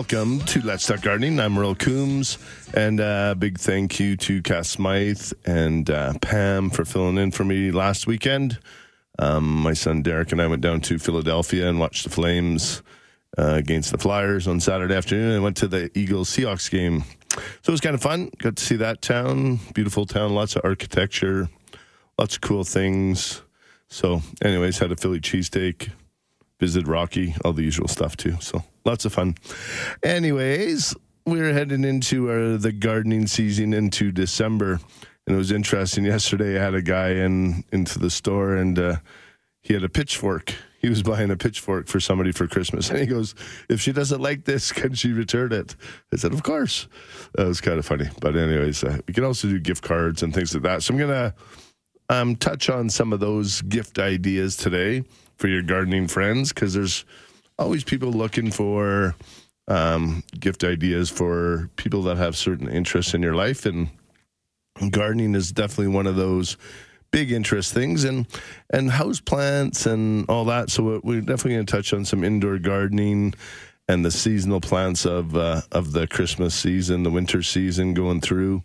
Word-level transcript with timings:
welcome 0.00 0.40
to 0.40 0.62
Let's 0.62 0.86
Talk 0.86 1.02
Gardening. 1.02 1.38
I'm 1.38 1.52
Merle 1.52 1.74
Coombs, 1.74 2.38
and 2.72 3.00
a 3.00 3.04
uh, 3.04 3.34
big 3.34 3.58
thank 3.58 4.00
you 4.00 4.16
to 4.16 4.40
Cass 4.40 4.70
Smythe 4.70 5.30
and 5.44 5.90
uh, 5.90 6.14
Pam 6.22 6.70
for 6.70 6.86
filling 6.86 7.18
in 7.18 7.32
for 7.32 7.44
me 7.44 7.70
last 7.70 8.06
weekend. 8.06 8.58
Um, 9.18 9.44
my 9.44 9.74
son 9.74 10.00
Derek 10.00 10.32
and 10.32 10.40
I 10.40 10.46
went 10.46 10.62
down 10.62 10.80
to 10.80 10.98
Philadelphia 10.98 11.68
and 11.68 11.78
watched 11.78 12.04
the 12.04 12.08
Flames 12.08 12.80
uh, 13.36 13.56
against 13.56 13.92
the 13.92 13.98
Flyers 13.98 14.48
on 14.48 14.58
Saturday 14.58 14.94
afternoon. 14.94 15.36
I 15.36 15.40
went 15.40 15.58
to 15.58 15.68
the 15.68 15.90
Eagles 15.94 16.30
Seahawks 16.30 16.70
game, 16.70 17.04
so 17.30 17.68
it 17.68 17.70
was 17.70 17.82
kind 17.82 17.94
of 17.94 18.00
fun. 18.00 18.30
Got 18.38 18.56
to 18.56 18.64
see 18.64 18.76
that 18.76 19.02
town, 19.02 19.60
beautiful 19.74 20.06
town, 20.06 20.34
lots 20.34 20.56
of 20.56 20.62
architecture, 20.64 21.50
lots 22.18 22.36
of 22.36 22.40
cool 22.40 22.64
things. 22.64 23.42
So, 23.88 24.22
anyways, 24.40 24.78
had 24.78 24.92
a 24.92 24.96
Philly 24.96 25.20
cheesesteak 25.20 25.90
visited 26.60 26.86
Rocky, 26.86 27.34
all 27.44 27.52
the 27.52 27.62
usual 27.62 27.88
stuff 27.88 28.16
too. 28.16 28.36
So 28.40 28.62
lots 28.84 29.04
of 29.04 29.12
fun. 29.12 29.34
Anyways, 30.02 30.94
we're 31.26 31.52
heading 31.52 31.84
into 31.84 32.30
our, 32.30 32.56
the 32.56 32.72
gardening 32.72 33.26
season 33.26 33.72
into 33.72 34.12
December, 34.12 34.78
and 35.26 35.34
it 35.34 35.38
was 35.38 35.50
interesting. 35.50 36.04
Yesterday, 36.04 36.58
I 36.58 36.62
had 36.62 36.74
a 36.74 36.82
guy 36.82 37.10
in 37.10 37.64
into 37.72 37.98
the 37.98 38.10
store, 38.10 38.54
and 38.54 38.78
uh, 38.78 38.96
he 39.62 39.74
had 39.74 39.82
a 39.82 39.88
pitchfork. 39.88 40.54
He 40.78 40.88
was 40.88 41.02
buying 41.02 41.30
a 41.30 41.36
pitchfork 41.36 41.88
for 41.88 42.00
somebody 42.00 42.32
for 42.32 42.46
Christmas, 42.46 42.90
and 42.90 42.98
he 42.98 43.06
goes, 43.06 43.34
"If 43.68 43.80
she 43.80 43.92
doesn't 43.92 44.20
like 44.20 44.44
this, 44.44 44.70
can 44.80 44.94
she 44.94 45.12
return 45.12 45.52
it?" 45.52 45.76
I 46.12 46.16
said, 46.16 46.32
"Of 46.32 46.42
course." 46.42 46.88
That 47.34 47.46
was 47.46 47.60
kind 47.60 47.78
of 47.78 47.86
funny, 47.86 48.08
but 48.20 48.36
anyways, 48.36 48.84
uh, 48.84 48.98
we 49.06 49.14
can 49.14 49.24
also 49.24 49.48
do 49.48 49.58
gift 49.58 49.82
cards 49.82 50.22
and 50.22 50.34
things 50.34 50.52
like 50.54 50.62
that. 50.64 50.82
So 50.82 50.94
I'm 50.94 51.00
gonna 51.00 51.34
um, 52.08 52.36
touch 52.36 52.68
on 52.68 52.90
some 52.90 53.12
of 53.12 53.20
those 53.20 53.62
gift 53.62 53.98
ideas 53.98 54.56
today 54.56 55.04
for 55.40 55.48
your 55.48 55.62
gardening 55.62 56.06
friends 56.06 56.52
because 56.52 56.74
there's 56.74 57.06
always 57.58 57.82
people 57.82 58.12
looking 58.12 58.50
for 58.50 59.14
um, 59.68 60.22
gift 60.38 60.62
ideas 60.64 61.08
for 61.08 61.70
people 61.76 62.02
that 62.02 62.18
have 62.18 62.36
certain 62.36 62.68
interests 62.68 63.14
in 63.14 63.22
your 63.22 63.34
life, 63.34 63.64
and 63.64 63.88
gardening 64.90 65.34
is 65.34 65.50
definitely 65.50 65.88
one 65.88 66.06
of 66.06 66.16
those 66.16 66.58
big 67.10 67.32
interest 67.32 67.72
things 67.72 68.04
and 68.04 68.26
and 68.72 68.90
house 68.90 69.18
plants 69.18 69.84
and 69.84 70.24
all 70.28 70.44
that 70.44 70.70
so 70.70 71.00
we're 71.02 71.20
definitely 71.20 71.54
going 71.54 71.66
to 71.66 71.72
touch 71.72 71.92
on 71.92 72.04
some 72.04 72.22
indoor 72.22 72.56
gardening 72.56 73.34
and 73.88 74.04
the 74.04 74.10
seasonal 74.12 74.60
plants 74.60 75.04
of 75.04 75.36
uh, 75.36 75.62
of 75.72 75.90
the 75.90 76.06
Christmas 76.06 76.54
season, 76.54 77.02
the 77.02 77.10
winter 77.10 77.42
season 77.42 77.92
going 77.92 78.20
through, 78.20 78.62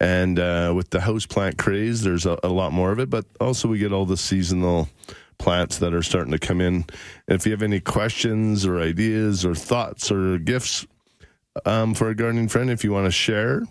and 0.00 0.38
uh, 0.38 0.72
with 0.74 0.90
the 0.90 1.00
house 1.00 1.26
plant 1.26 1.58
craze, 1.58 2.02
there's 2.02 2.26
a, 2.26 2.36
a, 2.42 2.48
lot 2.48 2.72
more 2.72 2.90
of 2.90 2.98
it. 2.98 3.08
But 3.08 3.24
also, 3.40 3.68
we 3.68 3.78
get 3.78 3.92
all 3.92 4.04
the 4.04 4.16
seasonal 4.16 4.88
plants 5.38 5.78
that 5.78 5.94
are 5.94 6.02
starting 6.02 6.32
to 6.32 6.38
come 6.38 6.60
in. 6.60 6.84
If 7.26 7.46
you 7.46 7.52
have 7.52 7.62
any 7.62 7.80
questions 7.80 8.66
or 8.66 8.80
ideas 8.80 9.44
or 9.44 9.54
thoughts 9.54 10.10
or 10.10 10.38
gifts 10.38 10.86
um, 11.64 11.94
for 11.94 12.08
a 12.08 12.14
gardening 12.14 12.48
friend, 12.48 12.70
if 12.70 12.84
you 12.84 12.92
want 12.92 13.06
to 13.06 13.10
share 13.10 13.62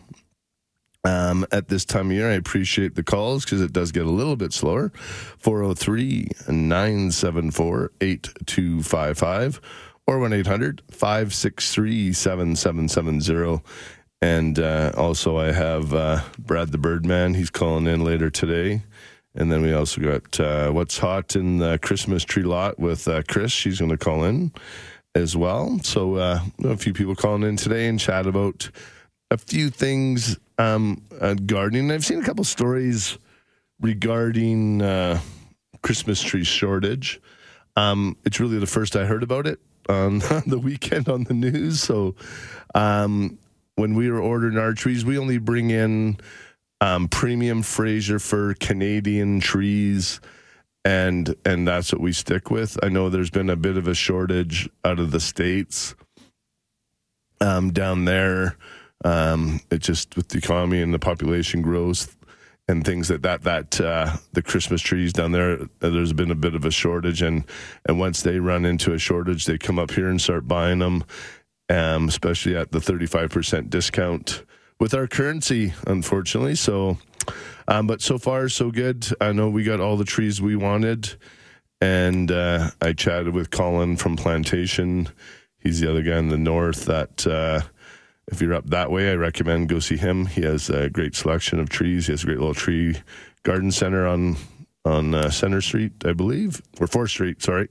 um, 1.03 1.45
at 1.51 1.67
this 1.67 1.85
time 1.85 2.07
of 2.07 2.13
year, 2.13 2.29
I 2.29 2.35
appreciate 2.35 2.95
the 2.95 3.03
calls 3.03 3.45
because 3.45 3.61
it 3.61 3.71
does 3.71 3.91
get 3.91 4.05
a 4.05 4.11
little 4.11 4.35
bit 4.35 4.53
slower. 4.53 4.91
403 5.37 6.29
974 6.49 7.91
8255 8.01 9.61
or 10.05 10.19
1 10.19 10.33
800 10.33 10.81
563 10.89 12.13
7770. 12.13 13.61
And 14.21 14.59
uh, 14.59 14.93
also, 14.97 15.37
I 15.37 15.51
have 15.51 15.93
uh, 15.93 16.21
Brad 16.39 16.71
the 16.71 16.77
Birdman. 16.77 17.35
He's 17.35 17.51
calling 17.51 17.85
in 17.85 18.03
later 18.03 18.29
today. 18.29 18.81
And 19.37 19.51
then 19.51 19.61
we 19.61 19.71
also 19.71 20.01
got 20.01 20.39
uh, 20.39 20.71
What's 20.71 20.97
Hot 20.97 21.35
in 21.35 21.59
the 21.59 21.77
Christmas 21.77 22.23
Tree 22.23 22.41
Lot 22.41 22.79
with 22.79 23.07
uh, 23.07 23.21
Chris. 23.27 23.51
She's 23.51 23.77
going 23.77 23.91
to 23.91 23.97
call 23.97 24.23
in 24.23 24.51
as 25.13 25.37
well. 25.37 25.79
So 25.83 26.15
uh, 26.15 26.39
a 26.63 26.75
few 26.75 26.91
people 26.91 27.15
calling 27.15 27.43
in 27.43 27.55
today 27.55 27.87
and 27.87 27.99
chat 27.99 28.25
about 28.25 28.71
a 29.29 29.37
few 29.37 29.69
things 29.69 30.37
um, 30.57 31.03
gardening. 31.45 31.91
I've 31.91 32.03
seen 32.03 32.19
a 32.19 32.25
couple 32.25 32.43
stories 32.45 33.19
regarding 33.79 34.81
uh, 34.81 35.21
Christmas 35.83 36.19
tree 36.23 36.43
shortage. 36.43 37.21
Um, 37.75 38.17
it's 38.25 38.39
really 38.39 38.57
the 38.57 38.65
first 38.65 38.95
I 38.95 39.05
heard 39.05 39.21
about 39.21 39.45
it 39.45 39.59
on 39.87 40.19
the 40.47 40.59
weekend 40.59 41.09
on 41.09 41.25
the 41.25 41.35
news. 41.35 41.79
So 41.79 42.15
um, 42.73 43.37
when 43.75 43.93
we 43.93 44.09
were 44.09 44.19
ordering 44.19 44.57
our 44.57 44.73
trees, 44.73 45.05
we 45.05 45.19
only 45.19 45.37
bring 45.37 45.69
in 45.69 46.17
um, 46.81 47.07
premium 47.07 47.61
Fraser 47.63 48.19
fir 48.19 48.53
Canadian 48.53 49.39
trees, 49.39 50.19
and 50.85 51.35
and 51.45 51.67
that's 51.67 51.91
what 51.91 52.01
we 52.01 52.13
stick 52.13 52.51
with. 52.51 52.77
I 52.83 52.89
know 52.89 53.09
there's 53.09 53.29
been 53.29 53.49
a 53.49 53.55
bit 53.55 53.77
of 53.77 53.87
a 53.87 53.95
shortage 53.95 54.69
out 54.83 54.99
of 54.99 55.11
the 55.11 55.19
states 55.19 55.95
um, 57.41 57.71
down 57.71 58.05
there. 58.05 58.57
Um, 59.05 59.59
it 59.69 59.79
just 59.79 60.15
with 60.15 60.29
the 60.29 60.39
economy 60.39 60.81
and 60.81 60.93
the 60.93 60.99
population 60.99 61.61
growth 61.61 62.17
and 62.67 62.83
things 62.83 63.09
like 63.09 63.21
that 63.21 63.43
that 63.43 63.79
uh, 63.79 64.17
the 64.33 64.41
Christmas 64.41 64.81
trees 64.81 65.13
down 65.13 65.31
there 65.31 65.61
uh, 65.61 65.67
there's 65.89 66.13
been 66.13 66.31
a 66.31 66.35
bit 66.35 66.55
of 66.55 66.65
a 66.65 66.71
shortage 66.71 67.21
and 67.21 67.43
and 67.87 67.99
once 67.99 68.21
they 68.21 68.39
run 68.39 68.65
into 68.65 68.93
a 68.93 68.99
shortage 68.99 69.45
they 69.45 69.57
come 69.57 69.79
up 69.79 69.91
here 69.91 70.09
and 70.09 70.19
start 70.19 70.47
buying 70.47 70.79
them 70.79 71.03
um, 71.69 72.07
especially 72.07 72.55
at 72.55 72.71
the 72.71 72.79
35% 72.79 73.69
discount 73.69 74.43
with 74.79 74.93
our 74.93 75.07
currency, 75.07 75.73
unfortunately. 75.85 76.55
So, 76.55 76.97
um, 77.67 77.87
but 77.87 78.01
so 78.01 78.17
far 78.17 78.49
so 78.49 78.71
good. 78.71 79.07
I 79.19 79.31
know 79.31 79.49
we 79.49 79.63
got 79.63 79.79
all 79.79 79.97
the 79.97 80.05
trees 80.05 80.41
we 80.41 80.55
wanted, 80.55 81.15
and 81.81 82.31
uh, 82.31 82.69
I 82.81 82.93
chatted 82.93 83.33
with 83.33 83.49
Colin 83.49 83.97
from 83.97 84.15
Plantation. 84.15 85.09
He's 85.59 85.79
the 85.79 85.89
other 85.89 86.03
guy 86.03 86.17
in 86.17 86.29
the 86.29 86.37
north 86.37 86.85
that. 86.85 87.25
Uh, 87.25 87.61
if 88.29 88.41
you're 88.41 88.53
up 88.53 88.69
that 88.71 88.91
way, 88.91 89.09
I 89.09 89.15
recommend 89.15 89.69
go 89.69 89.79
see 89.79 89.95
him. 89.95 90.25
He 90.25 90.41
has 90.41 90.69
a 90.69 90.89
great 90.89 91.15
selection 91.15 91.61
of 91.61 91.69
trees. 91.69 92.07
He 92.07 92.13
has 92.13 92.23
a 92.23 92.25
great 92.25 92.39
little 92.39 92.53
tree 92.53 92.97
garden 93.43 93.71
center 93.71 94.05
on 94.05 94.35
on 94.83 95.13
uh, 95.13 95.29
Center 95.29 95.61
Street, 95.61 95.93
I 96.05 96.13
believe, 96.13 96.61
or 96.79 96.87
Fourth 96.87 97.11
Street. 97.11 97.41
Sorry, 97.41 97.69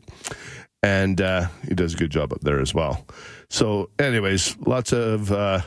and 0.83 1.21
uh, 1.21 1.49
he 1.69 1.75
does 1.75 1.95
a 1.95 1.97
good 1.97 2.11
job 2.11 2.33
up 2.33 2.41
there 2.41 2.61
as 2.61 2.75
well. 2.75 3.06
So, 3.50 3.91
anyways, 3.99 4.56
lots 4.59 4.93
of 4.93 5.31
uh, 5.31 5.61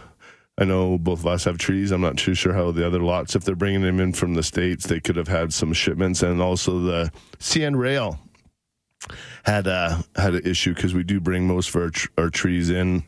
I 0.60 0.66
know 0.66 0.98
both 0.98 1.20
of 1.20 1.28
us 1.28 1.46
have 1.46 1.58
trees. 1.58 1.92
I'm 1.92 2.02
not 2.02 2.18
too 2.18 2.34
sure 2.34 2.54
how 2.54 2.72
the 2.72 2.86
other 2.86 3.00
lots, 3.00 3.34
if 3.34 3.46
they're 3.46 3.56
bringing 3.56 3.82
them 3.82 4.02
in 4.02 4.12
from 4.12 4.34
the 4.34 4.44
States, 4.44 4.86
they 4.86 5.00
could 5.00 5.16
have 5.16 5.30
had 5.30 5.54
some 5.54 5.72
shipments. 5.72 6.22
And 6.22 6.42
also 6.42 6.80
the 6.80 7.12
CN 7.40 7.78
Rail 7.78 8.20
had 9.46 9.68
a, 9.68 10.04
had 10.18 10.36
an 10.36 10.46
issue 10.46 10.74
because 10.74 10.94
we 10.94 11.06
do 11.06 11.22
bring 11.22 11.48
most 11.48 11.70
of 11.70 11.78
our, 11.78 11.92
our 12.18 12.30
trees 12.30 12.70
in 12.70 13.06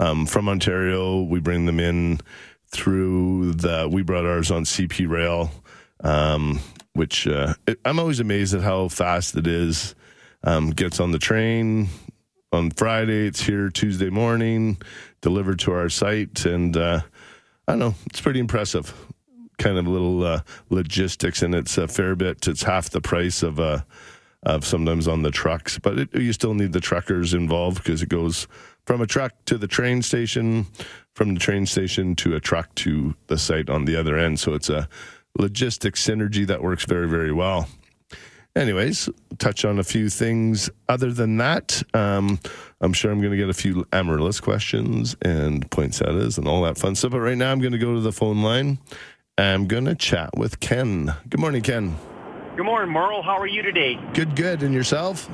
um, 0.00 0.26
from 0.26 0.48
Ontario. 0.48 1.22
We 1.22 1.38
bring 1.38 1.66
them 1.66 1.78
in 1.78 2.20
through 2.66 3.52
the, 3.52 3.88
we 3.90 4.02
brought 4.02 4.26
ours 4.26 4.50
on 4.50 4.64
CP 4.64 5.08
Rail, 5.08 5.52
um, 6.02 6.58
which 6.94 7.28
uh, 7.28 7.54
it, 7.68 7.78
I'm 7.84 8.00
always 8.00 8.18
amazed 8.18 8.52
at 8.52 8.62
how 8.62 8.88
fast 8.88 9.36
it 9.36 9.46
is. 9.46 9.94
Um, 10.42 10.70
gets 10.70 11.00
on 11.00 11.12
the 11.12 11.18
train 11.18 11.88
on 12.52 12.70
Friday, 12.70 13.26
it's 13.26 13.42
here 13.42 13.70
Tuesday 13.70 14.10
morning 14.10 14.76
delivered 15.20 15.58
to 15.60 15.72
our 15.72 15.88
site. 15.88 16.44
And 16.44 16.76
uh, 16.76 17.00
I 17.68 17.72
don't 17.72 17.78
know, 17.78 17.94
it's 18.06 18.20
pretty 18.20 18.40
impressive. 18.40 18.92
Kind 19.58 19.78
of 19.78 19.86
a 19.86 19.90
little 19.90 20.24
uh, 20.24 20.40
logistics, 20.70 21.42
and 21.42 21.54
it's 21.54 21.76
a 21.78 21.86
fair 21.86 22.16
bit. 22.16 22.48
It's 22.48 22.62
half 22.62 22.90
the 22.90 23.00
price 23.00 23.42
of 23.42 23.60
uh, 23.60 23.80
of 24.42 24.64
sometimes 24.64 25.06
on 25.06 25.20
the 25.20 25.30
trucks, 25.30 25.78
but 25.78 25.98
it, 25.98 26.14
you 26.14 26.32
still 26.32 26.54
need 26.54 26.72
the 26.72 26.80
truckers 26.80 27.34
involved 27.34 27.76
because 27.76 28.00
it 28.00 28.08
goes 28.08 28.48
from 28.86 29.02
a 29.02 29.06
truck 29.06 29.34
to 29.44 29.58
the 29.58 29.66
train 29.66 30.00
station, 30.00 30.66
from 31.14 31.34
the 31.34 31.40
train 31.40 31.66
station 31.66 32.16
to 32.16 32.34
a 32.34 32.40
truck 32.40 32.74
to 32.76 33.14
the 33.26 33.36
site 33.36 33.68
on 33.68 33.84
the 33.84 33.96
other 33.96 34.16
end. 34.16 34.40
So 34.40 34.54
it's 34.54 34.70
a 34.70 34.88
logistics 35.38 36.02
synergy 36.02 36.46
that 36.46 36.62
works 36.62 36.86
very, 36.86 37.06
very 37.06 37.32
well 37.32 37.68
anyways, 38.56 39.08
touch 39.38 39.64
on 39.64 39.78
a 39.78 39.84
few 39.84 40.08
things. 40.08 40.70
Other 40.88 41.12
than 41.12 41.36
that, 41.38 41.82
um, 41.94 42.38
I'm 42.80 42.92
sure 42.92 43.10
I'm 43.10 43.20
going 43.20 43.32
to 43.32 43.36
get 43.36 43.48
a 43.48 43.54
few 43.54 43.86
Amaryllis 43.92 44.40
questions 44.40 45.16
and 45.22 45.70
poinsettias 45.70 46.38
and 46.38 46.48
all 46.48 46.62
that 46.62 46.78
fun 46.78 46.94
stuff. 46.94 47.12
But 47.12 47.20
right 47.20 47.38
now, 47.38 47.52
I'm 47.52 47.60
going 47.60 47.72
to 47.72 47.78
go 47.78 47.94
to 47.94 48.00
the 48.00 48.12
phone 48.12 48.42
line. 48.42 48.78
I'm 49.38 49.66
going 49.66 49.86
to 49.86 49.94
chat 49.94 50.30
with 50.36 50.60
Ken. 50.60 51.14
Good 51.28 51.40
morning, 51.40 51.62
Ken. 51.62 51.96
Good 52.56 52.66
morning, 52.66 52.92
Merle. 52.92 53.22
How 53.22 53.38
are 53.38 53.46
you 53.46 53.62
today? 53.62 53.98
Good, 54.12 54.36
good. 54.36 54.62
And 54.62 54.74
yourself? 54.74 55.30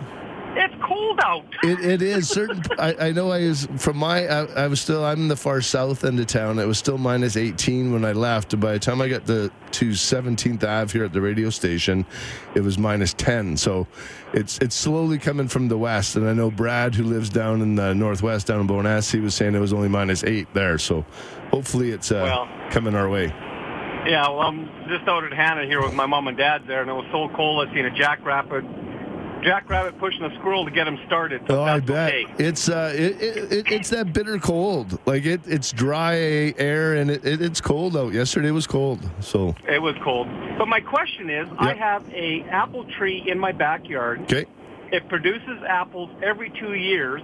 It's 0.58 0.74
cold 0.82 1.20
out. 1.22 1.44
It, 1.62 1.80
it 1.80 2.02
is 2.02 2.30
certain. 2.30 2.62
I, 2.78 3.08
I 3.08 3.12
know 3.12 3.30
I 3.30 3.46
was 3.46 3.68
from 3.76 3.98
my. 3.98 4.26
I, 4.26 4.44
I, 4.64 4.66
was 4.68 4.80
still. 4.80 5.04
I'm 5.04 5.22
in 5.22 5.28
the 5.28 5.36
far 5.36 5.60
south 5.60 6.02
end 6.02 6.18
of 6.18 6.26
town. 6.26 6.58
It 6.58 6.66
was 6.66 6.78
still 6.78 6.96
minus 6.96 7.36
18 7.36 7.92
when 7.92 8.06
I 8.06 8.12
left. 8.12 8.58
By 8.58 8.72
the 8.72 8.78
time 8.78 9.02
I 9.02 9.08
got 9.08 9.26
to 9.26 9.50
to 9.72 9.90
17th 9.90 10.64
Ave 10.64 10.92
here 10.92 11.04
at 11.04 11.12
the 11.12 11.20
radio 11.20 11.50
station, 11.50 12.06
it 12.54 12.62
was 12.62 12.78
minus 12.78 13.12
10. 13.14 13.58
So 13.58 13.86
it's 14.32 14.58
it's 14.58 14.74
slowly 14.74 15.18
coming 15.18 15.46
from 15.46 15.68
the 15.68 15.76
west. 15.76 16.16
And 16.16 16.26
I 16.26 16.32
know 16.32 16.50
Brad, 16.50 16.94
who 16.94 17.04
lives 17.04 17.28
down 17.28 17.60
in 17.60 17.74
the 17.74 17.94
northwest, 17.94 18.46
down 18.46 18.60
in 18.60 18.66
Bowness, 18.66 19.12
he 19.12 19.20
was 19.20 19.34
saying 19.34 19.54
it 19.54 19.60
was 19.60 19.74
only 19.74 19.88
minus 19.88 20.24
eight 20.24 20.48
there. 20.54 20.78
So 20.78 21.04
hopefully 21.50 21.90
it's 21.90 22.10
uh, 22.10 22.22
well, 22.22 22.70
coming 22.70 22.94
our 22.94 23.10
way. 23.10 23.26
Yeah, 24.06 24.28
well, 24.28 24.42
I'm 24.42 24.70
just 24.88 25.06
out 25.08 25.24
at 25.24 25.32
Hanna 25.32 25.66
here 25.66 25.82
with 25.82 25.92
my 25.92 26.06
mom 26.06 26.28
and 26.28 26.36
dad 26.36 26.62
there, 26.68 26.80
and 26.80 26.88
it 26.88 26.94
was 26.94 27.06
so 27.10 27.28
cold. 27.34 27.68
I 27.68 27.74
seen 27.74 27.86
a 27.86 27.90
jackrabbit 27.90 28.64
jackrabbit 29.42 29.98
pushing 29.98 30.22
a 30.24 30.34
squirrel 30.38 30.64
to 30.64 30.70
get 30.70 30.86
him 30.86 30.98
started. 31.06 31.42
Oh, 31.48 31.62
I 31.62 31.80
bet 31.80 32.14
okay. 32.14 32.34
it's 32.38 32.68
uh, 32.68 32.92
it, 32.94 33.20
it, 33.20 33.52
it, 33.52 33.72
it's 33.72 33.90
that 33.90 34.12
bitter 34.12 34.38
cold. 34.38 34.98
Like 35.06 35.24
it, 35.24 35.40
it's 35.46 35.72
dry 35.72 36.16
air 36.58 36.94
and 36.94 37.10
it, 37.10 37.24
it, 37.24 37.42
it's 37.42 37.60
cold 37.60 37.96
out. 37.96 38.12
Yesterday 38.12 38.50
was 38.50 38.66
cold, 38.66 39.00
so 39.20 39.54
It 39.68 39.80
was 39.80 39.94
cold. 40.02 40.28
But 40.58 40.68
my 40.68 40.80
question 40.80 41.30
is, 41.30 41.48
I 41.58 41.74
have 41.74 42.08
a 42.12 42.42
apple 42.50 42.84
tree 42.98 43.22
in 43.26 43.38
my 43.38 43.52
backyard. 43.52 44.20
okay. 44.22 44.46
It 44.92 45.08
produces 45.08 45.62
apples 45.68 46.10
every 46.22 46.50
two 46.60 46.74
years, 46.74 47.20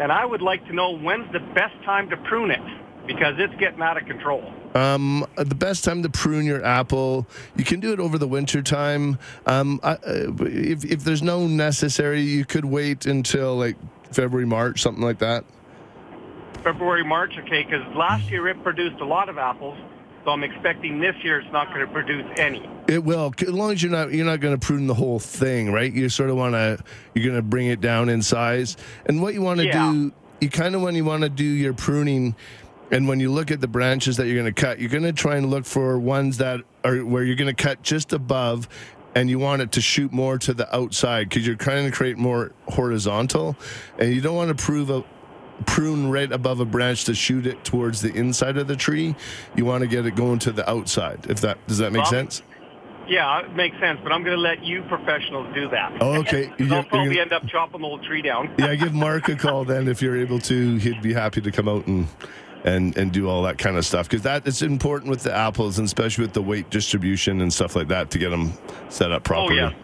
and 0.00 0.12
I 0.12 0.24
would 0.24 0.40
like 0.40 0.64
to 0.66 0.72
know 0.72 0.96
when's 0.96 1.30
the 1.32 1.40
best 1.40 1.74
time 1.84 2.08
to 2.10 2.16
prune 2.16 2.52
it 2.52 2.60
because 3.06 3.34
it's 3.38 3.54
getting 3.56 3.82
out 3.82 4.00
of 4.00 4.06
control. 4.06 4.52
Um, 4.74 5.26
the 5.36 5.54
best 5.54 5.84
time 5.84 6.02
to 6.02 6.08
prune 6.08 6.46
your 6.46 6.64
apple, 6.64 7.26
you 7.56 7.64
can 7.64 7.80
do 7.80 7.92
it 7.92 8.00
over 8.00 8.16
the 8.18 8.28
winter 8.28 8.62
time. 8.62 9.18
Um, 9.46 9.80
I, 9.82 9.92
uh, 9.92 9.98
if 10.40 10.84
if 10.84 11.04
there's 11.04 11.22
no 11.22 11.46
necessary, 11.46 12.22
you 12.22 12.44
could 12.44 12.64
wait 12.64 13.04
until 13.06 13.56
like 13.56 13.76
February, 14.12 14.46
March, 14.46 14.80
something 14.82 15.04
like 15.04 15.18
that. 15.18 15.44
February, 16.62 17.04
March, 17.04 17.36
okay, 17.38 17.64
because 17.64 17.84
last 17.96 18.30
year 18.30 18.46
it 18.48 18.62
produced 18.62 19.00
a 19.00 19.04
lot 19.04 19.28
of 19.28 19.36
apples, 19.36 19.76
so 20.24 20.30
I'm 20.30 20.44
expecting 20.44 21.00
this 21.00 21.16
year 21.24 21.40
it's 21.40 21.52
not 21.52 21.68
going 21.74 21.80
to 21.80 21.92
produce 21.92 22.24
any. 22.38 22.68
It 22.88 23.02
will, 23.02 23.34
as 23.40 23.48
long 23.48 23.72
as 23.72 23.82
you're 23.82 23.92
not 23.92 24.12
you're 24.12 24.26
not 24.26 24.40
going 24.40 24.58
to 24.58 24.64
prune 24.64 24.86
the 24.86 24.94
whole 24.94 25.18
thing, 25.18 25.72
right? 25.72 25.92
You 25.92 26.08
sort 26.08 26.30
of 26.30 26.36
want 26.36 26.54
to 26.54 26.78
you're 27.14 27.24
going 27.24 27.36
to 27.36 27.42
bring 27.42 27.66
it 27.66 27.80
down 27.80 28.08
in 28.08 28.22
size, 28.22 28.76
and 29.06 29.20
what 29.20 29.34
you 29.34 29.42
want 29.42 29.58
to 29.60 29.66
Yeah. 29.66 29.92
do, 29.92 30.12
you 30.40 30.50
kind 30.50 30.74
of 30.74 30.82
when 30.82 30.94
you 30.94 31.04
want 31.04 31.22
to 31.24 31.28
do 31.28 31.44
your 31.44 31.74
pruning, 31.74 32.36
and 32.92 33.08
when 33.08 33.18
you 33.18 33.32
look 33.32 33.50
at 33.50 33.60
the 33.60 33.66
branches 33.68 34.16
that 34.18 34.26
you're 34.26 34.40
going 34.40 34.52
to 34.54 34.60
cut, 34.60 34.78
you're 34.78 34.90
going 34.90 35.02
to 35.02 35.12
try 35.12 35.36
and 35.36 35.50
look 35.50 35.64
for 35.64 35.98
ones 35.98 36.38
that 36.38 36.60
are 36.84 36.98
where 36.98 37.24
you're 37.24 37.34
going 37.36 37.54
to 37.54 37.62
cut 37.62 37.82
just 37.82 38.12
above. 38.12 38.68
And 39.14 39.28
you 39.28 39.38
want 39.38 39.60
it 39.60 39.72
to 39.72 39.80
shoot 39.82 40.10
more 40.10 40.38
to 40.38 40.54
the 40.54 40.74
outside 40.74 41.28
because 41.28 41.46
you're 41.46 41.54
trying 41.56 41.84
to 41.84 41.90
create 41.90 42.16
more 42.16 42.52
horizontal, 42.68 43.56
and 43.98 44.14
you 44.14 44.22
don't 44.22 44.36
want 44.36 44.56
to 44.56 44.64
prove 44.64 44.88
a, 44.88 45.04
prune 45.66 46.10
right 46.10 46.32
above 46.32 46.60
a 46.60 46.64
branch 46.64 47.04
to 47.04 47.14
shoot 47.14 47.46
it 47.46 47.62
towards 47.62 48.00
the 48.00 48.12
inside 48.14 48.56
of 48.56 48.68
the 48.68 48.74
tree. 48.74 49.14
You 49.54 49.64
want 49.66 49.82
to 49.82 49.86
get 49.86 50.06
it 50.06 50.16
going 50.16 50.38
to 50.40 50.50
the 50.52 50.68
outside. 50.68 51.26
If 51.28 51.40
that 51.42 51.58
does 51.66 51.76
that 51.78 51.92
make 51.92 52.02
Well, 52.04 52.10
sense? 52.10 52.42
Yeah, 53.06 53.40
it 53.44 53.54
makes 53.54 53.78
sense, 53.80 54.00
but 54.02 54.12
I'm 54.12 54.22
going 54.24 54.36
to 54.36 54.40
let 54.40 54.64
you 54.64 54.82
professionals 54.84 55.52
do 55.54 55.68
that. 55.68 55.92
Oh, 56.00 56.14
okay. 56.20 56.50
You 56.58 56.64
I'll 56.64 56.68
get- 56.68 56.68
you're 56.70 56.84
probably 56.84 57.20
end 57.20 57.32
up 57.34 57.46
chopping 57.48 57.82
the 57.82 57.86
whole 57.86 57.98
tree 57.98 58.22
down. 58.22 58.50
yeah, 58.58 58.74
give 58.76 58.94
Mark 58.94 59.28
a 59.28 59.36
call 59.36 59.64
then 59.66 59.88
if 59.88 60.00
you're 60.00 60.16
able 60.16 60.38
to. 60.40 60.76
He'd 60.78 61.02
be 61.02 61.12
happy 61.12 61.40
to 61.42 61.50
come 61.52 61.68
out 61.68 61.86
and 61.86 62.06
and 62.64 62.96
and 62.96 63.12
do 63.12 63.28
all 63.28 63.42
that 63.42 63.58
kind 63.58 63.76
of 63.76 63.84
stuff 63.84 64.08
because 64.08 64.22
that 64.22 64.46
it's 64.46 64.62
important 64.62 65.10
with 65.10 65.22
the 65.22 65.34
apples 65.34 65.78
and 65.78 65.86
especially 65.86 66.22
with 66.22 66.32
the 66.32 66.42
weight 66.42 66.70
distribution 66.70 67.40
and 67.40 67.52
stuff 67.52 67.74
like 67.74 67.88
that 67.88 68.10
to 68.10 68.18
get 68.18 68.30
them 68.30 68.52
set 68.88 69.12
up 69.12 69.24
properly. 69.24 69.60
Oh, 69.60 69.68
yeah. 69.68 69.74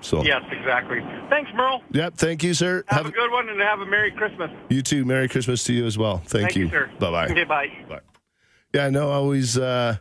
So 0.00 0.22
Yes, 0.22 0.42
exactly. 0.50 1.00
Thanks, 1.30 1.50
Merle. 1.54 1.82
Yep. 1.92 2.16
Thank 2.16 2.42
you, 2.42 2.52
sir. 2.52 2.84
Have, 2.88 3.06
a 3.06 3.10
good 3.10 3.30
one 3.30 3.48
and 3.48 3.58
have 3.60 3.80
a 3.80 3.86
Merry 3.86 4.10
Christmas. 4.12 4.50
you 4.68 4.82
too. 4.82 5.04
Merry 5.04 5.28
Christmas 5.28 5.64
to 5.64 5.72
you 5.72 5.86
as 5.86 5.96
well. 5.96 6.18
Thank, 6.18 6.52
Thank 6.52 6.56
you, 6.56 6.68
sir. 6.68 6.90
Bye 6.98 7.10
bye. 7.10 7.28
Okay, 7.28 7.44
bye. 7.44 7.72
But 7.88 8.04
yeah, 8.74 8.90
no, 8.90 9.10
I 9.10 9.14
always 9.14 9.56
uh 9.56 9.96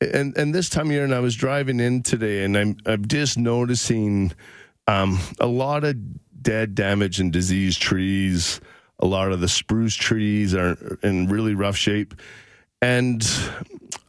and 0.00 0.36
and 0.36 0.54
this 0.54 0.68
time 0.68 0.86
of 0.86 0.92
year 0.92 1.04
and 1.04 1.14
I 1.14 1.20
was 1.20 1.36
driving 1.36 1.80
in 1.80 2.02
today 2.02 2.44
and 2.44 2.56
I'm 2.56 2.76
I'm 2.84 3.06
just 3.06 3.38
noticing 3.38 4.32
um 4.88 5.18
a 5.40 5.46
lot 5.46 5.84
of 5.84 5.96
dead, 6.42 6.74
damaged 6.74 7.20
and 7.20 7.32
diseased 7.32 7.80
trees. 7.80 8.60
A 9.00 9.06
lot 9.06 9.32
of 9.32 9.40
the 9.40 9.48
spruce 9.48 9.94
trees 9.94 10.54
are 10.54 10.98
in 11.02 11.28
really 11.28 11.54
rough 11.54 11.76
shape. 11.76 12.14
And 12.80 13.26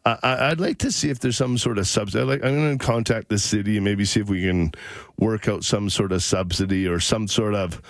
I, 0.06 0.18
I'd 0.24 0.60
like 0.60 0.78
to 0.80 0.92
see 0.92 1.10
if 1.10 1.20
there's 1.20 1.38
some 1.38 1.58
sort 1.58 1.78
of 1.78 1.88
subsidy. 1.88 2.24
Like, 2.24 2.44
I'm 2.44 2.56
going 2.56 2.78
to 2.78 2.86
contact 2.86 3.30
the 3.30 3.40
city 3.40 3.78
and 3.78 3.86
maybe 3.86 4.06
see 4.06 4.20
if 4.20 4.30
we 4.30 4.44
can 4.44 4.74
work 5.18 5.48
out 5.48 5.64
some 5.64 5.90
sort 5.90 6.12
of 6.12 6.22
subsidy 6.22 6.88
or 6.88 7.00
some 7.00 7.28
sort 7.28 7.56
of 7.56 7.82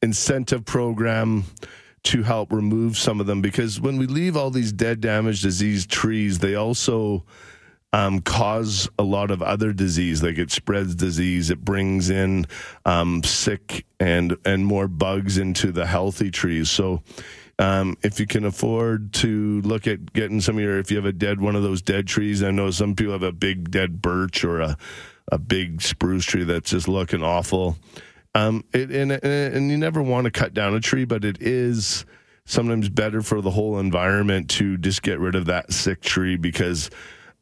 incentive 0.00 0.64
program 0.64 1.44
to 2.04 2.22
help 2.22 2.52
remove 2.52 2.96
some 2.96 3.20
of 3.20 3.26
them. 3.26 3.42
Because 3.42 3.80
when 3.80 3.98
we 3.98 4.06
leave 4.06 4.36
all 4.36 4.50
these 4.50 4.72
dead, 4.72 5.00
damaged, 5.00 5.42
diseased 5.42 5.90
trees, 5.90 6.38
they 6.38 6.54
also 6.54 7.24
um, 7.92 8.20
cause 8.20 8.88
a 8.98 9.02
lot 9.02 9.30
of 9.30 9.42
other 9.42 9.72
disease. 9.72 10.22
Like 10.22 10.38
it 10.38 10.50
spreads 10.50 10.94
disease. 10.94 11.50
It 11.50 11.64
brings 11.64 12.10
in 12.10 12.46
um, 12.84 13.22
sick 13.22 13.84
and 13.98 14.36
and 14.44 14.66
more 14.66 14.88
bugs 14.88 15.38
into 15.38 15.72
the 15.72 15.86
healthy 15.86 16.30
trees. 16.30 16.70
So. 16.70 17.02
Um, 17.60 17.96
if 18.04 18.20
you 18.20 18.26
can 18.28 18.44
afford 18.44 19.12
to 19.14 19.60
look 19.62 19.88
at 19.88 20.12
getting 20.12 20.40
some 20.40 20.58
of 20.58 20.62
your, 20.62 20.78
if 20.78 20.92
you 20.92 20.96
have 20.96 21.06
a 21.06 21.12
dead 21.12 21.40
one 21.40 21.56
of 21.56 21.64
those 21.64 21.82
dead 21.82 22.06
trees, 22.06 22.40
I 22.40 22.52
know 22.52 22.70
some 22.70 22.94
people 22.94 23.14
have 23.14 23.24
a 23.24 23.32
big 23.32 23.72
dead 23.72 24.00
birch 24.00 24.44
or 24.44 24.60
a, 24.60 24.78
a 25.32 25.38
big 25.38 25.82
spruce 25.82 26.24
tree 26.24 26.44
that's 26.44 26.70
just 26.70 26.86
looking 26.86 27.24
awful. 27.24 27.76
Um, 28.32 28.62
it, 28.72 28.92
and, 28.92 29.10
and 29.10 29.24
and 29.24 29.70
you 29.72 29.76
never 29.76 30.00
want 30.00 30.26
to 30.26 30.30
cut 30.30 30.54
down 30.54 30.76
a 30.76 30.80
tree, 30.80 31.04
but 31.04 31.24
it 31.24 31.38
is 31.40 32.04
sometimes 32.44 32.88
better 32.88 33.22
for 33.22 33.40
the 33.40 33.50
whole 33.50 33.80
environment 33.80 34.48
to 34.50 34.78
just 34.78 35.02
get 35.02 35.18
rid 35.18 35.34
of 35.34 35.46
that 35.46 35.72
sick 35.72 36.00
tree 36.00 36.36
because 36.36 36.90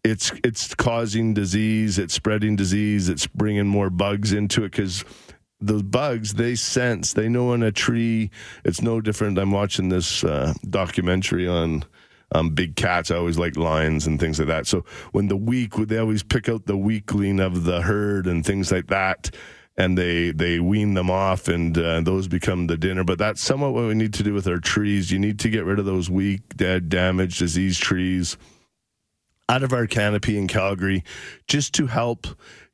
it's 0.07 0.33
it's 0.45 0.75
causing 0.75 1.35
disease, 1.35 1.99
it's 1.99 2.15
spreading 2.15 2.55
disease, 2.55 3.09
it's 3.09 3.27
bringing 3.27 3.67
more 3.67 3.91
bugs 3.91 4.33
into 4.33 4.63
it 4.63 4.71
because 4.71 5.05
those 5.61 5.83
bugs 5.83 6.35
they 6.35 6.55
sense 6.55 7.13
they 7.13 7.29
know 7.29 7.53
in 7.53 7.63
a 7.63 7.73
tree. 7.73 8.31
It's 8.65 8.81
no 8.81 9.01
different. 9.01 9.37
I'm 9.37 9.51
watching 9.51 9.89
this 9.89 10.23
uh, 10.23 10.55
documentary 10.71 11.49
on 11.49 11.85
um, 12.33 12.51
big 12.51 12.77
cats. 12.77 13.11
I 13.11 13.17
always 13.17 13.39
like 13.39 13.57
lions 13.57 14.07
and 14.07 14.21
things 14.21 14.39
like 14.39 14.49
that. 14.49 14.69
So 14.69 14.85
when 15.11 15.27
the 15.27 15.37
weak 15.37 15.75
they 15.75 15.99
always 15.99 16.23
pick 16.23 16.49
out 16.49 16.67
the 16.67 16.77
weakling 16.77 17.41
of 17.41 17.65
the 17.65 17.83
herd 17.83 18.29
and 18.29 18.47
things 18.47 18.71
like 18.71 18.87
that 18.87 19.35
and 19.77 19.99
they 19.99 20.31
they 20.31 20.61
wean 20.61 20.95
them 20.95 21.11
off 21.11 21.49
and 21.49 21.77
uh, 21.77 22.01
those 22.01 22.29
become 22.29 22.69
the 22.69 22.77
dinner. 22.77 23.03
But 23.03 23.19
that's 23.19 23.43
somewhat 23.43 23.73
what 23.73 23.89
we 23.89 23.95
need 23.95 24.15
to 24.15 24.23
do 24.23 24.35
with 24.35 24.47
our 24.47 24.59
trees. 24.59 25.11
You 25.11 25.19
need 25.19 25.41
to 25.41 25.49
get 25.49 25.65
rid 25.65 25.81
of 25.81 25.85
those 25.85 26.09
weak 26.09 26.57
dead 26.57 26.89
damaged 26.89 27.41
diseased 27.41 27.83
trees 27.83 28.37
out 29.49 29.63
of 29.63 29.73
our 29.73 29.87
canopy 29.87 30.37
in 30.39 30.49
Calgary 30.49 31.05
just 31.47 31.75
to 31.75 31.87
help 31.87 32.27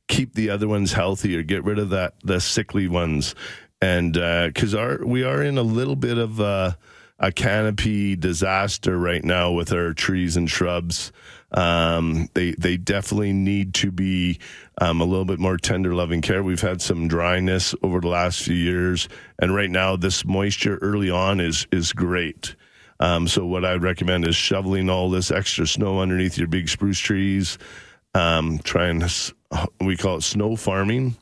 keep 0.08 0.34
the 0.34 0.50
other 0.50 0.68
ones 0.68 0.92
healthy 0.92 1.36
or 1.36 1.42
get 1.42 1.64
rid 1.64 1.78
of 1.78 1.90
that 1.90 2.14
the 2.24 2.40
sickly 2.40 2.88
ones. 2.88 3.34
And 3.80 4.12
because 4.12 4.74
our 4.74 5.04
we 5.04 5.24
are 5.24 5.42
in 5.42 5.58
a 5.58 5.62
little 5.62 5.96
bit 5.96 6.18
of 6.18 6.38
a, 6.38 6.78
a 7.18 7.32
canopy 7.32 8.16
disaster 8.16 8.98
right 8.98 9.24
now 9.24 9.52
with 9.52 9.72
our 9.72 9.92
trees 9.92 10.36
and 10.36 10.50
shrubs. 10.50 11.12
Um, 11.52 12.28
they 12.34 12.52
they 12.52 12.76
definitely 12.76 13.32
need 13.32 13.74
to 13.74 13.90
be 13.90 14.38
um, 14.80 15.00
a 15.00 15.04
little 15.04 15.24
bit 15.24 15.38
more 15.38 15.58
tender 15.58 15.94
loving 15.94 16.22
care. 16.22 16.42
We've 16.42 16.60
had 16.60 16.80
some 16.80 17.08
dryness 17.08 17.74
over 17.82 18.00
the 18.00 18.08
last 18.08 18.42
few 18.42 18.54
years. 18.54 19.08
And 19.38 19.54
right 19.54 19.70
now 19.70 19.96
this 19.96 20.24
moisture 20.24 20.78
early 20.78 21.10
on 21.10 21.40
is 21.40 21.66
is 21.70 21.92
great 21.92 22.56
um, 23.02 23.26
so 23.26 23.44
what 23.44 23.64
I'd 23.64 23.82
recommend 23.82 24.28
is 24.28 24.36
shoveling 24.36 24.88
all 24.88 25.10
this 25.10 25.32
extra 25.32 25.66
snow 25.66 26.00
underneath 26.00 26.38
your 26.38 26.46
big 26.46 26.68
spruce 26.68 27.00
trees. 27.00 27.58
Um, 28.14 28.60
try 28.60 28.86
and 28.86 29.02
we 29.80 29.96
call 29.96 30.18
it 30.18 30.22
snow 30.22 30.54
farming. 30.54 31.16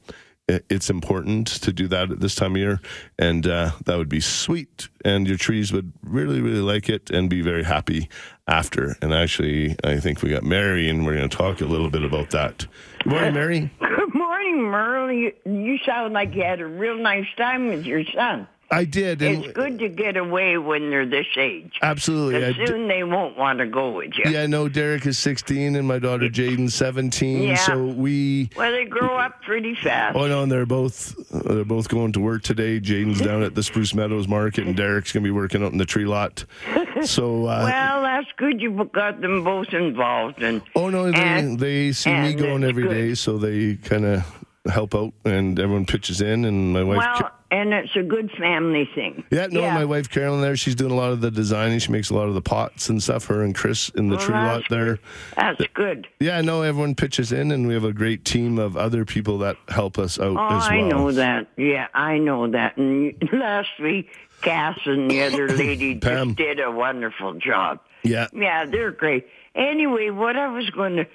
It's 0.47 0.91
important 0.91 1.47
to 1.47 1.73
do 1.73 1.89
that 1.89 2.11
at 2.11 2.21
this 2.21 2.35
time 2.35 2.53
of 2.53 2.59
year, 2.59 2.81
and 3.19 3.47
uh, 3.47 3.71
that 3.87 3.97
would 3.97 4.11
be 4.11 4.21
sweet. 4.21 4.89
And 5.07 5.27
your 5.27 5.39
trees 5.39 5.73
would 5.73 5.93
really, 6.03 6.43
really 6.43 6.61
like 6.61 6.91
it 6.91 7.09
and 7.09 7.31
be 7.31 7.41
very 7.41 7.63
happy 7.63 8.11
after. 8.47 8.97
And 9.01 9.15
actually, 9.15 9.77
I 9.83 10.01
think 10.01 10.23
we 10.23 10.31
got 10.31 10.43
Mary, 10.43 10.91
and 10.91 11.07
we're 11.07 11.17
going 11.17 11.31
to 11.31 11.35
talk 11.35 11.63
a 11.63 11.67
little 11.67 11.89
bit 11.89 12.03
about 12.03 12.31
that. 12.31 12.67
Good 13.05 13.11
morning, 13.11 13.35
Mary. 13.35 13.71
Good 13.79 14.15
morning, 14.15 14.61
Merle. 14.61 15.13
You, 15.13 15.33
you 15.47 15.79
sound 15.87 16.13
like 16.13 16.35
you 16.35 16.43
had 16.43 16.61
a 16.61 16.67
real 16.67 16.99
nice 16.99 17.29
time 17.39 17.69
with 17.69 17.87
your 17.87 18.05
son. 18.05 18.47
I 18.73 18.85
did, 18.85 19.21
and 19.21 19.45
It's 19.45 19.53
good 19.53 19.81
to 19.81 19.89
get 19.89 20.17
away 20.17 20.57
when 20.57 20.91
they're 20.91 21.05
this 21.05 21.27
age. 21.37 21.73
absolutely. 21.83 22.45
I 22.45 22.53
'Cause 22.53 22.57
di- 22.59 22.67
soon 22.67 22.87
they 22.89 23.03
won't 23.03 23.37
want 23.37 23.59
to 23.59 23.67
go 23.67 23.91
with 23.91 24.13
you. 24.17 24.31
yeah, 24.31 24.47
no. 24.47 24.69
Derek 24.69 25.05
is 25.07 25.19
16, 25.19 25.75
and 25.75 25.89
my 25.89 25.99
daughter 25.99 26.29
Jaden's 26.29 26.75
17. 26.75 27.43
Yeah. 27.43 27.55
So 27.57 27.85
we 27.87 28.49
Well, 28.57 28.71
they 28.71 28.85
grow 28.85 29.17
up 29.17 29.43
pretty 29.43 29.75
fast. 29.75 30.17
Oh 30.17 30.29
no, 30.29 30.45
and 30.45 30.53
they're 30.53 30.67
both 30.67 31.17
uh, 31.35 31.55
they're 31.55 31.65
both 31.65 31.89
going 31.89 32.13
to 32.13 32.21
work 32.21 32.43
today. 32.43 32.79
Jaden's 32.81 33.21
down 33.21 33.43
at 33.43 33.55
the 33.57 33.63
Spruce 33.65 33.93
Meadows 33.95 34.29
Market, 34.29 34.67
and 34.67 34.77
Derek's 34.77 35.13
gonna 35.13 35.25
be 35.25 35.31
working 35.33 35.65
out 35.65 35.73
in 35.73 35.79
the 35.79 35.85
tree 35.87 36.05
lot. 36.07 36.45
So, 37.03 37.47
uh, 37.47 37.63
well, 37.65 38.03
that's 38.03 38.27
good 38.37 38.61
you 38.61 38.89
got 38.93 39.23
them 39.23 39.43
both 39.43 39.73
involved. 39.73 40.43
And 40.43 40.61
oh 40.77 40.91
no, 40.91 41.11
they, 41.11 41.19
and- 41.19 41.59
they 41.59 41.93
see 41.93 42.13
me 42.13 42.35
going 42.35 42.63
every 42.63 42.83
good. 42.83 42.91
day, 42.91 43.15
so 43.15 43.39
they 43.39 43.77
kind 43.77 44.05
of 44.05 44.40
help 44.69 44.95
out, 44.95 45.13
and 45.25 45.59
everyone 45.59 45.87
pitches 45.87 46.21
in. 46.21 46.45
And 46.45 46.73
my 46.73 46.83
wife, 46.85 46.99
well, 46.99 47.31
and 47.51 47.73
it's 47.73 47.97
a 47.97 48.03
good 48.03 48.31
family 48.33 48.89
thing. 48.95 49.25
yeah, 49.31 49.47
no, 49.51 49.63
my 49.63 49.85
wife 49.85 50.09
Carolyn 50.11 50.41
there, 50.41 50.57
she's 50.57 50.75
doing 50.75 50.93
a 50.93 50.95
lot 50.95 51.11
of 51.13 51.21
the 51.21 51.31
designing. 51.31 51.79
She 51.79 51.91
makes 51.93 52.11
a 52.11 52.15
lot 52.15 52.29
of 52.29 52.35
the 52.35 52.41
pots 52.43 52.89
and 52.89 53.03
stuff. 53.03 53.27
Her 53.27 53.43
and 53.43 53.55
Chris 53.55 53.89
in 53.91 54.09
the 54.09 54.17
Well, 54.17 54.27
tree 54.27 54.35
lot 54.35 54.63
there. 54.71 54.99
That's 55.37 55.61
good. 55.75 56.07
Yeah, 56.21 56.41
no, 56.43 56.63
everyone 56.63 56.95
pitches 56.95 57.33
in, 57.33 57.51
and 57.51 57.67
we 57.67 57.75
have 57.75 57.85
a 57.85 57.93
great 57.93 58.25
team 58.25 58.59
of 58.59 58.77
other 58.77 59.05
people 59.05 59.39
that 59.39 59.57
help 59.69 59.99
us 59.99 60.19
out 60.19 60.37
Oh, 60.37 60.57
as 60.59 60.69
well. 60.69 60.73
I 60.73 60.81
know 60.83 61.13
that. 61.13 61.47
Yeah, 61.57 61.89
I 61.95 62.19
know 62.19 62.49
that. 62.51 62.77
And 62.77 63.15
last 63.33 63.71
week, 63.81 64.11
Cass 64.43 64.79
and 64.85 65.11
the 65.11 65.23
other 65.23 65.49
lady 65.57 65.95
just 65.97 66.37
did 66.37 66.61
a 66.61 66.71
wonderful 66.71 67.35
job. 67.35 67.81
Yeah, 68.03 68.29
Yeah, 68.33 68.65
they're 68.65 68.93
great. 68.93 69.27
Anyway, 69.55 70.11
what 70.11 70.37
I 70.37 70.49
was 70.49 70.71
going 70.71 70.97
to 70.97 71.07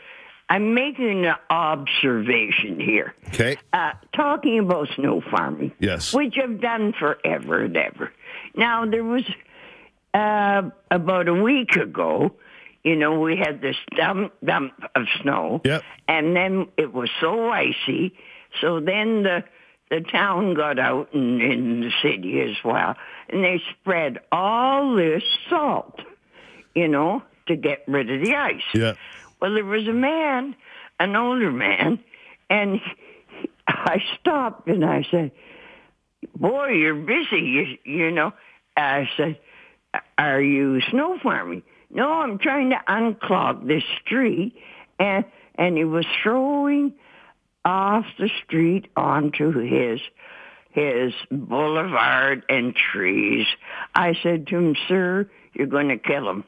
I'm 0.50 0.74
making 0.74 1.26
an 1.26 1.36
observation 1.50 2.80
here. 2.80 3.16
Okay. 3.30 3.58
Uh, 3.74 3.92
talking 4.16 4.60
about 4.60 4.88
snow 4.96 5.22
farming. 5.32 5.72
Yes. 5.80 6.14
Which 6.14 6.36
I've 6.42 6.62
done 6.62 6.94
forever 6.94 7.64
and 7.64 7.76
ever. 7.76 8.12
Now, 8.56 8.86
there 8.86 9.04
was 9.04 9.24
uh, 10.14 10.70
about 10.92 11.28
a 11.28 11.34
week 11.34 11.76
ago, 11.76 12.36
you 12.84 12.96
know, 12.96 13.20
we 13.20 13.38
had 13.38 13.62
this 13.62 13.76
dump, 13.98 14.34
dump 14.44 14.74
of 14.94 15.04
snow. 15.22 15.62
Yep. 15.66 15.84
And 16.08 16.36
then 16.36 16.68
it 16.78 16.94
was 16.94 17.10
so 17.20 17.50
icy. 17.50 18.14
So 18.62 18.80
then 18.80 19.24
the 19.24 19.44
the 19.90 20.02
town 20.02 20.56
got 20.56 20.80
out 20.80 21.14
and 21.14 21.42
in 21.42 21.82
the 21.82 21.92
city 22.02 22.42
as 22.42 22.56
well, 22.64 22.96
and 23.30 23.44
they 23.44 23.62
spread 23.80 24.20
all 24.32 24.96
this 24.96 25.22
salt, 25.48 26.00
you 26.74 26.88
know, 26.88 27.22
to 27.48 27.56
get 27.56 27.84
rid 27.88 28.10
of 28.10 28.26
the 28.26 28.36
ice. 28.36 28.64
Yeah. 28.74 28.94
Well, 29.40 29.54
there 29.54 29.66
was 29.66 29.88
a 29.88 29.94
man, 29.94 30.56
an 31.00 31.16
older 31.16 31.52
man, 31.52 32.00
and 32.50 32.80
he, 32.80 33.50
I 33.68 34.02
stopped 34.20 34.68
and 34.68 34.86
I 34.86 35.06
said, 35.12 35.32
"Boy, 36.36 36.70
you're 36.70 36.96
busy, 36.96 37.42
you, 37.42 37.78
you 37.84 38.12
know." 38.12 38.34
I 38.78 39.10
said, 39.18 39.40
"Are 40.18 40.42
you 40.42 40.82
snow 40.90 41.20
farming?" 41.22 41.64
No, 41.90 42.12
I'm 42.12 42.40
trying 42.40 42.72
to 42.72 42.82
unclog 42.88 43.68
this 43.68 43.84
street, 44.02 44.56
and 45.00 45.26
and 45.56 45.78
he 45.78 45.84
was 45.84 46.06
throwing 46.24 46.94
off 47.64 48.06
the 48.20 48.30
street 48.44 48.88
onto 48.96 49.52
his 49.52 50.02
his 50.72 51.14
boulevard 51.32 52.44
and 52.50 52.76
trees. 52.76 53.48
I 53.94 54.14
said 54.22 54.48
to 54.48 54.58
him, 54.58 54.76
"Sir, 54.88 55.30
you're 55.54 55.68
going 55.68 55.90
to 55.90 55.98
kill 55.98 56.30
him 56.30 56.44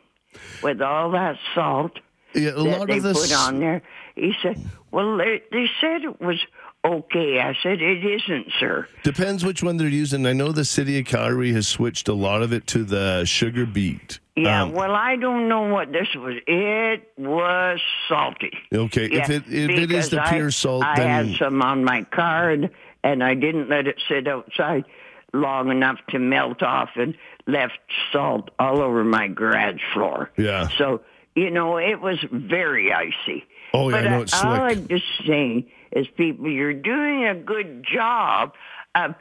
with 0.61 0.81
all 0.81 1.11
that 1.11 1.37
salt." 1.55 1.99
Yeah, 2.33 2.49
a 2.49 2.53
that 2.55 2.63
lot 2.63 2.87
they 2.87 2.97
of 2.97 3.03
this. 3.03 3.29
put 3.29 3.37
on 3.37 3.59
there. 3.59 3.81
He 4.15 4.33
said, 4.41 4.57
"Well, 4.91 5.17
they, 5.17 5.41
they 5.51 5.67
said 5.81 6.03
it 6.03 6.19
was 6.21 6.39
okay." 6.85 7.39
I 7.39 7.55
said, 7.63 7.81
"It 7.81 8.03
isn't, 8.05 8.47
sir." 8.59 8.87
Depends 9.03 9.45
which 9.45 9.63
one 9.63 9.77
they're 9.77 9.87
using. 9.87 10.25
I 10.25 10.33
know 10.33 10.51
the 10.51 10.65
city 10.65 10.99
of 10.99 11.05
Calgary 11.05 11.53
has 11.53 11.67
switched 11.67 12.07
a 12.07 12.13
lot 12.13 12.41
of 12.41 12.51
it 12.53 12.67
to 12.67 12.83
the 12.83 13.25
sugar 13.25 13.65
beet. 13.65 14.19
Yeah, 14.35 14.63
Um, 14.63 14.73
well, 14.73 14.93
I 14.93 15.15
don't 15.15 15.47
know 15.49 15.63
what 15.73 15.91
this 15.91 16.07
was. 16.15 16.35
It 16.45 17.09
was 17.17 17.79
salty. 18.07 18.51
okay. 18.71 19.05
if 19.05 19.29
it 19.31 19.43
if 19.47 19.69
it 19.71 19.91
is 19.91 20.09
the 20.09 20.21
pure 20.29 20.47
I, 20.47 20.49
salt, 20.51 20.83
I 20.83 20.95
then 20.97 21.27
had 21.29 21.37
some 21.37 21.61
on 21.63 21.83
my 21.83 22.03
card, 22.03 22.69
and 23.03 23.23
I 23.23 23.33
didn't 23.33 23.67
let 23.69 23.87
it 23.87 23.99
sit 24.07 24.27
outside 24.27 24.85
long 25.33 25.71
enough 25.71 25.97
to 26.09 26.19
melt 26.19 26.61
off, 26.61 26.89
and 26.95 27.15
left 27.47 27.79
salt 28.11 28.49
all 28.59 28.79
over 28.81 29.03
my 29.03 29.27
garage 29.27 29.81
floor. 29.93 30.29
Yeah. 30.37 30.67
So 30.77 31.01
you 31.37 31.51
know, 31.51 31.77
it 31.77 32.01
was 32.01 32.17
very 32.31 32.91
icy. 32.91 33.45
Oh, 33.73 33.89
yeah, 33.89 33.97
but 33.97 34.05
uh, 34.05 34.07
I 34.07 34.11
know 34.11 34.21
it's 34.23 34.33
all 34.33 34.55
slick. 34.55 34.77
I'm 34.77 34.87
just 34.87 35.05
saying 35.27 35.69
is, 35.91 36.07
people, 36.17 36.49
you're 36.49 36.73
doing 36.73 37.25
a 37.25 37.35
good 37.35 37.85
job 37.89 38.53
of 38.95 39.13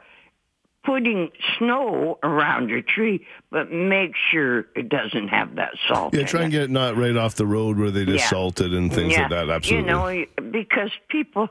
putting 0.83 1.29
snow 1.57 2.17
around 2.23 2.69
your 2.69 2.81
tree, 2.81 3.25
but 3.51 3.71
make 3.71 4.13
sure 4.31 4.65
it 4.75 4.87
doesn't 4.89 5.27
have 5.27 5.55
that 5.55 5.71
salt. 5.87 6.13
yeah, 6.13 6.23
try 6.23 6.41
it. 6.41 6.43
and 6.45 6.51
get 6.51 6.61
it 6.63 6.69
not 6.71 6.95
right 6.95 7.15
off 7.17 7.35
the 7.35 7.45
road 7.45 7.77
where 7.77 7.91
they 7.91 8.05
just 8.05 8.23
Yeah. 8.23 8.29
salt 8.29 8.61
it 8.61 8.71
and 8.71 8.91
things 8.93 9.15
like 9.17 9.29
that. 9.29 9.49
Absolutely. 9.49 10.19
You 10.19 10.27
know, 10.37 10.49
because 10.51 10.91
people, 11.09 11.49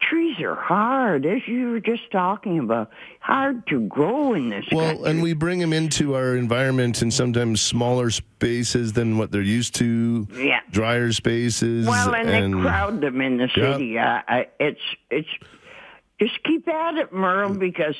trees 0.00 0.38
are 0.40 0.54
hard, 0.54 1.24
as 1.26 1.40
you 1.48 1.70
were 1.70 1.80
just 1.80 2.10
talking 2.12 2.58
about, 2.58 2.90
hard 3.20 3.66
to 3.68 3.80
grow 3.88 4.34
in 4.34 4.50
this 4.50 4.64
Well, 4.70 4.92
country. 4.94 5.10
and 5.10 5.22
we 5.22 5.32
bring 5.32 5.58
them 5.58 5.72
into 5.72 6.14
our 6.14 6.36
environment 6.36 7.02
in 7.02 7.10
sometimes 7.10 7.60
smaller 7.60 8.10
spaces 8.10 8.92
than 8.92 9.18
what 9.18 9.32
they're 9.32 9.42
used 9.42 9.74
to. 9.76 10.28
Yeah. 10.36 10.60
Drier 10.70 11.12
spaces. 11.12 11.86
well, 11.86 12.14
and, 12.14 12.28
and 12.28 12.54
they 12.54 12.60
crowd 12.60 13.00
them 13.00 13.20
in 13.20 13.38
the 13.38 13.48
Yeah. 13.56 13.72
city. 13.72 13.98
Uh, 13.98 14.20
I, 14.28 14.46
it's 14.60 14.80
it's 15.10 15.28
just 16.20 16.42
keep 16.44 16.68
at 16.68 16.94
it, 16.96 17.12
Merle, 17.12 17.54
because 17.54 17.96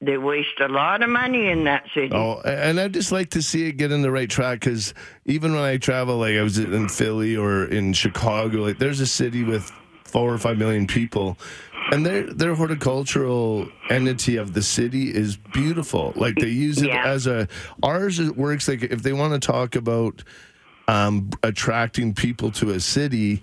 they 0.00 0.16
waste 0.18 0.58
a 0.60 0.66
lot 0.68 1.02
of 1.02 1.10
money 1.10 1.48
in 1.48 1.64
that 1.64 1.84
city. 1.94 2.10
Oh, 2.12 2.40
and 2.44 2.80
I'd 2.80 2.92
just 2.94 3.12
like 3.12 3.30
to 3.30 3.42
see 3.42 3.68
it 3.68 3.76
get 3.76 3.92
in 3.92 4.02
the 4.02 4.10
right 4.10 4.28
track 4.28 4.60
because 4.60 4.94
even 5.26 5.52
when 5.54 5.62
I 5.62 5.76
travel, 5.76 6.18
like 6.18 6.34
I 6.34 6.42
was 6.42 6.58
in 6.58 6.88
Philly 6.88 7.36
or 7.36 7.64
in 7.66 7.92
Chicago, 7.92 8.58
like 8.62 8.78
there's 8.78 8.98
a 9.00 9.06
city 9.06 9.44
with 9.44 9.70
four 10.12 10.32
or 10.32 10.38
five 10.38 10.58
million 10.58 10.86
people, 10.86 11.36
and 11.90 12.04
their 12.06 12.22
their 12.32 12.54
horticultural 12.54 13.68
entity 13.90 14.36
of 14.36 14.52
the 14.52 14.62
city 14.62 15.08
is 15.14 15.36
beautiful. 15.36 16.12
Like 16.14 16.36
they 16.36 16.48
use 16.48 16.80
it 16.82 16.88
Yeah. 16.88 17.04
as 17.06 17.26
a 17.26 17.48
ours. 17.82 18.18
It 18.20 18.36
works 18.36 18.68
like 18.68 18.82
if 18.82 19.02
they 19.02 19.12
want 19.12 19.32
to 19.40 19.44
talk 19.44 19.74
about 19.74 20.22
um, 20.88 21.30
attracting 21.42 22.14
people 22.14 22.50
to 22.52 22.70
a 22.70 22.80
city. 22.80 23.42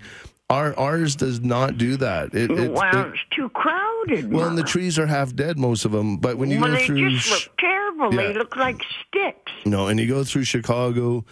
Our, 0.50 0.76
ours 0.76 1.14
does 1.14 1.38
not 1.40 1.78
do 1.78 1.96
that. 1.98 2.34
It, 2.34 2.50
it, 2.50 2.72
well, 2.72 3.06
it- 3.06 3.08
it's 3.10 3.18
too 3.30 3.48
crowded. 3.50 4.32
well, 4.32 4.48
and 4.48 4.58
the 4.58 4.64
trees 4.64 4.98
are 4.98 5.06
half 5.06 5.32
dead, 5.32 5.60
most 5.60 5.84
of 5.84 5.92
them. 5.92 6.16
But 6.16 6.38
when 6.38 6.50
you 6.50 6.58
well, 6.60 6.70
go 6.70 6.74
they 6.74 6.86
through, 6.86 7.08
just 7.10 7.30
look 7.30 7.56
terrible. 7.56 8.10
They 8.10 8.34
look 8.34 8.56
like 8.56 8.82
sticks. 9.06 9.52
no, 9.64 9.86
and 9.86 10.00
you 10.00 10.08
go 10.08 10.24
through 10.24 10.42
Chicago, 10.42 11.24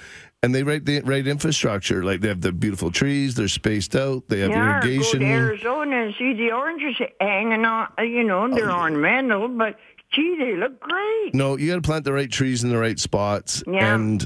and 0.42 0.54
they 0.54 0.62
write 0.62 0.84
the 0.84 1.00
right 1.02 1.26
infrastructure. 1.26 2.02
Like 2.04 2.20
they 2.20 2.28
have 2.28 2.40
the 2.40 2.52
beautiful 2.52 2.90
trees, 2.90 3.34
they're 3.34 3.48
spaced 3.48 3.96
out, 3.96 4.28
they 4.28 4.40
have 4.40 4.50
Yeah, 4.50 4.80
irrigation. 4.80 5.20
go 5.20 5.26
to 5.26 5.32
Arizona 5.32 5.96
and 6.04 6.14
see 6.18 6.32
the 6.34 6.52
oranges 6.52 6.96
hanging 7.20 7.64
on. 7.64 7.88
You 7.98 8.24
know, 8.24 8.44
Oh, 8.44 8.54
they're 8.54 8.70
ornamental, 8.70 9.48
but 9.48 9.76
gee, 10.12 10.36
they 10.38 10.56
look 10.56 10.78
great. 10.80 11.34
No, 11.34 11.56
you 11.58 11.68
got 11.68 11.76
to 11.76 11.82
plant 11.82 12.04
the 12.04 12.12
right 12.12 12.30
trees 12.30 12.62
in 12.62 12.70
the 12.70 12.78
right 12.78 12.98
spots. 12.98 13.62
Yeah. 13.66 13.94
And 13.94 14.24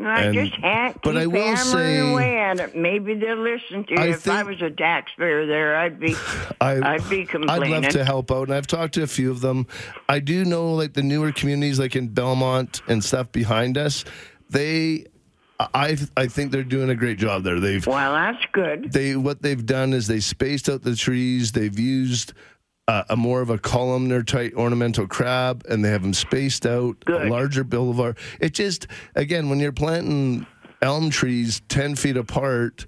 I 0.00 0.22
and- 0.26 0.34
just 0.34 0.54
ha- 0.62 0.92
keep 0.92 1.02
but 1.02 1.16
I 1.16 1.26
will 1.26 1.56
say- 1.56 2.08
away 2.12 2.36
at 2.38 2.60
it. 2.60 2.76
Maybe 2.76 3.14
they'll 3.14 3.36
listen 3.42 3.82
to 3.86 3.94
you. 3.94 3.98
I 3.98 4.06
if 4.10 4.28
I 4.28 4.44
was 4.44 4.62
a 4.62 4.70
taxpayer 4.70 5.44
there, 5.44 5.74
I'd 5.76 5.98
be, 5.98 6.14
I, 6.60 6.94
I'd 6.94 7.10
be 7.10 7.24
complaining. 7.26 7.74
I'd 7.74 7.82
love 7.82 7.92
to 7.94 8.04
help 8.04 8.30
out, 8.30 8.44
and 8.46 8.54
I've 8.54 8.68
talked 8.68 8.94
to 8.94 9.02
a 9.02 9.08
few 9.08 9.32
of 9.32 9.40
them. 9.40 9.66
I 10.08 10.20
do 10.20 10.44
know, 10.44 10.72
like 10.72 10.92
the 10.92 11.02
newer 11.02 11.32
communities, 11.32 11.80
like 11.80 11.96
in 11.96 12.08
Belmont 12.08 12.80
and 12.86 13.02
stuff 13.02 13.32
behind 13.32 13.76
us, 13.76 14.04
they, 14.50 15.06
I, 15.60 15.96
I 16.16 16.26
think 16.28 16.52
they're 16.52 16.62
doing 16.62 16.90
a 16.90 16.94
great 16.94 17.18
job 17.18 17.42
there. 17.42 17.58
They've 17.58 17.84
Well, 17.86 18.12
that's 18.12 18.44
good. 18.52 18.92
they 18.92 19.16
what 19.16 19.42
they've 19.42 19.64
done 19.64 19.92
is 19.92 20.06
they 20.06 20.20
spaced 20.20 20.68
out 20.68 20.82
the 20.82 20.94
trees. 20.94 21.50
They've 21.52 21.76
used 21.78 22.32
uh, 22.86 23.02
a 23.10 23.16
more 23.16 23.40
of 23.40 23.50
a 23.50 23.58
columnar 23.58 24.22
type 24.22 24.54
ornamental 24.56 25.06
crab, 25.08 25.64
and 25.68 25.84
they 25.84 25.90
have 25.90 26.02
them 26.02 26.14
spaced 26.14 26.64
out, 26.64 26.96
a 27.08 27.28
larger 27.28 27.64
boulevard. 27.64 28.18
It 28.40 28.54
just 28.54 28.86
again 29.16 29.50
when 29.50 29.58
you're 29.58 29.72
planting 29.72 30.46
elm 30.80 31.10
trees 31.10 31.60
ten 31.68 31.96
feet 31.96 32.16
apart, 32.16 32.86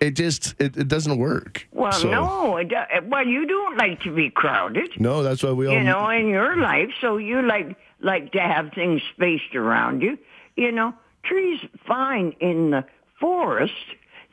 it 0.00 0.12
just 0.12 0.54
it, 0.58 0.78
it 0.78 0.88
doesn't 0.88 1.18
work. 1.18 1.68
Well, 1.70 1.92
So- 1.92 2.10
no, 2.10 2.56
it, 2.56 2.72
well, 3.04 3.26
you 3.26 3.46
don't 3.46 3.76
like 3.76 4.00
to 4.04 4.10
be 4.14 4.30
crowded, 4.30 4.88
no, 4.98 5.22
that's 5.22 5.42
why 5.42 5.52
we 5.52 5.66
all 5.66 5.74
you 5.74 5.82
know, 5.84 6.08
in 6.08 6.28
your 6.28 6.56
life. 6.56 6.90
So 7.02 7.18
you 7.18 7.42
like 7.42 7.76
like 8.00 8.32
to 8.32 8.40
have 8.40 8.72
things 8.74 9.02
spaced 9.14 9.54
around 9.54 10.00
you. 10.00 10.16
You 10.56 10.72
know, 10.72 10.94
trees 11.24 11.60
fine 11.86 12.34
in 12.40 12.70
the 12.70 12.84
forest. 13.20 13.72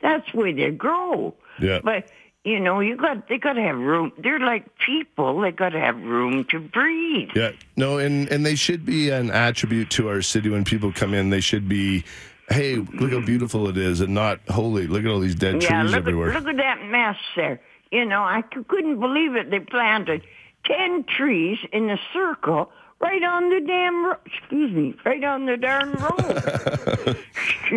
That's 0.00 0.32
where 0.34 0.52
they 0.52 0.70
grow. 0.70 1.34
Yeah. 1.60 1.80
But 1.82 2.08
you 2.44 2.58
know, 2.58 2.80
you 2.80 2.96
got 2.96 3.28
they 3.28 3.38
got 3.38 3.52
to 3.52 3.62
have 3.62 3.76
room. 3.78 4.12
They're 4.18 4.40
like 4.40 4.64
people. 4.78 5.40
They 5.40 5.52
got 5.52 5.70
to 5.70 5.80
have 5.80 5.96
room 6.02 6.44
to 6.50 6.58
breathe. 6.58 7.30
Yeah, 7.36 7.52
no, 7.76 7.98
and 7.98 8.28
and 8.30 8.44
they 8.44 8.56
should 8.56 8.84
be 8.84 9.10
an 9.10 9.30
attribute 9.30 9.90
to 9.90 10.08
our 10.08 10.22
city 10.22 10.48
when 10.48 10.64
people 10.64 10.92
come 10.92 11.14
in. 11.14 11.30
They 11.30 11.40
should 11.40 11.68
be, 11.68 12.02
hey, 12.48 12.76
look 12.76 13.12
how 13.12 13.20
beautiful 13.20 13.68
it 13.68 13.76
is, 13.76 14.00
and 14.00 14.12
not 14.12 14.40
holy. 14.48 14.88
Look 14.88 15.04
at 15.04 15.10
all 15.10 15.20
these 15.20 15.36
dead 15.36 15.62
Yeah, 15.62 15.82
trees 15.82 15.92
look 15.92 16.00
everywhere. 16.00 16.32
at 16.32 16.42
look 16.42 16.48
at 16.48 16.56
that 16.56 16.82
mess 16.86 17.16
there. 17.36 17.60
You 17.92 18.06
know, 18.06 18.22
I 18.24 18.42
couldn't 18.42 18.98
believe 18.98 19.36
it. 19.36 19.50
They 19.50 19.60
planted 19.60 20.22
ten 20.64 21.04
trees 21.04 21.58
in 21.72 21.90
a 21.90 21.98
circle 22.12 22.72
right 23.02 23.22
on 23.22 23.50
the 23.50 23.60
damn. 23.60 24.04
Ro- 24.04 24.16
excuse 24.24 24.72
me, 24.72 24.94
right 25.04 25.22
on 25.24 25.46
the 25.46 25.56
darn 25.56 25.92
road. 25.92 27.18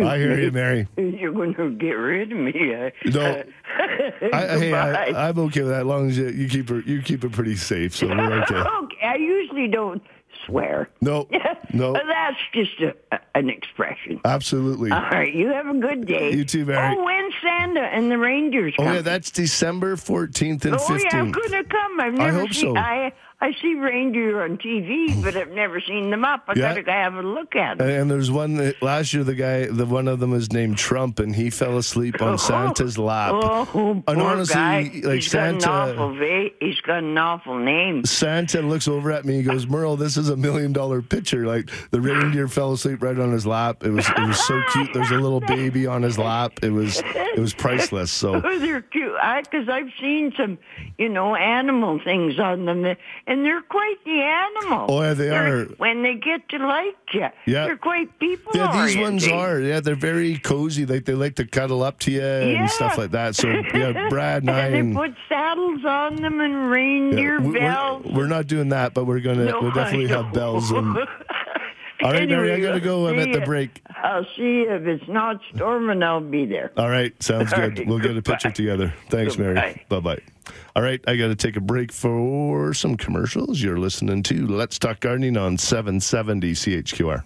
I 0.06 0.18
hear 0.18 0.38
you, 0.38 0.50
Mary. 0.52 0.86
You're 0.96 1.32
going 1.32 1.54
to 1.54 1.70
get 1.72 1.92
rid 1.92 2.32
of 2.32 2.38
me. 2.38 2.74
Uh, 2.74 2.90
No. 3.06 3.42
I, 4.32 4.58
hey, 4.58 4.72
I, 4.72 5.28
I'm 5.28 5.38
okay 5.38 5.60
with 5.62 5.70
that. 5.70 5.80
As 5.80 5.86
long 5.86 6.08
as 6.08 6.18
you, 6.18 6.28
you 6.28 6.48
keep 6.48 6.68
her, 6.70 6.80
you 6.80 7.02
keep 7.02 7.24
it 7.24 7.32
pretty 7.32 7.56
safe. 7.56 7.94
So 7.96 8.08
we're 8.08 8.42
okay. 8.42 8.54
okay, 8.54 9.06
I 9.06 9.16
usually 9.16 9.68
don't 9.68 10.02
swear. 10.46 10.88
No, 11.00 11.28
no, 11.72 11.92
that's 11.92 12.36
just 12.52 12.80
a, 12.80 12.94
an 13.34 13.48
expression. 13.50 14.20
absolutely. 14.24 14.90
All 14.92 15.00
right, 15.00 15.32
you 15.34 15.48
have 15.48 15.66
a 15.66 15.78
good 15.78 16.06
day. 16.06 16.32
You 16.32 16.44
too, 16.44 16.64
Mary. 16.66 16.94
Oh, 16.96 17.04
when's 17.04 17.34
Santa 17.42 17.80
and 17.80 18.10
the 18.10 18.18
reindeers 18.18 18.74
Oh 18.78 18.82
coming? 18.82 18.94
yeah, 18.96 19.02
that's 19.02 19.30
December 19.30 19.96
14th 19.96 20.64
and 20.66 20.74
Oh 20.74 20.78
15th. 20.78 21.00
yeah, 21.04 21.18
I'm 21.18 21.32
gonna 21.32 21.64
come. 21.64 22.00
I've 22.00 22.18
I 22.20 22.28
hope 22.30 22.52
seen. 22.52 22.74
so. 22.74 22.76
I 22.80 23.12
I 23.38 23.52
see 23.60 23.74
reindeer 23.74 24.42
on 24.44 24.56
TV, 24.56 25.22
but 25.22 25.36
I've 25.36 25.50
never 25.50 25.78
seen 25.78 26.10
them 26.10 26.24
up. 26.24 26.44
I 26.48 26.54
Yeah. 26.56 26.70
gotta 26.70 26.82
go 26.82 26.90
have 26.92 27.14
a 27.16 27.22
look 27.22 27.54
at 27.54 27.76
them. 27.76 27.86
And 27.88 28.10
there's 28.10 28.30
one 28.30 28.54
that 28.56 28.80
last 28.80 29.12
year 29.12 29.24
the 29.24 29.34
guy, 29.34 29.66
the 29.66 29.84
one 29.84 30.08
of 30.08 30.20
them 30.20 30.32
is 30.32 30.50
named 30.52 30.78
Trump, 30.78 31.18
and 31.18 31.36
he 31.36 31.50
fell 31.50 31.76
asleep 31.76 32.22
on 32.22 32.34
oh. 32.34 32.36
Santa's 32.38 32.96
lap. 32.96 33.32
Oh, 33.34 33.66
poor 33.70 34.02
And 34.08 34.22
honestly, 34.22 34.54
guy. 34.54 34.90
like 35.04 35.14
he's 35.16 35.32
got 35.32 35.48
an 35.50 35.60
Santa- 35.60 35.92
awful 35.92 36.14
va- 36.14 36.48
he's 36.60 36.80
got 36.80 36.98
an 37.02 37.18
awful 37.18 37.58
name. 37.58 38.06
Santa 38.06 38.62
looks 38.62 38.88
over 38.88 39.12
at 39.12 39.26
me. 39.26 39.36
He 39.36 39.42
goes, 39.42 39.66
"Merle, 39.66 39.96
this 39.96 40.16
is 40.16 40.30
a 40.30 40.36
million 40.36 40.72
dollar 40.72 41.02
picture." 41.02 41.46
Like 41.46 41.68
the 41.90 42.00
reindeer 42.00 42.48
fell 42.48 42.72
asleep 42.72 43.02
right 43.02 43.18
on 43.18 43.32
his 43.32 43.46
lap. 43.46 43.84
It 43.84 43.90
was 43.90 44.08
it 44.08 44.18
was 44.26 44.40
so 44.46 44.58
cute. 44.72 44.94
There's 44.94 45.10
a 45.10 45.18
little 45.18 45.40
baby 45.40 45.86
on 45.86 46.02
his 46.02 46.18
lap. 46.18 46.52
It 46.62 46.70
was 46.72 47.02
it 47.14 47.38
was 47.38 47.52
priceless. 47.52 48.10
So 48.10 48.40
Oh, 48.42 48.58
they're 48.58 48.80
cute. 48.80 49.05
Because 49.42 49.68
I've 49.68 49.90
seen 50.00 50.32
some, 50.36 50.58
you 50.98 51.08
know, 51.08 51.34
animal 51.34 51.98
things 52.02 52.38
on 52.38 52.64
them, 52.66 52.84
and 52.84 53.44
they're 53.44 53.60
quite 53.62 53.96
the 54.04 54.20
animal. 54.20 54.86
Oh, 54.88 55.02
yeah, 55.02 55.14
they 55.14 55.28
They're- 55.28 55.62
are. 55.62 55.64
When 55.78 56.02
they 56.02 56.14
get 56.14 56.48
to 56.50 56.58
like 56.58 56.94
you, 57.12 57.28
Yeah. 57.46 57.66
they're 57.66 57.76
quite 57.76 58.18
people. 58.18 58.52
yeah, 58.54 58.84
these 58.86 58.96
ones 58.96 59.26
are. 59.28 59.60
Yeah, 59.60 59.80
they're 59.80 59.94
very 59.94 60.38
cozy. 60.38 60.86
Like 60.86 61.04
they 61.04 61.14
like 61.14 61.34
to 61.36 61.46
cuddle 61.46 61.82
up 61.82 61.98
to 62.00 62.10
you 62.12 62.22
and 62.22 62.70
stuff 62.70 62.96
like 62.98 63.10
that. 63.12 63.34
So 63.36 63.48
yeah, 63.48 64.06
Brad 64.10 64.42
and 64.42 64.50
I. 64.50 64.58
and 64.66 64.74
And, 64.74 64.92
they 64.92 64.96
put 64.96 65.14
saddles 65.28 65.84
on 65.84 66.16
them 66.16 66.40
and 66.40 66.52
yeah, 66.52 66.68
reindeer 66.68 67.40
we- 67.40 67.58
bells. 67.58 68.04
we're, 68.04 68.12
we're 68.22 68.26
not 68.28 68.46
doing 68.46 68.68
that, 68.70 68.94
but 68.94 69.04
we're 69.06 69.20
gonna 69.20 69.44
No, 69.46 69.60
we'll 69.62 69.70
definitely 69.72 70.08
have 70.08 70.32
bells 70.32 70.70
and. 70.70 70.96
All 72.02 72.12
right, 72.12 72.28
Mary, 72.28 72.52
I 72.52 72.60
gotta 72.60 72.80
go. 72.80 73.06
I'm 73.06 73.18
at 73.18 73.32
the 73.32 73.40
break. 73.40 73.82
I'll 73.96 74.26
see 74.36 74.42
you. 74.42 74.70
If 74.70 74.86
it's 74.86 75.08
not 75.08 75.40
storming, 75.54 76.02
I'll 76.02 76.20
be 76.20 76.44
there. 76.44 76.72
All 76.76 76.90
right, 76.90 77.20
sounds 77.22 77.52
All 77.52 77.58
good. 77.60 77.78
right, 77.78 77.86
we'll 77.86 77.98
get 77.98 78.16
a 78.16 78.22
picture 78.22 78.50
together. 78.50 78.92
Thanks, 79.08 79.38
Mary. 79.38 79.82
Bye 79.88 80.00
bye. 80.00 80.20
All 80.74 80.82
right, 80.82 81.00
I 81.08 81.16
got 81.16 81.28
to 81.28 81.34
take 81.36 81.56
a 81.56 81.60
break 81.60 81.90
for 81.92 82.74
some 82.74 82.96
commercials. 82.96 83.62
You're 83.62 83.78
listening 83.78 84.22
to 84.24 84.46
Let's 84.46 84.78
Talk 84.78 85.00
Gardening 85.00 85.36
on 85.36 85.56
770 85.56 86.52
CHQR. 86.52 87.24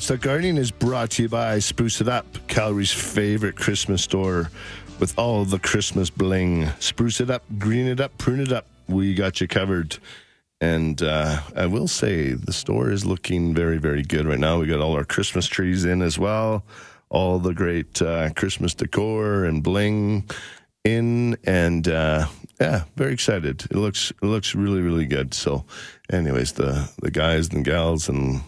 Talk 0.00 0.20
Gardening 0.20 0.56
is 0.56 0.70
brought 0.70 1.10
to 1.10 1.24
you 1.24 1.28
by 1.28 1.58
Spruce 1.58 2.00
It 2.00 2.08
Up, 2.08 2.24
Calgary's 2.48 2.90
favorite 2.90 3.56
Christmas 3.56 4.00
store 4.00 4.50
with 4.98 5.18
all 5.18 5.44
the 5.44 5.58
Christmas 5.58 6.08
bling. 6.08 6.70
Spruce 6.78 7.20
it 7.20 7.28
up, 7.28 7.42
green 7.58 7.86
it 7.86 8.00
up, 8.00 8.16
prune 8.16 8.40
it 8.40 8.52
up. 8.52 8.66
We 8.88 9.12
got 9.12 9.42
you 9.42 9.48
covered. 9.48 9.98
And 10.62 11.02
uh, 11.02 11.40
I 11.54 11.66
will 11.66 11.88
say 11.88 12.32
the 12.32 12.54
store 12.54 12.90
is 12.90 13.04
looking 13.04 13.54
very, 13.54 13.76
very 13.76 14.02
good 14.02 14.26
right 14.26 14.38
now. 14.38 14.60
We 14.60 14.66
got 14.66 14.80
all 14.80 14.94
our 14.94 15.04
Christmas 15.04 15.46
trees 15.46 15.84
in 15.84 16.00
as 16.00 16.18
well, 16.18 16.64
all 17.10 17.38
the 17.38 17.52
great 17.52 18.00
uh, 18.00 18.30
Christmas 18.30 18.72
decor 18.72 19.44
and 19.44 19.62
bling 19.62 20.26
in, 20.84 21.36
and 21.44 21.86
uh, 21.86 22.28
yeah, 22.58 22.84
very 22.96 23.12
excited. 23.12 23.66
It 23.70 23.76
looks 23.76 24.10
it 24.10 24.24
looks 24.26 24.54
really, 24.54 24.80
really 24.80 25.06
good. 25.06 25.34
So, 25.34 25.66
anyways, 26.10 26.52
the 26.52 26.90
the 27.02 27.10
guys 27.10 27.50
and 27.50 27.62
gals 27.62 28.08
and 28.08 28.42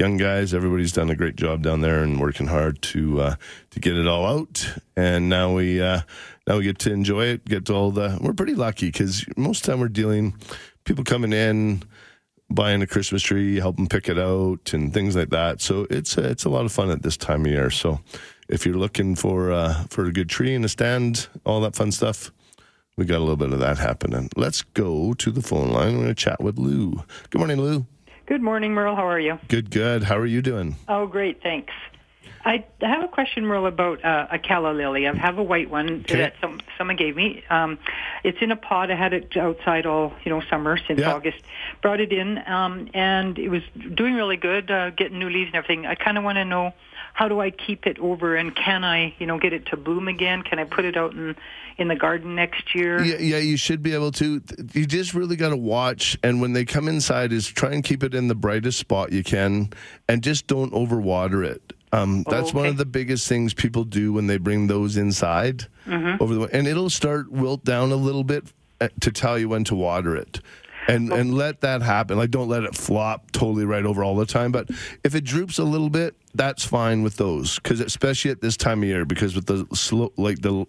young 0.00 0.16
guys. 0.16 0.54
Everybody's 0.54 0.92
done 0.92 1.10
a 1.10 1.14
great 1.14 1.36
job 1.36 1.62
down 1.62 1.82
there 1.82 2.02
and 2.02 2.18
working 2.18 2.46
hard 2.46 2.80
to 2.82 3.20
uh, 3.20 3.34
to 3.70 3.80
get 3.80 3.96
it 3.96 4.08
all 4.08 4.26
out. 4.26 4.66
And 4.96 5.28
now 5.28 5.54
we 5.54 5.80
uh, 5.80 6.00
now 6.48 6.56
we 6.56 6.64
get 6.64 6.78
to 6.80 6.92
enjoy 6.92 7.26
it. 7.26 7.44
Get 7.44 7.70
all 7.70 7.90
the. 7.90 8.18
We're 8.20 8.32
pretty 8.32 8.54
lucky 8.54 8.86
because 8.86 9.24
most 9.36 9.64
time 9.64 9.78
we're 9.78 9.88
dealing 9.88 10.34
people 10.84 11.04
coming 11.04 11.32
in. 11.32 11.84
Buying 12.52 12.82
a 12.82 12.86
Christmas 12.88 13.22
tree, 13.22 13.60
help 13.60 13.76
them 13.76 13.86
pick 13.86 14.08
it 14.08 14.18
out, 14.18 14.72
and 14.72 14.92
things 14.92 15.14
like 15.14 15.30
that. 15.30 15.60
So 15.60 15.86
it's 15.88 16.18
a, 16.18 16.28
it's 16.28 16.44
a 16.44 16.48
lot 16.48 16.64
of 16.64 16.72
fun 16.72 16.90
at 16.90 17.02
this 17.04 17.16
time 17.16 17.44
of 17.44 17.52
year. 17.52 17.70
So 17.70 18.00
if 18.48 18.66
you're 18.66 18.74
looking 18.74 19.14
for 19.14 19.52
uh, 19.52 19.84
for 19.88 20.06
a 20.06 20.12
good 20.12 20.28
tree 20.28 20.56
and 20.56 20.64
a 20.64 20.68
stand, 20.68 21.28
all 21.46 21.60
that 21.60 21.76
fun 21.76 21.92
stuff, 21.92 22.32
we 22.96 23.04
got 23.04 23.18
a 23.18 23.20
little 23.20 23.36
bit 23.36 23.52
of 23.52 23.60
that 23.60 23.78
happening. 23.78 24.30
Let's 24.34 24.62
go 24.62 25.14
to 25.14 25.30
the 25.30 25.42
phone 25.42 25.70
line. 25.70 25.92
We're 25.92 26.04
going 26.04 26.08
to 26.08 26.14
chat 26.14 26.42
with 26.42 26.58
Lou. 26.58 27.04
Good 27.30 27.38
morning, 27.38 27.60
Lou. 27.60 27.86
Good 28.30 28.42
morning, 28.42 28.74
Merle. 28.74 28.94
How 28.94 29.08
are 29.08 29.18
you? 29.18 29.40
Good, 29.48 29.72
good. 29.72 30.04
How 30.04 30.16
are 30.16 30.24
you 30.24 30.40
doing? 30.40 30.76
Oh, 30.86 31.08
great. 31.08 31.42
Thanks. 31.42 31.72
I 32.44 32.64
have 32.80 33.02
a 33.02 33.08
question, 33.08 33.44
Merle, 33.44 33.66
about 33.66 34.04
uh, 34.04 34.28
a 34.30 34.38
calla 34.38 34.72
lily. 34.72 35.08
I 35.08 35.16
have 35.16 35.38
a 35.38 35.42
white 35.42 35.68
one 35.68 36.02
Okay. 36.02 36.18
that 36.18 36.34
some, 36.40 36.60
someone 36.78 36.94
gave 36.94 37.16
me. 37.16 37.42
Um, 37.50 37.76
it's 38.22 38.38
in 38.40 38.52
a 38.52 38.56
pot. 38.56 38.88
I 38.88 38.94
had 38.94 39.12
it 39.14 39.36
outside 39.36 39.84
all 39.84 40.12
you 40.24 40.30
know 40.30 40.40
summer 40.48 40.78
since 40.86 41.00
Yeah. 41.00 41.12
August. 41.12 41.42
Brought 41.82 41.98
it 42.00 42.12
in, 42.12 42.38
um, 42.46 42.88
and 42.94 43.36
it 43.36 43.48
was 43.48 43.62
doing 43.96 44.14
really 44.14 44.36
good, 44.36 44.70
uh, 44.70 44.90
getting 44.90 45.18
new 45.18 45.28
leaves 45.28 45.48
and 45.48 45.56
everything. 45.56 45.84
I 45.86 45.96
kind 45.96 46.16
of 46.16 46.22
want 46.22 46.36
to 46.36 46.44
know 46.44 46.72
how 47.14 47.28
do 47.28 47.40
I 47.40 47.50
keep 47.50 47.86
it 47.86 47.98
over, 47.98 48.36
and 48.36 48.54
can 48.54 48.84
I, 48.84 49.14
you 49.18 49.26
know, 49.26 49.38
get 49.38 49.52
it 49.52 49.66
to 49.66 49.76
bloom 49.76 50.08
again? 50.08 50.42
Can 50.42 50.58
I 50.58 50.64
put 50.64 50.84
it 50.84 50.96
out 50.96 51.12
in 51.12 51.36
in 51.78 51.88
the 51.88 51.96
garden 51.96 52.34
next 52.34 52.74
year? 52.74 53.02
Yeah, 53.02 53.16
yeah, 53.18 53.38
you 53.38 53.56
should 53.56 53.82
be 53.82 53.94
able 53.94 54.12
to. 54.12 54.42
You 54.72 54.86
just 54.86 55.14
really 55.14 55.36
got 55.36 55.50
to 55.50 55.56
watch, 55.56 56.18
and 56.22 56.40
when 56.40 56.52
they 56.52 56.64
come 56.64 56.88
inside, 56.88 57.32
is 57.32 57.46
try 57.46 57.72
and 57.72 57.82
keep 57.84 58.02
it 58.02 58.14
in 58.14 58.28
the 58.28 58.34
brightest 58.34 58.78
spot 58.78 59.12
you 59.12 59.22
can, 59.24 59.70
and 60.08 60.22
just 60.22 60.46
don't 60.46 60.72
overwater 60.72 61.44
it. 61.44 61.72
Um, 61.92 62.24
Oh, 62.26 62.30
that's 62.30 62.54
one 62.54 62.66
of 62.66 62.76
the 62.76 62.86
biggest 62.86 63.26
things 63.28 63.52
people 63.52 63.82
do 63.84 64.12
when 64.12 64.26
they 64.28 64.38
bring 64.38 64.66
those 64.68 64.96
inside 64.96 65.66
Mm-hmm. 65.86 66.22
over 66.22 66.34
the 66.34 66.42
and 66.56 66.68
it'll 66.68 66.90
start 66.90 67.32
wilt 67.32 67.64
down 67.64 67.90
a 67.90 67.96
little 67.96 68.22
bit 68.22 68.44
uh, 68.80 68.88
to 69.00 69.10
tell 69.10 69.36
you 69.38 69.48
when 69.48 69.64
to 69.64 69.74
water 69.74 70.14
it. 70.14 70.40
And, 70.90 71.12
and 71.12 71.34
let 71.34 71.60
that 71.60 71.82
happen. 71.82 72.18
Like, 72.18 72.30
don't 72.30 72.48
let 72.48 72.64
it 72.64 72.74
flop 72.74 73.30
totally 73.30 73.64
right 73.64 73.84
over 73.84 74.02
all 74.02 74.16
the 74.16 74.26
time. 74.26 74.52
But 74.52 74.68
if 75.04 75.14
it 75.14 75.24
droops 75.24 75.58
a 75.58 75.64
little 75.64 75.90
bit, 75.90 76.14
that's 76.34 76.64
fine 76.64 77.02
with 77.02 77.16
those. 77.16 77.56
Because 77.56 77.80
especially 77.80 78.30
at 78.30 78.40
this 78.40 78.56
time 78.56 78.82
of 78.82 78.88
year, 78.88 79.04
because 79.04 79.34
with 79.34 79.46
the 79.46 79.66
slow, 79.74 80.12
like 80.16 80.42
the 80.42 80.66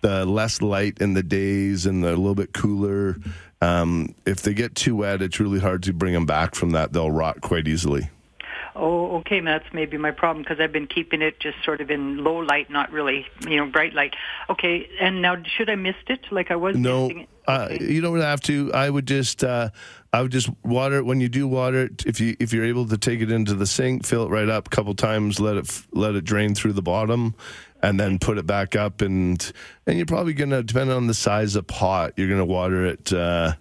the 0.00 0.24
less 0.24 0.60
light 0.62 0.98
in 1.00 1.14
the 1.14 1.22
days 1.22 1.86
and 1.86 2.04
the 2.04 2.08
a 2.08 2.16
little 2.16 2.34
bit 2.34 2.52
cooler, 2.52 3.16
um, 3.60 4.14
if 4.26 4.42
they 4.42 4.54
get 4.54 4.74
too 4.74 4.96
wet, 4.96 5.22
it's 5.22 5.40
really 5.40 5.60
hard 5.60 5.82
to 5.84 5.92
bring 5.92 6.12
them 6.12 6.26
back 6.26 6.54
from 6.54 6.70
that. 6.70 6.92
They'll 6.92 7.10
rot 7.10 7.40
quite 7.40 7.66
easily. 7.66 8.10
Oh, 8.76 9.18
okay. 9.18 9.40
That's 9.40 9.66
maybe 9.72 9.96
my 9.98 10.10
problem 10.10 10.42
because 10.42 10.58
I've 10.60 10.72
been 10.72 10.88
keeping 10.88 11.22
it 11.22 11.38
just 11.38 11.56
sort 11.64 11.80
of 11.80 11.90
in 11.90 12.24
low 12.24 12.38
light, 12.38 12.70
not 12.70 12.90
really, 12.90 13.26
you 13.48 13.56
know, 13.56 13.66
bright 13.66 13.94
light. 13.94 14.14
Okay. 14.50 14.88
And 15.00 15.22
now, 15.22 15.36
should 15.56 15.70
I 15.70 15.76
missed 15.76 16.08
it 16.08 16.20
like 16.30 16.50
I 16.50 16.56
was 16.56 16.76
No, 16.76 17.02
missing 17.04 17.20
it? 17.20 17.28
Uh, 17.46 17.68
Okay. 17.70 17.92
you 17.92 18.00
don't 18.00 18.20
have 18.20 18.40
to. 18.42 18.72
I 18.72 18.88
would 18.90 19.06
just, 19.06 19.44
uh, 19.44 19.70
I 20.12 20.22
would 20.22 20.32
just 20.32 20.48
water 20.64 20.96
it 20.98 21.04
when 21.04 21.20
you 21.20 21.28
do 21.28 21.46
water 21.48 21.84
it. 21.84 22.04
If 22.06 22.20
you 22.20 22.36
if 22.40 22.52
you're 22.52 22.64
able 22.64 22.86
to 22.88 22.96
take 22.98 23.20
it 23.20 23.30
into 23.30 23.54
the 23.54 23.66
sink, 23.66 24.06
fill 24.06 24.24
it 24.26 24.30
right 24.30 24.48
up 24.48 24.68
a 24.68 24.70
couple 24.70 24.94
times, 24.94 25.40
let 25.40 25.56
it 25.56 25.82
let 25.92 26.14
it 26.14 26.24
drain 26.24 26.54
through 26.54 26.72
the 26.74 26.82
bottom, 26.82 27.34
and 27.82 27.98
then 27.98 28.18
put 28.18 28.38
it 28.38 28.46
back 28.46 28.76
up. 28.76 29.00
And 29.02 29.52
and 29.86 29.96
you're 29.96 30.06
probably 30.06 30.32
gonna, 30.32 30.62
depend 30.62 30.90
on 30.90 31.06
the 31.06 31.14
size 31.14 31.56
of 31.56 31.66
pot, 31.66 32.12
you're 32.16 32.28
gonna 32.28 32.44
water 32.44 32.86
it 32.86 33.12
uh, 33.12 33.54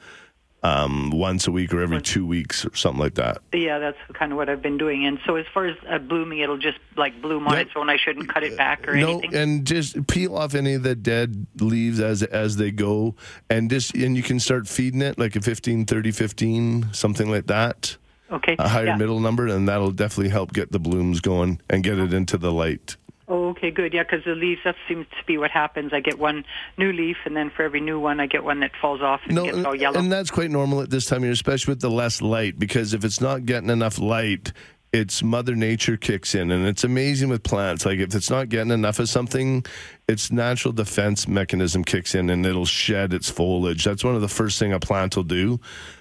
um, 0.63 1.09
once 1.11 1.45
a 1.47 1.51
week 1.51 1.73
or 1.73 1.81
every 1.81 2.01
two 2.01 2.25
weeks 2.25 2.65
or 2.65 2.73
something 2.75 2.99
like 3.01 3.15
that. 3.15 3.39
Yeah, 3.53 3.79
that's 3.79 3.97
kind 4.13 4.31
of 4.31 4.37
what 4.37 4.49
I've 4.49 4.61
been 4.61 4.77
doing. 4.77 5.05
And 5.05 5.19
so 5.25 5.35
as 5.35 5.45
far 5.53 5.65
as 5.65 5.75
uh, 5.89 5.97
blooming, 5.99 6.39
it'll 6.39 6.57
just 6.57 6.79
like 6.95 7.21
bloom 7.21 7.47
on 7.47 7.53
Yep. 7.57 7.67
its 7.67 7.71
own. 7.75 7.89
I 7.89 7.97
shouldn't 7.97 8.29
cut 8.29 8.43
it 8.43 8.55
back 8.57 8.87
or 8.87 8.95
no, 8.95 9.19
anything. 9.19 9.35
and 9.35 9.65
just 9.67 10.07
peel 10.07 10.37
off 10.37 10.55
any 10.55 10.73
of 10.75 10.83
the 10.83 10.95
dead 10.95 11.47
leaves 11.59 11.99
as 11.99 12.23
as 12.23 12.55
they 12.57 12.71
go, 12.71 13.15
and 13.49 13.69
just 13.69 13.93
and 13.95 14.15
you 14.15 14.23
can 14.23 14.39
start 14.39 14.67
feeding 14.67 15.01
it 15.01 15.19
like 15.19 15.35
a 15.35 15.41
15, 15.41 15.85
30, 15.85 16.11
15, 16.11 16.93
something 16.93 17.29
like 17.29 17.47
that. 17.47 17.97
okay. 18.31 18.55
a 18.57 18.67
higher 18.69 18.85
yeah. 18.87 18.95
middle 18.95 19.19
number, 19.19 19.47
and 19.47 19.67
that'll 19.67 19.91
definitely 19.91 20.29
help 20.29 20.53
get 20.53 20.71
the 20.71 20.79
blooms 20.79 21.19
going 21.21 21.59
and 21.69 21.83
get 21.83 21.99
it 21.99 22.13
into 22.13 22.37
the 22.37 22.51
light. 22.51 22.95
Oh, 23.27 23.49
okay, 23.49 23.71
good. 23.71 23.93
Yeah, 23.93 24.03
because 24.03 24.25
the 24.25 24.35
leaves, 24.35 24.59
that 24.65 24.75
seems 24.87 25.05
to 25.17 25.25
be 25.25 25.37
what 25.37 25.49
happens. 25.49 25.93
I 25.93 26.01
get 26.01 26.19
one 26.19 26.43
new 26.77 26.91
leaf, 26.91 27.17
and 27.25 27.35
then 27.37 27.49
for 27.49 27.63
every 27.63 27.79
new 27.79 27.99
one, 27.99 28.19
I 28.19 28.27
get 28.27 28.43
one 28.43 28.59
that 28.59 28.71
falls 28.81 29.01
off 29.01 29.21
and 29.25 29.35
No, 29.35 29.45
gets 29.45 29.65
all 29.65 29.75
yellow. 29.75 29.97
and 29.99 30.11
that's 30.11 30.29
quite 30.29 30.51
normal 30.51 30.81
at 30.81 30.89
this 30.89 31.05
time 31.05 31.17
of 31.19 31.23
year, 31.23 31.31
especially 31.31 31.71
with 31.71 31.81
the 31.81 31.89
less 31.89 32.21
light, 32.21 32.59
because 32.59 32.93
if 32.93 33.05
it's 33.05 33.21
not 33.21 33.45
getting 33.45 33.69
enough 33.69 33.97
light, 33.97 34.51
it's 34.91 35.23
Mother 35.23 35.55
Nature 35.55 35.95
kicks 35.97 36.35
in, 36.35 36.51
and 36.51 36.67
it's 36.67 36.83
amazing 36.83 37.29
with 37.29 37.43
plants. 37.43 37.85
Like 37.85 37.99
if 37.99 38.13
it's 38.13 38.29
not 38.29 38.49
getting 38.49 38.71
enough 38.71 38.99
of 38.99 39.07
something, 39.09 39.65
its 40.07 40.29
natural 40.31 40.73
defense 40.73 41.25
mechanism 41.27 41.83
kicks 41.85 42.13
in, 42.13 42.29
and 42.29 42.45
it'll 42.45 42.65
shed 42.65 43.13
its 43.13 43.29
foliage. 43.29 43.85
That's 43.85 44.03
one 44.03 44.15
of 44.15 44.21
the 44.21 44.27
first 44.27 44.59
thing 44.59 44.73
a 44.73 44.79
plant 44.79 45.15
will 45.15 45.23
do, 45.23 45.59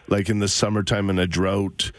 like 0.08 0.28
in 0.28 0.40
the 0.40 0.48
summertime 0.48 1.08
in 1.08 1.18
a 1.20 1.26
drought. 1.28 1.92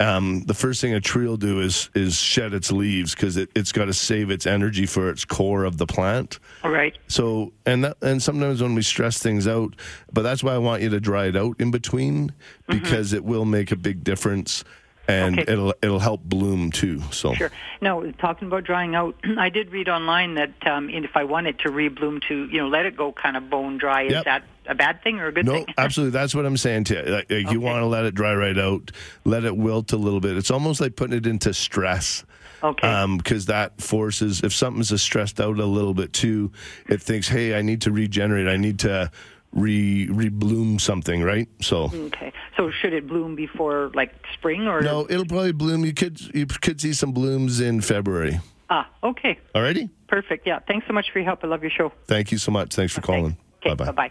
Um, 0.00 0.42
the 0.44 0.54
first 0.54 0.80
thing 0.80 0.94
a 0.94 1.00
tree 1.00 1.26
will 1.26 1.36
do 1.36 1.60
is 1.60 1.90
is 1.94 2.16
shed 2.16 2.54
its 2.54 2.70
leaves 2.70 3.14
because 3.14 3.36
it, 3.36 3.50
it's 3.56 3.72
got 3.72 3.86
to 3.86 3.92
save 3.92 4.30
its 4.30 4.46
energy 4.46 4.86
for 4.86 5.10
its 5.10 5.24
core 5.24 5.64
of 5.64 5.76
the 5.78 5.86
plant. 5.86 6.38
all 6.62 6.70
right. 6.70 6.96
So 7.08 7.52
and 7.66 7.84
that, 7.84 7.96
and 8.00 8.22
sometimes 8.22 8.62
when 8.62 8.74
we 8.74 8.82
stress 8.82 9.18
things 9.18 9.48
out, 9.48 9.74
but 10.12 10.22
that's 10.22 10.44
why 10.44 10.54
I 10.54 10.58
want 10.58 10.82
you 10.82 10.88
to 10.90 11.00
dry 11.00 11.26
it 11.26 11.36
out 11.36 11.60
in 11.60 11.70
between 11.70 12.32
because 12.68 13.12
it 13.12 13.24
will 13.24 13.44
make 13.44 13.72
a 13.72 13.76
big 13.76 14.04
difference. 14.04 14.62
And 15.08 15.40
Okay. 15.40 15.50
it'll 15.52 15.74
it'll 15.82 15.98
help 15.98 16.22
bloom 16.22 16.70
too. 16.70 17.00
So 17.10 17.34
Sure. 17.34 17.50
No, 17.80 18.10
talking 18.12 18.46
about 18.46 18.64
drying 18.64 18.94
out, 18.94 19.16
I 19.38 19.48
did 19.48 19.72
read 19.72 19.88
online 19.88 20.34
that 20.34 20.52
um, 20.66 20.90
if 20.90 21.16
I 21.16 21.24
want 21.24 21.46
it 21.46 21.58
to 21.60 21.70
rebloom 21.70 22.22
to, 22.28 22.46
you 22.48 22.58
know, 22.58 22.68
let 22.68 22.86
it 22.86 22.96
go 22.96 23.12
kind 23.12 23.36
of 23.36 23.48
bone 23.50 23.78
dry, 23.78 24.02
is 24.04 24.22
that 24.24 24.44
a 24.66 24.74
bad 24.74 25.02
thing 25.02 25.18
or 25.18 25.28
a 25.28 25.32
good 25.32 25.46
No, 25.46 25.52
thing? 25.52 25.66
absolutely. 25.78 26.12
That's 26.12 26.34
what 26.34 26.44
I'm 26.44 26.56
saying 26.58 26.84
to 26.84 26.94
you. 26.96 27.02
Like, 27.10 27.30
like, 27.30 27.50
You 27.50 27.60
want 27.60 27.80
to 27.80 27.86
let 27.86 28.04
it 28.04 28.14
dry 28.14 28.34
right 28.34 28.58
out, 28.58 28.92
let 29.24 29.44
it 29.44 29.56
wilt 29.56 29.92
a 29.92 29.96
little 29.96 30.20
bit. 30.20 30.36
It's 30.36 30.50
almost 30.50 30.80
like 30.80 30.94
putting 30.94 31.16
it 31.16 31.26
into 31.26 31.54
stress. 31.54 32.24
Okay. 32.62 33.06
Because 33.16 33.46
that 33.46 33.80
forces, 33.80 34.42
if 34.42 34.52
something's 34.52 35.00
stressed 35.00 35.40
out 35.40 35.58
a 35.58 35.64
little 35.64 35.94
bit 35.94 36.12
too, 36.12 36.50
it 36.88 37.00
thinks, 37.00 37.28
hey, 37.28 37.56
I 37.56 37.62
need 37.62 37.80
to 37.82 37.92
regenerate. 37.92 38.48
I 38.48 38.56
need 38.56 38.80
to 38.80 39.10
re 39.52 40.08
rebloom 40.08 40.80
something, 40.80 41.22
right? 41.22 41.48
So. 41.62 41.84
okay. 41.94 42.32
So 42.58 42.70
should 42.82 42.92
it 42.92 43.06
bloom 43.06 43.36
before 43.36 43.92
like 43.94 44.12
spring 44.34 44.66
or? 44.66 44.80
No, 44.80 45.06
it'll 45.08 45.24
probably 45.24 45.52
bloom. 45.52 45.84
You 45.84 45.94
could 45.94 46.20
you 46.34 46.44
could 46.44 46.80
see 46.80 46.92
some 46.92 47.12
blooms 47.12 47.60
in 47.60 47.80
February. 47.80 48.40
Ah, 48.68 48.90
okay. 49.04 49.38
Alrighty. 49.54 49.88
Perfect. 50.08 50.44
Yeah. 50.46 50.58
Thanks 50.66 50.86
so 50.86 50.92
much 50.92 51.06
for 51.12 51.20
your 51.20 51.26
help. 51.26 51.44
I 51.44 51.46
love 51.46 51.62
your 51.62 51.70
show. 51.70 51.92
Thank 52.06 52.32
you 52.32 52.38
so 52.38 52.50
much. 52.50 52.74
Thanks 52.74 52.92
for 52.92 53.00
calling. 53.00 53.36
Okay. 53.64 53.74
Bye 53.74 53.92
bye. 53.92 54.10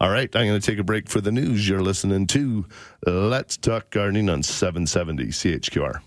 All 0.00 0.10
right, 0.10 0.28
I'm 0.34 0.46
going 0.46 0.60
to 0.60 0.70
take 0.70 0.80
a 0.80 0.84
break 0.84 1.08
for 1.08 1.20
the 1.20 1.30
news. 1.30 1.68
You're 1.68 1.80
listening 1.80 2.26
to 2.26 2.66
Let's 3.06 3.56
Talk 3.56 3.90
Gardening 3.90 4.28
on 4.28 4.42
770 4.42 5.26
CHQR. 5.26 6.00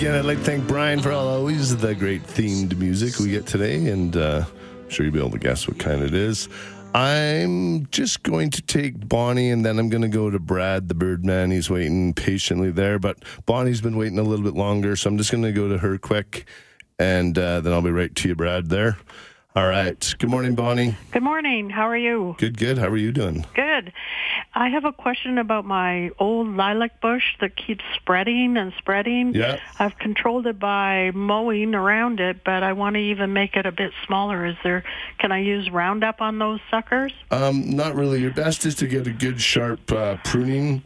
Again, 0.00 0.14
I'd 0.14 0.24
like 0.24 0.38
to 0.38 0.44
thank 0.44 0.66
Brian 0.66 0.98
for 0.98 1.12
all 1.12 1.28
always 1.28 1.76
the 1.76 1.94
great 1.94 2.22
themed 2.22 2.74
music 2.78 3.18
we 3.18 3.32
get 3.32 3.46
today, 3.46 3.90
and 3.90 4.16
uh, 4.16 4.46
I'm 4.46 4.88
sure 4.88 5.04
you'll 5.04 5.12
be 5.12 5.18
able 5.18 5.32
to 5.32 5.38
guess 5.38 5.68
what 5.68 5.78
kind 5.78 6.02
it 6.02 6.14
is. 6.14 6.48
I'm 6.94 7.86
just 7.90 8.22
going 8.22 8.48
to 8.52 8.62
take 8.62 9.06
Bonnie, 9.10 9.50
and 9.50 9.62
then 9.62 9.78
I'm 9.78 9.90
going 9.90 10.00
to 10.00 10.08
go 10.08 10.30
to 10.30 10.38
Brad, 10.38 10.88
the 10.88 10.94
Birdman. 10.94 11.50
He's 11.50 11.68
waiting 11.68 12.14
patiently 12.14 12.70
there, 12.70 12.98
but 12.98 13.18
Bonnie's 13.44 13.82
been 13.82 13.98
waiting 13.98 14.18
a 14.18 14.22
little 14.22 14.42
bit 14.42 14.54
longer, 14.54 14.96
so 14.96 15.10
I'm 15.10 15.18
just 15.18 15.30
going 15.30 15.42
to 15.42 15.52
go 15.52 15.68
to 15.68 15.76
her 15.76 15.98
quick, 15.98 16.46
and 16.98 17.38
uh, 17.38 17.60
then 17.60 17.74
I'll 17.74 17.82
be 17.82 17.90
right 17.90 18.14
to 18.14 18.28
you, 18.28 18.34
Brad. 18.34 18.70
There. 18.70 18.96
All 19.56 19.66
right. 19.66 20.14
Good 20.20 20.30
morning, 20.30 20.54
Bonnie. 20.54 20.96
Good 21.10 21.24
morning. 21.24 21.70
How 21.70 21.88
are 21.88 21.96
you? 21.96 22.36
Good, 22.38 22.56
good. 22.56 22.78
How 22.78 22.86
are 22.86 22.96
you 22.96 23.10
doing? 23.10 23.44
Good. 23.54 23.92
I 24.54 24.68
have 24.68 24.84
a 24.84 24.92
question 24.92 25.38
about 25.38 25.64
my 25.64 26.12
old 26.20 26.46
lilac 26.54 27.00
bush 27.00 27.36
that 27.40 27.56
keeps 27.56 27.84
spreading 27.96 28.56
and 28.56 28.72
spreading. 28.78 29.34
Yeah. 29.34 29.58
I've 29.80 29.98
controlled 29.98 30.46
it 30.46 30.60
by 30.60 31.10
mowing 31.14 31.74
around 31.74 32.20
it, 32.20 32.44
but 32.44 32.62
I 32.62 32.74
want 32.74 32.94
to 32.94 33.00
even 33.00 33.32
make 33.32 33.56
it 33.56 33.66
a 33.66 33.72
bit 33.72 33.90
smaller. 34.06 34.46
Is 34.46 34.56
there 34.62 34.84
can 35.18 35.32
I 35.32 35.40
use 35.40 35.68
Roundup 35.68 36.20
on 36.20 36.38
those 36.38 36.60
suckers? 36.70 37.12
Um, 37.32 37.70
not 37.70 37.96
really. 37.96 38.20
Your 38.20 38.32
best 38.32 38.64
is 38.66 38.76
to 38.76 38.86
get 38.86 39.08
a 39.08 39.12
good 39.12 39.40
sharp 39.40 39.90
uh, 39.90 40.18
pruning, 40.22 40.84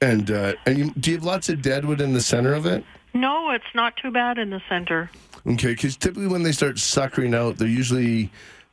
and 0.00 0.30
uh, 0.30 0.54
and 0.64 0.78
you, 0.78 0.90
do 0.92 1.10
you 1.10 1.16
have 1.18 1.24
lots 1.24 1.50
of 1.50 1.60
deadwood 1.60 2.00
in 2.00 2.14
the 2.14 2.22
center 2.22 2.54
of 2.54 2.64
it? 2.64 2.82
No, 3.12 3.50
it's 3.50 3.74
not 3.74 3.96
too 3.96 4.10
bad 4.10 4.38
in 4.38 4.48
the 4.50 4.62
center. 4.70 5.10
Okay, 5.46 5.68
because 5.68 5.96
typically 5.96 6.26
when 6.28 6.42
they 6.42 6.52
start 6.52 6.78
suckering 6.78 7.34
out, 7.34 7.56
they're 7.58 7.68
usually 7.68 8.30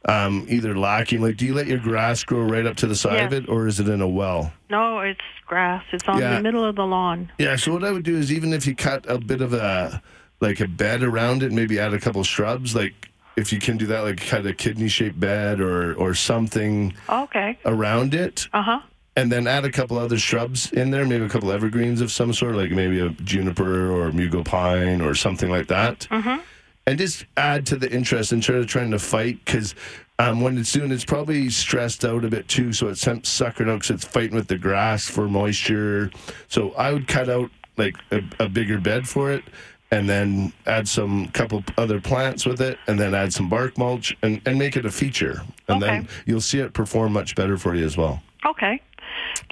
um, 0.07 0.45
either 0.49 0.77
lacking. 0.77 1.21
Like, 1.21 1.37
do 1.37 1.45
you 1.45 1.53
let 1.53 1.67
your 1.67 1.79
grass 1.79 2.23
grow 2.23 2.41
right 2.41 2.65
up 2.65 2.75
to 2.77 2.87
the 2.87 2.95
side 2.95 3.23
of 3.23 3.33
it, 3.33 3.49
or 3.49 3.67
is 3.67 3.79
it 3.79 3.87
in 3.87 4.01
a 4.01 4.07
well? 4.07 4.51
No, 4.69 4.99
it's 4.99 5.19
grass. 5.47 5.83
It's 5.91 6.07
on 6.07 6.19
Yeah. 6.19 6.35
the 6.37 6.43
middle 6.43 6.63
of 6.65 6.75
the 6.75 6.85
lawn. 6.85 7.31
Yeah. 7.37 7.55
So 7.55 7.73
what 7.73 7.83
I 7.83 7.91
would 7.91 8.03
do 8.03 8.15
is 8.17 8.31
even 8.31 8.53
if 8.53 8.67
you 8.67 8.75
cut 8.75 9.05
a 9.09 9.17
bit 9.17 9.41
of 9.41 9.53
a 9.53 10.01
like 10.41 10.59
a 10.59 10.67
bed 10.67 11.01
around 11.01 11.43
it, 11.43 11.51
maybe 11.51 11.79
add 11.79 11.93
a 11.93 11.99
couple 11.99 12.23
shrubs. 12.23 12.75
Like 12.75 12.93
if 13.37 13.51
you 13.53 13.59
can 13.59 13.77
do 13.77 13.85
that, 13.87 14.01
like 14.01 14.17
cut 14.25 14.45
a 14.45 14.53
kidney 14.53 14.87
shaped 14.89 15.19
bed 15.19 15.59
or 15.59 15.93
or 15.95 16.13
something 16.13 16.93
Okay. 17.09 17.57
around 17.65 18.13
it. 18.13 18.47
Uh 18.53 18.61
huh. 18.61 18.79
and 19.17 19.31
then 19.31 19.47
add 19.47 19.63
a 19.63 19.71
couple 19.71 19.97
other 19.97 20.17
shrubs 20.17 20.71
in 20.73 20.91
there, 20.91 21.05
maybe 21.05 21.23
a 21.23 21.29
couple 21.29 21.49
evergreens 21.51 22.01
of 22.01 22.11
some 22.11 22.33
sort, 22.33 22.53
like 22.55 22.69
maybe 22.71 22.99
a 22.99 23.09
juniper 23.23 23.89
or 23.89 24.11
mugo 24.11 24.43
pine 24.43 24.99
or 25.01 25.15
something 25.15 25.49
like 25.49 25.67
that. 25.67 25.99
Mm-hmm. 26.11 26.41
And 26.87 26.99
just 26.99 27.25
add 27.35 27.65
to 27.67 27.77
the 27.77 27.91
interest 27.91 28.31
instead 28.31 28.57
of 28.57 28.67
trying 28.67 28.91
to 28.91 28.99
fight, 28.99 29.43
because 29.43 29.73
um, 30.19 30.41
when 30.41 30.57
it's 30.57 30.71
doing, 30.71 30.91
it's 30.91 31.05
probably 31.05 31.49
stressed 31.49 32.05
out 32.05 32.23
a 32.23 32.29
bit 32.29 32.47
too, 32.47 32.73
so 32.73 32.89
it's 32.89 33.07
suckering 33.27 33.69
out 33.69 33.79
because 33.81 33.89
it's 33.89 34.05
fighting 34.05 34.35
with 34.35 34.47
the 34.47 34.57
grass 34.57 35.07
for 35.07 35.27
moisture. 35.27 36.11
So 36.47 36.71
I 36.73 36.93
would 36.93 37.07
cut 37.07 37.27
out 37.27 37.49
like 37.77 37.95
a, 38.11 38.21
a 38.39 38.47
bigger 38.47 38.79
bed 38.79 39.07
for 39.07 39.31
it. 39.31 39.43
And 39.91 40.09
then 40.09 40.51
add 40.65 40.87
some 40.87 41.27
couple 41.27 41.63
other 41.77 42.01
plants 42.01 42.45
with 42.45 42.59
it, 42.59 42.79
and 42.87 42.99
then 42.99 43.13
add 43.13 43.31
some 43.31 43.47
bark 43.47 43.77
mulch, 43.77 44.17
and, 44.23 44.41
and 44.45 44.57
make 44.57 44.75
it 44.75 44.85
a 44.85 44.91
feature. 44.91 45.43
And 45.69 45.79
then 45.81 46.09
you'll 46.25 46.41
see 46.41 46.59
it 46.59 46.73
perform 46.73 47.13
much 47.13 47.35
better 47.35 47.55
for 47.55 47.75
you 47.75 47.85
as 47.85 47.95
well. 47.95 48.21
Okay. 48.45 48.81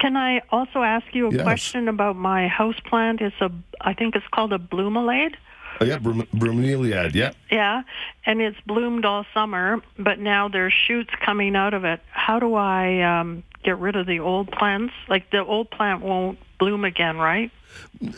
Can 0.00 0.16
I 0.16 0.42
also 0.50 0.82
ask 0.82 1.06
you 1.12 1.28
a 1.28 1.32
Yes. 1.32 1.42
question 1.42 1.88
about 1.88 2.16
my 2.16 2.48
house 2.48 2.78
plant? 2.84 3.20
It's 3.20 3.40
a 3.40 3.50
I 3.80 3.94
think 3.94 4.16
it's 4.16 4.26
called 4.34 4.52
a 4.52 4.58
bloomalade. 4.58 5.36
Oh, 5.80 5.84
yeah, 5.84 5.98
Brum- 5.98 6.28
bromeliad. 6.34 7.14
Yeah. 7.14 7.32
Yeah, 7.50 7.82
and 8.26 8.40
it's 8.40 8.60
bloomed 8.66 9.04
all 9.04 9.26
summer, 9.34 9.82
but 9.98 10.18
now 10.18 10.48
there's 10.48 10.72
shoots 10.72 11.10
coming 11.24 11.56
out 11.56 11.74
of 11.74 11.84
it. 11.84 12.00
How 12.10 12.38
do 12.38 12.54
I 12.54 13.20
um, 13.20 13.42
get 13.62 13.78
rid 13.78 13.96
of 13.96 14.06
the 14.06 14.20
old 14.20 14.50
plants? 14.50 14.94
Like 15.08 15.30
the 15.30 15.44
old 15.44 15.70
plant 15.70 16.02
won't 16.02 16.38
bloom 16.58 16.84
again, 16.84 17.18
right? 17.18 17.50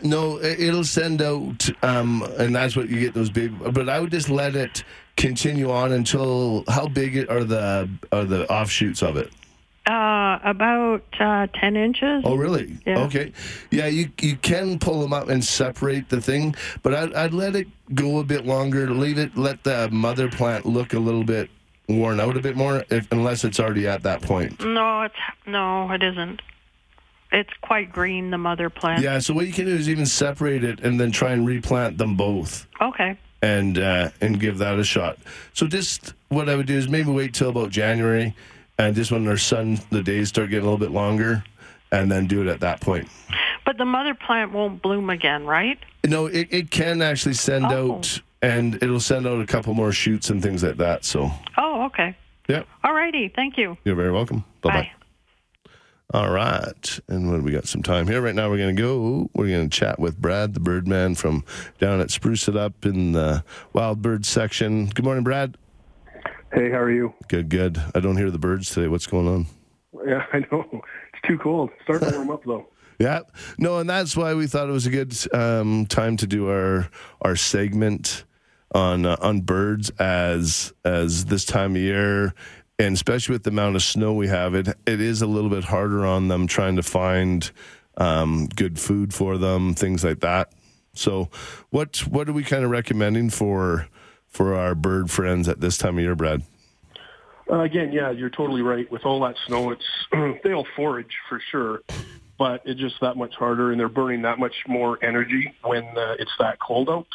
No, 0.03 0.39
it'll 0.41 0.85
send 0.85 1.23
out, 1.23 1.69
um, 1.83 2.23
and 2.39 2.55
that's 2.55 2.77
what 2.77 2.89
you 2.89 3.01
get 3.01 3.15
those 3.15 3.31
big. 3.31 3.53
But 3.73 3.89
I 3.89 4.01
would 4.01 4.11
just 4.11 4.29
let 4.29 4.55
it 4.55 4.85
continue 5.17 5.71
on 5.71 5.93
until 5.93 6.65
how 6.69 6.89
big 6.89 7.31
are 7.31 7.45
the 7.45 7.89
are 8.13 8.25
the 8.25 8.51
offshoots 8.51 9.03
of 9.03 9.17
it? 9.17 9.31
Uh, 9.87 10.41
about 10.43 11.05
uh, 11.21 11.47
ten 11.55 11.77
inches. 11.77 12.23
Oh, 12.25 12.35
really? 12.35 12.77
Yeah. 12.85 13.05
Okay. 13.05 13.33
Yeah, 13.71 13.87
you 13.87 14.11
you 14.21 14.35
can 14.35 14.81
pull 14.81 15.01
them 15.01 15.13
up 15.13 15.29
and 15.29 15.45
separate 15.45 16.09
the 16.09 16.21
thing, 16.21 16.57
but 16.83 16.93
I'd, 16.93 17.15
I'd 17.15 17.33
let 17.33 17.55
it 17.55 17.69
go 17.95 18.19
a 18.19 18.25
bit 18.25 18.45
longer. 18.45 18.91
Leave 18.91 19.17
it. 19.17 19.37
Let 19.37 19.63
the 19.63 19.89
mother 19.91 20.29
plant 20.29 20.67
look 20.67 20.93
a 20.93 20.99
little 20.99 21.23
bit 21.23 21.51
worn 21.89 22.19
out 22.19 22.37
a 22.37 22.41
bit 22.41 22.57
more, 22.57 22.85
if, 22.91 23.07
unless 23.13 23.45
it's 23.45 23.61
already 23.61 23.87
at 23.87 24.03
that 24.03 24.23
point. 24.23 24.59
No, 24.65 25.03
it's 25.03 25.15
no, 25.47 25.89
it 25.93 26.03
isn't. 26.03 26.43
It's 27.31 27.53
quite 27.63 27.93
green, 27.93 28.31
the 28.33 28.39
mother 28.39 28.69
plant. 28.71 29.03
Yeah. 29.05 29.21
So 29.21 29.35
what 29.35 29.47
you 29.47 29.53
can 29.53 29.67
do 29.67 29.75
is 29.75 29.89
even 29.89 30.07
separate 30.07 30.65
it 30.65 30.81
and 30.81 30.99
then 30.99 31.13
try 31.13 31.31
and 31.31 31.47
replant 31.47 31.99
them 31.99 32.17
both. 32.17 32.67
Okay. 32.81 33.17
and 33.43 33.79
uh, 33.79 34.11
and 34.21 34.41
give 34.41 34.59
that 34.59 34.79
a 34.79 34.85
shot. 34.85 35.19
So 35.53 35.67
just 35.67 36.15
what 36.29 36.49
I 36.49 36.57
would 36.57 36.67
do 36.67 36.77
is 36.77 36.89
maybe 36.89 37.11
wait 37.11 37.35
till 37.35 37.51
about 37.51 37.71
January, 37.71 38.35
and 38.79 38.95
just 38.95 39.11
when 39.13 39.27
our 39.29 39.37
sun 39.37 39.79
the 39.91 40.03
days 40.03 40.29
start 40.29 40.51
getting 40.51 40.67
a 40.67 40.71
little 40.71 40.85
bit 40.85 40.91
longer, 40.93 41.45
and 41.93 42.11
then 42.11 42.27
do 42.27 42.43
it 42.43 42.49
at 42.49 42.61
that 42.61 42.81
point. 42.81 43.09
But 43.65 43.79
the 43.79 43.85
mother 43.85 44.15
plant 44.15 44.53
won't 44.53 44.83
bloom 44.83 45.11
again, 45.11 45.45
right? 45.47 45.79
No, 46.07 46.27
it, 46.27 46.49
it 46.51 46.71
can 46.71 47.03
actually 47.03 47.35
send 47.35 47.67
Oh. 47.67 47.95
out, 47.97 48.21
and 48.43 48.75
it'll 48.83 49.01
send 49.01 49.27
out 49.27 49.41
a 49.41 49.47
couple 49.47 49.75
more 49.75 49.93
shoots 49.93 50.31
and 50.31 50.43
things 50.43 50.63
like 50.63 50.77
that. 50.77 51.05
So 51.05 51.31
Oh, 51.57 51.85
okay. 51.87 52.17
yeah, 52.49 52.63
All 52.85 52.95
righty. 52.95 53.29
Thank 53.29 53.57
you. 53.59 53.77
you're 53.85 53.97
very 53.97 54.13
welcome. 54.13 54.45
Bye 54.63 54.71
bye. 54.71 54.81
Bye. 54.83 54.91
All 56.15 56.31
right. 56.31 57.01
And 57.09 57.29
when 57.31 57.43
we 57.43 57.51
got 57.51 57.67
some 57.67 57.83
time 57.83 58.07
here, 58.07 58.23
right 58.23 58.35
now 58.35 58.49
we're 58.49 58.59
going 58.59 58.77
to 58.77 58.81
go, 58.81 59.29
we're 59.35 59.49
going 59.49 59.69
to 59.69 59.77
chat 59.77 59.99
with 59.99 60.17
Brad, 60.17 60.55
the 60.55 60.61
Birdman 60.61 61.17
from 61.17 61.45
down 61.81 62.01
at 62.01 62.13
Spruce 62.13 62.47
It 62.47 62.57
Up 62.57 62.87
in 62.87 63.11
the 63.11 63.43
Wild 63.73 64.03
Bird 64.03 64.25
section. 64.25 64.87
Good 64.87 65.05
morning, 65.05 65.25
Brad. 65.25 65.57
Hey, 66.53 66.71
how 66.71 66.79
are 66.79 66.91
you? 66.91 67.13
Good, 67.29 67.49
good. 67.49 67.83
I 67.95 68.01
don't 68.01 68.17
hear 68.17 68.31
the 68.31 68.39
birds 68.39 68.71
today. 68.71 68.89
What's 68.89 69.07
going 69.07 69.27
on? 69.27 69.47
Yeah, 70.07 70.25
I 70.33 70.39
know. 70.51 70.65
It's 70.73 71.27
too 71.27 71.39
cold. 71.39 71.71
It's 71.75 71.83
starting 71.85 72.11
to 72.11 72.17
warm 72.17 72.31
up 72.31 72.45
though. 72.45 72.67
Yeah, 72.99 73.21
no, 73.59 73.79
and 73.79 73.91
that's 73.91 74.17
why 74.17 74.33
we 74.33 74.47
thought 74.47 74.71
it 74.71 74.73
was 74.73 74.87
a 74.87 74.91
good 74.91 75.15
um, 75.35 75.85
time 75.85 76.17
to 76.17 76.27
do 76.27 76.49
our 76.49 76.89
our 77.21 77.37
segment 77.37 78.25
on 78.75 79.05
uh, 79.05 79.19
on 79.21 79.43
birds 79.43 79.91
as 79.99 80.73
as 80.83 81.27
this 81.27 81.45
time 81.45 81.73
of 81.77 81.83
year, 81.83 82.33
and 82.79 82.95
especially 82.95 83.35
with 83.35 83.43
the 83.43 83.51
amount 83.51 83.77
of 83.77 83.83
snow 83.83 84.15
we 84.15 84.29
have, 84.29 84.55
it 84.55 84.69
it 84.87 85.03
is 85.03 85.21
a 85.21 85.27
little 85.27 85.51
bit 85.51 85.65
harder 85.65 86.07
on 86.07 86.29
them 86.29 86.47
trying 86.47 86.77
to 86.77 86.83
find 86.83 87.51
um, 87.99 88.47
good 88.47 88.79
food 88.79 89.13
for 89.13 89.37
them, 89.37 89.75
things 89.75 90.03
like 90.03 90.21
that. 90.21 90.55
So, 90.95 91.29
what 91.69 91.99
what 92.09 92.31
are 92.31 92.33
we 92.33 92.45
kind 92.45 92.65
of 92.65 92.71
recommending 92.71 93.29
for 93.29 93.89
for 94.37 94.55
our 94.55 94.75
bird 94.75 95.11
friends 95.11 95.49
at 95.49 95.61
this 95.61 95.79
time 95.79 95.97
of 95.97 96.03
year, 96.03 96.15
Brad? 96.15 96.43
Uh, 97.51 97.61
again, 97.61 97.93
yeah, 97.93 98.11
you're 98.11 98.31
totally 98.31 98.63
right. 98.63 98.91
With 98.91 99.07
all 99.07 99.21
that 99.21 99.37
snow, 99.47 99.71
it's 99.71 100.41
they'll 100.45 100.67
forage 100.77 101.15
for 101.29 101.41
sure, 101.51 101.83
but 102.39 102.61
it's 102.65 102.81
just 102.81 102.97
that 103.01 103.17
much 103.17 103.35
harder, 103.35 103.71
and 103.71 103.81
they're 103.81 103.89
burning 103.89 104.23
that 104.23 104.39
much 104.39 104.55
more 104.67 105.03
energy 105.03 105.55
when 105.63 105.85
uh, 105.97 106.17
it's 106.19 106.33
that 106.39 106.59
cold 106.61 106.91
out. 106.91 107.07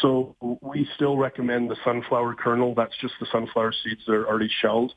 So 0.00 0.36
we 0.60 0.88
still 0.96 1.16
recommend 1.16 1.70
the 1.70 1.76
sunflower 1.84 2.34
kernel. 2.34 2.74
That's 2.74 2.96
just 3.00 3.14
the 3.20 3.26
sunflower 3.32 3.72
seeds 3.84 4.02
that 4.06 4.12
are 4.12 4.26
already 4.26 4.50
shelled. 4.60 4.94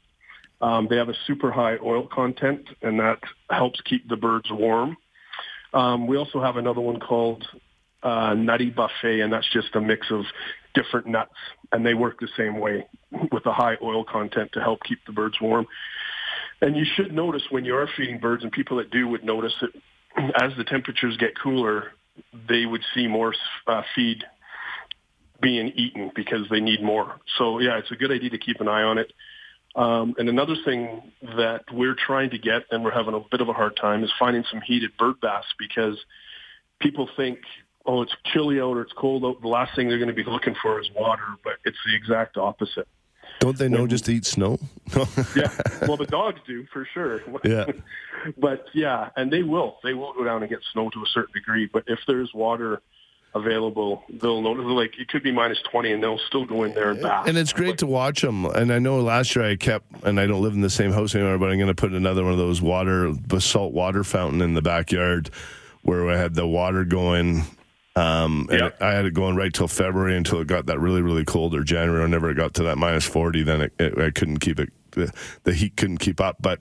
Um, 0.61 0.87
they 0.89 0.97
have 0.97 1.09
a 1.09 1.15
super 1.27 1.51
high 1.51 1.77
oil 1.77 2.07
content, 2.07 2.67
and 2.81 2.99
that 2.99 3.19
helps 3.49 3.81
keep 3.81 4.07
the 4.09 4.15
birds 4.15 4.49
warm. 4.49 4.97
Um, 5.73 6.07
we 6.07 6.17
also 6.17 6.41
have 6.41 6.57
another 6.57 6.81
one 6.81 6.99
called 6.99 7.45
uh, 8.01 8.33
nutty 8.33 8.69
buffet, 8.69 9.19
and 9.19 9.31
that's 9.31 9.51
just 9.51 9.75
a 9.75 9.81
mix 9.81 10.09
of 10.09 10.23
different 10.75 11.07
nuts, 11.07 11.33
and 11.71 11.85
they 11.85 11.93
work 11.93 12.19
the 12.19 12.27
same 12.37 12.59
way 12.59 12.85
with 13.31 13.45
a 13.45 13.53
high 13.53 13.77
oil 13.81 14.03
content 14.03 14.51
to 14.53 14.59
help 14.61 14.83
keep 14.83 14.99
the 15.05 15.11
birds 15.11 15.37
warm. 15.41 15.65
And 16.61 16.75
you 16.75 16.85
should 16.95 17.11
notice 17.11 17.43
when 17.49 17.65
you 17.65 17.75
are 17.75 17.89
feeding 17.97 18.19
birds, 18.19 18.43
and 18.43 18.51
people 18.51 18.77
that 18.77 18.91
do 18.91 19.07
would 19.07 19.23
notice 19.23 19.53
that 19.61 19.71
as 20.41 20.51
the 20.57 20.63
temperatures 20.63 21.17
get 21.17 21.31
cooler, 21.41 21.91
they 22.47 22.65
would 22.65 22.81
see 22.93 23.07
more 23.07 23.33
uh, 23.67 23.81
feed 23.95 24.23
being 25.41 25.67
eaten 25.75 26.11
because 26.15 26.47
they 26.49 26.61
need 26.61 26.81
more. 26.81 27.17
So 27.37 27.59
yeah, 27.59 27.77
it's 27.77 27.91
a 27.91 27.95
good 27.95 28.11
idea 28.11 28.29
to 28.29 28.37
keep 28.37 28.61
an 28.61 28.67
eye 28.67 28.83
on 28.83 28.97
it. 28.97 29.11
Um, 29.75 30.15
and 30.17 30.29
another 30.29 30.55
thing 30.63 31.11
that 31.21 31.63
we're 31.71 31.95
trying 31.95 32.29
to 32.29 32.37
get, 32.37 32.63
and 32.71 32.83
we're 32.83 32.93
having 32.93 33.13
a 33.13 33.19
bit 33.29 33.41
of 33.41 33.49
a 33.49 33.53
hard 33.53 33.75
time, 33.75 34.03
is 34.05 34.11
finding 34.17 34.45
some 34.49 34.61
heated 34.61 34.91
bird 34.97 35.19
baths 35.19 35.47
because 35.59 35.97
people 36.79 37.09
think, 37.17 37.39
oh, 37.85 38.01
it's 38.01 38.15
chilly 38.25 38.59
out 38.59 38.77
or 38.77 38.81
it's 38.81 38.93
cold 38.93 39.23
out. 39.25 39.41
The 39.41 39.47
last 39.47 39.75
thing 39.75 39.87
they're 39.89 39.99
going 39.99 40.09
to 40.09 40.13
be 40.13 40.23
looking 40.23 40.55
for 40.61 40.79
is 40.79 40.89
water, 40.95 41.23
but 41.43 41.53
it's 41.63 41.77
the 41.85 41.95
exact 41.95 42.37
opposite. 42.37 42.87
Don't 43.39 43.57
they 43.57 43.69
know 43.69 43.85
just 43.85 44.05
to 44.05 44.13
eat 44.13 44.25
snow? 44.25 44.59
yeah, 45.35 45.51
well, 45.81 45.97
the 45.97 46.07
dogs 46.09 46.39
do 46.47 46.65
for 46.71 46.87
sure. 46.93 47.21
Yeah. 47.43 47.65
but 48.37 48.65
yeah, 48.73 49.09
and 49.15 49.31
they 49.31 49.43
will. 49.43 49.77
They 49.83 49.93
will 49.93 50.13
go 50.13 50.23
down 50.23 50.41
and 50.41 50.49
get 50.49 50.59
snow 50.73 50.89
to 50.89 50.99
a 50.99 51.05
certain 51.13 51.33
degree. 51.33 51.69
But 51.71 51.83
if 51.87 51.99
there's 52.07 52.33
water 52.33 52.81
available, 53.35 54.03
they'll 54.09 54.41
notice. 54.41 54.65
Like 54.65 54.97
it 54.97 55.09
could 55.09 55.21
be 55.21 55.31
minus 55.31 55.61
twenty, 55.69 55.91
and 55.91 56.01
they'll 56.01 56.17
still 56.17 56.45
go 56.45 56.63
in 56.63 56.73
there 56.73 56.91
and 56.91 57.01
bath. 57.01 57.27
And 57.27 57.37
it's 57.37 57.53
great 57.53 57.77
to 57.79 57.85
watch 57.85 58.21
them. 58.21 58.45
And 58.45 58.73
I 58.73 58.79
know 58.79 58.99
last 59.01 59.35
year 59.35 59.45
I 59.45 59.57
kept, 59.57 59.85
and 60.03 60.19
I 60.19 60.25
don't 60.25 60.41
live 60.41 60.53
in 60.53 60.61
the 60.61 60.69
same 60.69 60.91
house 60.91 61.13
anymore, 61.13 61.37
but 61.37 61.51
I'm 61.51 61.57
going 61.57 61.67
to 61.67 61.75
put 61.75 61.91
another 61.91 62.23
one 62.23 62.31
of 62.31 62.39
those 62.39 62.61
water, 62.61 63.13
basalt 63.13 63.73
water 63.73 64.03
fountain 64.03 64.41
in 64.41 64.55
the 64.55 64.61
backyard 64.61 65.29
where 65.83 66.09
I 66.09 66.17
had 66.17 66.33
the 66.33 66.47
water 66.47 66.83
going. 66.83 67.43
Um, 67.95 68.47
and 68.51 68.59
Yeah. 68.59 68.69
I 68.81 68.91
had 68.91 69.05
it 69.05 69.13
going 69.13 69.35
right 69.35 69.53
till 69.53 69.67
February 69.67 70.17
until 70.17 70.41
it 70.41 70.47
got 70.47 70.65
that 70.65 70.79
really, 70.79 71.01
really 71.01 71.23
cold 71.23 71.55
or 71.55 71.63
January. 71.63 72.01
Whenever 72.01 72.29
it 72.29 72.35
got 72.35 72.53
to 72.55 72.63
that 72.63 72.77
minus 72.77 73.05
40, 73.05 73.43
then 73.43 73.61
it, 73.61 73.73
it, 73.79 73.97
I 73.97 74.11
couldn't 74.11 74.39
keep 74.39 74.59
it, 74.59 74.71
the, 74.91 75.13
the 75.43 75.53
heat 75.53 75.77
couldn't 75.77 75.99
keep 75.99 76.19
up. 76.19 76.37
But 76.41 76.59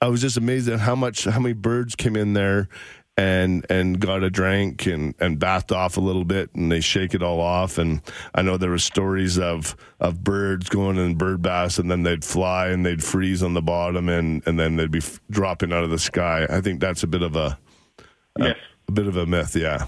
I 0.00 0.08
was 0.08 0.20
just 0.22 0.36
amazed 0.38 0.68
at 0.68 0.80
how 0.80 0.94
much, 0.94 1.24
how 1.24 1.38
many 1.40 1.52
birds 1.52 1.94
came 1.94 2.16
in 2.16 2.32
there 2.32 2.68
and 3.16 3.66
and 3.68 4.00
got 4.00 4.22
a 4.22 4.30
drink 4.30 4.86
and 4.86 5.14
and 5.20 5.38
bathed 5.38 5.72
off 5.72 5.98
a 5.98 6.00
little 6.00 6.24
bit 6.24 6.48
and 6.54 6.72
they 6.72 6.80
shake 6.80 7.12
it 7.12 7.22
all 7.22 7.40
off 7.40 7.76
and 7.76 8.00
I 8.34 8.40
know 8.40 8.56
there 8.56 8.70
were 8.70 8.78
stories 8.78 9.36
of 9.38 9.76
of 9.98 10.24
birds 10.24 10.70
going 10.70 10.96
in 10.96 11.16
bird 11.16 11.42
baths 11.42 11.78
and 11.78 11.90
then 11.90 12.04
they'd 12.04 12.24
fly 12.24 12.68
and 12.68 12.86
they'd 12.86 13.02
freeze 13.04 13.42
on 13.42 13.52
the 13.52 13.60
bottom 13.60 14.08
and 14.08 14.42
and 14.46 14.58
then 14.58 14.76
they'd 14.76 14.92
be 14.92 15.00
f- 15.00 15.20
dropping 15.28 15.70
out 15.72 15.84
of 15.84 15.90
the 15.90 15.98
sky. 15.98 16.46
I 16.48 16.62
think 16.62 16.80
that's 16.80 17.02
a 17.02 17.06
bit 17.08 17.20
of 17.20 17.36
a 17.36 17.58
yes. 18.38 18.56
a 18.88 18.92
bit 18.92 19.06
of 19.08 19.16
a 19.16 19.26
myth, 19.26 19.54
yeah. 19.54 19.86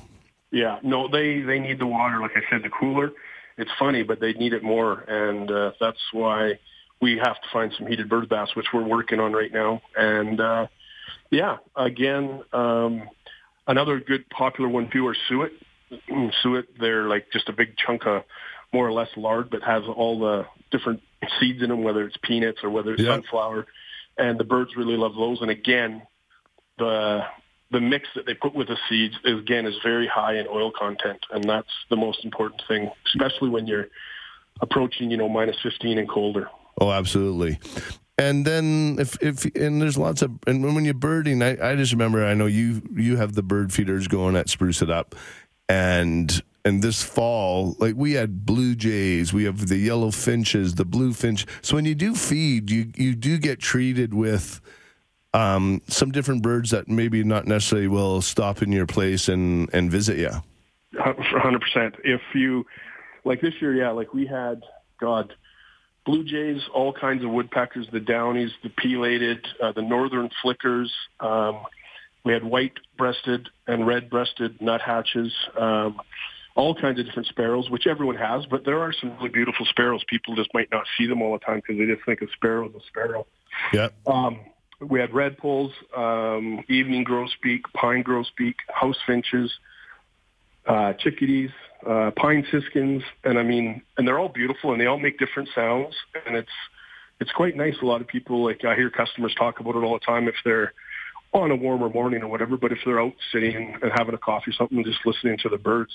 Yeah, 0.52 0.78
no, 0.82 1.08
they 1.08 1.40
they 1.40 1.58
need 1.58 1.78
the 1.80 1.86
water. 1.86 2.20
Like 2.20 2.32
I 2.36 2.42
said, 2.50 2.62
the 2.62 2.68
cooler. 2.68 3.10
It's 3.56 3.70
funny, 3.78 4.02
but 4.02 4.20
they 4.20 4.32
need 4.34 4.52
it 4.52 4.62
more, 4.62 5.00
and 5.00 5.50
uh, 5.50 5.72
that's 5.80 5.98
why 6.12 6.58
we 7.00 7.18
have 7.18 7.34
to 7.34 7.48
find 7.52 7.72
some 7.76 7.86
heated 7.86 8.08
bird 8.08 8.28
baths, 8.28 8.54
which 8.54 8.66
we're 8.72 8.84
working 8.86 9.18
on 9.18 9.32
right 9.32 9.52
now. 9.52 9.82
And 9.96 10.40
uh, 10.40 10.66
yeah, 11.30 11.56
again, 11.74 12.42
um, 12.52 13.08
another 13.66 13.98
good 13.98 14.28
popular 14.30 14.68
one 14.70 14.88
too 14.92 15.06
are 15.08 15.16
suet. 15.28 15.52
Mm, 16.08 16.32
Suet, 16.42 16.78
they're 16.78 17.08
like 17.08 17.26
just 17.32 17.48
a 17.48 17.52
big 17.52 17.76
chunk 17.76 18.06
of 18.06 18.22
more 18.72 18.86
or 18.86 18.92
less 18.92 19.08
lard, 19.16 19.50
but 19.50 19.62
has 19.62 19.82
all 19.84 20.18
the 20.20 20.46
different 20.70 21.02
seeds 21.38 21.62
in 21.62 21.68
them, 21.68 21.82
whether 21.82 22.06
it's 22.06 22.16
peanuts 22.22 22.60
or 22.62 22.70
whether 22.70 22.94
it's 22.94 23.02
Yeah. 23.02 23.12
sunflower. 23.12 23.66
And 24.16 24.38
the 24.38 24.44
birds 24.44 24.76
really 24.76 24.96
love 24.96 25.14
those. 25.14 25.40
And 25.42 25.50
again, 25.50 26.02
the 26.78 27.24
the 27.72 27.80
mix 27.80 28.08
that 28.14 28.26
they 28.26 28.34
put 28.34 28.54
with 28.54 28.68
the 28.68 28.76
seeds 28.88 29.14
is, 29.24 29.38
again 29.38 29.66
is 29.66 29.74
very 29.82 30.06
high 30.06 30.36
in 30.36 30.46
oil 30.46 30.70
content, 30.70 31.24
and 31.30 31.42
that's 31.44 31.72
the 31.90 31.96
most 31.96 32.24
important 32.24 32.62
thing, 32.68 32.90
especially 33.06 33.48
when 33.48 33.66
you're 33.66 33.88
approaching 34.60 35.10
you 35.10 35.16
know 35.16 35.28
minus 35.28 35.56
15 35.62 35.98
and 35.98 36.08
colder. 36.08 36.48
Oh, 36.80 36.90
absolutely. 36.90 37.58
And 38.18 38.46
then 38.46 38.96
if 38.98 39.20
if 39.22 39.44
and 39.56 39.80
there's 39.80 39.96
lots 39.96 40.22
of 40.22 40.32
and 40.46 40.62
when 40.62 40.84
you're 40.84 40.94
birding, 40.94 41.42
I, 41.42 41.72
I 41.72 41.76
just 41.76 41.92
remember 41.92 42.24
I 42.24 42.34
know 42.34 42.46
you 42.46 42.82
you 42.94 43.16
have 43.16 43.34
the 43.34 43.42
bird 43.42 43.72
feeders 43.72 44.06
going 44.06 44.36
at 44.36 44.48
Spruce 44.48 44.82
It 44.82 44.90
Up, 44.90 45.14
and 45.68 46.42
and 46.64 46.82
this 46.82 47.02
fall 47.02 47.74
like 47.78 47.94
we 47.96 48.12
had 48.12 48.44
blue 48.44 48.74
jays, 48.74 49.32
we 49.32 49.44
have 49.44 49.68
the 49.68 49.78
yellow 49.78 50.10
finches, 50.10 50.74
the 50.74 50.84
blue 50.84 51.14
finch. 51.14 51.46
So 51.62 51.76
when 51.76 51.86
you 51.86 51.94
do 51.94 52.14
feed, 52.14 52.70
you 52.70 52.92
you 52.96 53.14
do 53.14 53.38
get 53.38 53.58
treated 53.58 54.12
with 54.12 54.60
um, 55.34 55.80
some 55.88 56.10
different 56.10 56.42
birds 56.42 56.70
that 56.70 56.88
maybe 56.88 57.24
not 57.24 57.46
necessarily 57.46 57.88
will 57.88 58.20
stop 58.20 58.62
in 58.62 58.72
your 58.72 58.86
place 58.86 59.28
and 59.28 59.68
and 59.72 59.90
visit 59.90 60.18
you. 60.18 60.30
hundred 60.98 61.60
percent. 61.60 61.96
If 62.04 62.20
you 62.34 62.66
like 63.24 63.40
this 63.40 63.54
year, 63.60 63.74
yeah, 63.74 63.90
like 63.90 64.12
we 64.12 64.26
had 64.26 64.62
God, 65.00 65.32
blue 66.04 66.24
jays, 66.24 66.60
all 66.74 66.92
kinds 66.92 67.24
of 67.24 67.30
woodpeckers, 67.30 67.86
the 67.92 68.00
downies, 68.00 68.50
the 68.62 68.70
pileated, 68.70 69.46
uh, 69.62 69.72
the 69.72 69.82
northern 69.82 70.28
flickers. 70.42 70.92
Um, 71.20 71.62
we 72.24 72.32
had 72.32 72.44
white-breasted 72.44 73.48
and 73.66 73.84
red-breasted 73.84 74.60
nuthatches. 74.60 75.32
Um, 75.58 76.00
all 76.54 76.74
kinds 76.74 77.00
of 77.00 77.06
different 77.06 77.28
sparrows, 77.28 77.70
which 77.70 77.86
everyone 77.86 78.16
has, 78.16 78.44
but 78.46 78.64
there 78.64 78.80
are 78.80 78.92
some 78.92 79.16
really 79.16 79.30
beautiful 79.30 79.64
sparrows. 79.66 80.04
People 80.06 80.36
just 80.36 80.50
might 80.52 80.70
not 80.70 80.84
see 80.98 81.06
them 81.06 81.22
all 81.22 81.32
the 81.32 81.38
time 81.38 81.56
because 81.56 81.78
they 81.78 81.86
just 81.86 82.04
think 82.04 82.20
a 82.20 82.26
sparrow 82.36 82.68
is 82.68 82.74
a 82.74 82.80
sparrow. 82.86 83.26
Yeah. 83.72 83.88
Um, 84.06 84.38
we 84.88 85.00
had 85.00 85.10
redpolls, 85.10 85.72
um, 85.96 86.62
evening 86.68 87.04
grosbeak, 87.04 87.62
pine 87.74 88.02
grosbeak, 88.02 88.54
house 88.72 88.98
finches, 89.06 89.52
uh, 90.66 90.92
chickadees, 90.94 91.50
uh, 91.86 92.10
pine 92.16 92.46
siskins, 92.50 93.02
and 93.24 93.38
I 93.38 93.42
mean, 93.42 93.82
and 93.96 94.06
they're 94.06 94.18
all 94.18 94.28
beautiful 94.28 94.72
and 94.72 94.80
they 94.80 94.86
all 94.86 94.98
make 94.98 95.18
different 95.18 95.48
sounds, 95.54 95.94
and 96.26 96.36
it's 96.36 96.50
it's 97.20 97.32
quite 97.32 97.56
nice. 97.56 97.74
A 97.82 97.86
lot 97.86 98.00
of 98.00 98.08
people, 98.08 98.42
like 98.44 98.64
I 98.64 98.74
hear 98.74 98.90
customers 98.90 99.34
talk 99.34 99.60
about 99.60 99.76
it 99.76 99.78
all 99.84 99.92
the 99.94 100.04
time 100.04 100.28
if 100.28 100.34
they're 100.44 100.72
on 101.32 101.50
a 101.50 101.56
warmer 101.56 101.88
morning 101.88 102.22
or 102.22 102.28
whatever, 102.28 102.56
but 102.56 102.72
if 102.72 102.78
they're 102.84 103.00
out 103.00 103.14
sitting 103.32 103.76
and 103.82 103.92
having 103.94 104.14
a 104.14 104.18
coffee 104.18 104.50
or 104.50 104.54
something, 104.54 104.84
just 104.84 104.98
listening 105.06 105.38
to 105.38 105.48
the 105.48 105.56
birds. 105.58 105.92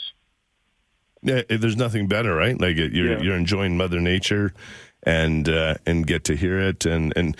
Yeah, 1.21 1.41
eh, 1.49 1.57
there's 1.57 1.75
nothing 1.75 2.07
better, 2.07 2.33
right? 2.35 2.59
Like 2.59 2.77
you're 2.77 2.87
Yeah. 3.13 3.21
you're 3.21 3.35
enjoying 3.35 3.77
Mother 3.77 3.99
Nature, 3.99 4.53
and 5.03 5.47
uh, 5.49 5.75
and 5.85 6.05
get 6.07 6.23
to 6.25 6.35
hear 6.35 6.59
it, 6.59 6.85
and 6.85 7.13
and 7.15 7.37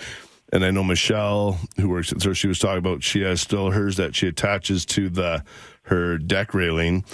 and 0.52 0.64
I 0.64 0.70
know 0.70 0.82
Michelle, 0.84 1.58
who 1.76 1.88
works 1.88 2.12
at 2.12 2.22
so 2.22 2.32
she 2.32 2.48
was 2.48 2.58
talking 2.58 2.78
about 2.78 3.02
she 3.02 3.20
has 3.22 3.40
still 3.40 3.70
hers 3.70 3.96
that 3.96 4.14
she 4.14 4.26
attaches 4.28 4.84
to 4.86 5.08
the 5.08 5.44
her 5.82 6.18
deck 6.18 6.54
railing, 6.54 7.04